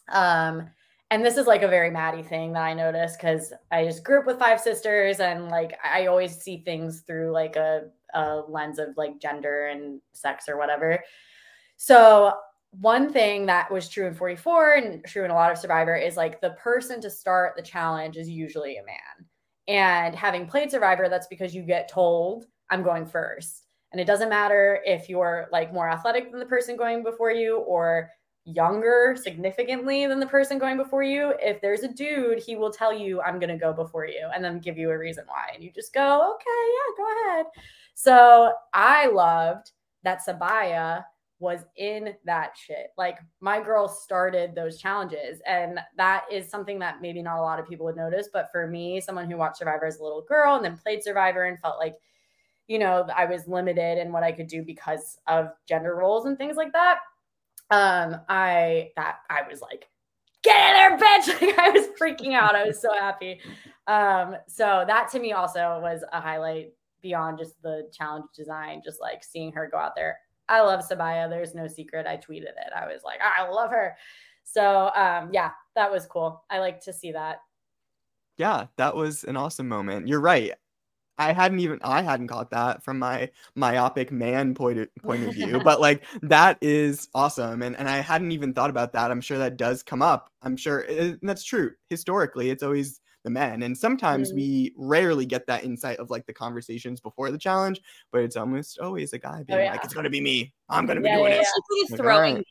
Um, 0.09 0.68
and 1.11 1.24
this 1.24 1.36
is 1.36 1.46
like 1.46 1.62
a 1.62 1.68
very 1.68 1.90
Maddy 1.90 2.22
thing 2.22 2.52
that 2.52 2.62
I 2.62 2.72
noticed 2.72 3.18
because 3.18 3.52
I 3.72 3.84
just 3.84 4.04
grew 4.04 4.20
up 4.20 4.26
with 4.26 4.38
five 4.38 4.61
sisters 4.61 5.18
and 5.18 5.48
like 5.48 5.76
I 5.84 6.06
always 6.06 6.36
see 6.36 6.62
things 6.64 7.00
through 7.00 7.32
like 7.32 7.56
a, 7.56 7.86
a 8.14 8.42
lens 8.48 8.78
of 8.78 8.96
like 8.96 9.20
gender 9.20 9.66
and 9.66 10.00
sex 10.12 10.48
or 10.48 10.56
whatever. 10.56 11.02
So 11.76 12.34
one 12.70 13.12
thing 13.12 13.46
that 13.46 13.70
was 13.72 13.88
true 13.88 14.06
in 14.06 14.14
44 14.14 14.74
and 14.74 15.04
true 15.04 15.24
in 15.24 15.32
a 15.32 15.34
lot 15.34 15.50
of 15.50 15.58
Survivor 15.58 15.96
is 15.96 16.16
like 16.16 16.40
the 16.40 16.50
person 16.50 17.00
to 17.00 17.11
start 17.11 17.54
the 17.56 17.62
challenge 17.62 18.16
is 18.16 18.28
usually 18.28 18.76
a 18.76 18.84
man. 18.84 19.26
And 19.66 20.14
having 20.14 20.46
played 20.46 20.70
Survivor, 20.70 21.08
that's 21.08 21.26
because 21.26 21.54
you 21.54 21.62
get 21.62 21.88
told, 21.88 22.46
I'm 22.70 22.84
going 22.84 23.06
first. 23.06 23.64
And 23.90 24.00
it 24.00 24.06
doesn't 24.06 24.28
matter 24.28 24.80
if 24.84 25.08
you're 25.08 25.48
like 25.50 25.72
more 25.72 25.90
athletic 25.90 26.30
than 26.30 26.38
the 26.38 26.46
person 26.46 26.76
going 26.76 27.02
before 27.02 27.32
you 27.32 27.58
or 27.58 28.11
younger 28.55 29.16
significantly 29.20 30.07
than 30.07 30.20
the 30.20 30.26
person 30.26 30.59
going 30.59 30.76
before 30.76 31.03
you, 31.03 31.34
if 31.40 31.61
there's 31.61 31.82
a 31.82 31.88
dude, 31.88 32.38
he 32.38 32.57
will 32.57 32.70
tell 32.70 32.92
you, 32.92 33.20
I'm 33.20 33.38
going 33.38 33.51
to 33.51 33.57
go 33.57 33.72
before 33.72 34.07
you 34.07 34.28
and 34.34 34.44
then 34.44 34.61
give 34.61 34.78
you 34.78 34.90
a 34.90 34.98
reason 34.98 35.24
why. 35.26 35.51
And 35.55 35.62
you 35.62 35.70
just 35.72 35.92
go, 35.92 36.34
okay, 36.34 36.44
yeah, 36.46 37.05
go 37.05 37.30
ahead. 37.30 37.46
So 37.94 38.53
I 38.72 39.07
loved 39.09 39.72
that 40.05 40.24
Sabiyah 40.26 41.05
was 41.38 41.61
in 41.76 42.14
that 42.26 42.53
shit. 42.57 42.88
Like 42.98 43.18
my 43.40 43.61
girl 43.62 43.88
started 43.88 44.55
those 44.55 44.78
challenges. 44.78 45.40
And 45.46 45.80
that 45.96 46.24
is 46.30 46.48
something 46.48 46.78
that 46.80 47.01
maybe 47.01 47.22
not 47.22 47.38
a 47.38 47.42
lot 47.42 47.59
of 47.59 47.68
people 47.68 47.86
would 47.86 47.96
notice. 47.96 48.28
But 48.32 48.51
for 48.53 48.66
me, 48.66 49.01
someone 49.01 49.30
who 49.30 49.36
watched 49.36 49.59
Survivor 49.59 49.86
as 49.86 49.98
a 49.98 50.03
little 50.03 50.22
girl 50.22 50.57
and 50.57 50.64
then 50.64 50.76
played 50.76 51.03
Survivor 51.03 51.44
and 51.44 51.59
felt 51.59 51.78
like, 51.78 51.96
you 52.68 52.78
know, 52.78 53.07
I 53.16 53.24
was 53.24 53.48
limited 53.48 53.98
in 53.98 54.12
what 54.12 54.22
I 54.22 54.32
could 54.32 54.46
do 54.46 54.62
because 54.62 55.18
of 55.26 55.48
gender 55.66 55.96
roles 55.96 56.26
and 56.26 56.36
things 56.38 56.57
like 56.57 56.72
that 56.72 56.98
um, 57.71 58.21
I 58.29 58.91
that 58.97 59.21
I 59.29 59.43
was 59.49 59.61
like, 59.61 59.89
get 60.43 60.71
in 60.71 60.77
there, 60.77 60.99
bitch! 60.99 61.41
Like 61.41 61.59
I 61.59 61.71
was 61.71 61.89
freaking 62.01 62.35
out. 62.35 62.55
I 62.55 62.64
was 62.64 62.81
so 62.81 62.93
happy. 62.93 63.41
Um, 63.87 64.37
so 64.49 64.85
that 64.87 65.11
to 65.12 65.21
me 65.21 65.33
also 65.33 65.81
was 65.81 66.05
a 66.12 66.21
highlight 66.21 66.73
beyond 67.03 67.39
just 67.39 67.61
the 67.62 67.89
challenge 67.93 68.27
design, 68.35 68.83
just 68.85 69.01
like 69.01 69.25
seeing 69.25 69.53
her 69.53 69.68
go 69.71 69.79
out 69.79 69.95
there. 69.97 70.18
I 70.49 70.61
love 70.62 70.87
Sabiyah. 70.87 71.31
There's 71.31 71.55
no 71.55 71.66
secret. 71.66 72.07
I 72.07 72.16
tweeted 72.16 72.43
it. 72.43 72.73
I 72.77 72.87
was 72.87 73.03
like, 73.05 73.21
I 73.23 73.49
love 73.49 73.71
her. 73.71 73.97
So 74.43 74.91
um, 74.95 75.31
yeah, 75.33 75.51
that 75.77 75.91
was 75.91 76.07
cool. 76.07 76.45
I 76.51 76.59
like 76.59 76.81
to 76.85 76.93
see 76.93 77.12
that. 77.12 77.39
Yeah, 78.37 78.66
that 78.77 78.97
was 78.97 79.25
an 79.25 79.37
awesome 79.37 79.68
moment. 79.68 80.09
You're 80.09 80.21
right. 80.21 80.53
I 81.21 81.35
hadn't 81.35 81.61
even 81.61 81.79
I 81.83 82.01
hadn't 82.01 82.29
caught 82.29 82.51
that 82.51 82.83
from 82.83 82.99
my 82.99 83.29
myopic 83.55 84.11
man 84.11 84.55
point 84.55 84.79
of, 84.79 84.89
point 85.03 85.23
of 85.25 85.35
view, 85.35 85.61
but 85.62 85.79
like 85.87 86.05
that 86.23 86.57
is 86.62 87.09
awesome, 87.14 87.61
and 87.61 87.77
and 87.77 87.89
I 87.89 87.99
hadn't 87.99 88.33
even 88.33 88.55
thought 88.55 88.71
about 88.71 88.95
that. 88.95 89.11
I'm 89.11 89.21
sure 89.21 89.37
that 89.37 89.59
does 89.59 89.83
come 89.83 90.01
up. 90.01 90.31
I'm 90.43 90.57
sure 90.57 90.81
it, 90.81 91.18
that's 91.23 91.45
true. 91.45 91.73
Historically, 91.91 92.49
it's 92.49 92.62
always 92.62 93.01
the 93.23 93.31
men, 93.31 93.62
and 93.62 93.77
sometimes 93.77 94.33
mm. 94.33 94.37
we 94.37 94.75
rarely 94.79 95.27
get 95.27 95.47
that 95.47 95.62
insight 95.62 95.99
of 95.99 96.09
like 96.09 96.25
the 96.25 96.33
conversations 96.33 97.01
before 97.01 97.31
the 97.31 97.39
challenge, 97.39 97.83
but 98.12 98.23
it's 98.23 98.37
almost 98.37 98.79
always 98.79 99.12
a 99.12 99.18
guy 99.18 99.41
oh, 99.41 99.45
being 99.45 99.59
oh, 99.59 99.62
yeah. 99.62 99.73
like, 99.73 99.85
"It's 99.85 99.93
gonna 99.93 100.09
be 100.09 100.23
me. 100.23 100.55
I'm 100.71 100.87
gonna 100.87 101.03
yeah, 101.05 101.17
be 101.17 101.21
doing 101.21 101.33
yeah, 101.33 101.41
it." 101.41 101.47
Yeah. 101.47 101.87
Like, 101.91 102.01
throwing. 102.01 102.34
Right. 102.37 102.47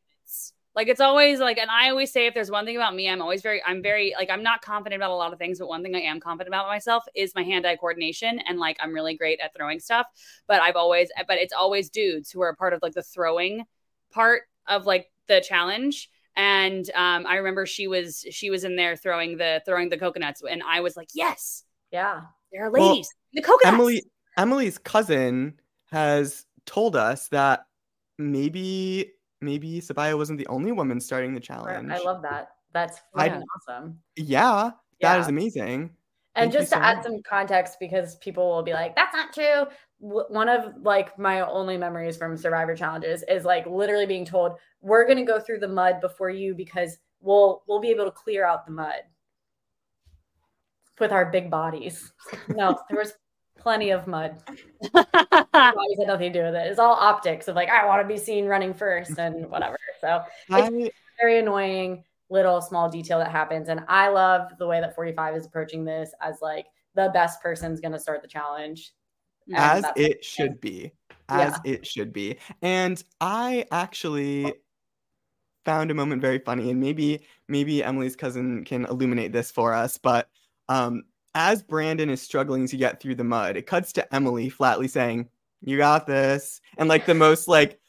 Like 0.75 0.87
it's 0.87 1.01
always 1.01 1.39
like, 1.39 1.57
and 1.57 1.69
I 1.69 1.89
always 1.89 2.11
say 2.11 2.27
if 2.27 2.33
there's 2.33 2.51
one 2.51 2.63
thing 2.63 2.77
about 2.77 2.95
me, 2.95 3.09
I'm 3.09 3.21
always 3.21 3.41
very, 3.41 3.61
I'm 3.65 3.81
very 3.81 4.13
like, 4.17 4.29
I'm 4.29 4.43
not 4.43 4.61
confident 4.61 5.01
about 5.01 5.11
a 5.11 5.15
lot 5.15 5.33
of 5.33 5.39
things, 5.39 5.59
but 5.59 5.67
one 5.67 5.83
thing 5.83 5.95
I 5.95 6.01
am 6.01 6.19
confident 6.19 6.53
about 6.53 6.67
myself 6.67 7.03
is 7.15 7.33
my 7.35 7.43
hand 7.43 7.65
eye 7.65 7.75
coordination. 7.75 8.39
And 8.47 8.59
like, 8.59 8.77
I'm 8.79 8.93
really 8.93 9.17
great 9.17 9.39
at 9.39 9.53
throwing 9.55 9.79
stuff, 9.79 10.05
but 10.47 10.61
I've 10.61 10.75
always, 10.75 11.09
but 11.27 11.37
it's 11.37 11.53
always 11.53 11.89
dudes 11.89 12.31
who 12.31 12.41
are 12.41 12.49
a 12.49 12.55
part 12.55 12.73
of 12.73 12.81
like 12.81 12.93
the 12.93 13.03
throwing 13.03 13.65
part 14.11 14.43
of 14.67 14.85
like 14.85 15.11
the 15.27 15.41
challenge. 15.41 16.09
And 16.35 16.89
um, 16.91 17.25
I 17.27 17.37
remember 17.37 17.65
she 17.65 17.87
was, 17.87 18.23
she 18.29 18.49
was 18.49 18.63
in 18.63 18.75
there 18.75 18.95
throwing 18.95 19.37
the, 19.37 19.61
throwing 19.65 19.89
the 19.89 19.97
coconuts. 19.97 20.43
And 20.49 20.61
I 20.65 20.79
was 20.81 20.95
like, 20.95 21.09
yes. 21.13 21.63
Yeah. 21.91 22.21
There 22.53 22.65
are 22.65 22.71
ladies. 22.71 23.09
Well, 23.33 23.33
the 23.33 23.41
coconuts. 23.41 23.73
Emily, 23.73 24.03
Emily's 24.37 24.77
cousin 24.77 25.59
has 25.91 26.45
told 26.65 26.95
us 26.95 27.27
that 27.29 27.65
maybe 28.17 29.11
maybe 29.41 29.79
Sabiyah 29.79 30.17
wasn't 30.17 30.39
the 30.39 30.47
only 30.47 30.71
woman 30.71 30.99
starting 30.99 31.33
the 31.33 31.39
challenge. 31.39 31.91
I 31.91 31.99
love 31.99 32.21
that. 32.23 32.49
That's 32.73 33.01
awesome. 33.15 33.99
Yeah, 34.15 34.71
that 35.01 35.15
yeah. 35.15 35.19
is 35.19 35.27
amazing. 35.27 35.91
And 36.35 36.51
Thank 36.51 36.53
just 36.53 36.71
to 36.71 36.77
so 36.77 36.81
add 36.81 36.97
much. 36.97 37.05
some 37.05 37.21
context, 37.23 37.77
because 37.79 38.15
people 38.17 38.47
will 38.49 38.63
be 38.63 38.73
like, 38.73 38.95
"That's 38.95 39.13
not 39.13 39.33
true." 39.33 39.65
One 39.99 40.47
of 40.47 40.73
like 40.81 41.17
my 41.17 41.41
only 41.41 41.75
memories 41.75 42.15
from 42.17 42.37
Survivor 42.37 42.75
challenges 42.75 43.23
is 43.27 43.43
like 43.43 43.65
literally 43.65 44.05
being 44.05 44.25
told, 44.25 44.53
"We're 44.81 45.05
going 45.05 45.17
to 45.17 45.23
go 45.23 45.39
through 45.39 45.59
the 45.59 45.67
mud 45.67 45.99
before 46.01 46.29
you 46.29 46.53
because 46.53 46.99
we'll 47.19 47.63
we'll 47.67 47.81
be 47.81 47.89
able 47.89 48.05
to 48.05 48.11
clear 48.11 48.45
out 48.45 48.65
the 48.65 48.71
mud 48.71 49.01
with 50.99 51.11
our 51.11 51.25
big 51.25 51.49
bodies." 51.49 52.11
No, 52.49 52.79
there 52.89 52.99
was 52.99 53.13
plenty 53.59 53.91
of 53.91 54.07
mud. 54.07 54.41
Bodies 54.93 55.97
had 55.99 56.07
nothing 56.07 56.33
to 56.33 56.39
do 56.39 56.45
with 56.45 56.55
it. 56.55 56.67
It's 56.67 56.79
all 56.79 56.93
optics 56.93 57.47
of 57.47 57.55
like 57.55 57.69
I 57.69 57.85
want 57.85 58.01
to 58.01 58.07
be 58.07 58.17
seen 58.17 58.45
running 58.45 58.73
first 58.73 59.17
and 59.17 59.49
whatever. 59.51 59.77
So 60.01 60.23
it's 60.49 60.95
very 61.19 61.39
annoying 61.39 62.03
little 62.29 62.61
small 62.61 62.89
detail 62.89 63.19
that 63.19 63.31
happens. 63.31 63.69
And 63.69 63.81
I 63.87 64.09
love 64.09 64.51
the 64.57 64.67
way 64.67 64.79
that 64.79 64.95
45 64.95 65.35
is 65.35 65.45
approaching 65.45 65.83
this 65.83 66.11
as 66.21 66.37
like 66.41 66.65
the 66.95 67.09
best 67.13 67.41
person's 67.41 67.79
going 67.79 67.91
to 67.91 67.99
start 67.99 68.21
the 68.21 68.27
challenge. 68.27 68.91
As 69.53 69.83
it 69.95 70.23
should 70.23 70.61
be. 70.61 70.91
As 71.27 71.59
yeah. 71.63 71.73
it 71.73 71.87
should 71.87 72.13
be. 72.13 72.37
And 72.61 73.03
I 73.19 73.65
actually 73.71 74.53
found 75.65 75.91
a 75.91 75.93
moment 75.93 76.21
very 76.21 76.39
funny 76.39 76.71
and 76.71 76.79
maybe 76.79 77.21
maybe 77.47 77.83
Emily's 77.83 78.15
cousin 78.15 78.63
can 78.63 78.85
illuminate 78.85 79.31
this 79.31 79.51
for 79.51 79.73
us, 79.73 79.97
but 79.97 80.29
um 80.67 81.03
as 81.35 81.61
Brandon 81.61 82.09
is 82.09 82.21
struggling 82.21 82.67
to 82.67 82.77
get 82.77 82.99
through 82.99 83.15
the 83.15 83.23
mud, 83.23 83.57
it 83.57 83.67
cuts 83.67 83.93
to 83.93 84.15
Emily 84.15 84.49
flatly 84.49 84.87
saying, 84.87 85.29
You 85.61 85.77
got 85.77 86.07
this. 86.07 86.61
And 86.77 86.89
like 86.89 87.05
the 87.05 87.13
most 87.13 87.47
like 87.47 87.79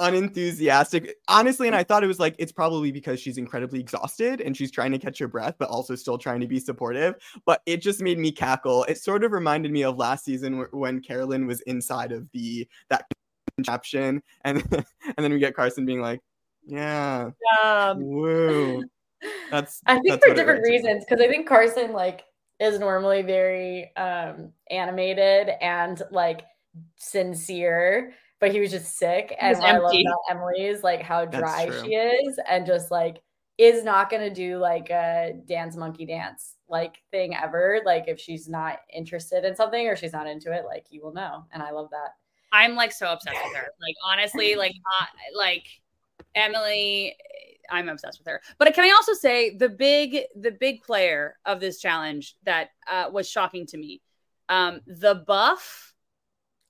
unenthusiastic. 0.00 1.16
Honestly, 1.28 1.66
and 1.66 1.76
I 1.76 1.84
thought 1.84 2.02
it 2.02 2.08
was 2.08 2.18
like 2.18 2.34
it's 2.38 2.52
probably 2.52 2.90
because 2.90 3.20
she's 3.20 3.38
incredibly 3.38 3.78
exhausted 3.78 4.40
and 4.40 4.56
she's 4.56 4.70
trying 4.70 4.92
to 4.92 4.98
catch 4.98 5.18
her 5.18 5.28
breath, 5.28 5.54
but 5.58 5.68
also 5.68 5.94
still 5.94 6.18
trying 6.18 6.40
to 6.40 6.48
be 6.48 6.58
supportive. 6.58 7.14
But 7.46 7.62
it 7.66 7.78
just 7.78 8.00
made 8.00 8.18
me 8.18 8.32
cackle. 8.32 8.84
It 8.84 8.98
sort 8.98 9.22
of 9.22 9.32
reminded 9.32 9.70
me 9.70 9.84
of 9.84 9.98
last 9.98 10.24
season 10.24 10.66
when 10.72 11.00
Carolyn 11.00 11.46
was 11.46 11.60
inside 11.62 12.12
of 12.12 12.28
the 12.32 12.66
that 12.88 13.04
contraption, 13.56 14.22
and 14.44 14.62
and 14.72 15.16
then 15.18 15.32
we 15.32 15.38
get 15.38 15.54
Carson 15.54 15.84
being 15.84 16.00
like, 16.00 16.20
"Yeah, 16.66 17.30
Um, 17.62 18.00
woo." 18.04 18.82
That's 19.50 19.82
I 19.86 19.98
think 19.98 20.08
that's 20.08 20.24
for 20.26 20.34
different 20.34 20.62
reminds 20.62 20.68
me 20.70 20.76
of. 20.76 20.84
reasons 20.84 21.04
because 21.08 21.22
I 21.22 21.28
think 21.28 21.46
Carson 21.46 21.92
like 21.92 22.24
is 22.60 22.78
normally 22.78 23.22
very 23.22 23.90
um 23.96 24.52
animated 24.70 25.50
and 25.60 26.00
like 26.10 26.42
sincere, 26.96 28.12
but 28.38 28.52
he 28.52 28.60
was 28.60 28.70
just 28.70 28.98
sick. 28.98 29.34
And 29.40 29.56
was 29.56 29.58
what 29.60 29.74
I 29.74 29.78
love 29.78 29.84
empty. 29.86 30.06
about 30.06 30.18
Emily 30.30 30.66
is 30.66 30.82
like 30.82 31.02
how 31.02 31.24
dry 31.24 31.70
she 31.82 31.94
is 31.94 32.38
and 32.48 32.66
just 32.66 32.90
like 32.90 33.22
is 33.58 33.84
not 33.84 34.10
gonna 34.10 34.32
do 34.32 34.56
like 34.58 34.88
a 34.90 35.34
dance 35.46 35.76
monkey 35.76 36.06
dance 36.06 36.56
like 36.68 36.96
thing 37.10 37.34
ever. 37.34 37.80
Like 37.84 38.04
if 38.06 38.20
she's 38.20 38.48
not 38.48 38.78
interested 38.92 39.44
in 39.44 39.56
something 39.56 39.86
or 39.86 39.96
she's 39.96 40.12
not 40.12 40.26
into 40.26 40.52
it, 40.52 40.64
like 40.64 40.86
you 40.90 41.02
will 41.02 41.12
know. 41.12 41.44
And 41.52 41.62
I 41.62 41.70
love 41.70 41.90
that. 41.90 42.14
I'm 42.52 42.74
like 42.74 42.92
so 42.92 43.12
obsessed 43.12 43.36
with 43.44 43.56
her. 43.56 43.68
Like 43.80 43.94
honestly, 44.04 44.54
like 44.54 44.74
uh, 45.00 45.06
like 45.36 45.64
Emily, 46.34 47.16
I'm 47.70 47.88
obsessed 47.88 48.18
with 48.18 48.28
her. 48.28 48.40
But 48.58 48.74
can 48.74 48.84
I 48.84 48.90
also 48.90 49.14
say 49.14 49.56
the 49.56 49.68
big 49.68 50.18
the 50.34 50.50
big 50.50 50.82
player 50.82 51.36
of 51.44 51.60
this 51.60 51.80
challenge 51.80 52.36
that 52.44 52.70
uh, 52.90 53.10
was 53.12 53.28
shocking 53.28 53.66
to 53.66 53.78
me, 53.78 54.02
um, 54.48 54.80
the 54.86 55.14
buff. 55.26 55.94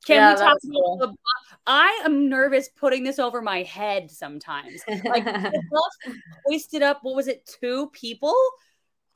Can 0.07 0.17
Yeah, 0.17 0.29
we 0.31 0.35
talk 0.35 0.59
about 0.65 0.85
cool. 0.85 0.97
the 0.99 1.07
buff? 1.09 1.59
I 1.67 2.03
am 2.05 2.29
nervous 2.29 2.69
putting 2.71 3.05
this 3.05 3.19
over 3.19 3.43
my 3.43 3.63
head 3.63 4.11
sometimes. 4.11 4.83
Like 5.07 5.25
the 5.25 5.63
buff 5.71 6.15
hoisted 6.47 6.83
up. 6.83 7.01
What 7.03 7.17
was 7.17 7.29
it? 7.29 7.47
Two 7.61 7.91
people. 7.93 8.35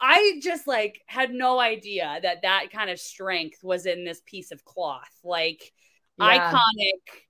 I 0.01 0.41
just 0.43 0.67
like 0.67 1.03
had 1.07 1.33
no 1.33 1.59
idea 1.59 2.19
that 2.23 2.43
that 2.43 2.67
kind 2.73 2.91
of 2.91 3.01
strength 3.01 3.63
was 3.63 3.87
in 3.87 4.05
this 4.05 4.21
piece 4.27 4.51
of 4.51 4.65
cloth. 4.65 5.11
Like 5.25 5.73
Yeah. 6.17 6.53
iconic 6.53 7.25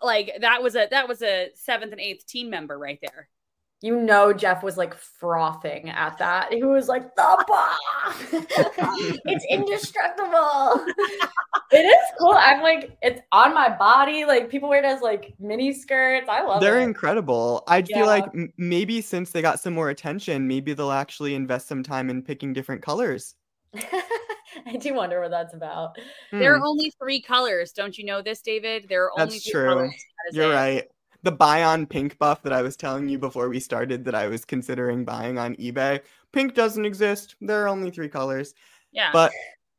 like 0.00 0.32
that 0.40 0.62
was 0.62 0.76
a 0.76 0.86
that 0.90 1.08
was 1.08 1.22
a 1.22 1.48
seventh 1.54 1.92
and 1.92 2.00
eighth 2.00 2.26
team 2.26 2.50
member 2.50 2.78
right 2.78 2.98
there 3.02 3.28
you 3.82 4.00
know 4.00 4.32
Jeff 4.32 4.62
was 4.62 4.76
like 4.76 4.94
frothing 4.94 5.90
at 5.90 6.16
that. 6.18 6.52
He 6.52 6.62
was 6.64 6.88
like, 6.88 7.14
the 7.16 7.44
buff. 7.48 8.32
it's 9.26 9.44
indestructible. 9.50 10.86
it 11.72 11.78
is 11.78 12.06
cool. 12.18 12.34
I'm 12.38 12.62
like, 12.62 12.96
it's 13.02 13.20
on 13.32 13.54
my 13.54 13.68
body. 13.68 14.24
Like 14.24 14.48
people 14.48 14.68
wear 14.68 14.78
it 14.78 14.84
as 14.84 15.00
like 15.02 15.34
mini 15.38 15.72
skirts. 15.72 16.28
I 16.28 16.42
love 16.42 16.62
it. 16.62 16.66
They're 16.66 16.80
it. 16.80 16.84
incredible. 16.84 17.64
I 17.66 17.82
feel 17.82 18.06
like 18.06 18.24
m- 18.34 18.52
maybe 18.56 19.00
since 19.00 19.30
they 19.30 19.42
got 19.42 19.60
some 19.60 19.74
more 19.74 19.90
attention, 19.90 20.46
maybe 20.46 20.74
they'll 20.74 20.90
actually 20.92 21.34
invest 21.34 21.66
some 21.68 21.82
time 21.82 22.08
in 22.10 22.22
picking 22.22 22.52
different 22.52 22.82
colors. 22.82 23.34
I 24.66 24.76
do 24.78 24.94
wonder 24.94 25.20
what 25.20 25.30
that's 25.30 25.54
about. 25.54 25.96
there 26.30 26.54
Hmm, 26.54 26.62
are 26.62 26.64
only 26.64 26.92
three 26.98 27.22
colors 27.22 27.72
don't 27.72 27.96
you 27.96 28.04
know 28.04 28.20
this 28.22 28.42
david 28.42 28.86
there 28.88 29.04
are 29.04 29.12
only 29.18 29.26
That's 29.32 29.44
three 29.44 29.52
true. 29.52 29.64
colors 29.64 29.94
You're 30.32 30.50
it. 30.50 30.54
right. 30.54 30.84
The 31.22 31.32
buy 31.32 31.62
on 31.64 31.86
pink 31.86 32.18
buff 32.18 32.42
that 32.42 32.52
I 32.52 32.62
was 32.62 32.76
telling 32.76 33.08
you 33.08 33.18
before 33.18 33.48
we 33.48 33.60
started 33.60 34.04
that 34.06 34.14
I 34.14 34.26
was 34.26 34.44
considering 34.44 35.04
buying 35.04 35.38
on 35.38 35.54
eBay. 35.56 36.00
Pink 36.32 36.54
doesn't 36.54 36.84
exist. 36.84 37.36
There 37.40 37.62
are 37.62 37.68
only 37.68 37.90
three 37.90 38.08
colors. 38.08 38.54
yeah 38.92 39.10
But 39.12 39.30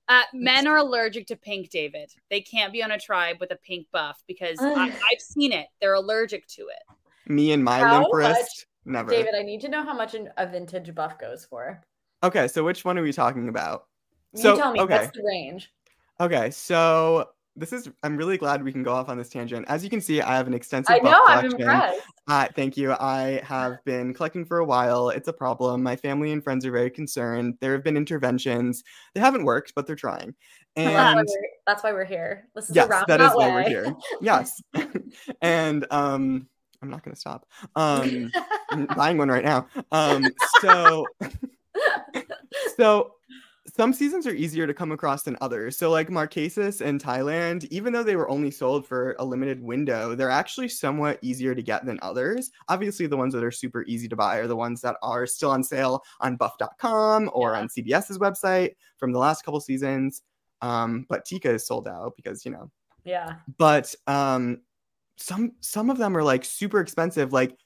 uh, 0.10 0.24
men 0.34 0.68
are 0.68 0.78
allergic 0.78 1.26
to 1.28 1.36
pink 1.38 1.70
david 1.70 2.12
they 2.30 2.42
can't 2.42 2.74
be 2.74 2.84
on 2.84 2.92
a 2.92 3.00
tribe 3.00 3.38
with 3.40 3.52
a 3.52 3.56
pink 3.56 3.88
buff 3.94 4.22
because 4.28 4.58
I, 4.60 4.92
I've 4.92 5.22
seen 5.22 5.54
it 5.54 5.68
they're 5.80 5.94
allergic 5.94 6.46
to 6.48 6.64
it 6.64 7.32
me 7.32 7.54
and 7.54 7.64
my 7.64 7.80
How 7.80 8.00
limp 8.02 8.08
much- 8.12 8.18
wrist, 8.38 8.66
never. 8.84 9.10
David, 9.12 9.34
I 9.34 9.44
need 9.44 9.62
to 9.62 9.70
know 9.70 9.82
how 9.82 9.94
much 9.94 10.14
a 10.14 10.46
vintage 10.48 10.94
buff 10.94 11.18
goes 11.18 11.46
for. 11.46 11.82
Okay, 12.22 12.50
so 12.50 12.66
which 12.66 12.84
one 12.84 12.98
are 12.98 13.02
we 13.02 13.14
talking 13.14 13.48
about? 13.48 13.86
You 14.34 14.42
So, 14.42 14.58
tell 14.58 14.74
me 14.74 14.82
okay. 14.82 14.98
what's 15.06 15.16
the 15.18 15.24
range. 15.26 15.72
Okay, 16.20 16.52
so 16.52 17.30
this 17.56 17.72
is 17.72 17.90
I'm 18.02 18.18
really 18.18 18.38
glad 18.38 18.64
we 18.64 18.72
can 18.72 18.84
go 18.84 18.94
off 18.94 19.10
on 19.10 19.18
this 19.18 19.30
tangent. 19.30 19.66
As 19.68 19.84
you 19.84 19.90
can 19.90 20.02
see, 20.02 20.22
I 20.22 20.36
have 20.36 20.48
an 20.48 20.54
extensive 20.54 20.96
I 20.96 21.00
know, 21.00 21.24
I'm 21.28 21.40
collection. 21.40 21.62
impressed. 21.62 22.02
Uh, 22.28 22.48
thank 22.56 22.78
you. 22.78 22.94
I 22.94 23.42
have 23.44 23.84
been 23.86 24.14
collecting 24.14 24.46
for 24.46 24.60
a 24.60 24.66
while. 24.66 25.10
It's 25.10 25.28
a 25.28 25.34
problem. 25.34 25.84
My 25.84 25.96
family 25.96 26.32
and 26.32 26.44
friends 26.44 26.66
are 26.66 26.72
very 26.72 26.90
concerned. 26.90 27.56
There 27.62 27.74
have 27.74 27.84
been 27.84 27.98
interventions. 27.98 28.84
They 29.14 29.22
haven't 29.22 29.44
worked, 29.44 29.74
but 29.76 29.86
they're 29.86 29.96
trying. 29.96 30.34
that's, 30.76 30.94
why 30.94 31.12
And 31.12 31.28
we're, 31.28 31.50
that's 31.68 31.84
why 31.84 31.94
we're 31.94 32.06
here. 32.06 32.48
This 32.56 32.70
is 32.70 32.76
yes, 32.76 32.90
that 33.08 33.22
is 33.22 33.30
way. 33.36 33.36
why 33.36 33.52
we're 33.52 33.70
here. 33.70 33.96
Yes. 34.22 34.62
and 35.42 35.86
um 35.92 36.48
I'm 36.82 36.90
not 36.90 37.04
gonna 37.04 37.16
stop. 37.16 37.46
Um 37.76 38.32
I'm 38.72 38.88
buying 38.98 39.18
one 39.18 39.30
right 39.30 39.46
now. 39.46 39.68
Um 39.92 40.26
so 40.62 41.06
so 42.76 43.12
some 43.76 43.92
seasons 43.92 44.28
are 44.28 44.34
easier 44.36 44.68
to 44.68 44.74
come 44.74 44.92
across 44.92 45.24
than 45.24 45.36
others. 45.42 45.78
So 45.80 45.90
like 45.90 46.10
Marquesas 46.10 46.80
and 46.80 47.04
Thailand, 47.04 47.66
even 47.72 47.92
though 47.92 48.04
they 48.04 48.16
were 48.16 48.30
only 48.30 48.52
sold 48.52 48.86
for 48.86 49.16
a 49.18 49.26
limited 49.26 49.64
window, 49.64 50.14
they're 50.14 50.30
actually 50.30 50.70
somewhat 50.70 51.18
easier 51.24 51.56
to 51.56 51.64
get 51.64 51.84
than 51.84 51.98
others. 52.04 52.52
Obviously, 52.70 53.08
the 53.08 53.18
ones 53.18 53.34
that 53.34 53.44
are 53.44 53.50
super 53.52 53.84
easy 53.86 54.08
to 54.08 54.16
buy 54.16 54.38
are 54.38 54.46
the 54.48 54.56
ones 54.56 54.80
that 54.82 54.98
are 55.02 55.26
still 55.26 55.50
on 55.50 55.64
sale 55.64 56.04
on 56.22 56.36
buff.com 56.36 57.32
or 57.34 57.54
Yeah. 57.54 57.60
on 57.62 57.68
CBS's 57.68 58.20
website 58.20 58.76
from 58.98 59.12
the 59.12 59.18
last 59.20 59.44
couple 59.44 59.60
seasons. 59.60 60.22
Um, 60.62 61.08
but 61.10 61.26
Tika 61.26 61.50
is 61.50 61.66
sold 61.66 61.88
out 61.88 62.14
because 62.16 62.46
you 62.46 62.52
know 62.52 62.70
yeah. 63.04 63.36
but 63.58 63.94
um 64.08 64.62
some 65.18 65.54
some 65.62 65.90
of 65.90 65.98
them 65.98 66.16
are 66.16 66.24
like 66.24 66.46
super 66.46 66.80
expensive 66.80 67.34
like 67.34 67.58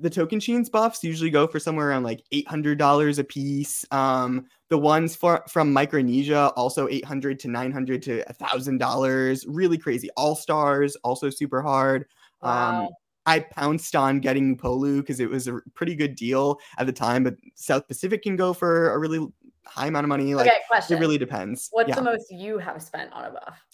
the 0.00 0.10
Tocantins 0.10 0.70
buffs 0.70 1.04
usually 1.04 1.30
go 1.30 1.46
for 1.46 1.60
somewhere 1.60 1.88
around 1.88 2.02
like 2.02 2.22
$800 2.32 3.18
a 3.18 3.24
piece 3.24 3.84
um 3.90 4.46
the 4.68 4.78
ones 4.78 5.14
for 5.14 5.44
from 5.48 5.72
micronesia 5.72 6.48
also 6.56 6.88
800 6.88 7.38
to 7.40 7.48
900 7.48 8.02
to 8.02 8.20
a 8.30 8.34
$1000 8.34 9.44
really 9.48 9.78
crazy 9.78 10.08
all 10.16 10.34
stars 10.34 10.96
also 10.96 11.30
super 11.30 11.62
hard 11.62 12.06
um 12.40 12.88
I 13.24 13.40
pounced 13.40 13.94
on 13.94 14.20
getting 14.20 14.56
Upolu 14.56 14.98
because 14.98 15.20
it 15.20 15.30
was 15.30 15.46
a 15.46 15.60
pretty 15.74 15.94
good 15.94 16.16
deal 16.16 16.58
at 16.78 16.86
the 16.86 16.92
time, 16.92 17.22
but 17.22 17.36
South 17.54 17.86
Pacific 17.86 18.22
can 18.22 18.36
go 18.36 18.52
for 18.52 18.92
a 18.92 18.98
really 18.98 19.26
high 19.64 19.86
amount 19.86 20.04
of 20.04 20.08
money. 20.08 20.34
Like 20.34 20.48
okay, 20.48 20.58
question. 20.68 20.96
it 20.96 21.00
really 21.00 21.18
depends. 21.18 21.68
What's 21.70 21.90
yeah. 21.90 21.94
the 21.94 22.02
most 22.02 22.30
you 22.30 22.58
have 22.58 22.82
spent 22.82 23.12
on 23.12 23.26
a 23.26 23.30
buff? 23.30 23.64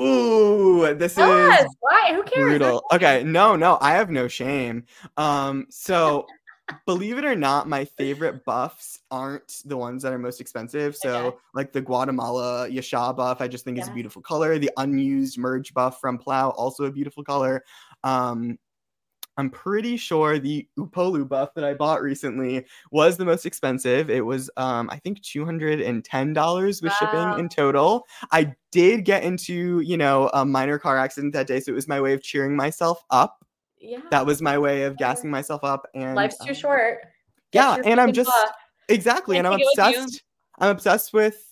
Ooh, 0.00 0.94
this 0.94 1.14
Tell 1.14 1.30
is 1.30 1.60
us. 1.64 1.76
Why? 1.80 2.12
Who 2.14 2.22
cares? 2.22 2.58
brutal. 2.58 2.84
Okay, 2.92 3.24
no, 3.24 3.56
no, 3.56 3.78
I 3.80 3.92
have 3.92 4.10
no 4.10 4.28
shame. 4.28 4.84
Um, 5.16 5.66
so 5.70 6.26
believe 6.86 7.18
it 7.18 7.24
or 7.24 7.34
not, 7.34 7.68
my 7.68 7.84
favorite 7.84 8.44
buffs 8.44 9.00
aren't 9.10 9.62
the 9.64 9.76
ones 9.76 10.02
that 10.02 10.12
are 10.12 10.18
most 10.18 10.40
expensive. 10.40 10.96
So 10.96 11.26
Okay. 11.26 11.36
like 11.54 11.72
the 11.72 11.80
Guatemala 11.80 12.68
Yaxha 12.68 13.16
buff, 13.16 13.40
I 13.40 13.48
just 13.48 13.64
think 13.64 13.78
is 13.78 13.88
a 13.88 13.92
beautiful 13.92 14.22
color. 14.22 14.58
The 14.58 14.70
unused 14.76 15.38
merge 15.38 15.74
buff 15.74 16.00
from 16.00 16.18
Palau, 16.18 16.54
also 16.56 16.84
a 16.84 16.92
beautiful 16.92 17.24
color. 17.24 17.64
Um, 18.04 18.58
I'm 19.38 19.48
pretty 19.50 19.96
sure 19.96 20.38
the 20.38 20.66
Upolu 20.78 21.26
buff 21.26 21.54
that 21.54 21.64
I 21.64 21.72
bought 21.72 22.02
recently 22.02 22.66
was 22.90 23.16
the 23.16 23.24
most 23.24 23.46
expensive. 23.46 24.10
It 24.10 24.26
was, 24.26 24.50
um, 24.56 24.90
I 24.90 24.98
think, 24.98 25.22
two 25.22 25.44
hundred 25.44 25.80
and 25.80 26.04
ten 26.04 26.32
dollars 26.32 26.82
with 26.82 26.92
Wow. 27.00 27.08
shipping 27.08 27.38
in 27.38 27.48
total. 27.48 28.04
I 28.32 28.54
did 28.72 29.04
get 29.04 29.22
into, 29.22 29.80
you 29.80 29.96
know, 29.96 30.28
a 30.34 30.44
minor 30.44 30.78
car 30.78 30.98
accident 30.98 31.32
that 31.34 31.46
day, 31.46 31.60
so 31.60 31.70
it 31.72 31.76
was 31.76 31.88
my 31.88 32.00
way 32.00 32.12
of 32.12 32.22
cheering 32.22 32.56
myself 32.56 33.02
up. 33.10 33.44
Yeah. 33.80 34.00
That 34.10 34.26
was 34.26 34.42
my 34.42 34.58
way 34.58 34.82
of 34.82 34.96
gassing 34.96 35.30
myself 35.30 35.62
up. 35.62 35.86
And 35.94 36.16
Life's 36.16 36.36
too 36.38 36.48
um, 36.50 36.54
short. 36.54 36.98
Get 37.52 37.60
Yeah, 37.60 37.82
and 37.90 38.00
I'm 38.00 38.12
just 38.12 38.28
buff. 38.28 38.50
exactly, 38.88 39.38
and 39.38 39.46
I 39.46 39.52
I'm 39.52 39.58
take 39.58 39.68
it 39.68 39.78
with 39.78 39.94
you. 39.94 40.00
obsessed. 40.00 40.22
I'm 40.58 40.70
obsessed 40.70 41.12
with 41.12 41.44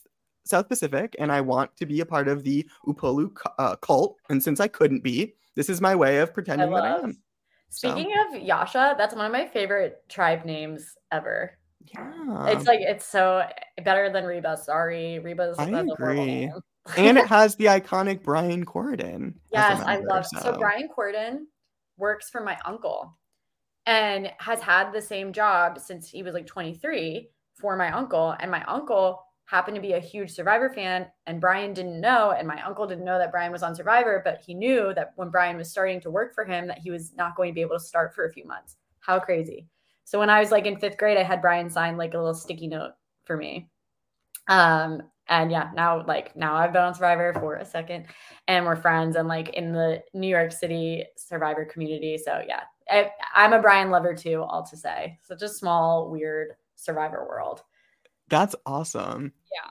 South 0.45 0.69
Pacific, 0.69 1.15
and 1.21 1.31
I 1.31 1.41
want 1.41 1.77
to 1.77 1.87
be 1.87 2.01
a 2.01 2.07
part 2.07 2.27
of 2.27 2.43
the 2.43 2.69
Upolu 2.87 3.31
uh, 3.59 3.77
cult. 3.77 4.17
And 4.29 4.43
since 4.43 4.59
I 4.59 4.67
couldn't 4.67 5.05
be, 5.05 5.35
this 5.55 5.69
is 5.69 5.81
my 5.81 5.95
way 5.95 6.19
of 6.19 6.35
pretending 6.35 6.71
that 6.73 6.85
I 6.85 6.99
am. 6.99 7.23
Speaking 7.69 8.13
of 8.19 8.41
Yaxha, 8.41 8.97
that's 8.97 9.15
one 9.15 9.27
of 9.27 9.33
my 9.33 9.47
favorite 9.47 10.03
tribe 10.09 10.45
names 10.45 10.95
ever. 11.13 11.59
Yeah. 11.95 12.47
it's 12.49 12.67
like 12.67 12.81
it's 12.81 13.05
so 13.07 13.47
better 13.85 14.11
than 14.11 14.25
Reba. 14.25 14.57
Sorry, 14.57 15.19
Reba's. 15.21 15.57
I 15.59 15.67
that's 15.71 15.89
a 15.91 15.95
horrible 15.97 16.23
agree. 16.23 16.53
and 16.97 17.19
it 17.19 17.27
has 17.29 17.55
the 17.57 17.67
iconic 17.67 18.23
Brian 18.23 18.65
Corridan. 18.65 19.35
as 19.55 19.79
Yes, 19.79 19.81
a 19.81 19.85
I 19.87 19.95
member, 19.97 20.09
love 20.09 20.27
so. 20.27 20.59
Brian 20.59 20.89
Corridan 20.89 21.47
works 21.99 22.29
for 22.31 22.43
my 22.43 22.59
uncle 22.65 23.17
and 23.87 24.33
has 24.39 24.61
had 24.61 24.93
the 24.93 25.01
same 25.03 25.33
job 25.33 25.79
since 25.79 26.09
he 26.09 26.23
was 26.23 26.35
like 26.35 26.47
23 26.47 27.29
for 27.55 27.77
my 27.77 27.91
uncle. 27.93 28.35
And 28.41 28.51
my 28.51 28.65
uncle 28.65 29.26
happened 29.47 29.77
to 29.77 29.81
be 29.81 29.93
a 29.93 30.01
huge 30.01 30.33
Survivor 30.33 30.69
fan, 30.69 31.07
and 31.27 31.41
Brian 31.41 31.73
didn't 31.73 32.01
know, 32.01 32.33
and 32.33 32.47
my 32.47 32.61
uncle 32.63 32.87
didn't 32.87 33.05
know 33.05 33.19
that 33.19 33.31
Brian 33.31 33.53
was 33.53 33.63
on 33.63 33.75
Survivor, 33.75 34.21
but 34.25 34.41
he 34.45 34.55
knew 34.55 34.93
that 34.95 35.13
when 35.17 35.31
Brian 35.31 35.57
was 35.57 35.71
starting 35.71 36.01
to 36.01 36.11
work 36.11 36.35
for 36.35 36.45
him, 36.45 36.67
that 36.67 36.79
he 36.79 36.91
was 36.91 37.15
not 37.17 37.37
going 37.37 37.51
to 37.51 37.55
be 37.55 37.61
able 37.61 37.77
to 37.79 37.85
start 37.85 38.15
for 38.15 38.27
a 38.27 38.33
few 38.33 38.45
months. 38.45 38.77
How 39.01 39.19
crazy! 39.19 39.67
So 40.05 40.19
when 40.19 40.31
I 40.31 40.41
was 40.41 40.51
like 40.51 40.67
in 40.67 40.79
fifth 40.79 40.99
grade, 40.99 41.17
I 41.17 41.23
had 41.23 41.41
Brian 41.41 41.71
sign 41.71 41.97
like 41.97 42.15
a 42.15 42.19
little 42.19 42.35
sticky 42.35 42.69
note 42.69 42.93
for 43.25 43.37
me. 43.37 43.69
Um, 44.49 45.03
and 45.29 45.51
yeah, 45.51 45.71
now 45.75 46.05
like 46.07 46.37
now 46.37 46.55
I've 46.55 46.73
been 46.73 46.83
on 46.83 46.95
Survivor 46.95 47.33
for 47.35 47.57
a 47.57 47.65
second, 47.65 48.07
and 48.49 48.65
we're 48.65 48.77
friends 48.77 49.17
and 49.17 49.29
like 49.29 49.51
in 49.51 49.73
the 49.73 50.03
New 50.13 50.29
York 50.29 50.53
City 50.53 51.05
Survivor 51.17 51.65
community. 51.65 52.19
So 52.19 52.43
yeah, 52.47 52.63
I, 52.91 53.11
I'm 53.35 53.53
a 53.53 53.61
Brian 53.61 53.91
lover 53.91 54.15
too. 54.15 54.43
All 54.43 54.65
to 54.67 54.77
say, 54.77 55.19
such 55.23 55.43
a 55.43 55.49
small, 55.49 56.11
weird 56.11 56.51
Survivor 56.75 57.27
world. 57.29 57.63
That's 58.29 58.55
awesome. 58.65 59.33
Yeah. 59.53 59.71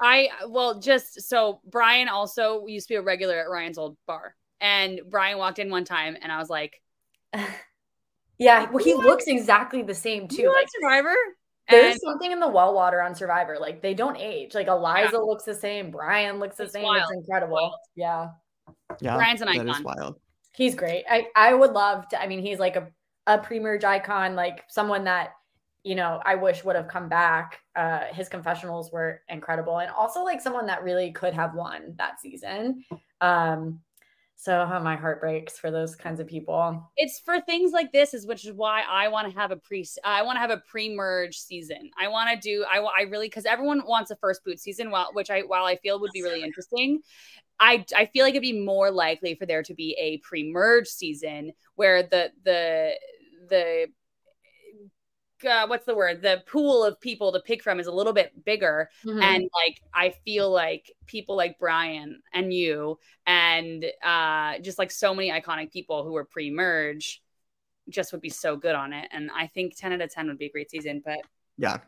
I 0.00 0.28
well 0.48 0.78
just 0.78 1.22
so 1.22 1.60
Brian 1.70 2.08
also 2.08 2.66
used 2.66 2.88
to 2.88 2.94
be 2.94 2.96
a 2.96 3.02
regular 3.02 3.38
at 3.38 3.48
Ryan's 3.48 3.78
old 3.78 3.96
bar. 4.06 4.34
And 4.60 5.00
Brian 5.08 5.38
walked 5.38 5.58
in 5.58 5.70
one 5.70 5.84
time 5.84 6.16
and 6.20 6.30
I 6.30 6.38
was 6.38 6.50
like 6.50 6.80
Yeah, 8.38 8.70
well 8.70 8.84
he 8.84 8.94
what? 8.94 9.06
looks 9.06 9.26
exactly 9.26 9.82
the 9.82 9.94
same 9.94 10.28
too. 10.28 10.52
like 10.54 10.68
Survivor? 10.80 11.14
There's 11.68 11.92
and, 11.92 12.00
something 12.00 12.30
in 12.30 12.38
the 12.38 12.48
well 12.48 12.74
water 12.74 13.02
on 13.02 13.14
Survivor. 13.14 13.56
Like 13.58 13.82
they 13.82 13.94
don't 13.94 14.16
age. 14.16 14.54
Like 14.54 14.68
Eliza 14.68 15.10
yeah. 15.14 15.18
looks 15.18 15.44
the 15.44 15.54
same. 15.54 15.90
Brian 15.90 16.38
looks 16.38 16.56
the 16.56 16.64
it's 16.64 16.72
same. 16.72 16.84
Wild. 16.84 17.02
It's 17.10 17.12
incredible. 17.12 17.54
Wild. 17.54 17.74
Yeah. 17.94 18.28
Yeah. 19.00 19.16
Brian's 19.16 19.40
an 19.40 19.48
icon. 19.48 19.66
That 19.66 19.76
is 19.76 19.82
wild. 19.82 20.20
He's 20.54 20.74
great. 20.74 21.04
I, 21.10 21.26
I 21.34 21.54
would 21.54 21.72
love 21.72 22.08
to. 22.08 22.20
I 22.20 22.26
mean, 22.26 22.40
he's 22.40 22.58
like 22.58 22.76
a, 22.76 22.88
a 23.26 23.38
pre-merge 23.38 23.84
icon, 23.84 24.36
like 24.36 24.64
someone 24.68 25.04
that, 25.04 25.32
you 25.86 25.94
know, 25.94 26.20
I 26.24 26.34
wish 26.34 26.64
would 26.64 26.74
have 26.74 26.88
come 26.88 27.08
back. 27.08 27.60
Uh, 27.76 28.00
his 28.10 28.28
confessionals 28.28 28.90
were 28.90 29.20
incredible. 29.28 29.78
And 29.78 29.88
also 29.92 30.24
like 30.24 30.40
someone 30.40 30.66
that 30.66 30.82
really 30.82 31.12
could 31.12 31.32
have 31.32 31.54
won 31.54 31.94
that 31.96 32.20
season. 32.20 32.84
Um, 33.20 33.78
so 34.34 34.66
how 34.66 34.80
my 34.80 34.96
heart 34.96 35.20
breaks 35.20 35.60
for 35.60 35.70
those 35.70 35.94
kinds 35.94 36.18
of 36.18 36.26
people. 36.26 36.90
It's 36.96 37.20
for 37.20 37.40
things 37.40 37.70
like 37.70 37.92
this, 37.92 38.14
is 38.14 38.26
which 38.26 38.44
is 38.44 38.52
why 38.52 38.82
I 38.82 39.06
want 39.06 39.30
to 39.30 39.38
have 39.38 39.52
a 39.52 39.56
pre. 39.56 39.86
I 40.04 40.22
want 40.22 40.36
to 40.36 40.40
have 40.40 40.50
a 40.50 40.58
pre-merge 40.68 41.38
season. 41.38 41.90
I 41.96 42.08
want 42.08 42.30
to 42.30 42.36
do. 42.36 42.64
I 42.68 42.78
I 42.78 43.02
really 43.02 43.28
because 43.28 43.46
everyone 43.46 43.82
wants 43.86 44.10
a 44.10 44.16
first 44.16 44.44
boot 44.44 44.58
season, 44.58 44.90
while 44.90 45.10
which 45.12 45.30
I 45.30 45.42
while 45.42 45.64
I 45.64 45.76
feel 45.76 46.00
would 46.00 46.10
be 46.12 46.22
really 46.22 46.42
interesting. 46.42 47.00
I 47.60 47.84
I 47.96 48.06
feel 48.06 48.24
like 48.24 48.32
it'd 48.32 48.42
be 48.42 48.60
more 48.60 48.90
likely 48.90 49.36
for 49.36 49.46
there 49.46 49.62
to 49.62 49.74
be 49.74 49.96
a 49.98 50.18
pre-merge 50.18 50.88
season 50.88 51.52
where 51.76 52.02
the 52.02 52.32
the 52.44 52.98
the 53.48 53.86
uh, 55.44 55.66
what's 55.66 55.84
the 55.84 55.94
word? 55.94 56.22
The 56.22 56.42
pool 56.46 56.84
of 56.84 57.00
people 57.00 57.32
to 57.32 57.40
pick 57.40 57.62
from 57.62 57.80
is 57.80 57.86
a 57.86 57.92
little 57.92 58.12
bit 58.12 58.44
bigger. 58.44 58.90
Mm-hmm. 59.04 59.22
and 59.22 59.42
like 59.54 59.80
i 59.94 60.10
feel 60.24 60.50
like 60.50 60.90
people 61.06 61.36
like 61.36 61.58
brian 61.58 62.22
and 62.32 62.52
you 62.52 62.98
and 63.26 63.84
uh 64.02 64.58
just 64.60 64.78
like 64.78 64.90
so 64.90 65.14
many 65.14 65.30
iconic 65.30 65.72
people 65.72 66.04
who 66.04 66.12
were 66.12 66.24
pre-merge 66.24 67.22
just 67.88 68.12
would 68.12 68.20
be 68.20 68.30
so 68.30 68.56
good 68.56 68.74
on 68.74 68.92
it. 68.92 69.08
And 69.12 69.30
i 69.34 69.46
think 69.46 69.76
10 69.76 69.92
out 69.92 70.00
of 70.00 70.10
10 70.10 70.28
would 70.28 70.38
be 70.38 70.46
a 70.46 70.50
great 70.50 70.70
season 70.70 71.02
but 71.04 71.18
yeah 71.58 71.78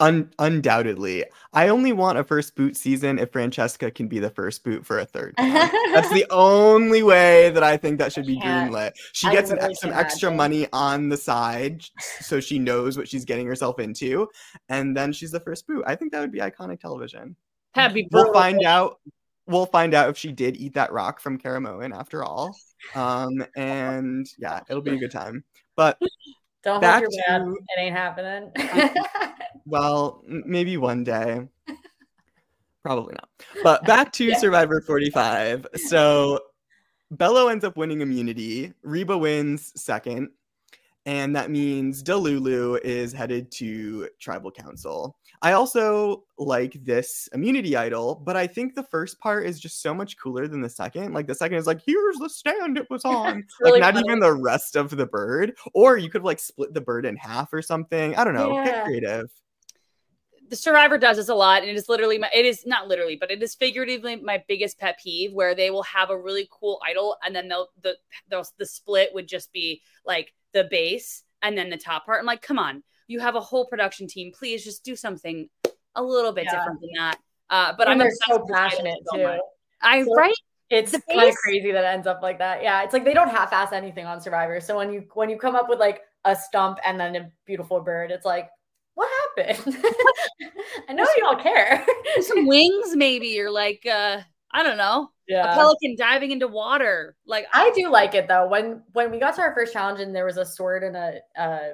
Un- 0.00 0.32
undoubtedly. 0.40 1.24
I 1.52 1.68
only 1.68 1.92
want 1.92 2.18
a 2.18 2.24
first 2.24 2.56
boot 2.56 2.76
season 2.76 3.20
if 3.20 3.30
Francesca 3.30 3.90
can 3.90 4.08
be 4.08 4.18
the 4.18 4.30
first 4.30 4.64
boot 4.64 4.84
for 4.84 4.98
a 4.98 5.04
third. 5.04 5.34
That's 5.38 6.10
the 6.10 6.26
only 6.30 7.04
way 7.04 7.50
that 7.50 7.62
I 7.62 7.76
think 7.76 7.98
that 7.98 8.12
should 8.12 8.26
be 8.26 8.40
greenlit. 8.40 8.92
She 9.12 9.30
gets 9.30 9.50
an, 9.50 9.74
some 9.76 9.92
extra 9.92 10.30
money 10.30 10.66
on 10.72 11.08
the 11.08 11.16
side 11.16 11.84
so 12.20 12.40
she 12.40 12.58
knows 12.58 12.96
what 12.96 13.06
she's 13.06 13.24
getting 13.24 13.46
herself 13.46 13.78
into. 13.78 14.28
And 14.68 14.96
then 14.96 15.12
she's 15.12 15.30
the 15.30 15.40
first 15.40 15.68
boot. 15.68 15.84
I 15.86 15.94
think 15.94 16.10
that 16.12 16.20
would 16.20 16.32
be 16.32 16.40
iconic 16.40 16.80
television. 16.80 17.36
Happy 17.74 18.08
We'll 18.10 18.32
find 18.32 18.64
out. 18.64 18.98
We'll 19.46 19.66
find 19.66 19.94
out 19.94 20.08
if 20.08 20.16
she 20.16 20.32
did 20.32 20.56
eat 20.56 20.74
that 20.74 20.92
rock 20.92 21.20
from 21.20 21.38
Caramoan 21.38 21.96
after 21.96 22.24
all. 22.24 22.56
Um, 22.94 23.44
and 23.56 24.26
yeah, 24.38 24.60
it'll 24.68 24.82
be 24.82 24.94
a 24.94 24.98
good 24.98 25.10
time. 25.10 25.44
But 25.76 25.98
don't 26.62 26.80
Back 26.80 27.02
hold 27.02 27.12
your 27.12 27.40
breath. 27.40 27.56
It 27.76 27.80
ain't 27.80 27.96
happening. 27.96 28.52
well, 29.66 30.22
maybe 30.26 30.76
one 30.76 31.04
day. 31.04 31.48
Probably 32.82 33.14
not. 33.14 33.28
But 33.62 33.84
back 33.84 34.12
to 34.14 34.24
yeah. 34.24 34.38
Survivor 34.38 34.80
45. 34.80 35.66
So 35.74 36.40
Belo 37.14 37.50
ends 37.50 37.64
up 37.64 37.76
winning 37.76 38.00
immunity. 38.00 38.72
Reba 38.82 39.16
wins 39.16 39.72
second. 39.80 40.30
And 41.04 41.34
that 41.34 41.50
means 41.50 42.02
Delulu 42.02 42.80
is 42.82 43.12
headed 43.12 43.50
to 43.52 44.08
tribal 44.20 44.52
council. 44.52 45.16
I 45.42 45.52
also 45.52 46.22
like 46.38 46.84
this 46.84 47.28
immunity 47.32 47.76
idol, 47.76 48.14
but 48.14 48.36
I 48.36 48.46
think 48.46 48.76
the 48.76 48.84
first 48.84 49.18
part 49.18 49.44
is 49.44 49.58
just 49.58 49.82
so 49.82 49.92
much 49.92 50.16
cooler 50.16 50.46
than 50.46 50.60
the 50.60 50.68
second. 50.68 51.12
Like 51.12 51.26
the 51.26 51.34
second 51.34 51.58
is 51.58 51.66
like, 51.66 51.80
here's 51.84 52.16
the 52.18 52.30
stand 52.30 52.78
it 52.78 52.88
was 52.88 53.04
on. 53.04 53.44
really 53.60 53.80
like 53.80 53.94
not 53.94 53.94
funny. 53.94 54.06
even 54.06 54.20
the 54.20 54.32
rest 54.32 54.76
of 54.76 54.90
the 54.90 55.06
bird. 55.06 55.54
Or 55.74 55.96
you 55.96 56.08
could 56.08 56.22
like 56.22 56.38
split 56.38 56.72
the 56.72 56.80
bird 56.80 57.04
in 57.04 57.16
half 57.16 57.52
or 57.52 57.60
something. 57.60 58.14
I 58.14 58.22
don't 58.22 58.34
know. 58.34 58.54
Yeah. 58.54 58.64
Get 58.64 58.84
creative. 58.84 59.30
The 60.48 60.56
Survivor 60.56 60.98
does 60.98 61.16
this 61.16 61.30
a 61.30 61.34
lot, 61.34 61.62
and 61.62 61.70
it 61.70 61.76
is 61.76 61.88
literally 61.88 62.18
my, 62.18 62.28
it 62.32 62.44
is 62.44 62.66
not 62.66 62.86
literally, 62.86 63.16
but 63.16 63.30
it 63.30 63.42
is 63.42 63.54
figuratively 63.54 64.16
my 64.16 64.44
biggest 64.46 64.78
pet 64.78 64.98
peeve 65.02 65.32
where 65.32 65.54
they 65.54 65.70
will 65.70 65.82
have 65.84 66.10
a 66.10 66.18
really 66.18 66.46
cool 66.50 66.78
idol, 66.86 67.16
and 67.24 67.34
then 67.34 67.48
they'll 67.48 67.68
the 67.82 67.96
they'll, 68.28 68.46
the 68.58 68.66
split 68.66 69.14
would 69.14 69.26
just 69.26 69.50
be 69.50 69.80
like 70.04 70.34
the 70.52 70.64
base 70.64 71.24
and 71.40 71.56
then 71.56 71.70
the 71.70 71.78
top 71.78 72.04
part. 72.04 72.20
I'm 72.20 72.26
like, 72.26 72.42
come 72.42 72.58
on, 72.58 72.82
you 73.06 73.20
have 73.20 73.34
a 73.34 73.40
whole 73.40 73.66
production 73.66 74.06
team. 74.06 74.32
Please 74.32 74.64
just 74.64 74.84
do 74.84 74.96
something 74.96 75.48
a 75.94 76.02
little 76.02 76.32
bit 76.32 76.44
yeah. 76.44 76.58
different 76.58 76.80
than 76.80 76.90
that. 76.96 77.18
Uh, 77.50 77.72
but 77.76 77.88
and 77.88 78.02
I'm 78.02 78.10
so 78.28 78.44
passionate 78.50 78.98
too. 79.14 79.38
I 79.82 80.02
so 80.02 80.14
right. 80.14 80.34
It's 80.70 80.92
kind 80.92 81.28
of 81.28 81.34
crazy 81.36 81.70
that 81.70 81.84
it 81.84 81.86
ends 81.86 82.06
up 82.06 82.20
like 82.22 82.38
that. 82.38 82.62
Yeah, 82.62 82.82
it's 82.82 82.94
like 82.94 83.04
they 83.04 83.12
don't 83.12 83.28
half-ass 83.28 83.72
anything 83.72 84.06
on 84.06 84.22
Survivor. 84.22 84.58
So 84.58 84.78
when 84.78 84.90
you 84.90 85.04
when 85.12 85.28
you 85.28 85.36
come 85.36 85.54
up 85.54 85.68
with 85.68 85.78
like 85.78 86.00
a 86.24 86.34
stump 86.34 86.78
and 86.84 86.98
then 86.98 87.14
a 87.14 87.30
beautiful 87.44 87.80
bird, 87.80 88.10
it's 88.10 88.24
like, 88.24 88.48
what 88.94 89.10
happened? 89.36 89.76
I 90.88 90.94
know 90.94 91.06
you 91.18 91.26
all 91.26 91.36
care. 91.36 91.84
Some 92.22 92.46
wings, 92.46 92.96
maybe. 92.96 93.28
You're 93.28 93.50
like, 93.50 93.84
uh, 93.84 94.20
I 94.52 94.62
don't 94.62 94.78
know. 94.78 95.10
Yeah. 95.28 95.52
A 95.52 95.54
pelican 95.54 95.96
diving 95.96 96.30
into 96.30 96.48
water. 96.48 97.16
Like 97.26 97.46
I 97.52 97.70
do 97.74 97.90
like 97.90 98.14
it 98.14 98.28
though. 98.28 98.48
When 98.48 98.82
when 98.92 99.10
we 99.10 99.18
got 99.18 99.34
to 99.36 99.42
our 99.42 99.54
first 99.54 99.72
challenge 99.72 100.00
and 100.00 100.14
there 100.14 100.24
was 100.26 100.36
a 100.36 100.44
sword 100.44 100.84
and 100.84 100.96
a 100.96 101.20
uh 101.38 101.68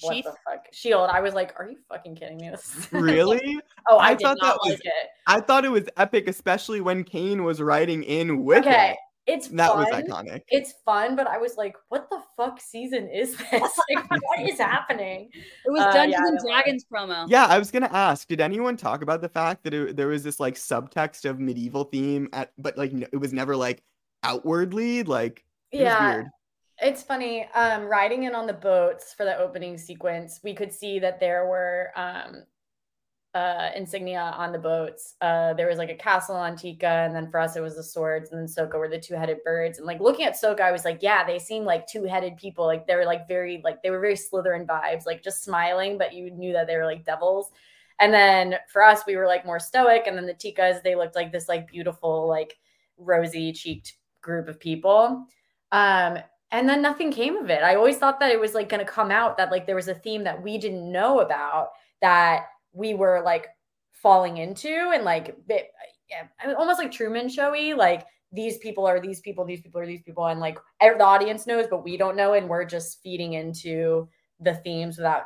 what 0.00 0.24
the 0.24 0.34
fuck 0.44 0.66
shield. 0.72 1.10
I 1.10 1.20
was 1.20 1.34
like, 1.34 1.54
"Are 1.58 1.68
you 1.68 1.78
fucking 1.88 2.16
kidding 2.16 2.38
me?" 2.38 2.50
really? 2.92 3.58
oh, 3.88 3.98
I, 3.98 4.10
I 4.10 4.16
thought 4.16 4.36
that 4.40 4.58
was. 4.62 4.72
Like 4.72 4.80
it. 4.84 5.08
I 5.26 5.40
thought 5.40 5.64
it 5.64 5.70
was 5.70 5.88
epic, 5.96 6.28
especially 6.28 6.80
when 6.80 7.04
Kane 7.04 7.44
was 7.44 7.60
riding 7.60 8.02
in 8.02 8.44
with 8.44 8.66
okay. 8.66 8.90
it. 8.92 8.96
It's 9.26 9.48
that 9.48 9.70
fun. 9.70 9.78
was 9.78 9.88
iconic. 9.88 10.42
It's 10.48 10.74
fun, 10.84 11.16
but 11.16 11.26
I 11.26 11.38
was 11.38 11.56
like, 11.56 11.74
"What 11.88 12.08
the 12.10 12.20
fuck 12.36 12.60
season 12.60 13.08
is 13.08 13.36
this? 13.36 13.50
like, 13.90 14.10
what 14.10 14.40
is 14.40 14.58
happening?" 14.58 15.30
It 15.32 15.70
was 15.70 15.82
uh, 15.82 15.92
Dungeons 15.92 16.20
yeah, 16.22 16.28
and 16.28 16.38
Dragons 16.46 16.86
promo. 16.92 17.26
Yeah, 17.28 17.46
I 17.46 17.58
was 17.58 17.72
gonna 17.72 17.90
ask. 17.92 18.28
Did 18.28 18.40
anyone 18.40 18.76
talk 18.76 19.02
about 19.02 19.20
the 19.20 19.28
fact 19.28 19.64
that 19.64 19.74
it, 19.74 19.96
there 19.96 20.08
was 20.08 20.22
this 20.22 20.38
like 20.38 20.54
subtext 20.54 21.28
of 21.28 21.40
medieval 21.40 21.84
theme 21.84 22.28
at, 22.32 22.52
but 22.56 22.78
like 22.78 22.92
it 22.92 23.16
was 23.16 23.32
never 23.32 23.56
like 23.56 23.82
outwardly 24.22 25.02
like. 25.02 25.44
yeah, 25.72 26.22
it's 26.80 27.02
funny. 27.02 27.48
Um, 27.54 27.86
riding 27.86 28.24
in 28.24 28.34
on 28.34 28.46
the 28.46 28.52
boats 28.52 29.14
for 29.14 29.24
the 29.24 29.36
opening 29.38 29.78
sequence, 29.78 30.40
we 30.42 30.54
could 30.54 30.72
see 30.72 30.98
that 30.98 31.20
there 31.20 31.46
were 31.46 31.90
um, 31.96 32.42
uh, 33.34 33.70
insignia 33.74 34.32
on 34.36 34.52
the 34.52 34.58
boats. 34.58 35.14
Uh, 35.20 35.52
there 35.54 35.68
was 35.68 35.78
like 35.78 35.90
a 35.90 35.94
castle 35.94 36.36
on 36.36 36.56
Tika, 36.56 36.86
and 36.86 37.14
then 37.14 37.30
for 37.30 37.38
us 37.38 37.56
it 37.56 37.60
was 37.60 37.76
the 37.76 37.82
swords, 37.82 38.30
and 38.30 38.40
then 38.40 38.46
Soka 38.46 38.78
were 38.78 38.88
the 38.88 38.98
two-headed 38.98 39.38
birds. 39.44 39.78
And 39.78 39.86
like 39.86 40.00
looking 40.00 40.26
at 40.26 40.40
Soka, 40.40 40.60
I 40.60 40.72
was 40.72 40.84
like, 40.84 40.98
yeah, 41.02 41.24
they 41.24 41.38
seem 41.38 41.64
like 41.64 41.86
two-headed 41.86 42.36
people. 42.36 42.64
Like 42.64 42.86
they 42.86 42.96
were 42.96 43.04
like 43.04 43.28
very 43.28 43.60
like 43.62 43.82
they 43.82 43.90
were 43.90 44.00
very 44.00 44.14
Slytherin 44.14 44.66
vibes, 44.66 45.06
like 45.06 45.22
just 45.22 45.44
smiling, 45.44 45.98
but 45.98 46.14
you 46.14 46.30
knew 46.30 46.52
that 46.54 46.66
they 46.66 46.76
were 46.76 46.86
like 46.86 47.04
devils. 47.04 47.50
And 47.98 48.12
then 48.12 48.56
for 48.70 48.82
us, 48.82 49.02
we 49.06 49.16
were 49.16 49.26
like 49.26 49.44
more 49.46 49.60
stoic, 49.60 50.06
and 50.06 50.16
then 50.16 50.26
the 50.26 50.34
Tikas 50.34 50.82
they 50.82 50.94
looked 50.94 51.16
like 51.16 51.32
this 51.32 51.48
like 51.48 51.68
beautiful 51.68 52.26
like 52.28 52.58
rosy 52.98 53.52
cheeked 53.52 53.94
group 54.22 54.48
of 54.48 54.58
people. 54.58 55.26
Um, 55.72 56.18
and 56.56 56.66
then 56.66 56.80
nothing 56.80 57.12
came 57.12 57.36
of 57.36 57.50
it. 57.50 57.62
I 57.62 57.74
always 57.74 57.98
thought 57.98 58.18
that 58.20 58.32
it 58.32 58.40
was 58.40 58.54
like 58.54 58.70
going 58.70 58.84
to 58.84 58.90
come 58.90 59.10
out 59.10 59.36
that 59.36 59.50
like 59.50 59.66
there 59.66 59.76
was 59.76 59.88
a 59.88 59.94
theme 59.94 60.24
that 60.24 60.42
we 60.42 60.56
didn't 60.56 60.90
know 60.90 61.20
about 61.20 61.68
that 62.00 62.46
we 62.72 62.94
were 62.94 63.20
like 63.22 63.48
falling 63.92 64.38
into 64.38 64.90
and 64.94 65.04
like 65.04 65.36
it, 65.48 65.68
yeah, 66.08 66.54
almost 66.54 66.78
like 66.78 66.90
Truman 66.90 67.28
showy 67.28 67.74
like 67.74 68.06
these 68.32 68.56
people 68.58 68.86
are 68.86 69.00
these 69.00 69.20
people 69.20 69.44
these 69.44 69.60
people 69.60 69.80
are 69.80 69.86
these 69.86 70.02
people 70.02 70.26
and 70.26 70.40
like 70.40 70.58
the 70.80 71.04
audience 71.04 71.46
knows 71.46 71.66
but 71.68 71.84
we 71.84 71.96
don't 71.96 72.16
know 72.16 72.32
and 72.32 72.48
we're 72.48 72.64
just 72.64 73.02
feeding 73.02 73.34
into 73.34 74.08
the 74.40 74.54
themes 74.54 74.96
without 74.96 75.24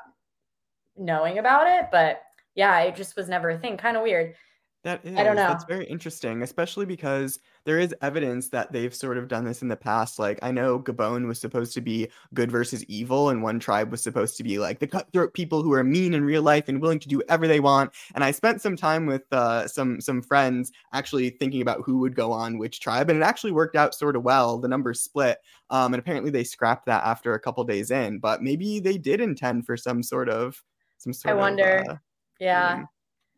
knowing 0.97 1.39
about 1.39 1.66
it 1.66 1.86
but 1.93 2.23
yeah 2.55 2.81
it 2.81 2.94
just 2.94 3.16
was 3.16 3.28
never 3.28 3.51
a 3.51 3.59
thing 3.59 3.77
kind 3.77 3.97
of 3.97 4.02
weird 4.02 4.35
that 4.82 5.05
is. 5.05 5.16
I 5.16 5.24
don't 5.24 5.36
know. 5.36 5.48
That's 5.48 5.65
very 5.65 5.85
interesting, 5.86 6.43
especially 6.43 6.86
because 6.86 7.39
there 7.64 7.78
is 7.78 7.94
evidence 8.02 8.48
that 8.48 8.72
they've 8.72 8.94
sort 8.94 9.18
of 9.18 9.28
done 9.28 9.44
this 9.44 9.62
in 9.62 9.68
the 9.68 9.76
past. 9.76 10.18
Like 10.18 10.38
I 10.42 10.50
know 10.50 10.78
Gabon 10.78 11.26
was 11.26 11.40
supposed 11.40 11.74
to 11.74 11.80
be 11.80 12.08
good 12.34 12.50
versus 12.50 12.84
evil, 12.84 13.30
and 13.30 13.42
one 13.42 13.58
tribe 13.58 13.90
was 13.90 14.02
supposed 14.02 14.36
to 14.38 14.44
be 14.44 14.58
like 14.58 14.78
the 14.78 14.86
cutthroat 14.86 15.34
people 15.34 15.62
who 15.62 15.72
are 15.72 15.84
mean 15.84 16.14
in 16.14 16.24
real 16.24 16.42
life 16.42 16.68
and 16.68 16.80
willing 16.80 16.98
to 17.00 17.08
do 17.08 17.18
whatever 17.18 17.46
they 17.46 17.60
want. 17.60 17.92
And 18.14 18.24
I 18.24 18.30
spent 18.30 18.62
some 18.62 18.76
time 18.76 19.06
with 19.06 19.22
uh, 19.32 19.66
some 19.66 20.00
some 20.00 20.22
friends 20.22 20.72
actually 20.92 21.30
thinking 21.30 21.62
about 21.62 21.82
who 21.84 21.98
would 21.98 22.14
go 22.14 22.32
on 22.32 22.58
which 22.58 22.80
tribe, 22.80 23.10
and 23.10 23.18
it 23.20 23.24
actually 23.24 23.52
worked 23.52 23.76
out 23.76 23.94
sort 23.94 24.16
of 24.16 24.22
well. 24.22 24.58
The 24.58 24.68
numbers 24.68 25.00
split, 25.00 25.38
um, 25.70 25.92
and 25.94 26.00
apparently 26.00 26.30
they 26.30 26.44
scrapped 26.44 26.86
that 26.86 27.04
after 27.04 27.34
a 27.34 27.40
couple 27.40 27.64
days 27.64 27.90
in. 27.90 28.18
But 28.18 28.42
maybe 28.42 28.80
they 28.80 28.98
did 28.98 29.20
intend 29.20 29.66
for 29.66 29.76
some 29.76 30.02
sort 30.02 30.28
of 30.28 30.62
some 30.98 31.12
sort. 31.12 31.34
I 31.34 31.38
wonder. 31.38 31.84
Of, 31.86 31.88
uh, 31.88 31.96
yeah. 32.40 32.84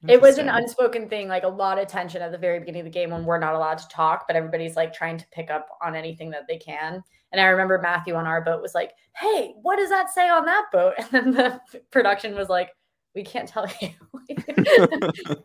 It 0.08 0.20
was 0.20 0.38
an 0.38 0.48
unspoken 0.48 1.08
thing, 1.08 1.28
like 1.28 1.44
a 1.44 1.48
lot 1.48 1.78
of 1.78 1.86
tension 1.86 2.22
at 2.22 2.32
the 2.32 2.38
very 2.38 2.58
beginning 2.58 2.80
of 2.80 2.86
the 2.86 2.90
game 2.90 3.10
when 3.10 3.24
we're 3.24 3.38
not 3.38 3.54
allowed 3.54 3.78
to 3.78 3.88
talk, 3.88 4.26
but 4.26 4.36
everybody's 4.36 4.74
like 4.74 4.92
trying 4.92 5.16
to 5.18 5.26
pick 5.30 5.50
up 5.50 5.68
on 5.80 5.94
anything 5.94 6.30
that 6.30 6.46
they 6.48 6.58
can. 6.58 7.02
And 7.30 7.40
I 7.40 7.44
remember 7.44 7.78
Matthew 7.78 8.14
on 8.14 8.26
our 8.26 8.42
boat 8.42 8.60
was 8.60 8.74
like, 8.74 8.92
Hey, 9.16 9.54
what 9.62 9.76
does 9.76 9.90
that 9.90 10.10
say 10.10 10.28
on 10.28 10.44
that 10.46 10.66
boat? 10.72 10.94
And 11.12 11.12
then 11.12 11.30
the 11.32 11.60
production 11.90 12.34
was 12.34 12.48
like, 12.48 12.70
We 13.14 13.22
can't 13.22 13.48
tell 13.48 13.66
you. 13.80 13.90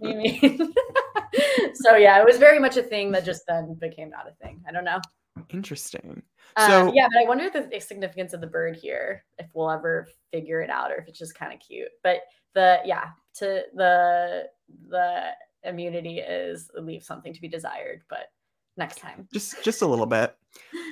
you 0.01 0.15
mean? 0.15 0.73
so 1.75 1.95
yeah, 1.95 2.19
it 2.19 2.25
was 2.25 2.37
very 2.37 2.59
much 2.59 2.77
a 2.77 2.83
thing 2.83 3.11
that 3.11 3.25
just 3.25 3.43
then 3.47 3.77
became 3.79 4.09
not 4.09 4.27
a 4.27 4.43
thing. 4.43 4.63
I 4.67 4.71
don't 4.71 4.85
know. 4.85 4.99
Interesting. 5.51 6.23
Uh, 6.55 6.67
so 6.67 6.93
yeah, 6.93 7.07
but 7.13 7.21
I 7.21 7.27
wonder 7.27 7.49
the 7.49 7.79
significance 7.79 8.33
of 8.33 8.41
the 8.41 8.47
bird 8.47 8.75
here, 8.75 9.23
if 9.37 9.47
we'll 9.53 9.69
ever 9.69 10.07
figure 10.31 10.61
it 10.61 10.71
out, 10.71 10.91
or 10.91 10.95
if 10.95 11.07
it's 11.07 11.19
just 11.19 11.35
kind 11.35 11.53
of 11.53 11.59
cute. 11.59 11.89
But 12.03 12.21
the 12.55 12.79
yeah, 12.85 13.09
to 13.39 13.63
the 13.73 14.49
the 14.89 15.31
immunity 15.63 16.19
is 16.19 16.69
leave 16.79 17.03
something 17.03 17.33
to 17.33 17.41
be 17.41 17.47
desired, 17.47 18.03
but 18.09 18.31
next 18.77 18.99
time. 18.99 19.27
Just 19.33 19.63
just 19.63 19.81
a 19.81 19.87
little 19.87 20.05
bit. 20.05 20.35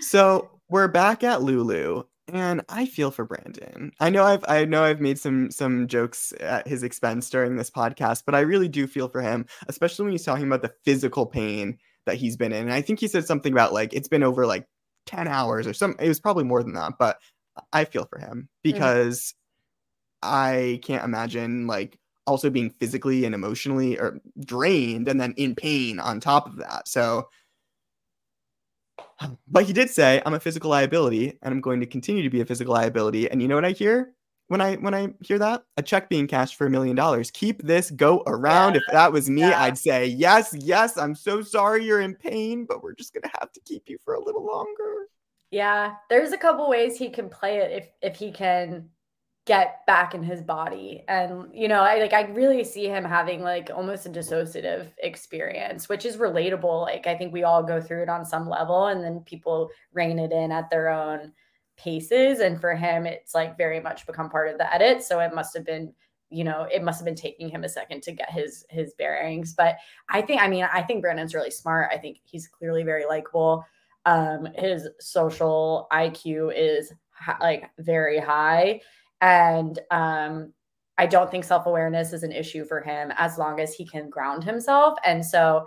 So 0.02 0.50
we're 0.70 0.88
back 0.88 1.24
at 1.24 1.42
Lulu, 1.42 2.04
and 2.28 2.62
I 2.70 2.86
feel 2.86 3.12
for 3.12 3.26
Brandon. 3.26 3.92
I 4.00 4.10
know 4.10 4.24
I've 4.24 4.44
I 4.48 4.66
know 4.66 4.84
I've 4.84 5.02
made 5.02 5.20
some 5.20 5.52
some 5.52 5.88
jokes 5.88 6.34
at 6.40 6.68
his 6.68 6.84
expense 6.84 7.30
during 7.30 7.56
this 7.56 7.70
podcast, 7.70 8.24
but 8.26 8.36
I 8.36 8.42
really 8.42 8.68
do 8.68 8.88
feel 8.88 9.08
for 9.08 9.22
him, 9.22 9.46
especially 9.68 10.04
when 10.04 10.12
he's 10.12 10.26
talking 10.26 10.48
about 10.48 10.62
the 10.62 10.74
physical 10.84 11.26
pain 11.26 11.78
that 12.06 12.16
he's 12.16 12.38
been 12.38 12.52
in. 12.52 12.64
And 12.64 12.74
I 12.74 12.82
think 12.82 13.00
he 13.00 13.08
said 13.08 13.26
something 13.26 13.52
about 13.52 13.74
like 13.74 13.94
it's 13.94 14.08
been 14.08 14.24
over 14.24 14.46
like 14.46 14.68
10 15.08 15.28
hours 15.28 15.68
or 15.68 15.74
some 15.74 15.96
it 16.00 16.08
was 16.08 16.20
probably 16.20 16.44
more 16.44 16.64
than 16.64 16.74
that, 16.74 16.94
but 17.00 17.20
I 17.72 17.86
feel 17.86 18.06
for 18.06 18.20
him 18.20 18.50
mm. 18.50 18.64
because 18.64 19.34
mm-hmm. 20.24 20.36
I 20.36 20.80
can't 20.84 21.04
imagine 21.04 21.68
like 21.68 21.98
also 22.28 22.50
being 22.50 22.70
physically 22.70 23.26
and 23.26 23.36
emotionally 23.36 24.00
or 24.00 24.20
drained 24.40 25.08
and 25.08 25.20
then 25.20 25.34
in 25.38 25.56
pain 25.56 26.00
on 26.00 26.20
top 26.20 26.48
of 26.48 26.58
that. 26.58 26.88
So 26.88 27.30
um, 29.20 29.38
but 29.48 29.66
he 29.66 29.74
did 29.74 29.90
say 29.90 30.22
I'm 30.26 30.34
a 30.34 30.40
physical 30.40 30.70
liability 30.70 31.38
and 31.42 31.54
I'm 31.54 31.62
going 31.62 31.80
to 31.80 31.86
continue 31.86 32.24
to 32.24 32.30
be 32.30 32.42
a 32.42 32.46
physical 32.46 32.74
liability. 32.74 33.30
And 33.30 33.42
you 33.42 33.48
know 33.48 33.56
what 33.56 33.66
I 33.66 33.72
hear? 33.72 34.16
when 34.48 34.62
I 34.62 34.76
when 34.76 34.94
I 34.94 35.10
hear 35.22 35.40
that 35.40 35.64
a 35.78 35.84
check 35.84 36.10
being 36.10 36.28
cashed 36.28 36.56
for 36.56 36.68
a 36.68 36.70
million 36.70 36.96
dollars. 36.96 37.32
Keep 37.32 37.64
this 37.64 37.92
go 37.92 38.24
around. 38.28 38.74
Yeah. 38.74 38.82
If 38.86 38.94
that 38.94 39.12
was 39.12 39.30
me, 39.30 39.42
yeah. 39.42 39.62
I'd 39.62 39.78
say 39.78 40.06
yes, 40.08 40.54
yes. 40.58 40.98
I'm 40.98 41.16
so 41.16 41.42
sorry 41.42 41.86
you're 41.86 42.02
in 42.02 42.16
pain, 42.16 42.66
but 42.66 42.84
we're 42.84 42.94
just 42.94 43.14
gonna 43.14 43.32
have 43.40 43.52
to 43.54 43.60
keep 43.62 43.84
you 43.88 43.98
for 44.04 44.14
a 44.14 44.24
little 44.24 44.46
longer. 44.46 45.08
Yeah, 45.52 45.96
there's 46.10 46.32
a 46.32 46.38
couple 46.38 46.70
ways 46.70 46.98
he 46.98 47.10
can 47.10 47.30
play 47.30 47.58
it 47.58 47.72
if 47.72 48.14
if 48.14 48.18
he 48.18 48.32
can 48.32 48.90
get 49.46 49.86
back 49.86 50.16
in 50.16 50.24
his 50.24 50.42
body. 50.42 51.04
And 51.08 51.48
you 51.54 51.68
know 51.68 51.82
i 51.82 52.00
like 52.00 52.14
i 52.14 52.24
really 52.24 52.64
see 52.64 52.88
him 52.88 53.04
having 53.04 53.42
like 53.42 53.70
almost 53.74 54.06
a 54.08 54.10
dissociative 54.10 54.88
experience 54.98 55.88
which 55.88 56.06
is 56.06 56.18
relatable. 56.18 56.82
Like 56.82 57.08
i 57.08 57.16
think 57.16 57.32
we 57.32 57.44
all 57.44 57.64
go 57.64 57.80
through 57.80 58.04
it 58.04 58.10
on 58.10 58.26
some 58.26 58.50
level 58.50 58.88
and 58.88 59.04
then 59.04 59.20
people 59.22 59.70
rein 59.94 60.20
it 60.20 60.32
in 60.32 60.52
at 60.52 60.70
their 60.70 60.90
own 60.90 61.32
paces. 61.78 62.40
And 62.40 62.60
for 62.60 62.74
him 62.76 63.06
it's 63.06 63.36
like 63.36 63.58
very 63.58 63.80
much 63.80 64.08
become 64.08 64.30
part 64.30 64.50
of 64.50 64.58
the 64.58 64.74
edit. 64.74 65.04
So 65.04 65.20
it 65.20 65.34
must 65.34 65.56
have 65.56 65.66
been 65.66 65.94
you 66.32 66.44
know 66.44 66.68
it 66.74 66.84
must 66.84 67.00
have 67.00 67.06
been 67.06 67.14
taking 67.14 67.50
him 67.50 67.64
a 67.64 67.70
second 67.70 68.02
to 68.04 68.12
get 68.12 68.32
his 68.32 68.66
his 68.70 68.96
bearings. 68.96 69.54
But 69.54 69.78
i 70.10 70.22
think 70.22 70.42
i 70.42 70.48
mean 70.48 70.68
i 70.74 70.82
think 70.82 71.02
brandon's 71.02 71.36
really 71.36 71.52
smart. 71.52 71.92
I 71.94 71.98
think 71.98 72.18
he's 72.24 72.48
clearly 72.48 72.82
very 72.84 73.06
likable. 73.06 73.64
Um 74.06 74.48
his 74.56 74.88
social 75.00 75.88
iq 75.92 76.52
is 76.56 76.92
like 77.40 77.70
very 77.78 78.20
high 78.20 78.82
and 79.22 79.80
um 79.92 80.52
i 80.98 81.06
don't 81.06 81.32
think 81.32 81.44
self-awareness 81.44 82.14
is 82.14 82.24
an 82.24 82.32
issue 82.32 82.66
for 82.66 82.82
him 82.82 83.12
as 83.18 83.38
long 83.38 83.60
as 83.60 83.74
he 83.74 83.86
can 83.86 84.10
ground 84.10 84.44
himself 84.44 84.98
and 85.06 85.26
so 85.26 85.66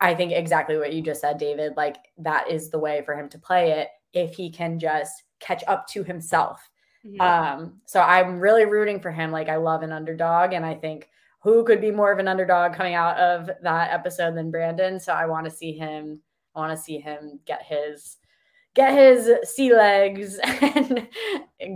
i 0.00 0.14
think 0.14 0.32
exactly 0.32 0.78
what 0.78 0.92
you 0.92 1.02
just 1.02 1.20
said 1.20 1.38
david 1.38 1.72
like 1.76 1.96
that 2.18 2.50
is 2.50 2.70
the 2.70 2.78
way 2.78 3.02
for 3.04 3.14
him 3.14 3.28
to 3.28 3.38
play 3.38 3.72
it 3.72 3.88
if 4.12 4.34
he 4.34 4.50
can 4.50 4.78
just 4.78 5.24
catch 5.40 5.62
up 5.68 5.86
to 5.88 6.02
himself. 6.02 6.68
Mm-hmm. 7.06 7.20
Um, 7.20 7.80
so 7.84 8.00
I'm 8.00 8.40
really 8.40 8.64
rooting 8.64 9.00
for 9.00 9.10
him. 9.10 9.30
Like 9.30 9.48
I 9.48 9.56
love 9.56 9.82
an 9.82 9.92
underdog, 9.92 10.52
and 10.52 10.64
I 10.64 10.74
think 10.74 11.08
who 11.42 11.64
could 11.64 11.80
be 11.80 11.90
more 11.90 12.10
of 12.10 12.18
an 12.18 12.28
underdog 12.28 12.74
coming 12.74 12.94
out 12.94 13.16
of 13.18 13.50
that 13.62 13.92
episode 13.92 14.36
than 14.36 14.50
Brandon. 14.50 14.98
So 14.98 15.12
I 15.12 15.26
want 15.26 15.44
to 15.44 15.50
see 15.50 15.72
him. 15.72 16.20
I 16.54 16.60
want 16.60 16.76
to 16.76 16.82
see 16.82 16.98
him 16.98 17.38
get 17.44 17.62
his 17.62 18.16
get 18.76 18.96
his 18.96 19.50
sea 19.50 19.74
legs 19.74 20.38
and 20.60 21.08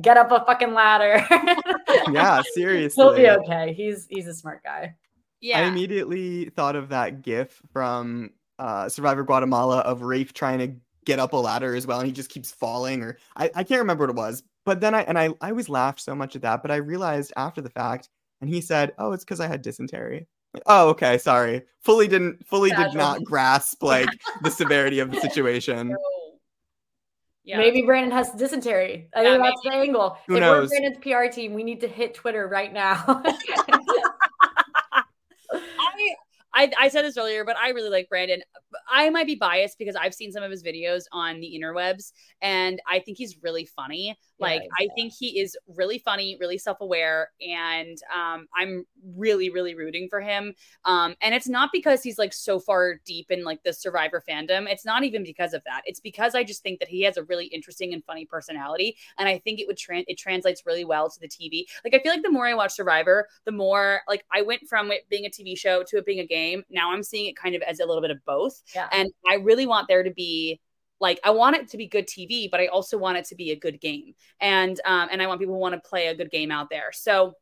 get 0.02 0.16
up 0.16 0.30
a 0.30 0.44
fucking 0.44 0.74
ladder. 0.74 1.26
yeah, 2.12 2.42
seriously. 2.52 3.02
He'll 3.04 3.16
be 3.16 3.28
okay. 3.28 3.72
He's 3.72 4.06
he's 4.08 4.28
a 4.28 4.34
smart 4.34 4.62
guy. 4.62 4.94
Yeah. 5.40 5.60
I 5.60 5.62
immediately 5.62 6.50
thought 6.50 6.76
of 6.76 6.90
that 6.90 7.22
gif 7.22 7.60
from 7.72 8.30
uh, 8.58 8.90
Survivor 8.90 9.24
Guatemala 9.24 9.78
of 9.78 10.02
Rafe 10.02 10.34
trying 10.34 10.58
to 10.58 10.72
get 11.06 11.18
up 11.18 11.32
a 11.32 11.36
ladder 11.36 11.74
as 11.74 11.86
well 11.86 11.98
and 11.98 12.06
he 12.06 12.12
just 12.12 12.28
keeps 12.28 12.52
falling 12.52 13.02
or 13.02 13.16
I, 13.34 13.50
I 13.54 13.64
can't 13.64 13.80
remember 13.80 14.04
what 14.04 14.10
it 14.10 14.16
was 14.16 14.42
but 14.66 14.82
then 14.82 14.94
i 14.94 15.00
and 15.04 15.18
i 15.18 15.30
i 15.40 15.48
always 15.48 15.70
laughed 15.70 15.98
so 15.98 16.14
much 16.14 16.36
at 16.36 16.42
that 16.42 16.60
but 16.60 16.70
i 16.70 16.76
realized 16.76 17.32
after 17.38 17.62
the 17.62 17.70
fact 17.70 18.10
and 18.42 18.50
he 18.50 18.60
said 18.60 18.92
oh 18.98 19.12
it's 19.12 19.24
because 19.24 19.40
i 19.40 19.46
had 19.46 19.62
dysentery 19.62 20.28
oh 20.66 20.90
okay 20.90 21.16
sorry 21.16 21.62
fully 21.80 22.06
didn't 22.06 22.46
fully 22.46 22.68
did 22.70 22.92
not 22.92 23.24
grasp 23.24 23.82
like 23.82 24.10
the 24.42 24.50
severity 24.50 24.98
of 24.98 25.10
the 25.10 25.18
situation 25.20 25.96
yeah. 27.50 27.58
Maybe 27.58 27.82
Brandon 27.82 28.12
has 28.12 28.30
dysentery. 28.30 29.08
I 29.14 29.22
yeah, 29.22 29.32
think 29.32 29.42
that's 29.42 29.60
maybe. 29.64 29.76
the 29.76 29.82
angle. 29.82 30.16
Who 30.28 30.36
if 30.36 30.40
knows? 30.40 30.70
we're 30.70 30.78
Brandon's 30.80 30.98
PR 31.02 31.34
team, 31.34 31.52
we 31.52 31.64
need 31.64 31.80
to 31.80 31.88
hit 31.88 32.14
Twitter 32.14 32.46
right 32.46 32.72
now. 32.72 33.22
I, 36.52 36.70
I 36.78 36.88
said 36.88 37.04
this 37.04 37.16
earlier, 37.16 37.44
but 37.44 37.56
I 37.56 37.70
really 37.70 37.90
like 37.90 38.08
Brandon. 38.08 38.42
I 38.88 39.08
might 39.10 39.26
be 39.26 39.34
biased 39.34 39.78
because 39.78 39.96
I've 39.96 40.14
seen 40.14 40.32
some 40.32 40.42
of 40.42 40.50
his 40.50 40.62
videos 40.62 41.04
on 41.12 41.40
the 41.40 41.58
interwebs 41.60 42.12
and 42.42 42.80
I 42.88 42.98
think 43.00 43.18
he's 43.18 43.36
really 43.42 43.64
funny. 43.64 44.16
Like, 44.40 44.62
I 44.78 44.88
think 44.94 45.12
he 45.12 45.40
is 45.40 45.56
really 45.68 45.98
funny, 45.98 46.36
really 46.40 46.58
self 46.58 46.80
aware, 46.80 47.30
and 47.40 47.98
um, 48.14 48.46
I'm 48.54 48.86
really, 49.16 49.50
really 49.50 49.74
rooting 49.74 50.08
for 50.08 50.20
him. 50.20 50.54
Um, 50.84 51.14
and 51.20 51.34
it's 51.34 51.48
not 51.48 51.70
because 51.72 52.02
he's 52.02 52.18
like 52.18 52.32
so 52.32 52.58
far 52.58 53.00
deep 53.04 53.30
in 53.30 53.44
like 53.44 53.62
the 53.62 53.72
survivor 53.72 54.22
fandom. 54.28 54.68
It's 54.68 54.84
not 54.84 55.04
even 55.04 55.22
because 55.22 55.52
of 55.52 55.62
that. 55.64 55.82
It's 55.84 56.00
because 56.00 56.34
I 56.34 56.44
just 56.44 56.62
think 56.62 56.80
that 56.80 56.88
he 56.88 57.02
has 57.02 57.16
a 57.16 57.24
really 57.24 57.46
interesting 57.46 57.92
and 57.92 58.04
funny 58.04 58.24
personality. 58.24 58.96
And 59.18 59.28
I 59.28 59.38
think 59.38 59.60
it 59.60 59.66
would, 59.66 59.76
trans 59.76 60.04
it 60.08 60.18
translates 60.18 60.62
really 60.66 60.84
well 60.84 61.10
to 61.10 61.20
the 61.20 61.28
TV. 61.28 61.64
Like, 61.84 61.94
I 61.94 61.98
feel 62.02 62.12
like 62.12 62.22
the 62.22 62.30
more 62.30 62.46
I 62.46 62.54
watch 62.54 62.72
Survivor, 62.72 63.28
the 63.44 63.52
more 63.52 64.00
like 64.08 64.24
I 64.32 64.42
went 64.42 64.62
from 64.68 64.90
it 64.90 65.08
being 65.08 65.26
a 65.26 65.30
TV 65.30 65.56
show 65.56 65.82
to 65.88 65.98
it 65.98 66.06
being 66.06 66.20
a 66.20 66.26
game. 66.26 66.64
Now 66.70 66.92
I'm 66.92 67.02
seeing 67.02 67.26
it 67.26 67.36
kind 67.36 67.54
of 67.54 67.62
as 67.62 67.80
a 67.80 67.86
little 67.86 68.02
bit 68.02 68.10
of 68.10 68.24
both. 68.24 68.62
Yeah. 68.74 68.88
And 68.92 69.10
I 69.28 69.34
really 69.34 69.66
want 69.66 69.88
there 69.88 70.02
to 70.02 70.10
be 70.10 70.60
like 71.00 71.18
I 71.24 71.30
want 71.30 71.56
it 71.56 71.68
to 71.70 71.76
be 71.76 71.86
good 71.86 72.06
TV, 72.06 72.48
but 72.50 72.60
I 72.60 72.66
also 72.66 72.98
want 72.98 73.18
it 73.18 73.24
to 73.26 73.34
be 73.34 73.50
a 73.50 73.56
good 73.56 73.80
game, 73.80 74.14
and 74.40 74.78
um, 74.84 75.08
and 75.10 75.22
I 75.22 75.26
want 75.26 75.40
people 75.40 75.54
who 75.54 75.60
want 75.60 75.74
to 75.74 75.88
play 75.88 76.08
a 76.08 76.14
good 76.14 76.30
game 76.30 76.50
out 76.50 76.68
there. 76.70 76.92
So 76.92 77.34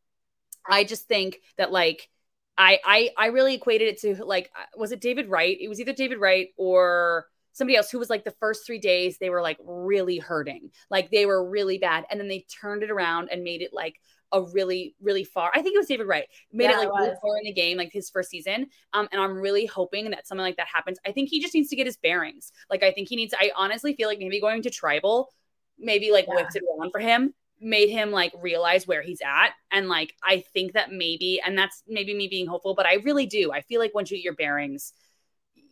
I 0.68 0.84
just 0.84 1.08
think 1.08 1.40
that 1.56 1.72
like 1.72 2.08
I 2.56 2.78
I 2.84 3.10
I 3.16 3.26
really 3.26 3.54
equated 3.54 3.88
it 3.88 4.00
to 4.00 4.24
like 4.24 4.50
uh, 4.56 4.64
was 4.76 4.92
it 4.92 5.00
David 5.00 5.28
Wright? 5.28 5.56
It 5.60 5.68
was 5.68 5.80
either 5.80 5.92
David 5.92 6.18
Wright 6.18 6.48
or 6.56 7.26
somebody 7.52 7.76
else 7.76 7.90
who 7.90 7.98
was 7.98 8.10
like 8.10 8.24
the 8.24 8.34
first 8.38 8.64
three 8.64 8.78
days 8.78 9.18
they 9.18 9.30
were 9.30 9.42
like 9.42 9.58
really 9.64 10.18
hurting, 10.18 10.70
like 10.90 11.10
they 11.10 11.26
were 11.26 11.48
really 11.48 11.78
bad, 11.78 12.04
and 12.10 12.20
then 12.20 12.28
they 12.28 12.46
turned 12.60 12.82
it 12.82 12.90
around 12.90 13.28
and 13.32 13.42
made 13.42 13.62
it 13.62 13.72
like 13.72 13.96
a 14.32 14.42
really, 14.42 14.94
really 15.00 15.24
far. 15.24 15.50
I 15.54 15.62
think 15.62 15.74
it 15.74 15.78
was 15.78 15.86
David 15.86 16.06
Wright 16.06 16.26
made 16.52 16.64
yeah, 16.64 16.82
it 16.82 16.88
like 16.88 16.98
really 16.98 17.16
far 17.22 17.36
in 17.38 17.44
the 17.44 17.52
game, 17.52 17.78
like 17.78 17.92
his 17.92 18.10
first 18.10 18.30
season. 18.30 18.66
Um, 18.92 19.08
and 19.12 19.20
I'm 19.20 19.36
really 19.36 19.66
hoping 19.66 20.10
that 20.10 20.26
something 20.26 20.42
like 20.42 20.56
that 20.56 20.68
happens. 20.72 20.98
I 21.06 21.12
think 21.12 21.28
he 21.28 21.40
just 21.40 21.54
needs 21.54 21.68
to 21.70 21.76
get 21.76 21.86
his 21.86 21.96
bearings. 21.96 22.52
Like 22.70 22.82
I 22.82 22.92
think 22.92 23.08
he 23.08 23.16
needs. 23.16 23.34
I 23.38 23.50
honestly 23.56 23.94
feel 23.94 24.08
like 24.08 24.18
maybe 24.18 24.40
going 24.40 24.62
to 24.62 24.70
tribal, 24.70 25.30
maybe 25.78 26.10
like 26.10 26.26
yeah. 26.28 26.34
whipped 26.34 26.56
it 26.56 26.62
around 26.78 26.90
for 26.90 27.00
him, 27.00 27.34
made 27.60 27.88
him 27.88 28.10
like 28.10 28.32
realize 28.38 28.86
where 28.86 29.02
he's 29.02 29.20
at. 29.24 29.50
And 29.70 29.88
like 29.88 30.14
I 30.22 30.44
think 30.52 30.74
that 30.74 30.92
maybe, 30.92 31.40
and 31.44 31.56
that's 31.56 31.82
maybe 31.88 32.14
me 32.14 32.28
being 32.28 32.46
hopeful, 32.46 32.74
but 32.74 32.86
I 32.86 32.96
really 32.96 33.26
do. 33.26 33.52
I 33.52 33.62
feel 33.62 33.80
like 33.80 33.94
once 33.94 34.10
you 34.10 34.18
get 34.18 34.24
your 34.24 34.34
bearings, 34.34 34.92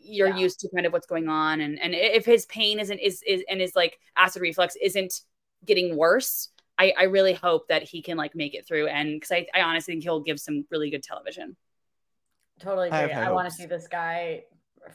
you're 0.08 0.28
yeah. 0.28 0.36
used 0.36 0.60
to 0.60 0.68
kind 0.74 0.86
of 0.86 0.92
what's 0.92 1.06
going 1.06 1.28
on 1.28 1.60
and 1.60 1.80
and 1.80 1.92
if 1.92 2.24
his 2.24 2.46
pain 2.46 2.78
isn't 2.78 2.98
is 2.98 3.24
is 3.26 3.42
and 3.50 3.60
his 3.60 3.74
like 3.74 3.98
acid 4.16 4.40
reflux 4.40 4.76
isn't 4.80 5.22
getting 5.64 5.96
worse 5.96 6.50
I, 6.78 6.92
I 6.96 7.02
really 7.04 7.32
hope 7.32 7.68
that 7.68 7.82
he 7.82 8.02
can 8.02 8.16
like 8.16 8.34
make 8.34 8.54
it 8.54 8.66
through 8.66 8.88
and 8.88 9.14
because 9.14 9.32
I, 9.32 9.46
I 9.54 9.62
honestly 9.62 9.94
think 9.94 10.04
he'll 10.04 10.20
give 10.20 10.38
some 10.38 10.64
really 10.70 10.90
good 10.90 11.02
television. 11.02 11.56
Totally 12.60 12.88
agree. 12.88 13.12
I, 13.12 13.28
I 13.28 13.32
want 13.32 13.48
to 13.48 13.54
see 13.54 13.66
this 13.66 13.86
guy 13.88 14.44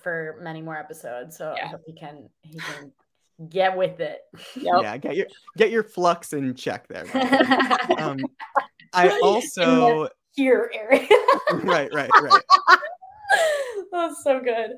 for 0.02 0.40
many 0.42 0.62
more 0.62 0.78
episodes. 0.78 1.38
So 1.38 1.54
yeah. 1.58 1.66
I 1.66 1.68
hope 1.68 1.82
he 1.86 1.94
can 1.94 2.30
he 2.42 2.58
can 2.58 2.92
get 3.50 3.76
with 3.76 4.00
it. 4.00 4.22
Yep. 4.56 4.82
Yeah, 4.82 4.98
get 4.98 5.16
your 5.16 5.28
get 5.58 5.72
your 5.72 5.84
flux 5.84 6.34
in 6.34 6.54
check 6.56 6.88
there. 6.88 7.06
um, 7.98 8.20
I 8.94 9.10
also 9.24 10.08
here 10.34 10.72
area. 10.74 11.08
right, 11.64 11.94
right, 11.94 12.10
right. 12.22 12.44
That's 13.92 14.24
so 14.24 14.40
good. 14.40 14.72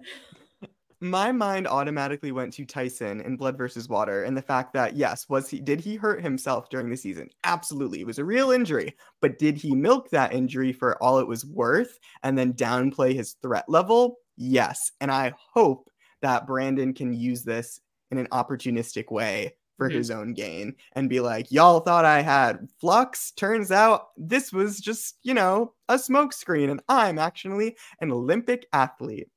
My 1.03 1.31
mind 1.31 1.67
automatically 1.67 2.31
went 2.31 2.53
to 2.53 2.65
Tyson 2.65 3.21
in 3.21 3.35
Blood 3.35 3.57
versus 3.57 3.89
Water 3.89 4.23
and 4.23 4.35
the 4.35 4.41
fact 4.41 4.73
that 4.73 4.95
yes, 4.95 5.27
was 5.29 5.49
he 5.49 5.59
did 5.59 5.79
he 5.79 5.95
hurt 5.95 6.21
himself 6.21 6.69
during 6.69 6.89
the 6.89 6.97
season? 6.97 7.29
Absolutely. 7.43 8.01
It 8.01 8.07
was 8.07 8.19
a 8.19 8.25
real 8.25 8.51
injury, 8.51 8.95
but 9.21 9.37
did 9.37 9.57
he 9.57 9.75
milk 9.75 10.09
that 10.09 10.33
injury 10.33 10.71
for 10.71 11.01
all 11.03 11.19
it 11.19 11.27
was 11.27 11.45
worth 11.45 11.99
and 12.23 12.37
then 12.37 12.53
downplay 12.53 13.13
his 13.13 13.35
threat 13.41 13.65
level? 13.67 14.17
Yes. 14.37 14.79
And 15.01 15.11
I 15.11 15.33
hope 15.53 15.89
that 16.21 16.47
Brandon 16.47 16.93
can 16.93 17.13
use 17.13 17.43
this 17.43 17.81
in 18.09 18.17
an 18.17 18.27
opportunistic 18.27 19.11
way 19.11 19.53
for 19.77 19.89
mm-hmm. 19.89 19.97
his 19.97 20.11
own 20.11 20.33
gain 20.33 20.75
and 20.93 21.09
be 21.09 21.19
like, 21.19 21.51
y'all 21.51 21.79
thought 21.79 22.05
I 22.05 22.21
had 22.21 22.67
flux. 22.79 23.31
Turns 23.31 23.71
out 23.71 24.09
this 24.17 24.53
was 24.53 24.79
just, 24.79 25.17
you 25.23 25.33
know, 25.33 25.73
a 25.89 25.95
smokescreen, 25.95 26.71
and 26.71 26.81
I'm 26.87 27.19
actually 27.19 27.75
an 27.99 28.11
Olympic 28.11 28.67
athlete. 28.71 29.29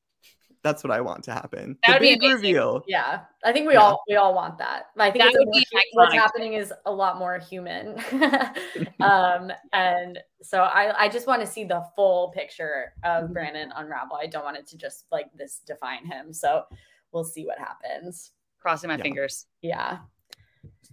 That's 0.67 0.83
what 0.83 0.91
I 0.91 1.01
want 1.01 1.23
to 1.25 1.33
happen. 1.33 1.79
That 1.87 2.01
would 2.01 2.01
be 2.01 2.15
amazing. 2.15 2.35
reveal. 2.35 2.83
Yeah, 2.89 3.21
I 3.45 3.53
think 3.53 3.69
we 3.69 3.75
yeah. 3.75 3.83
all 3.83 4.03
we 4.09 4.17
all 4.17 4.35
want 4.35 4.59
that. 4.59 4.87
I 4.99 5.13
think 5.13 5.33
what's 5.93 6.13
happening 6.13 6.55
is 6.55 6.73
a 6.87 6.91
lot 6.91 7.21
more 7.21 7.39
human, 7.39 7.95
um, 9.01 9.53
and 9.73 10.19
so 10.43 10.63
I 10.63 11.05
I 11.05 11.09
just 11.09 11.29
want 11.29 11.41
to 11.43 11.47
see 11.47 11.63
the 11.63 11.85
full 11.95 12.33
picture 12.33 12.95
of 13.05 13.25
mm-hmm. 13.25 13.33
Brandon 13.33 13.73
unravel. 13.77 14.17
I 14.21 14.27
don't 14.27 14.43
want 14.43 14.57
it 14.57 14.67
to 14.67 14.77
just 14.77 15.05
like 15.13 15.27
this 15.37 15.61
define 15.65 16.05
him. 16.05 16.33
So 16.33 16.65
we'll 17.13 17.23
see 17.23 17.47
what 17.47 17.61
happens. 17.61 18.33
Crossing 18.59 18.89
my 18.89 18.97
yeah. 18.97 19.03
fingers. 19.05 19.47
Yeah. 19.63 19.99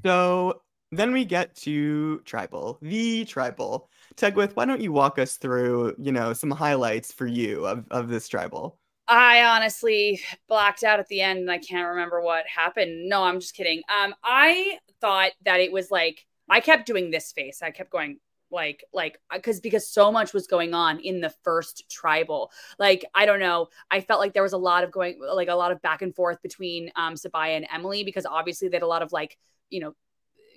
So 0.04 0.62
then 0.92 1.14
we 1.14 1.26
get 1.26 1.56
to 1.56 2.20
tribal, 2.26 2.78
the 2.84 3.26
tribal. 3.26 3.90
Tegwyth, 4.18 4.56
why 4.56 4.66
don't 4.66 4.82
you 4.82 4.92
walk 4.92 5.18
us 5.18 5.38
through, 5.38 5.96
you 5.98 6.12
know, 6.12 6.34
some 6.34 6.52
highlights 6.52 7.12
for 7.12 7.26
you 7.26 7.66
of, 7.66 7.86
of 7.90 8.10
this 8.10 8.28
tribal? 8.28 8.78
I 9.08 9.44
honestly 9.44 10.22
blacked 10.48 10.84
out 10.84 11.00
at 11.00 11.08
the 11.08 11.22
end 11.22 11.40
and 11.40 11.52
I 11.52 11.58
can't 11.58 11.90
remember 11.90 12.22
what 12.22 12.46
happened. 12.48 13.10
No, 13.10 13.24
I'm 13.24 13.40
just 13.40 13.56
kidding. 13.56 13.82
Um, 13.90 14.16
I 14.24 14.80
thought 15.02 15.32
that 15.46 15.60
it 15.60 15.72
was 15.72 15.92
like 15.92 16.26
I 16.50 16.60
kept 16.60 16.86
doing 16.86 17.12
this 17.12 17.32
face. 17.32 17.62
I 17.62 17.72
kept 17.72 17.92
going 17.92 18.20
like 18.52 18.84
like 18.94 19.18
because 19.34 19.60
because 19.60 19.90
so 19.90 20.12
much 20.12 20.34
was 20.34 20.48
going 20.48 20.74
on 20.74 21.00
in 21.00 21.20
the 21.20 21.34
first 21.44 21.90
tribal. 21.90 22.52
Like 22.80 23.04
I 23.14 23.26
don't 23.26 23.40
know. 23.40 23.68
I 23.92 24.02
felt 24.02 24.20
like 24.20 24.34
there 24.34 24.44
was 24.44 24.54
a 24.54 24.58
lot 24.58 24.84
of 24.84 24.92
going 24.92 25.20
like 25.20 25.50
a 25.50 25.56
lot 25.56 25.72
of 25.72 25.82
back 25.82 26.02
and 26.02 26.16
forth 26.16 26.42
between 26.42 26.92
um 26.96 27.16
Sabiyah 27.16 27.58
and 27.58 27.68
Emily 27.74 28.04
because 28.04 28.26
obviously 28.26 28.70
they 28.70 28.78
had 28.78 28.84
a 28.84 28.88
lot 28.88 29.02
of 29.02 29.12
like 29.12 29.38
you 29.70 29.82
know 29.82 29.96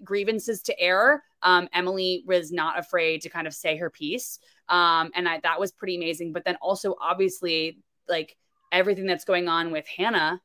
grievances 0.05 0.63
to 0.63 0.79
air. 0.79 1.25
Um, 1.43 1.69
Emily 1.73 2.23
was 2.27 2.53
not 2.53 2.79
afraid 2.79 3.23
to 3.23 3.29
kind 3.29 3.47
of 3.47 3.55
say 3.55 3.77
her 3.77 3.91
piece. 3.91 4.39
Um, 4.69 5.11
and 5.15 5.29
I, 5.29 5.41
that 5.43 5.61
was 5.61 5.73
pretty 5.73 5.97
amazing. 5.97 6.33
But 6.33 6.45
then 6.45 6.57
also, 6.61 6.97
obviously, 7.01 7.79
like 8.09 8.37
everything 8.73 9.07
that's 9.07 9.25
going 9.25 9.49
on 9.49 9.73
with 9.73 9.87
Hannah. 9.87 10.41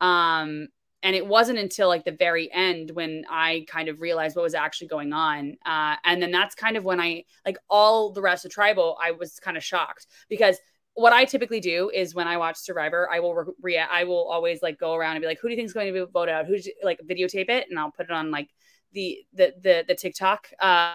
Um, 0.00 0.68
and 1.02 1.14
it 1.14 1.26
wasn't 1.26 1.58
until 1.58 1.88
like 1.88 2.04
the 2.04 2.12
very 2.12 2.50
end 2.52 2.90
when 2.90 3.24
I 3.30 3.64
kind 3.68 3.88
of 3.88 4.00
realized 4.00 4.34
what 4.34 4.42
was 4.42 4.54
actually 4.54 4.88
going 4.88 5.12
on. 5.12 5.56
Uh, 5.64 5.96
and 6.04 6.20
then 6.20 6.32
that's 6.32 6.54
kind 6.54 6.76
of 6.76 6.84
when 6.84 7.00
I 7.00 7.24
like 7.44 7.58
all 7.70 8.12
the 8.12 8.22
rest 8.22 8.44
of 8.44 8.50
Tribal, 8.50 8.98
I 9.02 9.12
was 9.12 9.38
kind 9.38 9.56
of 9.56 9.62
shocked 9.62 10.06
because 10.28 10.58
what 10.94 11.12
I 11.12 11.26
typically 11.26 11.60
do 11.60 11.90
is 11.94 12.14
when 12.14 12.26
I 12.26 12.38
watch 12.38 12.56
Survivor, 12.56 13.08
I 13.12 13.20
will 13.20 13.34
re-, 13.34 13.52
re- 13.60 13.78
I 13.78 14.04
will 14.04 14.26
always 14.28 14.62
like 14.62 14.80
go 14.80 14.94
around 14.94 15.16
and 15.16 15.22
be 15.22 15.28
like, 15.28 15.38
who 15.38 15.48
do 15.48 15.52
you 15.52 15.56
think 15.56 15.66
is 15.66 15.74
going 15.74 15.92
to 15.92 15.92
be 15.92 16.10
voted 16.10 16.34
out? 16.34 16.46
Who's 16.46 16.68
like 16.82 17.00
videotape 17.08 17.50
it 17.50 17.66
and 17.68 17.78
I'll 17.78 17.92
put 17.92 18.06
it 18.06 18.12
on 18.12 18.30
like 18.30 18.48
the 18.92 19.18
the 19.34 19.54
the, 19.62 19.84
the 19.86 19.94
TikTok 19.94 20.48
uh, 20.60 20.94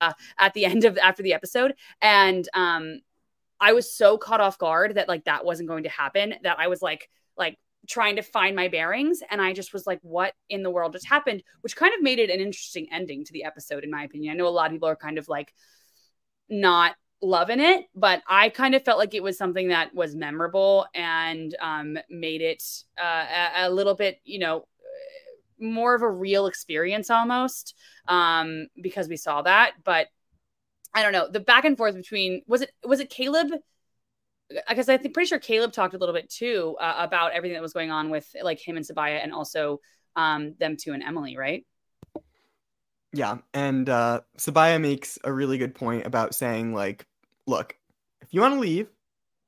uh, 0.00 0.12
at 0.38 0.54
the 0.54 0.64
end 0.64 0.84
of 0.84 0.96
after 0.98 1.22
the 1.22 1.34
episode. 1.34 1.74
And 2.00 2.48
um, 2.54 3.00
I 3.60 3.72
was 3.72 3.94
so 3.94 4.18
caught 4.18 4.40
off 4.40 4.58
guard 4.58 4.96
that 4.96 5.08
like 5.08 5.24
that 5.24 5.44
wasn't 5.44 5.68
going 5.68 5.84
to 5.84 5.88
happen 5.88 6.34
that 6.42 6.58
I 6.58 6.68
was 6.68 6.82
like 6.82 7.08
like 7.36 7.58
trying 7.88 8.16
to 8.16 8.22
find 8.22 8.56
my 8.56 8.68
bearings 8.68 9.20
and 9.30 9.42
I 9.42 9.52
just 9.52 9.72
was 9.72 9.86
like 9.86 10.00
what 10.02 10.32
in 10.48 10.62
the 10.62 10.70
world 10.70 10.92
just 10.92 11.06
happened 11.06 11.42
which 11.60 11.76
kind 11.76 11.92
of 11.94 12.02
made 12.02 12.18
it 12.18 12.30
an 12.30 12.40
interesting 12.40 12.88
ending 12.90 13.24
to 13.24 13.32
the 13.32 13.44
episode 13.44 13.84
in 13.84 13.90
my 13.90 14.04
opinion. 14.04 14.32
I 14.32 14.36
know 14.36 14.46
a 14.46 14.48
lot 14.48 14.66
of 14.66 14.72
people 14.72 14.88
are 14.88 14.96
kind 14.96 15.18
of 15.18 15.28
like 15.28 15.52
not 16.48 16.94
loving 17.22 17.60
it, 17.60 17.86
but 17.94 18.22
I 18.28 18.50
kind 18.50 18.74
of 18.74 18.84
felt 18.84 18.98
like 18.98 19.14
it 19.14 19.22
was 19.22 19.38
something 19.38 19.68
that 19.68 19.94
was 19.94 20.14
memorable 20.14 20.86
and 20.94 21.54
um, 21.60 21.98
made 22.10 22.42
it 22.42 22.62
uh, 23.02 23.26
a, 23.56 23.66
a, 23.66 23.70
little 23.70 23.94
bit, 23.94 24.20
you 24.24 24.38
know, 24.38 24.66
more 25.58 25.94
of 25.94 26.02
a 26.02 26.10
real 26.10 26.46
experience 26.46 27.10
almost 27.10 27.74
um, 28.08 28.66
because 28.80 29.08
we 29.08 29.16
saw 29.16 29.42
that. 29.42 29.72
But 29.82 30.08
I 30.94 31.02
don't 31.02 31.12
know 31.12 31.28
the 31.28 31.40
back 31.40 31.64
and 31.64 31.76
forth 31.76 31.94
between 31.94 32.42
was 32.46 32.62
it 32.62 32.70
was 32.84 33.00
it 33.00 33.10
Kaleb? 33.10 33.50
Because 34.68 34.88
I 34.88 34.98
think 34.98 35.14
pretty 35.14 35.28
sure 35.28 35.38
Kaleb 35.38 35.72
talked 35.72 35.94
a 35.94 35.98
little 35.98 36.14
bit 36.14 36.30
too 36.30 36.76
uh, 36.80 36.94
about 36.98 37.32
everything 37.32 37.54
that 37.54 37.62
was 37.62 37.72
going 37.72 37.90
on 37.90 38.10
with 38.10 38.28
like 38.42 38.60
him 38.60 38.76
and 38.76 38.86
Sabiyah 38.86 39.22
and 39.22 39.32
also 39.32 39.80
um, 40.16 40.54
them 40.60 40.76
two 40.76 40.92
and 40.92 41.02
Emily, 41.02 41.36
right? 41.36 41.64
Yeah, 43.12 43.38
and 43.52 43.88
uh, 43.88 44.20
Sabiyah 44.38 44.80
makes 44.80 45.18
a 45.24 45.32
really 45.32 45.56
good 45.56 45.74
point 45.74 46.06
about 46.06 46.34
saying 46.34 46.74
like, 46.74 47.06
look, 47.46 47.76
if 48.20 48.34
you 48.34 48.40
want 48.40 48.54
to 48.54 48.60
leave, 48.60 48.88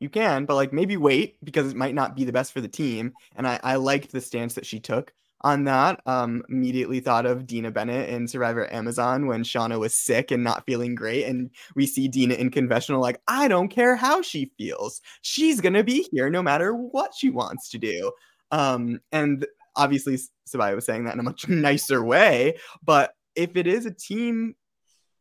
you 0.00 0.08
can, 0.08 0.44
but 0.44 0.54
like 0.54 0.72
maybe 0.72 0.96
wait 0.96 1.36
because 1.44 1.70
it 1.70 1.76
might 1.76 1.94
not 1.94 2.14
be 2.14 2.24
the 2.24 2.32
best 2.32 2.52
for 2.52 2.60
the 2.60 2.68
team. 2.68 3.12
And 3.34 3.46
I, 3.46 3.58
I 3.62 3.76
liked 3.76 4.12
the 4.12 4.20
stance 4.20 4.54
that 4.54 4.66
she 4.66 4.78
took 4.78 5.12
on 5.42 5.64
that. 5.64 6.00
Um, 6.06 6.42
immediately 6.48 7.00
thought 7.00 7.26
of 7.26 7.46
Dina 7.46 7.70
Bennett 7.70 8.08
in 8.08 8.26
Survivor 8.26 8.72
Amazon 8.72 9.26
when 9.26 9.42
Shawna 9.42 9.78
was 9.78 9.94
sick 9.94 10.30
and 10.30 10.42
not 10.42 10.64
feeling 10.66 10.94
great. 10.94 11.24
And 11.24 11.50
we 11.74 11.86
see 11.86 12.08
Dina 12.08 12.34
in 12.34 12.50
confessional, 12.50 13.00
like, 13.00 13.20
I 13.28 13.48
don't 13.48 13.68
care 13.68 13.96
how 13.96 14.22
she 14.22 14.50
feels. 14.58 15.00
She's 15.22 15.60
going 15.60 15.74
to 15.74 15.84
be 15.84 16.08
here 16.12 16.30
no 16.30 16.42
matter 16.42 16.74
what 16.74 17.12
she 17.14 17.30
wants 17.30 17.68
to 17.70 17.78
do. 17.78 18.12
Um, 18.50 19.00
and 19.12 19.46
obviously, 19.74 20.18
Sabiyah 20.48 20.74
was 20.74 20.84
saying 20.84 21.04
that 21.04 21.14
in 21.14 21.20
a 21.20 21.24
much 21.24 21.48
nicer 21.48 22.02
way. 22.02 22.56
But 22.82 23.12
if 23.34 23.56
it 23.56 23.66
is 23.66 23.86
a 23.86 23.90
team 23.90 24.54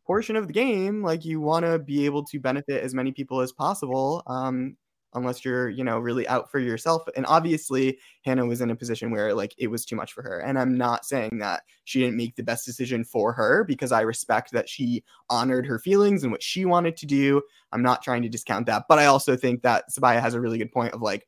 portion 0.05 0.35
of 0.35 0.47
the 0.47 0.53
game, 0.53 1.03
like 1.03 1.25
you 1.25 1.41
want 1.41 1.65
to 1.65 1.79
be 1.79 2.05
able 2.05 2.23
to 2.25 2.39
benefit 2.39 2.83
as 2.83 2.93
many 2.93 3.11
people 3.11 3.41
as 3.41 3.51
possible. 3.51 4.23
Um, 4.27 4.77
unless 5.15 5.43
you're 5.43 5.69
you 5.69 5.83
know 5.83 5.97
really 5.97 6.27
out 6.27 6.51
for 6.51 6.59
yourself 6.59 7.03
and 7.15 7.25
obviously 7.25 7.97
hannah 8.23 8.45
was 8.45 8.61
in 8.61 8.69
a 8.69 8.75
position 8.75 9.11
where 9.11 9.33
like 9.33 9.53
it 9.57 9.67
was 9.67 9.85
too 9.85 9.95
much 9.95 10.13
for 10.13 10.21
her 10.21 10.39
and 10.39 10.59
i'm 10.59 10.77
not 10.77 11.05
saying 11.05 11.39
that 11.39 11.63
she 11.85 11.99
didn't 11.99 12.17
make 12.17 12.35
the 12.35 12.43
best 12.43 12.65
decision 12.65 13.03
for 13.03 13.33
her 13.33 13.63
because 13.63 13.91
i 13.91 14.01
respect 14.01 14.51
that 14.51 14.69
she 14.69 15.03
honored 15.29 15.65
her 15.65 15.79
feelings 15.79 16.23
and 16.23 16.31
what 16.31 16.43
she 16.43 16.65
wanted 16.65 16.95
to 16.95 17.05
do 17.05 17.41
i'm 17.71 17.81
not 17.81 18.01
trying 18.01 18.21
to 18.21 18.29
discount 18.29 18.65
that 18.65 18.83
but 18.87 18.99
i 18.99 19.05
also 19.05 19.35
think 19.35 19.61
that 19.61 19.85
sabiyah 19.91 20.21
has 20.21 20.33
a 20.33 20.41
really 20.41 20.57
good 20.57 20.71
point 20.71 20.93
of 20.93 21.01
like 21.01 21.27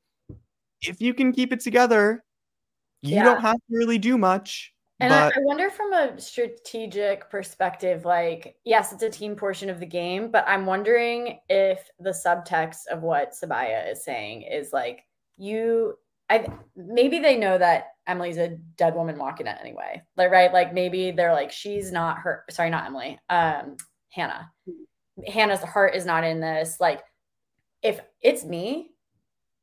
if 0.82 1.02
you 1.02 1.14
can 1.14 1.32
keep 1.32 1.52
it 1.52 1.60
together 1.60 2.24
you 3.02 3.16
yeah. 3.16 3.24
don't 3.24 3.42
have 3.42 3.56
to 3.56 3.78
really 3.78 3.98
do 3.98 4.18
much 4.18 4.74
and 5.00 5.12
but, 5.12 5.36
I, 5.36 5.40
I, 5.40 5.44
wonder 5.44 5.70
from 5.70 5.94
a 5.94 6.20
strategic 6.20 7.30
perspective, 7.30 8.04
like, 8.04 8.56
yes, 8.66 8.92
it's 8.92 9.04
a 9.04 9.10
team 9.10 9.36
portion 9.36 9.70
of 9.70 9.80
the 9.80 9.86
game, 9.86 10.32
but 10.32 10.44
I'm 10.48 10.66
wondering 10.66 11.40
if 11.50 11.88
the 12.00 12.10
subtext 12.10 12.88
of 12.92 13.04
what 13.04 13.34
Sabiyah 13.34 13.92
is 13.92 14.04
saying 14.04 14.42
is 14.42 14.74
like, 14.74 15.04
you, 15.38 15.94
I 16.32 16.48
maybe 16.76 17.20
they 17.20 17.38
know 17.38 17.60
that 17.60 17.90
Emily's 18.08 18.38
a 18.38 18.58
dead 18.76 18.96
woman 18.96 19.20
walking 19.20 19.46
it 19.46 19.58
anyway. 19.62 20.02
Like, 20.16 20.32
right? 20.32 20.52
Like 20.52 20.74
maybe 20.74 21.12
they're 21.12 21.34
like, 21.34 21.52
she's 21.52 21.92
not 21.92 22.18
her, 22.20 22.44
sorry, 22.50 22.72
not 22.72 22.86
Emily, 22.86 23.20
um, 23.30 23.78
Hannah. 24.10 24.52
Hannah's 25.28 25.62
heart 25.64 25.96
is 25.96 26.06
not 26.06 26.24
in 26.24 26.40
this. 26.40 26.78
Like, 26.80 27.04
if 27.84 28.00
it's 28.22 28.44
me, 28.44 28.92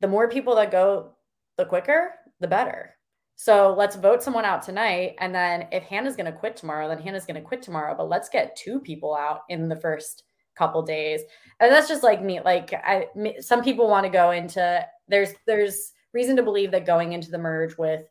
the 0.01 0.09
more 0.09 0.29
people 0.29 0.55
that 0.57 0.71
go, 0.71 1.17
the 1.57 1.65
quicker, 1.65 2.13
the 2.39 2.49
better 2.49 2.95
so 3.37 3.75
let's 3.77 3.97
vote 3.97 4.23
someone 4.23 4.45
out 4.45 4.63
tonight. 4.63 5.17
And 5.19 5.35
then 5.35 5.67
if 5.73 5.83
Hannah's 5.83 6.17
going 6.17 6.33
to 6.33 6.39
quit 6.39 6.57
tomorrow, 6.57 6.89
then 6.89 7.01
Hannah's 7.01 7.27
going 7.27 7.41
to 7.41 7.47
quit 7.47 7.63
tomorrow. 7.63 7.95
But 7.97 8.09
let's 8.09 8.29
get 8.29 8.57
two 8.57 8.81
people 8.81 9.15
out 9.15 9.41
in 9.49 9.69
the 9.69 9.77
first 9.77 10.25
couple 10.55 10.83
days. 10.83 11.23
And 11.61 11.73
that's 11.73 11.89
just 11.89 12.03
like 12.03 12.23
me. 12.23 12.41
Like 12.41 12.73
I, 12.73 13.09
some 13.41 13.63
people 13.63 13.89
want 13.89 14.05
to 14.05 14.11
go 14.11 14.31
into 14.31 14.87
there's 15.09 15.31
there's 15.47 15.93
reason 16.13 16.37
to 16.37 16.43
believe 16.43 16.71
that 16.71 16.87
going 16.87 17.13
into 17.13 17.31
the 17.31 17.39
merge 17.39 17.77
with 17.77 18.07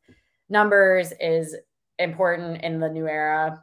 numbers 0.50 1.14
is 1.20 1.56
important 2.00 2.62
in 2.62 2.80
the 2.80 2.90
new 2.90 3.08
era. 3.08 3.62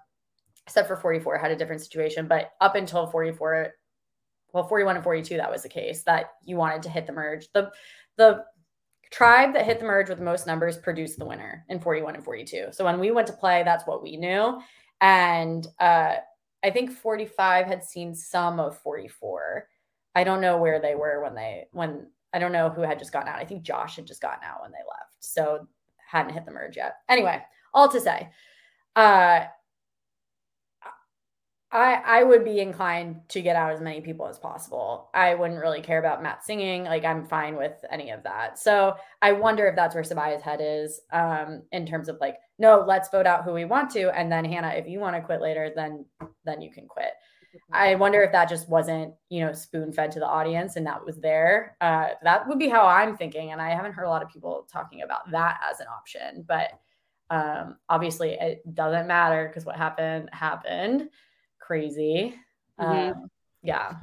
Except 0.66 0.88
for 0.88 0.96
44 0.96 1.36
had 1.36 1.50
a 1.50 1.56
different 1.56 1.82
situation, 1.82 2.28
but 2.28 2.52
up 2.60 2.76
until 2.76 3.06
44, 3.06 3.72
well, 4.52 4.68
41 4.68 4.96
and 4.96 5.02
42, 5.02 5.36
that 5.36 5.50
was 5.50 5.64
the 5.64 5.68
case 5.68 6.04
that 6.04 6.26
you 6.44 6.56
wanted 6.56 6.82
to 6.82 6.90
hit 6.90 7.06
the 7.06 7.12
merge. 7.12 7.48
The 7.52 7.70
the 8.16 8.44
tribe 9.10 9.52
that 9.54 9.64
hit 9.64 9.78
the 9.80 9.84
merge 9.84 10.08
with 10.08 10.18
the 10.18 10.24
most 10.24 10.46
numbers 10.46 10.78
produced 10.78 11.18
the 11.18 11.24
winner 11.24 11.64
in 11.68 11.80
41 11.80 12.14
and 12.14 12.24
42. 12.24 12.68
So 12.72 12.84
when 12.84 13.00
we 13.00 13.10
went 13.10 13.26
to 13.26 13.32
play, 13.32 13.62
that's 13.64 13.86
what 13.86 14.02
we 14.02 14.16
knew. 14.16 14.60
And 15.00 15.66
uh, 15.78 16.16
I 16.62 16.70
think 16.70 16.92
45 16.92 17.66
had 17.66 17.84
seen 17.84 18.14
some 18.14 18.60
of 18.60 18.78
44. 18.78 19.68
I 20.14 20.24
don't 20.24 20.40
know 20.40 20.58
where 20.58 20.80
they 20.80 20.94
were 20.94 21.22
when 21.22 21.34
they 21.34 21.66
when 21.72 22.06
I 22.32 22.38
don't 22.38 22.52
know 22.52 22.68
who 22.68 22.82
had 22.82 22.98
just 22.98 23.12
gotten 23.12 23.28
out. 23.28 23.38
I 23.38 23.44
think 23.44 23.62
Josh 23.62 23.96
had 23.96 24.06
just 24.06 24.22
gotten 24.22 24.44
out 24.44 24.62
when 24.62 24.70
they 24.70 24.78
left. 24.78 25.16
So 25.20 25.66
hadn't 26.06 26.34
hit 26.34 26.44
the 26.44 26.52
merge 26.52 26.76
yet. 26.76 26.96
Anyway, 27.08 27.40
all 27.74 27.88
to 27.88 28.00
say, 28.00 28.28
uh 28.96 29.44
I 31.72 31.94
I 32.04 32.24
would 32.24 32.44
be 32.44 32.60
inclined 32.60 33.20
to 33.28 33.42
get 33.42 33.56
out 33.56 33.72
as 33.72 33.80
many 33.80 34.00
people 34.00 34.26
as 34.26 34.38
possible. 34.38 35.08
I 35.14 35.34
wouldn't 35.34 35.60
really 35.60 35.80
care 35.80 35.98
about 35.98 36.22
Matt 36.22 36.44
singing. 36.44 36.84
Like 36.84 37.04
I'm 37.04 37.26
fine 37.26 37.56
with 37.56 37.84
any 37.90 38.10
of 38.10 38.22
that. 38.24 38.58
So 38.58 38.96
I 39.22 39.32
wonder 39.32 39.66
if 39.66 39.76
that's 39.76 39.94
where 39.94 40.04
Sabiyah's 40.04 40.42
head 40.42 40.60
is, 40.62 41.00
um, 41.12 41.62
in 41.72 41.86
terms 41.86 42.08
of 42.08 42.18
like, 42.20 42.36
no, 42.58 42.84
let's 42.86 43.08
vote 43.10 43.26
out 43.26 43.44
who 43.44 43.52
we 43.52 43.64
want 43.64 43.90
to, 43.90 44.10
and 44.16 44.30
then 44.30 44.44
Hannah, 44.44 44.70
if 44.70 44.88
you 44.88 44.98
want 44.98 45.16
to 45.16 45.22
quit 45.22 45.40
later, 45.40 45.70
then 45.74 46.04
then 46.44 46.60
you 46.60 46.70
can 46.70 46.86
quit. 46.88 47.12
I 47.72 47.96
wonder 47.96 48.22
if 48.22 48.32
that 48.32 48.48
just 48.48 48.68
wasn't, 48.68 49.14
you 49.28 49.44
know, 49.44 49.52
spoon 49.52 49.92
fed 49.92 50.12
to 50.12 50.20
the 50.20 50.26
audience 50.26 50.76
and 50.76 50.86
that 50.86 51.04
was 51.04 51.18
there. 51.18 51.76
Uh, 51.80 52.10
that 52.22 52.46
would 52.46 52.58
be 52.58 52.68
how 52.68 52.86
I'm 52.86 53.16
thinking. 53.16 53.50
And 53.50 53.60
I 53.60 53.70
haven't 53.70 53.92
heard 53.92 54.04
a 54.04 54.08
lot 54.08 54.22
of 54.22 54.28
people 54.28 54.68
talking 54.72 55.02
about 55.02 55.30
that 55.32 55.58
as 55.68 55.80
an 55.80 55.86
option. 55.88 56.44
But 56.46 56.78
um, 57.28 57.76
obviously, 57.88 58.36
it 58.40 58.62
doesn't 58.74 59.06
matter 59.06 59.48
because 59.48 59.64
what 59.64 59.76
happened 59.76 60.30
happened 60.32 61.08
crazy. 61.70 62.34
Mm-hmm. 62.80 63.20
Um, 63.20 63.30
yeah. 63.62 63.94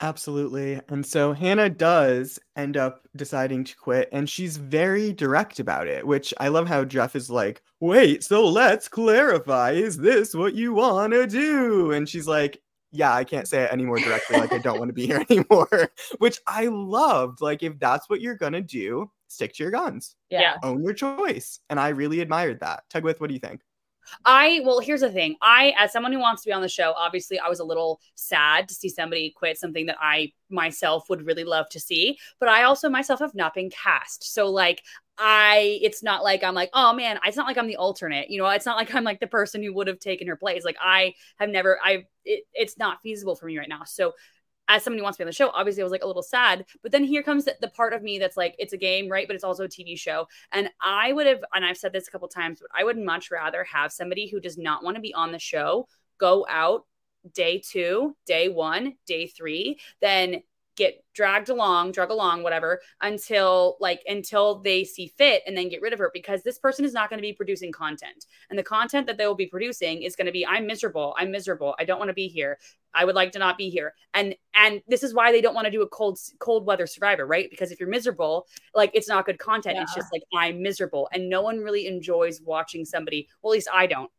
Absolutely. 0.00 0.80
And 0.88 1.04
so 1.04 1.32
Hannah 1.32 1.70
does 1.70 2.38
end 2.54 2.76
up 2.76 3.08
deciding 3.16 3.64
to 3.64 3.76
quit, 3.76 4.08
and 4.12 4.30
she's 4.30 4.58
very 4.58 5.12
direct 5.12 5.58
about 5.58 5.88
it, 5.88 6.06
which 6.06 6.32
I 6.38 6.48
love 6.48 6.68
how 6.68 6.84
Jeff 6.84 7.16
is 7.16 7.28
like, 7.28 7.62
wait, 7.80 8.22
so 8.22 8.46
let's 8.46 8.86
clarify. 8.86 9.72
Is 9.72 9.96
this 9.96 10.34
what 10.34 10.54
you 10.54 10.72
want 10.72 11.12
to 11.14 11.26
do? 11.26 11.90
And 11.90 12.08
she's 12.08 12.28
like, 12.28 12.60
yeah, 12.92 13.12
I 13.12 13.24
can't 13.24 13.48
say 13.48 13.64
it 13.64 13.72
any 13.72 13.84
more 13.84 13.98
directly. 13.98 14.38
Like, 14.38 14.52
I 14.52 14.58
don't 14.58 14.78
want 14.78 14.88
to 14.90 14.94
be 14.94 15.06
here 15.06 15.24
anymore, 15.30 15.90
which 16.18 16.38
I 16.46 16.66
loved. 16.66 17.40
Like, 17.40 17.64
if 17.64 17.76
that's 17.80 18.08
what 18.08 18.20
you're 18.20 18.36
going 18.36 18.52
to 18.52 18.60
do, 18.60 19.10
stick 19.26 19.54
to 19.54 19.64
your 19.64 19.72
guns. 19.72 20.14
Yeah. 20.30 20.58
Own 20.62 20.84
your 20.84 20.94
choice. 20.94 21.58
And 21.70 21.80
I 21.80 21.88
really 21.88 22.20
admired 22.20 22.60
that. 22.60 22.84
Tegwyth, 22.92 23.18
what 23.18 23.28
do 23.28 23.34
you 23.34 23.40
think? 23.40 23.62
I 24.24 24.60
well, 24.64 24.80
here's 24.80 25.00
the 25.00 25.10
thing. 25.10 25.36
I, 25.42 25.74
as 25.78 25.92
someone 25.92 26.12
who 26.12 26.18
wants 26.18 26.42
to 26.42 26.48
be 26.48 26.52
on 26.52 26.62
the 26.62 26.68
show, 26.68 26.94
obviously, 26.96 27.38
I 27.38 27.48
was 27.48 27.60
a 27.60 27.64
little 27.64 28.00
sad 28.14 28.68
to 28.68 28.74
see 28.74 28.88
somebody 28.88 29.32
quit 29.36 29.58
something 29.58 29.86
that 29.86 29.98
I 30.00 30.32
myself 30.50 31.08
would 31.08 31.26
really 31.26 31.44
love 31.44 31.68
to 31.70 31.80
see. 31.80 32.18
But 32.40 32.48
I 32.48 32.64
also 32.64 32.88
myself 32.88 33.20
have 33.20 33.34
not 33.34 33.54
been 33.54 33.70
cast, 33.70 34.32
so 34.32 34.50
like 34.50 34.82
I, 35.18 35.78
it's 35.82 36.02
not 36.02 36.24
like 36.24 36.42
I'm 36.42 36.54
like, 36.54 36.70
oh 36.72 36.92
man, 36.94 37.18
it's 37.24 37.36
not 37.36 37.46
like 37.46 37.58
I'm 37.58 37.66
the 37.66 37.76
alternate. 37.76 38.30
You 38.30 38.38
know, 38.38 38.48
it's 38.48 38.66
not 38.66 38.76
like 38.76 38.94
I'm 38.94 39.04
like 39.04 39.20
the 39.20 39.26
person 39.26 39.62
who 39.62 39.72
would 39.74 39.86
have 39.86 39.98
taken 39.98 40.26
her 40.28 40.36
place. 40.36 40.64
Like 40.64 40.78
I 40.80 41.14
have 41.38 41.50
never, 41.50 41.78
I, 41.82 42.06
it, 42.24 42.44
it's 42.54 42.78
not 42.78 43.02
feasible 43.02 43.36
for 43.36 43.46
me 43.46 43.58
right 43.58 43.68
now. 43.68 43.84
So 43.84 44.14
as 44.68 44.82
somebody 44.82 45.02
wants 45.02 45.16
to 45.16 45.22
be 45.22 45.24
on 45.24 45.28
the 45.28 45.32
show, 45.32 45.50
obviously 45.50 45.82
I 45.82 45.84
was 45.84 45.92
like 45.92 46.04
a 46.04 46.06
little 46.06 46.22
sad. 46.22 46.64
But 46.82 46.92
then 46.92 47.04
here 47.04 47.22
comes 47.22 47.44
the, 47.44 47.56
the, 47.60 47.68
part 47.68 47.92
of 47.92 48.02
me 48.02 48.18
that's 48.18 48.36
like, 48.36 48.54
it's 48.58 48.72
a 48.72 48.78
game, 48.78 49.08
right? 49.08 49.26
But 49.26 49.34
it's 49.34 49.44
also 49.44 49.64
a 49.64 49.68
TV 49.68 49.98
show. 49.98 50.28
And 50.52 50.70
I 50.80 51.12
would 51.12 51.26
have, 51.26 51.40
and 51.54 51.64
I've 51.64 51.76
said 51.76 51.92
this 51.92 52.08
a 52.08 52.10
couple 52.10 52.28
times, 52.28 52.60
but 52.60 52.70
I 52.74 52.84
would 52.84 52.98
much 52.98 53.30
rather 53.30 53.64
have 53.64 53.92
somebody 53.92 54.28
who 54.28 54.40
does 54.40 54.56
not 54.56 54.84
want 54.84 54.96
to 54.96 55.02
be 55.02 55.14
on 55.14 55.32
the 55.32 55.38
show 55.38 55.88
go 56.18 56.46
out 56.48 56.86
day 57.34 57.60
two, 57.64 58.16
day 58.26 58.48
one, 58.48 58.94
day 59.06 59.26
three, 59.26 59.78
than 60.00 60.42
get 60.76 61.04
dragged 61.14 61.48
along, 61.48 61.92
drug 61.92 62.10
along, 62.10 62.42
whatever, 62.42 62.80
until 63.00 63.76
like 63.80 64.02
until 64.06 64.60
they 64.60 64.84
see 64.84 65.08
fit 65.18 65.42
and 65.46 65.56
then 65.56 65.68
get 65.68 65.82
rid 65.82 65.92
of 65.92 65.98
her 65.98 66.10
because 66.12 66.42
this 66.42 66.58
person 66.58 66.84
is 66.84 66.92
not 66.92 67.10
going 67.10 67.18
to 67.18 67.22
be 67.22 67.32
producing 67.32 67.72
content. 67.72 68.26
And 68.50 68.58
the 68.58 68.62
content 68.62 69.06
that 69.06 69.18
they 69.18 69.26
will 69.26 69.34
be 69.34 69.46
producing 69.46 70.02
is 70.02 70.16
going 70.16 70.26
to 70.26 70.32
be 70.32 70.46
I'm 70.46 70.66
miserable, 70.66 71.14
I'm 71.18 71.30
miserable, 71.30 71.74
I 71.78 71.84
don't 71.84 71.98
want 71.98 72.08
to 72.08 72.14
be 72.14 72.28
here. 72.28 72.58
I 72.94 73.04
would 73.04 73.14
like 73.14 73.32
to 73.32 73.38
not 73.38 73.56
be 73.56 73.70
here. 73.70 73.94
And 74.14 74.34
and 74.54 74.82
this 74.86 75.02
is 75.02 75.14
why 75.14 75.32
they 75.32 75.40
don't 75.40 75.54
want 75.54 75.66
to 75.66 75.70
do 75.70 75.82
a 75.82 75.88
cold 75.88 76.18
cold 76.38 76.66
weather 76.66 76.86
survivor, 76.86 77.26
right? 77.26 77.48
Because 77.50 77.70
if 77.70 77.80
you're 77.80 77.88
miserable, 77.88 78.46
like 78.74 78.90
it's 78.94 79.08
not 79.08 79.26
good 79.26 79.38
content. 79.38 79.76
Yeah. 79.76 79.82
It's 79.82 79.94
just 79.94 80.12
like 80.12 80.22
I'm 80.34 80.62
miserable 80.62 81.08
and 81.12 81.28
no 81.28 81.42
one 81.42 81.58
really 81.58 81.86
enjoys 81.86 82.40
watching 82.42 82.84
somebody. 82.84 83.28
Well, 83.42 83.52
at 83.52 83.56
least 83.56 83.68
I 83.72 83.86
don't 83.86 84.10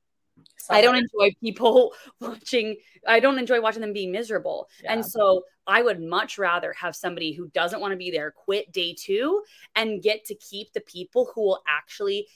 I 0.69 0.81
don't 0.81 0.95
enjoy 0.95 1.35
people 1.41 1.93
watching. 2.21 2.77
I 3.07 3.19
don't 3.19 3.39
enjoy 3.39 3.61
watching 3.61 3.81
them 3.81 3.93
be 3.93 4.07
miserable. 4.07 4.69
Yeah. 4.83 4.93
And 4.93 5.05
so 5.05 5.43
I 5.67 5.81
would 5.81 6.01
much 6.01 6.37
rather 6.37 6.73
have 6.73 6.95
somebody 6.95 7.33
who 7.33 7.49
doesn't 7.49 7.79
want 7.79 7.91
to 7.91 7.97
be 7.97 8.11
there 8.11 8.31
quit 8.31 8.71
day 8.71 8.95
two 8.97 9.43
and 9.75 10.01
get 10.01 10.25
to 10.25 10.35
keep 10.35 10.73
the 10.73 10.81
people 10.81 11.31
who 11.33 11.41
will 11.41 11.63
actually 11.67 12.27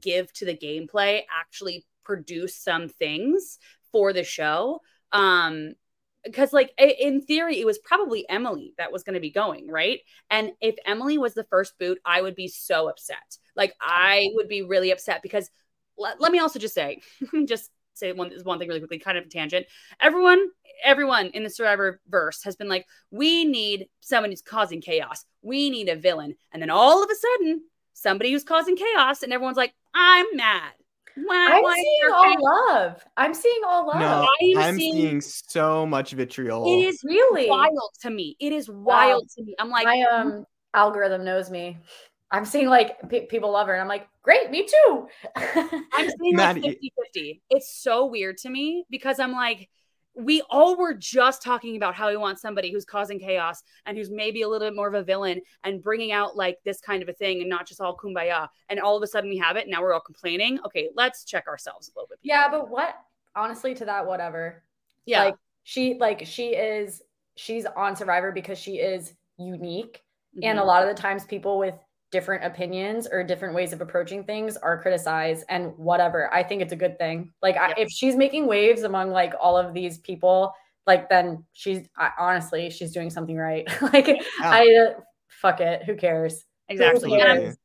give 0.00 0.32
to 0.34 0.44
the 0.44 0.56
gameplay, 0.56 1.22
actually 1.30 1.86
produce 2.04 2.56
some 2.56 2.88
things 2.88 3.58
for 3.92 4.12
the 4.12 4.24
show. 4.24 4.80
Um, 5.12 5.74
because 6.24 6.52
like 6.52 6.72
in 6.76 7.22
theory 7.22 7.60
it 7.60 7.64
was 7.64 7.78
probably 7.78 8.28
emily 8.28 8.74
that 8.78 8.90
was 8.90 9.04
going 9.04 9.14
to 9.14 9.20
be 9.20 9.30
going 9.30 9.70
right 9.70 10.00
and 10.28 10.50
if 10.60 10.74
emily 10.84 11.18
was 11.18 11.34
the 11.34 11.44
first 11.44 11.78
boot 11.78 11.98
i 12.04 12.20
would 12.20 12.34
be 12.34 12.48
so 12.48 12.88
upset 12.88 13.38
like 13.54 13.72
i 13.80 14.26
would 14.34 14.48
be 14.48 14.62
really 14.62 14.90
upset 14.90 15.22
because 15.22 15.48
let, 15.98 16.20
let 16.20 16.32
me 16.32 16.38
also 16.38 16.58
just 16.58 16.74
say, 16.74 17.00
just 17.46 17.70
say 17.94 18.12
one 18.12 18.32
one 18.42 18.58
thing 18.58 18.68
really 18.68 18.80
quickly, 18.80 18.98
kind 18.98 19.18
of 19.18 19.24
a 19.24 19.28
tangent. 19.28 19.66
Everyone, 20.00 20.48
everyone 20.84 21.28
in 21.28 21.42
the 21.42 21.50
Survivor 21.50 22.00
verse 22.08 22.42
has 22.44 22.56
been 22.56 22.68
like, 22.68 22.86
we 23.10 23.44
need 23.44 23.88
someone 24.00 24.30
who's 24.30 24.42
causing 24.42 24.80
chaos. 24.80 25.24
We 25.42 25.70
need 25.70 25.88
a 25.88 25.96
villain. 25.96 26.36
And 26.52 26.62
then 26.62 26.70
all 26.70 27.02
of 27.02 27.10
a 27.10 27.14
sudden, 27.14 27.62
somebody 27.94 28.32
who's 28.32 28.44
causing 28.44 28.76
chaos, 28.76 29.22
and 29.22 29.32
everyone's 29.32 29.56
like, 29.56 29.74
I'm 29.94 30.26
mad. 30.34 30.72
Why, 31.16 31.50
I'm 31.54 31.62
why 31.62 31.74
seeing 31.74 32.12
all 32.12 32.74
love. 32.74 33.04
I'm 33.16 33.32
seeing 33.32 33.62
all 33.66 33.86
love. 33.86 34.00
No, 34.00 34.28
I'm 34.60 34.76
seeing, 34.76 34.92
seeing, 34.92 35.20
so 35.22 35.86
much 35.86 36.12
vitriol. 36.12 36.66
It 36.66 36.84
is 36.84 37.00
really 37.04 37.48
wild 37.48 37.90
to 38.02 38.10
me. 38.10 38.36
It 38.38 38.52
is 38.52 38.68
wild 38.68 39.22
wow. 39.22 39.28
to 39.36 39.42
me. 39.42 39.54
I'm 39.58 39.70
like, 39.70 39.86
my 39.86 40.02
um 40.02 40.44
algorithm 40.74 41.24
knows 41.24 41.50
me. 41.50 41.78
I'm 42.30 42.44
seeing 42.44 42.68
like 42.68 43.08
p- 43.08 43.22
people 43.22 43.50
love 43.50 43.66
her, 43.68 43.72
and 43.72 43.80
I'm 43.80 43.88
like, 43.88 44.08
great, 44.26 44.50
me 44.50 44.66
too. 44.66 45.08
I'm 45.36 46.10
seeing 46.20 46.36
like 46.36 46.56
50 46.56 46.92
50. 47.14 47.42
It's 47.48 47.72
so 47.72 48.06
weird 48.06 48.38
to 48.38 48.50
me 48.50 48.84
because 48.90 49.20
I'm 49.20 49.32
like, 49.32 49.70
we 50.14 50.42
all 50.50 50.76
were 50.76 50.94
just 50.94 51.42
talking 51.42 51.76
about 51.76 51.94
how 51.94 52.08
we 52.08 52.16
want 52.16 52.40
somebody 52.40 52.72
who's 52.72 52.84
causing 52.84 53.20
chaos 53.20 53.62
and 53.84 53.96
who's 53.96 54.10
maybe 54.10 54.42
a 54.42 54.48
little 54.48 54.66
bit 54.66 54.74
more 54.74 54.88
of 54.88 54.94
a 54.94 55.02
villain 55.04 55.42
and 55.62 55.80
bringing 55.80 56.10
out 56.10 56.36
like 56.36 56.56
this 56.64 56.80
kind 56.80 57.02
of 57.02 57.08
a 57.08 57.12
thing 57.12 57.40
and 57.40 57.48
not 57.48 57.68
just 57.68 57.80
all 57.80 57.96
kumbaya. 57.96 58.48
And 58.68 58.80
all 58.80 58.96
of 58.96 59.02
a 59.02 59.06
sudden 59.06 59.30
we 59.30 59.36
have 59.36 59.56
it. 59.56 59.68
Now 59.68 59.80
we're 59.80 59.94
all 59.94 60.00
complaining. 60.00 60.58
Okay, 60.66 60.88
let's 60.96 61.24
check 61.24 61.46
ourselves 61.46 61.88
a 61.88 61.92
little 61.96 62.08
bit. 62.08 62.18
Yeah, 62.22 62.48
but 62.50 62.68
what 62.68 62.96
honestly 63.36 63.74
to 63.74 63.84
that, 63.84 64.06
whatever. 64.06 64.64
Yeah. 65.04 65.24
Like 65.26 65.36
she 65.62 65.98
like 66.00 66.26
she 66.26 66.48
is 66.48 67.02
she's 67.36 67.64
on 67.64 67.94
Survivor 67.94 68.32
because 68.32 68.58
she 68.58 68.78
is 68.78 69.12
unique. 69.38 70.02
Mm-hmm. 70.36 70.48
And 70.48 70.58
a 70.58 70.64
lot 70.64 70.82
of 70.82 70.88
the 70.88 71.00
times 71.00 71.24
people 71.24 71.58
with 71.58 71.74
different 72.16 72.42
opinions 72.42 73.06
or 73.12 73.22
different 73.22 73.54
ways 73.54 73.74
of 73.74 73.82
approaching 73.82 74.24
things 74.24 74.56
are 74.56 74.80
criticized 74.80 75.44
and 75.50 75.76
whatever. 75.76 76.32
I 76.32 76.42
think 76.42 76.62
it's 76.62 76.72
a 76.72 76.76
good 76.76 76.96
thing. 76.96 77.30
Like 77.42 77.56
yep. 77.56 77.74
I, 77.76 77.80
if 77.82 77.90
she's 77.90 78.16
making 78.16 78.46
waves 78.46 78.84
among 78.84 79.10
like 79.10 79.34
all 79.38 79.58
of 79.58 79.74
these 79.74 79.98
people, 79.98 80.54
like 80.86 81.10
then 81.10 81.44
she's 81.52 81.86
I, 81.94 82.12
honestly 82.18 82.70
she's 82.70 82.92
doing 82.92 83.10
something 83.10 83.36
right. 83.36 83.68
like 83.92 84.08
yeah. 84.08 84.22
I 84.40 84.94
uh, 84.96 85.00
fuck 85.28 85.60
it, 85.60 85.82
who 85.84 85.94
cares? 85.94 86.42
Exactly. 86.70 87.10
Who 87.10 87.18
cares? 87.18 87.38
And, 87.38 87.48
I'm, 87.48 87.56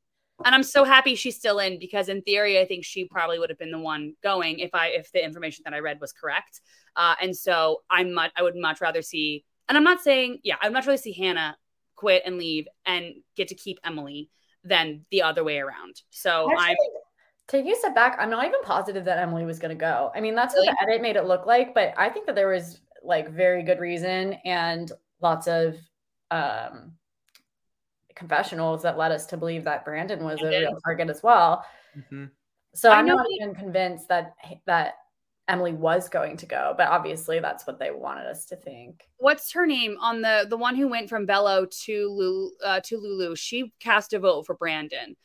and 0.47 0.55
I'm 0.55 0.63
so 0.63 0.83
happy 0.83 1.15
she's 1.15 1.37
still 1.37 1.59
in 1.59 1.79
because 1.79 2.09
in 2.09 2.21
theory 2.23 2.59
I 2.59 2.65
think 2.65 2.83
she 2.83 3.05
probably 3.05 3.39
would 3.39 3.49
have 3.49 3.59
been 3.59 3.71
the 3.71 3.79
one 3.79 4.15
going 4.21 4.59
if 4.59 4.71
I 4.73 4.87
if 4.87 5.13
the 5.13 5.23
information 5.23 5.61
that 5.63 5.73
I 5.73 5.79
read 5.79 6.01
was 6.01 6.11
correct. 6.11 6.59
Uh, 6.97 7.15
and 7.21 7.33
so 7.33 7.83
I'm 7.89 8.13
much 8.13 8.31
I 8.35 8.43
would 8.43 8.57
much 8.57 8.81
rather 8.81 9.01
see 9.01 9.45
and 9.69 9.77
I'm 9.77 9.85
not 9.85 10.01
saying 10.01 10.39
yeah 10.43 10.55
I'd 10.61 10.73
much 10.73 10.87
rather 10.87 10.97
see 10.97 11.13
Hannah 11.13 11.55
quit 11.95 12.23
and 12.25 12.37
leave 12.37 12.67
and 12.85 13.13
get 13.37 13.47
to 13.47 13.55
keep 13.55 13.79
Emily 13.85 14.29
than 14.63 15.05
the 15.11 15.21
other 15.21 15.43
way 15.43 15.59
around. 15.59 16.01
So 16.09 16.49
I'm 16.57 16.75
taking 17.47 17.71
a 17.71 17.75
step 17.75 17.95
back. 17.95 18.17
I'm 18.19 18.29
not 18.29 18.45
even 18.45 18.61
positive 18.63 19.05
that 19.05 19.17
Emily 19.17 19.45
was 19.45 19.59
going 19.59 19.75
to 19.75 19.79
go. 19.79 20.11
I 20.15 20.21
mean, 20.21 20.35
that's 20.35 20.53
really? 20.53 20.67
what 20.67 20.77
the 20.79 20.89
edit 20.89 21.01
made 21.01 21.15
it 21.15 21.25
look 21.25 21.45
like, 21.45 21.73
but 21.73 21.93
I 21.97 22.09
think 22.09 22.25
that 22.27 22.35
there 22.35 22.47
was 22.47 22.81
like 23.03 23.29
very 23.29 23.63
good 23.63 23.79
reason 23.79 24.33
and 24.45 24.91
lots 25.21 25.47
of 25.47 25.75
um, 26.29 26.93
confessionals 28.15 28.83
that 28.83 28.97
led 28.97 29.11
us 29.11 29.25
to 29.27 29.37
believe 29.37 29.63
that 29.63 29.83
Brandon 29.83 30.23
was 30.23 30.41
a 30.41 30.47
real 30.47 30.77
target 30.85 31.09
as 31.09 31.23
well. 31.23 31.65
Mm-hmm. 31.97 32.25
So 32.73 32.89
I'm 32.89 33.05
not 33.05 33.25
even 33.39 33.53
convinced 33.53 34.07
that 34.07 34.33
that 34.65 34.93
Emily 35.51 35.73
was 35.73 36.09
going 36.09 36.37
to 36.37 36.45
go, 36.45 36.73
but 36.77 36.87
obviously 36.87 37.39
that's 37.39 37.67
what 37.67 37.77
they 37.77 37.91
wanted 37.91 38.25
us 38.27 38.45
to 38.45 38.55
think. 38.55 39.03
What's 39.17 39.51
her 39.51 39.67
name 39.67 39.97
on 39.99 40.21
the 40.21 40.45
the 40.49 40.57
one 40.57 40.75
who 40.75 40.87
went 40.87 41.09
from 41.09 41.27
Belo 41.27 41.69
to 41.85 42.09
Lulu 42.09 42.51
uh, 42.63 42.79
to 42.85 42.97
Lulu? 42.97 43.35
She 43.35 43.73
cast 43.79 44.13
a 44.13 44.19
vote 44.19 44.45
for 44.45 44.55
Brandon. 44.55 45.15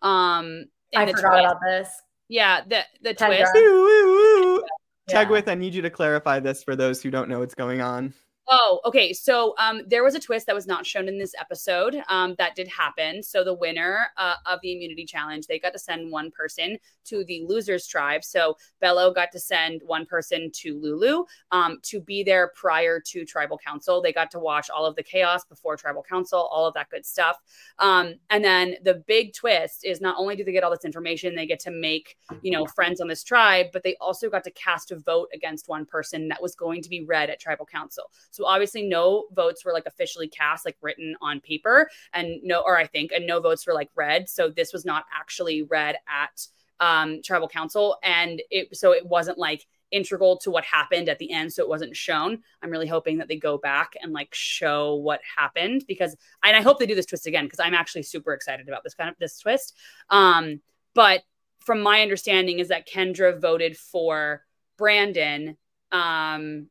Um, 0.00 0.64
I 0.96 1.06
forgot 1.06 1.32
twist. 1.32 1.44
about 1.44 1.56
this. 1.68 1.88
Yeah, 2.28 2.62
the 2.66 2.82
the 3.02 3.14
Kendra. 3.14 3.50
twist. 3.50 4.64
Yeah. 5.06 5.24
Tegwyth, 5.24 5.48
I 5.48 5.54
need 5.54 5.74
you 5.74 5.82
to 5.82 5.90
clarify 5.90 6.40
this 6.40 6.64
for 6.64 6.74
those 6.74 7.02
who 7.02 7.10
don't 7.10 7.28
know 7.28 7.40
what's 7.40 7.54
going 7.54 7.82
on. 7.82 8.14
Oh, 8.46 8.80
okay. 8.84 9.14
So 9.14 9.54
um, 9.58 9.82
there 9.86 10.04
was 10.04 10.14
a 10.14 10.20
twist 10.20 10.46
that 10.46 10.54
was 10.54 10.66
not 10.66 10.84
shown 10.84 11.08
in 11.08 11.18
this 11.18 11.34
episode. 11.40 12.02
Um, 12.08 12.34
that 12.36 12.54
did 12.54 12.68
happen. 12.68 13.22
So 13.22 13.42
the 13.42 13.54
winner 13.54 14.08
uh, 14.18 14.34
of 14.44 14.60
the 14.62 14.74
immunity 14.74 15.06
challenge, 15.06 15.46
they 15.46 15.58
got 15.58 15.72
to 15.72 15.78
send 15.78 16.12
one 16.12 16.30
person 16.30 16.76
to 17.06 17.24
the 17.24 17.44
losers 17.48 17.86
tribe. 17.86 18.22
So 18.22 18.58
Belo 18.82 19.14
got 19.14 19.32
to 19.32 19.40
send 19.40 19.80
one 19.86 20.04
person 20.04 20.50
to 20.56 20.78
Lulu 20.78 21.24
um, 21.52 21.78
to 21.82 22.00
be 22.00 22.22
there 22.22 22.52
prior 22.54 23.00
to 23.00 23.24
tribal 23.24 23.56
council. 23.56 24.02
They 24.02 24.12
got 24.12 24.30
to 24.32 24.38
watch 24.38 24.68
all 24.68 24.84
of 24.84 24.94
the 24.96 25.02
chaos 25.02 25.44
before 25.44 25.76
tribal 25.76 26.02
council, 26.02 26.38
all 26.38 26.66
of 26.66 26.74
that 26.74 26.90
good 26.90 27.06
stuff. 27.06 27.38
Um, 27.78 28.14
and 28.28 28.44
then 28.44 28.76
the 28.84 29.02
big 29.06 29.32
twist 29.32 29.86
is 29.86 30.02
not 30.02 30.16
only 30.18 30.36
do 30.36 30.44
they 30.44 30.52
get 30.52 30.64
all 30.64 30.70
this 30.70 30.84
information, 30.84 31.34
they 31.34 31.46
get 31.46 31.60
to 31.60 31.70
make 31.70 32.16
you 32.42 32.52
know 32.52 32.66
friends 32.66 33.00
on 33.00 33.08
this 33.08 33.24
tribe, 33.24 33.66
but 33.72 33.82
they 33.82 33.96
also 34.00 34.28
got 34.28 34.44
to 34.44 34.50
cast 34.50 34.90
a 34.90 34.98
vote 34.98 35.28
against 35.34 35.68
one 35.68 35.86
person 35.86 36.28
that 36.28 36.42
was 36.42 36.54
going 36.54 36.82
to 36.82 36.90
be 36.90 37.04
read 37.04 37.30
at 37.30 37.40
tribal 37.40 37.64
council. 37.64 38.04
So 38.34 38.46
obviously, 38.46 38.82
no 38.82 39.26
votes 39.32 39.64
were 39.64 39.72
like 39.72 39.86
officially 39.86 40.28
cast, 40.28 40.64
like 40.64 40.76
written 40.80 41.16
on 41.20 41.40
paper, 41.40 41.88
and 42.12 42.40
no, 42.42 42.60
or 42.60 42.76
I 42.76 42.86
think, 42.86 43.12
and 43.12 43.26
no 43.26 43.40
votes 43.40 43.66
were 43.66 43.74
like 43.74 43.90
read. 43.94 44.28
So 44.28 44.50
this 44.50 44.72
was 44.72 44.84
not 44.84 45.04
actually 45.14 45.62
read 45.62 45.96
at 46.08 46.46
um, 46.80 47.22
tribal 47.22 47.48
council, 47.48 47.98
and 48.02 48.42
it 48.50 48.76
so 48.76 48.92
it 48.92 49.06
wasn't 49.06 49.38
like 49.38 49.64
integral 49.94 50.36
to 50.38 50.50
what 50.50 50.64
happened 50.64 51.08
at 51.08 51.18
the 51.18 51.30
end. 51.30 51.52
So 51.52 51.62
it 51.62 51.68
wasn't 51.68 51.96
shown. 51.96 52.42
I'm 52.60 52.70
really 52.70 52.88
hoping 52.88 53.18
that 53.18 53.28
they 53.28 53.36
go 53.36 53.56
back 53.56 53.92
and 54.02 54.12
like 54.12 54.34
show 54.34 54.96
what 54.96 55.20
happened 55.36 55.84
because 55.86 56.16
and 56.42 56.56
i 56.56 56.60
hope 56.60 56.78
they 56.78 56.86
do 56.86 56.96
this 56.96 57.06
twist 57.06 57.26
again 57.26 57.44
because 57.44 57.60
i'm 57.60 57.74
actually 57.74 58.02
super 58.02 58.32
excited 58.32 58.68
about 58.68 58.82
this 58.82 58.94
kind 58.94 59.08
of 59.08 59.16
this 59.18 59.38
twist. 59.38 59.76
Um 60.10 60.60
but 60.94 61.22
from 61.60 61.80
my 61.80 62.02
understanding 62.02 62.58
is 62.58 62.68
that 62.68 62.88
kendra 62.88 63.40
voted 63.40 63.76
for 63.76 64.42
brandon 64.76 65.56
um 65.92 66.66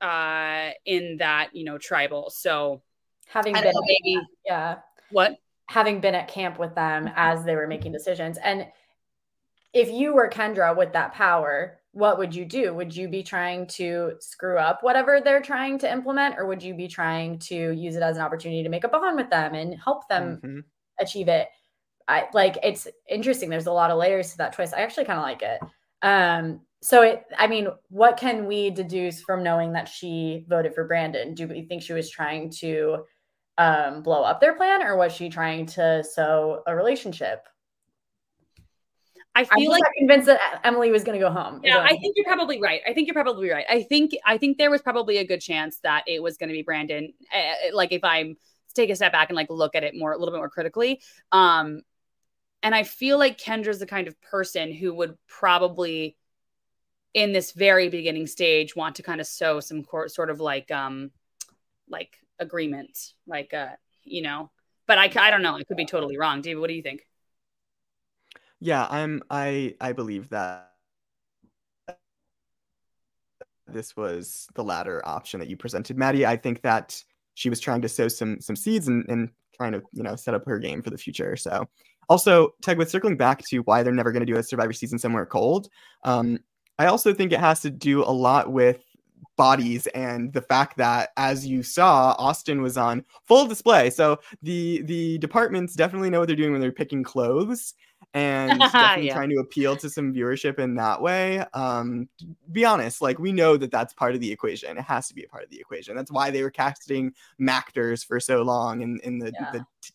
uh 0.00 0.70
in 0.84 1.16
that 1.18 1.50
you 1.54 1.64
know 1.64 1.78
tribal. 1.78 2.30
So 2.30 2.82
having 3.26 3.54
been 3.54 3.64
know, 3.64 3.82
maybe 3.86 4.20
yeah. 4.44 4.76
What? 5.10 5.36
Having 5.66 6.00
been 6.00 6.14
at 6.14 6.28
camp 6.28 6.58
with 6.58 6.74
them 6.74 7.10
as 7.14 7.44
they 7.44 7.54
were 7.54 7.66
making 7.66 7.92
decisions. 7.92 8.38
And 8.38 8.66
if 9.74 9.90
you 9.90 10.14
were 10.14 10.28
kendra 10.28 10.76
with 10.76 10.94
that 10.94 11.12
power 11.12 11.78
what 11.92 12.18
would 12.18 12.34
you 12.34 12.44
do? 12.44 12.72
Would 12.74 12.94
you 12.94 13.08
be 13.08 13.22
trying 13.22 13.66
to 13.68 14.12
screw 14.20 14.56
up 14.56 14.82
whatever 14.82 15.20
they're 15.20 15.42
trying 15.42 15.78
to 15.80 15.90
implement 15.90 16.38
or 16.38 16.46
would 16.46 16.62
you 16.62 16.74
be 16.74 16.86
trying 16.86 17.38
to 17.40 17.72
use 17.72 17.96
it 17.96 18.02
as 18.02 18.16
an 18.16 18.22
opportunity 18.22 18.62
to 18.62 18.68
make 18.68 18.84
a 18.84 18.88
bond 18.88 19.16
with 19.16 19.30
them 19.30 19.54
and 19.54 19.74
help 19.82 20.06
them 20.08 20.36
mm-hmm. 20.36 20.58
achieve 21.00 21.26
it? 21.26 21.48
I 22.06 22.28
like 22.32 22.56
it's 22.62 22.86
interesting. 23.08 23.50
There's 23.50 23.66
a 23.66 23.72
lot 23.72 23.90
of 23.90 23.98
layers 23.98 24.30
to 24.30 24.38
that 24.38 24.52
twist. 24.52 24.74
I 24.74 24.82
actually 24.82 25.06
kind 25.06 25.18
of 25.18 25.24
like 25.24 25.42
it. 25.42 25.60
Um 26.02 26.60
so 26.80 27.02
it 27.02 27.24
i 27.36 27.46
mean 27.46 27.68
what 27.88 28.16
can 28.16 28.46
we 28.46 28.70
deduce 28.70 29.20
from 29.22 29.42
knowing 29.42 29.72
that 29.72 29.88
she 29.88 30.44
voted 30.48 30.74
for 30.74 30.84
brandon 30.86 31.34
do 31.34 31.46
we 31.46 31.62
think 31.62 31.82
she 31.82 31.92
was 31.92 32.10
trying 32.10 32.50
to 32.50 32.98
um, 33.58 34.04
blow 34.04 34.22
up 34.22 34.40
their 34.40 34.54
plan 34.54 34.82
or 34.82 34.96
was 34.96 35.12
she 35.12 35.28
trying 35.28 35.66
to 35.66 36.04
sow 36.04 36.62
a 36.68 36.76
relationship 36.76 37.48
I 39.38 39.44
feel 39.44 39.70
like 39.70 39.82
convinced 39.96 40.26
that 40.26 40.40
Emily 40.64 40.90
was 40.90 41.04
going 41.04 41.18
to 41.18 41.24
go 41.24 41.30
home. 41.30 41.60
Yeah, 41.62 41.78
I 41.78 41.96
think 41.96 42.16
you're 42.16 42.26
probably 42.26 42.60
right. 42.60 42.80
I 42.88 42.92
think 42.92 43.06
you're 43.06 43.14
probably 43.14 43.48
right. 43.48 43.64
I 43.70 43.84
think 43.84 44.10
I 44.26 44.36
think 44.36 44.58
there 44.58 44.70
was 44.70 44.82
probably 44.82 45.18
a 45.18 45.24
good 45.24 45.40
chance 45.40 45.78
that 45.84 46.02
it 46.08 46.20
was 46.20 46.36
going 46.36 46.48
to 46.48 46.52
be 46.52 46.62
Brandon. 46.62 47.12
Uh, 47.32 47.72
like 47.72 47.92
if 47.92 48.02
I'm 48.02 48.36
take 48.74 48.90
a 48.90 48.96
step 48.96 49.12
back 49.12 49.28
and 49.28 49.36
like 49.36 49.48
look 49.48 49.76
at 49.76 49.84
it 49.84 49.94
more 49.94 50.12
a 50.12 50.18
little 50.18 50.32
bit 50.32 50.38
more 50.38 50.50
critically, 50.50 51.00
um, 51.30 51.82
and 52.64 52.74
I 52.74 52.82
feel 52.82 53.16
like 53.16 53.38
Kendra's 53.38 53.78
the 53.78 53.86
kind 53.86 54.08
of 54.08 54.20
person 54.22 54.72
who 54.72 54.92
would 54.94 55.16
probably 55.28 56.16
in 57.14 57.32
this 57.32 57.52
very 57.52 57.88
beginning 57.88 58.26
stage 58.26 58.76
want 58.76 58.96
to 58.96 59.02
kind 59.02 59.20
of 59.20 59.26
sow 59.26 59.60
some 59.60 59.82
cor- 59.82 60.08
sort 60.08 60.30
of 60.30 60.40
like 60.40 60.70
um 60.70 61.10
like 61.88 62.18
agreement 62.38 63.12
like 63.26 63.52
uh 63.54 63.70
you 64.04 64.22
know 64.22 64.50
but 64.86 64.98
i 64.98 65.10
i 65.16 65.30
don't 65.30 65.42
know 65.42 65.54
i 65.54 65.62
could 65.64 65.76
be 65.76 65.86
totally 65.86 66.16
wrong. 66.16 66.40
David 66.40 66.60
what 66.60 66.68
do 66.68 66.74
you 66.74 66.82
think? 66.82 67.02
Yeah 68.60 68.86
i'm 68.90 69.22
i 69.30 69.74
i 69.80 69.92
believe 69.92 70.28
that 70.30 70.72
this 73.66 73.96
was 73.96 74.48
the 74.54 74.64
latter 74.64 75.02
option 75.04 75.40
that 75.40 75.48
you 75.48 75.56
presented. 75.56 75.96
Maddy 75.96 76.26
i 76.26 76.36
think 76.36 76.62
that 76.62 77.02
she 77.34 77.48
was 77.48 77.60
trying 77.60 77.80
to 77.82 77.88
sow 77.88 78.08
some 78.08 78.40
some 78.40 78.56
seeds 78.56 78.88
and, 78.88 79.04
and 79.08 79.30
trying 79.54 79.72
to 79.72 79.82
you 79.92 80.02
know 80.02 80.16
set 80.16 80.34
up 80.34 80.44
her 80.46 80.58
game 80.58 80.82
for 80.82 80.90
the 80.90 80.98
future. 80.98 81.36
So 81.36 81.68
also 82.08 82.54
Tegwyth 82.62 82.88
circling 82.88 83.16
back 83.16 83.42
to 83.48 83.58
why 83.60 83.82
they're 83.82 83.92
never 83.92 84.12
going 84.12 84.26
to 84.26 84.32
do 84.32 84.38
a 84.38 84.42
survivor 84.42 84.72
season 84.72 84.98
somewhere 84.98 85.26
cold 85.26 85.68
um 86.04 86.38
I 86.78 86.86
also 86.86 87.12
think 87.12 87.32
it 87.32 87.40
has 87.40 87.60
to 87.62 87.70
do 87.70 88.02
a 88.02 88.10
lot 88.12 88.52
with 88.52 88.84
bodies 89.38 89.86
and 89.88 90.32
the 90.32 90.42
fact 90.42 90.76
that 90.76 91.10
as 91.16 91.46
you 91.46 91.62
saw 91.62 92.12
austin 92.18 92.60
was 92.60 92.76
on 92.76 93.04
full 93.24 93.46
display 93.46 93.88
so 93.88 94.18
the 94.42 94.82
the 94.82 95.16
departments 95.18 95.76
definitely 95.76 96.10
know 96.10 96.18
what 96.18 96.26
they're 96.26 96.34
doing 96.34 96.50
when 96.50 96.60
they're 96.60 96.72
picking 96.72 97.04
clothes 97.04 97.74
and 98.14 98.58
definitely 98.58 99.06
yeah. 99.06 99.14
trying 99.14 99.30
to 99.30 99.36
appeal 99.36 99.76
to 99.76 99.88
some 99.88 100.12
viewership 100.12 100.58
in 100.58 100.74
that 100.74 101.00
way 101.00 101.38
um 101.54 102.08
be 102.50 102.64
honest 102.64 103.00
like 103.00 103.20
we 103.20 103.30
know 103.30 103.56
that 103.56 103.70
that's 103.70 103.94
part 103.94 104.12
of 104.12 104.20
the 104.20 104.30
equation 104.30 104.76
it 104.76 104.82
has 104.82 105.06
to 105.06 105.14
be 105.14 105.22
a 105.22 105.28
part 105.28 105.44
of 105.44 105.50
the 105.50 105.60
equation 105.60 105.94
that's 105.94 106.10
why 106.10 106.32
they 106.32 106.42
were 106.42 106.50
casting 106.50 107.12
mactors 107.40 108.04
for 108.04 108.18
so 108.18 108.42
long 108.42 108.80
in 108.82 108.98
in 109.04 109.20
the 109.20 109.32
yeah. 109.40 109.52
the 109.52 109.64
t- 109.80 109.92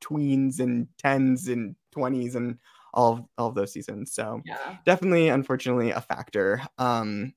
tweens 0.00 0.60
and 0.60 0.88
tens 0.98 1.48
and 1.48 1.76
20s 1.94 2.36
and 2.36 2.58
all 2.92 3.12
of, 3.12 3.24
all 3.38 3.48
of 3.48 3.54
those 3.54 3.72
seasons. 3.72 4.12
So 4.14 4.40
yeah. 4.44 4.76
definitely, 4.84 5.28
unfortunately, 5.28 5.90
a 5.90 6.00
factor. 6.00 6.62
Um, 6.78 7.34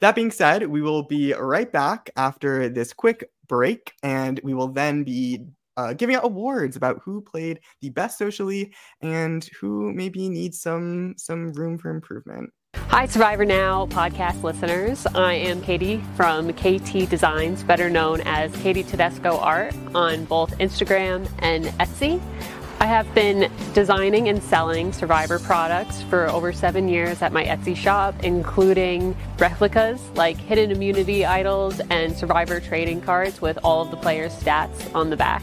that 0.00 0.14
being 0.14 0.30
said, 0.30 0.66
we 0.66 0.80
will 0.80 1.02
be 1.02 1.32
right 1.32 1.70
back 1.70 2.10
after 2.16 2.68
this 2.68 2.92
quick 2.92 3.30
break, 3.48 3.92
and 4.02 4.40
we 4.44 4.54
will 4.54 4.68
then 4.68 5.02
be 5.02 5.44
uh, 5.76 5.92
giving 5.92 6.16
out 6.16 6.24
awards 6.24 6.76
about 6.76 7.00
who 7.04 7.20
played 7.20 7.60
the 7.80 7.90
best 7.90 8.18
socially 8.18 8.74
and 9.00 9.48
who 9.60 9.92
maybe 9.92 10.28
needs 10.28 10.60
some 10.60 11.14
some 11.16 11.52
room 11.52 11.78
for 11.78 11.90
improvement. 11.90 12.50
Hi, 12.76 13.06
Survivor 13.06 13.44
Now 13.44 13.86
podcast 13.86 14.42
listeners. 14.42 15.06
I 15.14 15.34
am 15.34 15.60
Katie 15.62 16.02
from 16.16 16.52
KT 16.52 17.08
Designs, 17.08 17.62
better 17.62 17.88
known 17.88 18.20
as 18.22 18.54
Katie 18.56 18.82
Tedesco 18.82 19.38
Art, 19.38 19.74
on 19.94 20.24
both 20.26 20.56
Instagram 20.58 21.28
and 21.38 21.66
Etsy. 21.80 22.20
I 22.80 22.86
have 22.86 23.12
been 23.12 23.50
designing 23.74 24.28
and 24.28 24.40
selling 24.40 24.92
Survivor 24.92 25.40
products 25.40 26.00
for 26.02 26.28
over 26.28 26.52
seven 26.52 26.88
years 26.88 27.22
at 27.22 27.32
my 27.32 27.44
Etsy 27.44 27.74
shop, 27.74 28.14
including 28.22 29.16
replicas 29.36 30.00
like 30.14 30.36
hidden 30.36 30.70
immunity 30.70 31.26
idols 31.26 31.80
and 31.90 32.16
Survivor 32.16 32.60
trading 32.60 33.00
cards 33.00 33.42
with 33.42 33.58
all 33.64 33.82
of 33.82 33.90
the 33.90 33.96
players' 33.96 34.32
stats 34.32 34.94
on 34.94 35.10
the 35.10 35.16
back. 35.16 35.42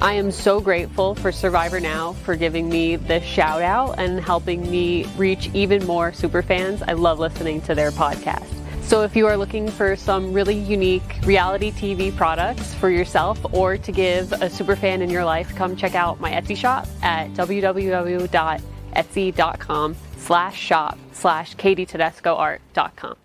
I 0.00 0.14
am 0.14 0.32
so 0.32 0.60
grateful 0.60 1.14
for 1.14 1.30
Survivor 1.30 1.78
Now 1.78 2.14
for 2.14 2.34
giving 2.34 2.68
me 2.68 2.96
this 2.96 3.22
shout 3.22 3.62
out 3.62 4.00
and 4.00 4.18
helping 4.18 4.68
me 4.68 5.04
reach 5.16 5.50
even 5.54 5.86
more 5.86 6.12
super 6.12 6.42
fans. 6.42 6.82
I 6.82 6.94
love 6.94 7.20
listening 7.20 7.60
to 7.62 7.76
their 7.76 7.92
podcast. 7.92 8.61
So 8.92 9.00
if 9.00 9.16
you 9.16 9.26
are 9.26 9.38
looking 9.38 9.70
for 9.70 9.96
some 9.96 10.34
really 10.34 10.54
unique 10.54 11.16
reality 11.24 11.72
TV 11.72 12.14
products 12.14 12.74
for 12.74 12.90
yourself 12.90 13.42
or 13.54 13.78
to 13.78 13.90
give 13.90 14.30
a 14.32 14.50
super 14.50 14.76
fan 14.76 15.00
in 15.00 15.08
your 15.08 15.24
life, 15.24 15.56
come 15.56 15.76
check 15.76 15.94
out 15.94 16.20
my 16.20 16.30
Etsy 16.30 16.54
shop 16.54 16.86
at 17.00 17.32
www.etsy.com 17.32 19.96
slash 20.18 20.60
shop 20.60 20.98
slash 21.12 21.56
katietedescoart.com. 21.56 23.16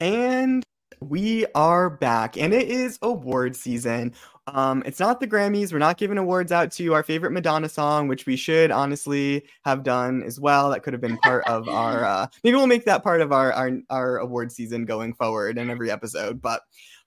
And 0.00 0.64
we 1.00 1.44
are 1.54 1.90
back 1.90 2.38
and 2.38 2.54
it 2.54 2.70
is 2.70 2.98
award 3.02 3.56
season. 3.56 4.14
Um, 4.48 4.82
it's 4.84 4.98
not 4.98 5.20
the 5.20 5.28
Grammys. 5.28 5.72
We're 5.72 5.78
not 5.78 5.98
giving 5.98 6.18
awards 6.18 6.50
out 6.50 6.72
to 6.72 6.94
our 6.94 7.04
favorite 7.04 7.30
Madonna 7.30 7.68
song, 7.68 8.08
which 8.08 8.26
we 8.26 8.34
should 8.34 8.72
honestly 8.72 9.44
have 9.64 9.84
done 9.84 10.22
as 10.24 10.40
well. 10.40 10.70
That 10.70 10.82
could 10.82 10.92
have 10.92 11.00
been 11.00 11.18
part 11.18 11.46
of 11.46 11.68
our. 11.68 11.92
Uh, 12.12 12.26
maybe 12.42 12.56
we'll 12.56 12.66
make 12.66 12.84
that 12.84 13.02
part 13.02 13.20
of 13.20 13.32
our, 13.32 13.52
our 13.52 13.70
our 13.88 14.18
award 14.18 14.50
season 14.50 14.84
going 14.84 15.14
forward 15.14 15.56
in 15.56 15.70
every 15.70 15.90
episode. 15.90 16.42
But 16.42 16.62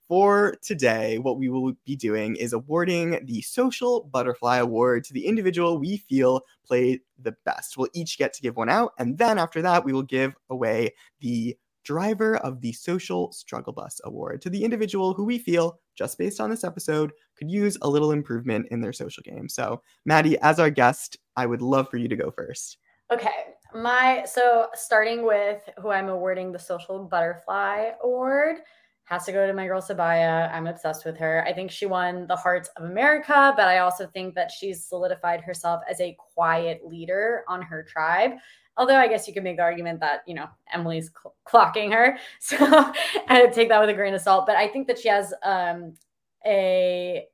for 0.08 0.54
today, 0.62 1.18
what 1.18 1.38
we 1.38 1.48
will 1.48 1.74
be 1.84 1.96
doing 1.96 2.34
is 2.36 2.52
awarding 2.52 3.24
the 3.26 3.42
Social 3.42 4.08
Butterfly 4.10 4.56
Award 4.58 5.04
to 5.04 5.12
the 5.12 5.26
individual 5.26 5.78
we 5.78 5.98
feel 5.98 6.40
played 6.66 7.00
the 7.22 7.36
best. 7.44 7.76
We'll 7.76 7.88
each 7.92 8.16
get 8.16 8.32
to 8.34 8.42
give 8.42 8.56
one 8.56 8.70
out, 8.70 8.92
and 8.98 9.18
then 9.18 9.38
after 9.38 9.60
that, 9.62 9.84
we 9.84 9.92
will 9.92 10.02
give 10.02 10.34
away 10.50 10.94
the 11.20 11.56
driver 11.86 12.36
of 12.38 12.60
the 12.60 12.72
Social 12.72 13.32
Struggle 13.32 13.72
Bus 13.72 14.00
Award 14.04 14.42
to 14.42 14.50
the 14.50 14.62
individual 14.62 15.14
who 15.14 15.24
we 15.24 15.38
feel, 15.38 15.78
just 15.96 16.18
based 16.18 16.40
on 16.40 16.50
this 16.50 16.64
episode, 16.64 17.12
could 17.38 17.48
use 17.48 17.78
a 17.80 17.88
little 17.88 18.10
improvement 18.10 18.66
in 18.70 18.80
their 18.80 18.92
social 18.92 19.22
game. 19.22 19.48
So, 19.48 19.80
Maddy, 20.04 20.36
as 20.40 20.58
our 20.58 20.68
guest, 20.68 21.16
I 21.36 21.46
would 21.46 21.62
love 21.62 21.88
for 21.88 21.96
you 21.96 22.08
to 22.08 22.16
go 22.16 22.30
first. 22.30 22.78
Okay. 23.12 23.54
My 23.72 24.24
so 24.26 24.68
starting 24.74 25.24
with 25.24 25.62
who 25.80 25.90
I'm 25.90 26.08
awarding 26.08 26.50
the 26.50 26.58
Social 26.58 27.04
Butterfly 27.04 27.90
Award 28.02 28.56
has 29.04 29.24
to 29.24 29.32
go 29.32 29.46
to 29.46 29.52
my 29.52 29.66
girl 29.66 29.80
Sabiyah. 29.80 30.52
I'm 30.52 30.66
obsessed 30.66 31.04
with 31.04 31.16
her. 31.18 31.44
I 31.46 31.52
think 31.52 31.70
she 31.70 31.86
won 31.86 32.26
the 32.26 32.34
hearts 32.34 32.68
of 32.76 32.84
America, 32.84 33.54
but 33.56 33.68
I 33.68 33.78
also 33.78 34.08
think 34.08 34.34
that 34.34 34.50
she's 34.50 34.84
solidified 34.84 35.40
herself 35.40 35.82
as 35.88 36.00
a 36.00 36.16
quiet 36.34 36.80
leader 36.84 37.44
on 37.48 37.62
her 37.62 37.84
tribe. 37.84 38.32
Although 38.76 38.96
I 38.96 39.08
guess 39.08 39.26
you 39.26 39.34
could 39.34 39.44
make 39.44 39.56
the 39.56 39.62
argument 39.62 40.00
that, 40.00 40.20
you 40.26 40.34
know, 40.34 40.48
Emily's 40.72 41.10
cl- 41.10 41.34
clocking 41.48 41.92
her. 41.92 42.18
So 42.40 42.56
I 43.28 43.46
take 43.46 43.68
that 43.70 43.80
with 43.80 43.88
a 43.88 43.94
grain 43.94 44.14
of 44.14 44.20
salt. 44.20 44.46
But 44.46 44.56
I 44.56 44.68
think 44.68 44.86
that 44.88 44.98
she 44.98 45.08
has 45.08 45.32
um, 45.42 45.94
a 46.44 47.26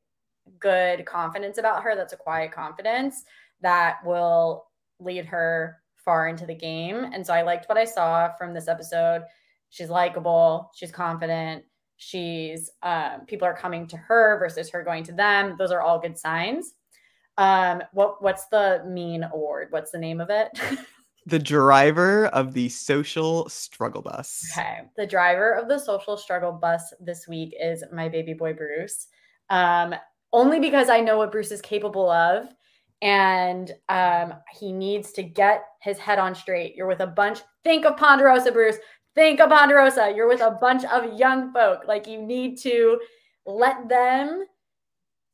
good 0.58 1.04
confidence 1.04 1.58
about 1.58 1.82
her. 1.82 1.94
That's 1.94 2.12
a 2.12 2.16
quiet 2.16 2.52
confidence 2.52 3.24
that 3.60 3.98
will 4.04 4.66
lead 5.00 5.26
her 5.26 5.82
far 5.96 6.28
into 6.28 6.46
the 6.46 6.54
game. 6.54 7.10
And 7.12 7.26
so 7.26 7.32
I 7.32 7.42
liked 7.42 7.68
what 7.68 7.78
I 7.78 7.84
saw 7.84 8.32
from 8.36 8.54
this 8.54 8.68
episode. 8.68 9.22
She's 9.70 9.88
likable, 9.88 10.70
she's 10.74 10.90
confident, 10.90 11.64
she's 11.96 12.70
um, 12.82 13.24
people 13.26 13.46
are 13.46 13.56
coming 13.56 13.86
to 13.88 13.96
her 13.96 14.38
versus 14.38 14.68
her 14.70 14.82
going 14.82 15.04
to 15.04 15.12
them. 15.12 15.56
Those 15.58 15.70
are 15.70 15.80
all 15.80 15.98
good 15.98 16.18
signs. 16.18 16.74
Um, 17.38 17.82
what 17.92 18.22
what's 18.22 18.46
the 18.46 18.84
mean 18.86 19.24
award? 19.24 19.68
What's 19.70 19.90
the 19.90 19.98
name 19.98 20.20
of 20.20 20.28
it? 20.30 20.50
the 21.26 21.38
driver 21.38 22.26
of 22.26 22.52
the 22.52 22.68
social 22.68 23.48
struggle 23.48 24.02
bus. 24.02 24.44
Okay. 24.56 24.80
The 24.96 25.06
driver 25.06 25.52
of 25.52 25.68
the 25.68 25.78
social 25.78 26.16
struggle 26.16 26.52
bus 26.52 26.92
this 27.00 27.28
week 27.28 27.54
is 27.60 27.84
my 27.92 28.08
baby 28.08 28.34
boy 28.34 28.54
Bruce. 28.54 29.06
Um, 29.50 29.94
only 30.32 30.58
because 30.58 30.88
I 30.88 31.00
know 31.00 31.18
what 31.18 31.32
Bruce 31.32 31.52
is 31.52 31.60
capable 31.60 32.10
of. 32.10 32.48
And 33.02 33.72
um, 33.88 34.34
he 34.52 34.72
needs 34.72 35.12
to 35.12 35.22
get 35.22 35.64
his 35.80 35.98
head 35.98 36.18
on 36.18 36.34
straight. 36.34 36.76
You're 36.76 36.86
with 36.86 37.00
a 37.00 37.06
bunch, 37.06 37.40
think 37.64 37.84
of 37.84 37.96
Ponderosa, 37.96 38.52
Bruce. 38.52 38.76
Think 39.14 39.40
of 39.40 39.50
Ponderosa. 39.50 40.12
You're 40.14 40.28
with 40.28 40.40
a 40.40 40.56
bunch 40.60 40.84
of 40.84 41.18
young 41.18 41.52
folk. 41.52 41.86
Like 41.86 42.06
you 42.06 42.22
need 42.22 42.58
to 42.60 43.00
let 43.44 43.88
them 43.88 44.44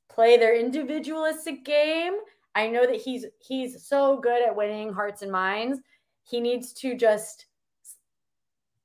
play 0.08 0.36
their 0.36 0.56
individualistic 0.58 1.64
game. 1.64 2.14
I 2.58 2.66
know 2.66 2.86
that 2.86 3.00
he's 3.00 3.24
he's 3.38 3.86
so 3.86 4.18
good 4.18 4.42
at 4.42 4.56
winning 4.56 4.92
hearts 4.92 5.22
and 5.22 5.30
minds. 5.30 5.80
He 6.24 6.40
needs 6.40 6.72
to 6.74 6.96
just 6.96 7.46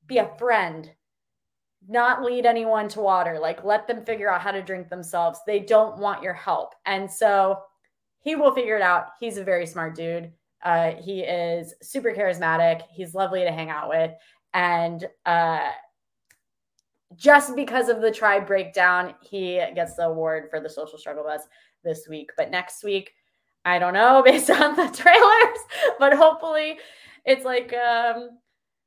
be 0.06 0.20
a 0.20 0.30
friend, 0.38 0.92
not 1.90 2.22
lead 2.22 2.46
anyone 2.46 2.88
to 2.90 3.00
water. 3.00 3.40
Like 3.40 3.64
let 3.64 3.88
them 3.88 4.06
figure 4.06 4.32
out 4.32 4.42
how 4.42 4.52
to 4.52 4.62
drink 4.62 4.90
themselves. 4.90 5.40
They 5.48 5.60
don't 5.60 5.98
want 5.98 6.22
your 6.22 6.36
help. 6.36 6.76
And 6.86 7.10
so 7.10 7.64
he 8.20 8.36
will 8.36 8.54
figure 8.54 8.76
it 8.76 8.84
out. 8.84 9.08
He's 9.20 9.38
a 9.38 9.44
very 9.44 9.66
smart 9.66 9.96
dude. 9.96 10.32
Uh, 10.64 10.92
he 10.92 11.22
is 11.22 11.74
super 11.82 12.14
charismatic. 12.14 12.84
He's 12.92 13.16
lovely 13.16 13.44
to 13.44 13.52
hang 13.52 13.72
out 13.72 13.90
with. 13.90 14.12
And 14.54 15.10
uh, 15.26 15.72
just 17.16 17.56
because 17.56 17.90
of 17.90 18.02
the 18.02 18.12
tribe 18.12 18.46
breakdown, 18.46 19.16
he 19.20 19.56
gets 19.74 19.96
the 19.96 20.04
award 20.04 20.52
for 20.52 20.60
the 20.60 20.70
social 20.70 21.00
struggle 21.00 21.24
bus 21.24 21.48
this 21.84 22.08
week. 22.08 22.30
But 22.38 22.52
next 22.52 22.84
week, 22.84 23.14
I 23.66 23.80
don't 23.80 23.94
know 23.94 24.22
based 24.26 24.50
on 24.50 24.76
the 24.76 24.90
trailers, 24.90 25.60
but 26.00 26.14
hopefully 26.14 26.78
it's 27.26 27.46
like 27.46 27.74
um, 27.74 28.30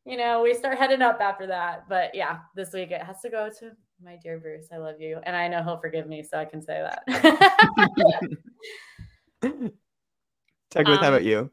you 0.05 0.17
know, 0.17 0.43
we 0.43 0.55
start 0.55 0.79
heading 0.79 1.03
up 1.03 1.21
after 1.21 1.49
that. 1.49 1.89
But 1.89 2.15
yeah, 2.15 2.39
this 2.55 2.73
week 2.73 2.93
it 2.93 3.03
has 3.03 3.21
to 3.23 3.31
go 3.31 3.51
to 3.59 3.73
my 4.03 4.17
dear 4.23 4.39
Bruce. 4.39 4.69
I 4.73 4.77
love 4.77 5.01
you. 5.01 5.19
And 5.25 5.35
I 5.35 5.49
know 5.49 5.63
he'll 5.63 5.81
forgive 5.81 6.07
me, 6.07 6.23
so 6.23 6.39
I 6.39 6.45
can 6.45 6.63
say 6.63 6.81
that. 6.81 7.03
Tegwyth, 10.71 10.97
um, 10.97 11.03
how 11.03 11.09
about 11.09 11.25
you? 11.25 11.51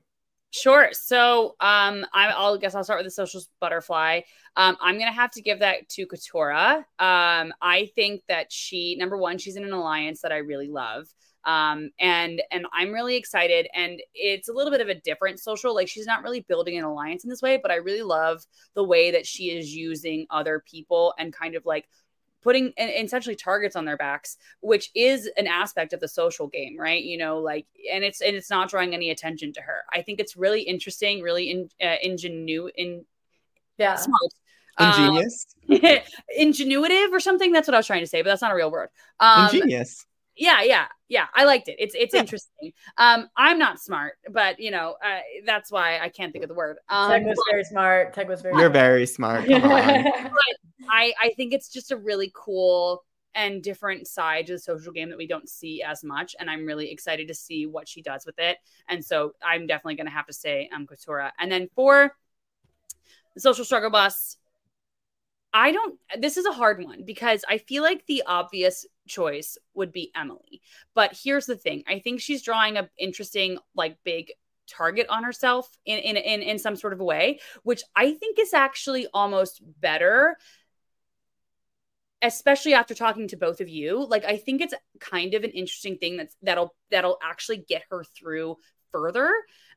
Sure. 0.52 0.90
So 0.92 1.56
um, 1.60 2.06
I, 2.14 2.40
will 2.40 2.60
guess 2.60 2.76
I'll 2.76 2.84
start 2.84 3.00
with 3.00 3.08
the 3.08 3.12
social 3.12 3.42
butterfly. 3.60 4.22
Um, 4.56 4.78
I'm 4.80 5.00
gonna 5.00 5.12
have 5.12 5.32
to 5.32 5.42
give 5.42 5.60
that 5.60 5.90
to 5.90 6.06
Katurah. 6.06 6.78
Um, 7.00 7.54
I 7.60 7.90
think 7.96 8.22
that 8.28 8.52
she, 8.52 8.96
number 9.00 9.18
one, 9.18 9.40
she's 9.40 9.56
in 9.56 9.64
an 9.64 9.74
alliance 9.74 10.22
that 10.22 10.32
I 10.32 10.38
really 10.38 10.70
love. 10.70 11.08
Um, 11.46 11.92
and 12.00 12.42
and 12.52 12.66
I'm 12.74 12.92
really 12.92 13.16
excited. 13.16 13.68
And 13.74 14.02
it's 14.14 14.50
a 14.50 14.54
little 14.54 14.72
bit 14.72 14.82
of 14.82 14.90
a 14.90 14.96
different 14.96 15.40
social. 15.40 15.76
Like 15.76 15.88
she's 15.88 16.06
not 16.06 16.24
really 16.24 16.42
building 16.42 16.78
an 16.78 16.84
alliance 16.84 17.24
in 17.24 17.30
this 17.30 17.42
way, 17.42 17.58
but 17.58 17.72
I 17.72 17.76
really 17.76 18.04
love 18.04 18.44
the 18.76 18.84
way 18.84 19.12
that 19.12 19.26
she 19.26 19.46
is 19.52 19.76
using 19.76 20.26
other 20.30 20.64
people 20.66 21.14
and 21.18 21.34
kind 21.34 21.56
of 21.56 21.66
like 21.66 21.88
putting 22.42 22.74
and 22.78 22.92
essentially 23.06 23.36
targets 23.36 23.76
on 23.76 23.86
their 23.86 23.96
backs 23.96 24.36
which 24.60 24.92
is 24.94 25.30
an 25.38 25.48
aspect 25.48 25.94
of 25.94 26.02
the 26.02 26.08
social 26.08 26.48
game 26.48 26.78
right? 26.78 27.04
You 27.04 27.18
know 27.18 27.40
like 27.40 27.66
and 27.92 28.04
it's 28.04 28.22
and 28.22 28.36
it's 28.36 28.50
not 28.50 28.70
drawing 28.70 28.94
any 28.94 29.10
attention 29.10 29.54
to 29.54 29.62
her. 29.62 29.84
I 29.92 30.02
think 30.02 30.20
it's 30.20 30.36
really 30.36 30.62
interesting 30.62 31.22
really 31.22 31.52
in, 31.52 31.70
uh, 31.82 31.96
ingenu 32.06 32.70
in 32.76 33.06
yeah. 33.78 33.96
smart 33.96 34.34
ingenious? 34.80 35.56
um, 35.70 35.78
ingenuitive 36.40 37.12
or 37.12 37.20
something? 37.20 37.52
That's 37.52 37.68
what 37.68 37.76
i 37.76 37.78
was 37.78 37.88
trying 37.88 38.02
to 38.02 38.08
say 38.08 38.22
but 38.22 38.30
that's 38.30 38.42
not 38.42 38.52
a 38.52 38.56
real 38.56 38.72
word. 38.72 38.90
Um, 39.20 39.46
ingenious 39.46 40.06
yeah 40.36 40.62
yeah 40.62 40.86
yeah 41.10 41.28
i 41.34 41.44
liked 41.46 41.68
it. 41.68 41.76
It's 41.80 41.96
it's 41.96 42.14
yeah. 42.14 42.22
interesting. 42.22 42.74
Um 42.98 43.30
i'm 43.38 43.60
not 43.60 43.80
smart 43.80 44.14
but 44.32 44.60
you 44.60 44.72
know 44.72 44.96
uh, 45.04 45.20
that's 45.46 45.72
why 45.72 46.00
i 46.00 46.10
can't 46.10 46.32
think 46.32 46.44
of 46.44 46.50
the 46.50 46.56
word. 46.56 46.78
Um 46.90 47.12
Teg 47.12 47.26
was 47.26 47.40
very 47.50 47.64
smart. 47.64 48.14
Teg 48.14 48.28
was 48.28 48.42
very 48.42 48.58
you're 48.58 48.70
very 48.70 49.06
smart. 49.06 49.46
I 49.50 51.14
i 51.22 51.32
think 51.38 51.54
it's 51.54 51.70
just 51.70 51.92
a 51.92 51.98
really 51.98 52.32
cool 52.36 53.04
and 53.36 53.64
different 53.64 54.08
side 54.08 54.46
to 54.48 54.54
the 54.54 54.60
social 54.60 54.92
game 54.92 55.10
that 55.10 55.18
we 55.18 55.28
don't 55.28 55.50
see 55.50 55.82
as 55.82 56.04
much 56.04 56.36
and 56.40 56.50
i'm 56.50 56.66
really 56.66 56.92
excited 56.92 57.28
to 57.28 57.34
see 57.34 57.66
what 57.66 57.88
she 57.88 58.02
does 58.02 58.26
with 58.26 58.38
it. 58.40 58.58
And 58.88 59.04
so 59.04 59.34
i'm 59.44 59.68
definitely 59.68 59.96
going 59.96 60.08
to 60.08 60.14
have 60.14 60.28
to 60.28 60.34
say 60.34 60.70
um 60.74 60.88
Katurah. 60.88 61.32
and 61.40 61.52
then 61.52 61.70
for 61.76 62.16
the 63.34 63.42
social 63.42 63.66
struggle 63.66 63.90
bus 63.90 64.38
I 65.54 65.72
don't, 65.72 66.00
this 66.20 66.38
is 66.38 66.46
a 66.46 66.52
hard 66.52 66.84
one 66.84 67.04
because 67.06 67.46
I 67.48 67.60
feel 67.60 67.84
like 67.84 68.06
the 68.08 68.24
obvious 68.26 68.86
choice 69.08 69.58
would 69.76 69.92
be 69.92 70.12
Emily. 70.16 70.62
But 70.96 71.18
here's 71.24 71.46
the 71.46 71.56
thing. 71.56 71.84
I 71.88 72.00
think 72.00 72.22
she's 72.22 72.42
drawing 72.42 72.78
a 72.78 72.90
interesting, 72.98 73.60
like, 73.76 73.98
big 74.04 74.32
target 74.68 75.08
on 75.10 75.24
herself 75.24 75.70
in, 75.86 76.00
in, 76.00 76.18
in, 76.18 76.42
in 76.42 76.58
some 76.58 76.76
sort 76.76 76.94
of 76.94 77.02
a 77.02 77.04
way, 77.04 77.40
which 77.64 77.84
I 77.96 78.14
think 78.14 78.40
is 78.40 78.54
actually 78.54 79.08
almost 79.14 79.62
better 79.80 80.38
especially 82.24 82.74
after 82.74 82.96
talking 82.96 83.28
to 83.28 83.36
both 83.36 83.60
of 83.62 83.70
you. 83.70 84.06
Like 84.08 84.26
i 84.26 84.38
think 84.38 84.62
it's 84.62 84.74
kind 85.00 85.34
of 85.34 85.44
an 85.44 85.52
interesting 85.52 85.98
thing 85.98 86.18
that's 86.18 86.36
that'll 86.42 86.74
that'll 86.90 87.20
actually 87.22 87.58
get 87.58 87.84
her 87.92 88.04
through 88.04 88.56
further. 88.92 89.32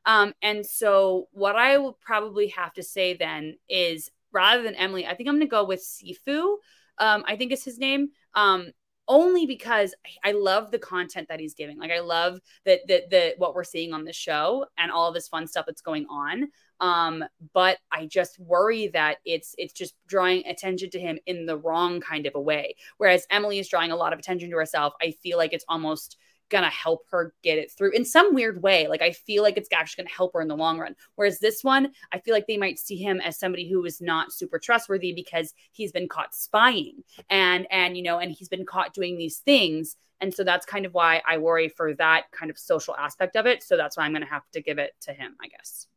Um 0.05 0.33
and 0.41 0.65
so 0.65 1.27
what 1.31 1.55
i 1.55 1.77
will 1.77 1.93
probably 1.93 2.47
have 2.47 2.73
to 2.73 2.83
say 2.83 3.15
then 3.15 3.57
is 3.67 4.09
rather 4.31 4.63
than 4.63 4.75
Emily, 4.75 5.05
I 5.05 5.15
think 5.15 5.29
I'm 5.29 5.35
going 5.35 5.47
to 5.47 5.51
go 5.51 5.65
with 5.65 5.81
Sifu. 5.81 6.55
Um, 6.99 7.23
I 7.27 7.35
think 7.35 7.51
is 7.51 7.63
his 7.63 7.77
name. 7.77 8.09
Um, 8.33 8.71
only 9.07 9.45
because 9.45 9.95
I 10.23 10.33
love 10.33 10.71
the 10.71 10.79
content 10.79 11.29
that 11.29 11.39
he's 11.39 11.53
giving. 11.53 11.79
Like 11.79 11.91
I 11.91 11.99
love 11.99 12.39
that 12.65 12.81
that 12.87 13.09
that 13.11 13.33
what 13.37 13.55
we're 13.55 13.63
seeing 13.63 13.93
on 13.93 14.03
the 14.03 14.13
show 14.13 14.65
and 14.77 14.91
all 14.91 15.07
of 15.07 15.13
this 15.13 15.27
fun 15.27 15.47
stuff 15.47 15.65
that's 15.65 15.81
going 15.81 16.05
on. 16.09 16.49
Um, 16.79 17.23
but 17.53 17.77
I 17.91 18.05
just 18.05 18.39
worry 18.39 18.87
that 18.89 19.17
it's 19.25 19.55
it's 19.57 19.73
just 19.73 19.95
drawing 20.07 20.45
attention 20.45 20.89
to 20.91 20.99
him 20.99 21.17
in 21.25 21.45
the 21.45 21.57
wrong 21.57 22.01
kind 22.01 22.25
of 22.25 22.35
a 22.35 22.41
way. 22.41 22.75
Whereas 22.97 23.25
Emily 23.29 23.59
is 23.59 23.69
drawing 23.69 23.91
a 23.91 23.95
lot 23.95 24.13
of 24.13 24.19
attention 24.19 24.49
to 24.49 24.57
herself. 24.57 24.93
I 25.01 25.11
feel 25.23 25.37
like 25.37 25.53
it's 25.53 25.65
almost 25.69 26.17
gonna 26.49 26.69
help 26.69 27.05
her 27.11 27.33
get 27.43 27.57
it 27.57 27.71
through 27.71 27.91
in 27.91 28.05
some 28.05 28.33
weird 28.33 28.61
way. 28.61 28.87
Like 28.87 29.01
I 29.01 29.11
feel 29.11 29.43
like 29.43 29.57
it's 29.57 29.69
actually 29.73 30.03
gonna 30.03 30.15
help 30.15 30.33
her 30.33 30.41
in 30.41 30.47
the 30.47 30.55
long 30.55 30.79
run. 30.79 30.95
Whereas 31.15 31.39
this 31.39 31.63
one, 31.63 31.91
I 32.11 32.19
feel 32.19 32.33
like 32.33 32.47
they 32.47 32.57
might 32.57 32.79
see 32.79 32.95
him 32.95 33.19
as 33.21 33.37
somebody 33.37 33.69
who 33.69 33.83
is 33.85 34.01
not 34.01 34.31
super 34.31 34.59
trustworthy 34.59 35.13
because 35.13 35.53
he's 35.71 35.91
been 35.91 36.07
caught 36.07 36.35
spying 36.35 37.03
and 37.29 37.67
and 37.71 37.97
you 37.97 38.03
know 38.03 38.19
and 38.19 38.31
he's 38.31 38.49
been 38.49 38.65
caught 38.65 38.93
doing 38.93 39.17
these 39.17 39.37
things. 39.37 39.95
And 40.19 40.33
so 40.33 40.43
that's 40.43 40.65
kind 40.65 40.85
of 40.85 40.93
why 40.93 41.21
I 41.27 41.37
worry 41.37 41.69
for 41.69 41.93
that 41.95 42.31
kind 42.31 42.49
of 42.49 42.57
social 42.57 42.95
aspect 42.95 43.35
of 43.35 43.45
it. 43.45 43.61
So 43.61 43.77
that's 43.77 43.97
why 43.97 44.03
I'm 44.03 44.13
gonna 44.13 44.25
have 44.25 44.49
to 44.53 44.61
give 44.61 44.79
it 44.79 44.95
to 45.01 45.13
him, 45.13 45.35
I 45.41 45.47
guess. 45.47 45.87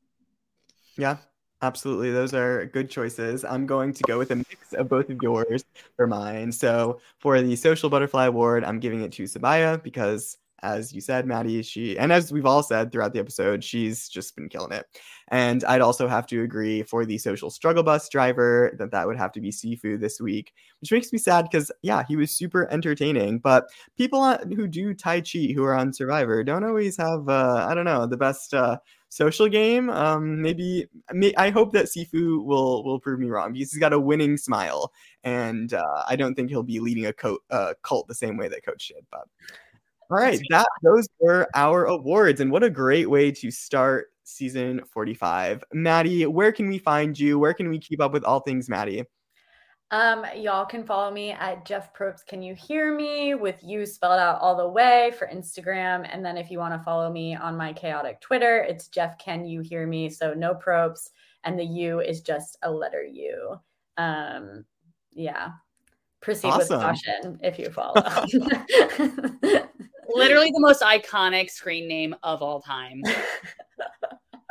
Yeah, 0.96 1.16
Absolutely. 1.62 2.10
Those 2.10 2.32
are 2.32 2.64
good 2.66 2.88
choices. 2.88 3.44
I'm 3.44 3.66
going 3.66 3.92
to 3.92 4.02
go 4.04 4.18
with 4.18 4.30
a 4.30 4.36
mix 4.36 4.72
of 4.72 4.88
both 4.88 5.10
of 5.10 5.18
yours 5.22 5.64
for 5.96 6.06
mine. 6.06 6.52
So 6.52 7.00
for 7.18 7.40
the 7.40 7.54
Social 7.56 7.90
Butterfly 7.90 8.26
Award, 8.26 8.64
I'm 8.64 8.80
giving 8.80 9.02
it 9.02 9.12
to 9.12 9.24
Sabiyah 9.24 9.82
because 9.82 10.38
as 10.62 10.92
you 10.92 11.00
said, 11.00 11.26
Maddy, 11.26 11.62
she, 11.62 11.98
and 11.98 12.12
as 12.12 12.32
we've 12.32 12.46
all 12.46 12.62
said 12.62 12.90
throughout 12.90 13.12
the 13.12 13.18
episode, 13.18 13.62
she's 13.62 14.08
just 14.08 14.36
been 14.36 14.48
killing 14.48 14.72
it. 14.72 14.86
And 15.28 15.64
I'd 15.64 15.80
also 15.80 16.08
have 16.08 16.26
to 16.28 16.42
agree 16.42 16.82
for 16.82 17.04
the 17.04 17.18
social 17.18 17.50
struggle 17.50 17.82
bus 17.82 18.08
driver 18.08 18.74
that 18.78 18.90
that 18.90 19.06
would 19.06 19.16
have 19.16 19.32
to 19.32 19.40
be 19.40 19.50
Sifu 19.50 19.98
this 19.98 20.20
week, 20.20 20.52
which 20.80 20.92
makes 20.92 21.12
me 21.12 21.18
sad 21.18 21.48
because, 21.50 21.70
yeah, 21.82 22.02
he 22.06 22.16
was 22.16 22.30
super 22.30 22.68
entertaining. 22.70 23.38
But 23.38 23.68
people 23.96 24.36
who 24.54 24.66
do 24.66 24.94
Tai 24.94 25.20
Chi 25.20 25.52
who 25.54 25.64
are 25.64 25.74
on 25.74 25.92
Survivor 25.92 26.42
don't 26.42 26.64
always 26.64 26.96
have, 26.96 27.28
uh, 27.28 27.66
I 27.68 27.74
don't 27.74 27.84
know, 27.84 28.06
the 28.06 28.16
best. 28.16 28.54
Uh, 28.54 28.78
social 29.10 29.48
game. 29.48 29.90
Um, 29.90 30.40
maybe 30.40 30.86
may, 31.12 31.34
I 31.36 31.50
hope 31.50 31.72
that 31.72 31.86
Sifu 31.86 32.42
will 32.42 32.82
will 32.84 32.98
prove 32.98 33.20
me 33.20 33.28
wrong 33.28 33.52
because 33.52 33.72
he's 33.72 33.80
got 33.80 33.92
a 33.92 34.00
winning 34.00 34.36
smile, 34.36 34.92
and 35.24 35.74
uh, 35.74 36.04
I 36.08 36.16
don't 36.16 36.34
think 36.34 36.48
he'll 36.48 36.62
be 36.62 36.80
leading 36.80 37.06
a 37.06 37.12
co- 37.12 37.40
uh, 37.50 37.74
cult 37.82 38.08
the 38.08 38.14
same 38.14 38.36
way 38.36 38.48
that 38.48 38.64
Coach 38.64 38.88
did. 38.88 39.04
But 39.10 39.28
all 40.10 40.18
right, 40.18 40.40
that 40.50 40.66
those 40.82 41.08
were 41.20 41.48
our 41.54 41.84
awards, 41.84 42.40
and 42.40 42.50
what 42.50 42.62
a 42.62 42.70
great 42.70 43.08
way 43.08 43.30
to 43.32 43.50
start 43.50 44.08
season 44.24 44.80
45. 44.92 45.64
Maddy, 45.72 46.26
where 46.26 46.52
can 46.52 46.68
we 46.68 46.78
find 46.78 47.18
you? 47.18 47.38
Where 47.38 47.54
can 47.54 47.68
we 47.68 47.78
keep 47.78 48.00
up 48.00 48.12
with 48.12 48.24
all 48.24 48.40
things 48.40 48.68
Maddy? 48.68 49.04
Um, 49.92 50.24
y'all 50.36 50.66
can 50.66 50.84
follow 50.84 51.10
me 51.10 51.32
at 51.32 51.64
Jeff 51.66 51.92
Probst. 51.92 52.26
Can 52.26 52.42
you 52.42 52.54
hear 52.54 52.94
me 52.94 53.34
with 53.34 53.56
you 53.62 53.84
spelled 53.84 54.20
out 54.20 54.40
all 54.40 54.56
the 54.56 54.68
way 54.68 55.12
for 55.18 55.26
Instagram? 55.26 56.08
And 56.10 56.24
then 56.24 56.36
if 56.36 56.50
you 56.50 56.58
want 56.58 56.74
to 56.74 56.84
follow 56.84 57.10
me 57.10 57.34
on 57.34 57.56
my 57.56 57.72
chaotic 57.72 58.20
Twitter, 58.20 58.58
it's 58.58 58.86
Jeff. 58.86 59.18
Can 59.18 59.44
you 59.44 59.60
hear 59.60 59.86
me? 59.88 60.08
So 60.08 60.32
no 60.32 60.54
Probst, 60.54 61.10
and 61.42 61.58
the 61.58 61.64
U 61.64 62.00
is 62.00 62.20
just 62.20 62.56
a 62.62 62.70
letter 62.70 63.02
U. 63.02 63.56
Um, 63.96 64.64
yeah. 65.10 65.50
Proceed 66.20 66.48
awesome. 66.48 66.76
with 66.76 66.86
caution 66.86 67.40
if 67.42 67.58
you 67.58 67.70
follow. 67.70 68.00
Literally 70.14 70.50
the 70.50 70.60
most 70.60 70.82
iconic 70.82 71.50
screen 71.50 71.88
name 71.88 72.14
of 72.22 72.42
all 72.42 72.60
time. 72.60 73.02
it's 73.04 73.18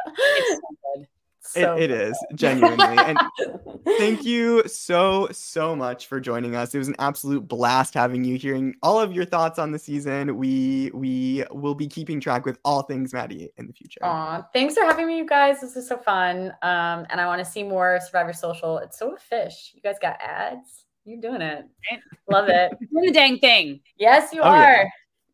so 0.08 0.60
good. 0.96 1.08
So 1.42 1.78
it, 1.78 1.84
it 1.84 1.92
is 1.92 2.26
genuinely. 2.36 2.98
and 3.00 3.18
thank 3.98 4.24
you 4.24 4.62
so, 4.68 5.30
so 5.32 5.76
much 5.76 6.06
for 6.06 6.20
joining 6.20 6.56
us. 6.56 6.76
It 6.76 6.78
was 6.78 6.88
an 6.88 6.96
absolute 7.00 7.48
blast 7.48 7.96
having 7.96 8.24
you, 8.24 8.38
hearing 8.38 8.76
all 8.84 9.00
of 9.00 9.14
your 9.14 9.26
thoughts 9.26 9.58
on 9.58 9.72
the 9.72 9.80
season. 9.80 10.38
We 10.38 10.92
we 10.94 11.44
will 11.50 11.74
be 11.74 11.88
keeping 11.88 12.20
track 12.20 12.46
with 12.46 12.60
all 12.64 12.84
things 12.84 13.14
Maddy 13.14 13.50
in 13.58 13.66
the 13.66 13.74
future. 13.74 14.02
Aw, 14.04 14.46
thanks 14.54 14.76
for 14.76 14.84
having 14.84 15.08
me, 15.08 15.18
you 15.18 15.26
guys. 15.26 15.60
This 15.60 15.76
is 15.76 15.88
so 15.88 15.98
fun. 15.98 16.54
Um, 16.62 17.08
and 17.10 17.20
I 17.20 17.26
want 17.26 17.44
to 17.44 17.52
see 17.52 17.64
more 17.64 18.00
Survivor 18.06 18.34
Social. 18.34 18.78
It's 18.78 19.00
so 19.00 19.16
a 19.16 19.18
fish. 19.18 19.72
You 19.74 19.82
guys 19.82 19.96
got 20.00 20.22
ads. 20.22 20.86
You're 21.04 21.20
doing 21.20 21.42
it. 21.42 21.66
Love 22.30 22.50
it. 22.50 22.74
doing 22.94 23.08
the 23.08 23.12
dang 23.12 23.40
thing. 23.40 23.80
Yes, 23.98 24.34
you 24.34 24.42
oh, 24.42 24.50
are. 24.50 24.84
Yeah. 24.84 24.90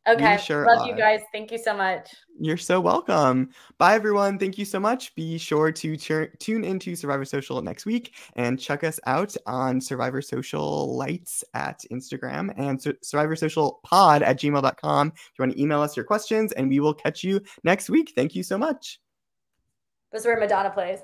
Okay. 0.08 0.38
Sure 0.38 0.66
Love 0.66 0.82
are. 0.82 0.88
you 0.88 0.96
guys. 0.96 1.22
Thank 1.32 1.52
you 1.52 1.58
so 1.58 1.76
much. 1.76 2.14
You're 2.40 2.58
so 2.58 2.80
welcome. 2.80 3.50
Bye, 3.80 3.96
everyone. 3.96 4.38
Thank 4.38 4.58
you 4.58 4.66
so 4.66 4.80
much. 4.80 5.16
Be 5.16 5.38
sure 5.38 5.72
to 5.72 5.98
tune 5.98 6.64
into 6.64 6.96
Survivor 6.96 7.26
Social 7.26 7.62
next 7.62 7.86
week 7.86 8.14
and 8.36 8.60
check 8.60 8.84
us 8.84 9.00
out 9.08 9.36
on 9.48 9.82
Survivor 9.82 10.22
Social 10.22 10.96
Lights 10.96 11.44
at 11.54 11.82
Instagram 11.92 12.54
and 12.58 12.80
Survivor 13.02 13.36
Social 13.36 13.80
Pod 13.84 14.22
at 14.22 14.40
gmail.com. 14.40 15.08
If 15.16 15.32
you 15.40 15.44
want 15.44 15.54
to 15.54 15.62
email 15.62 15.82
us 15.82 15.96
your 15.96 16.06
questions, 16.06 16.52
and 16.52 16.70
we 16.70 16.80
will 16.80 16.94
catch 16.94 17.24
you 17.24 17.42
next 17.64 17.90
week. 17.90 18.14
Thank 18.16 18.36
you 18.36 18.44
so 18.44 18.58
much. 18.58 19.00
This 20.12 20.22
is 20.22 20.28
where 20.28 20.40
Madonna 20.40 20.70
plays. 20.70 21.00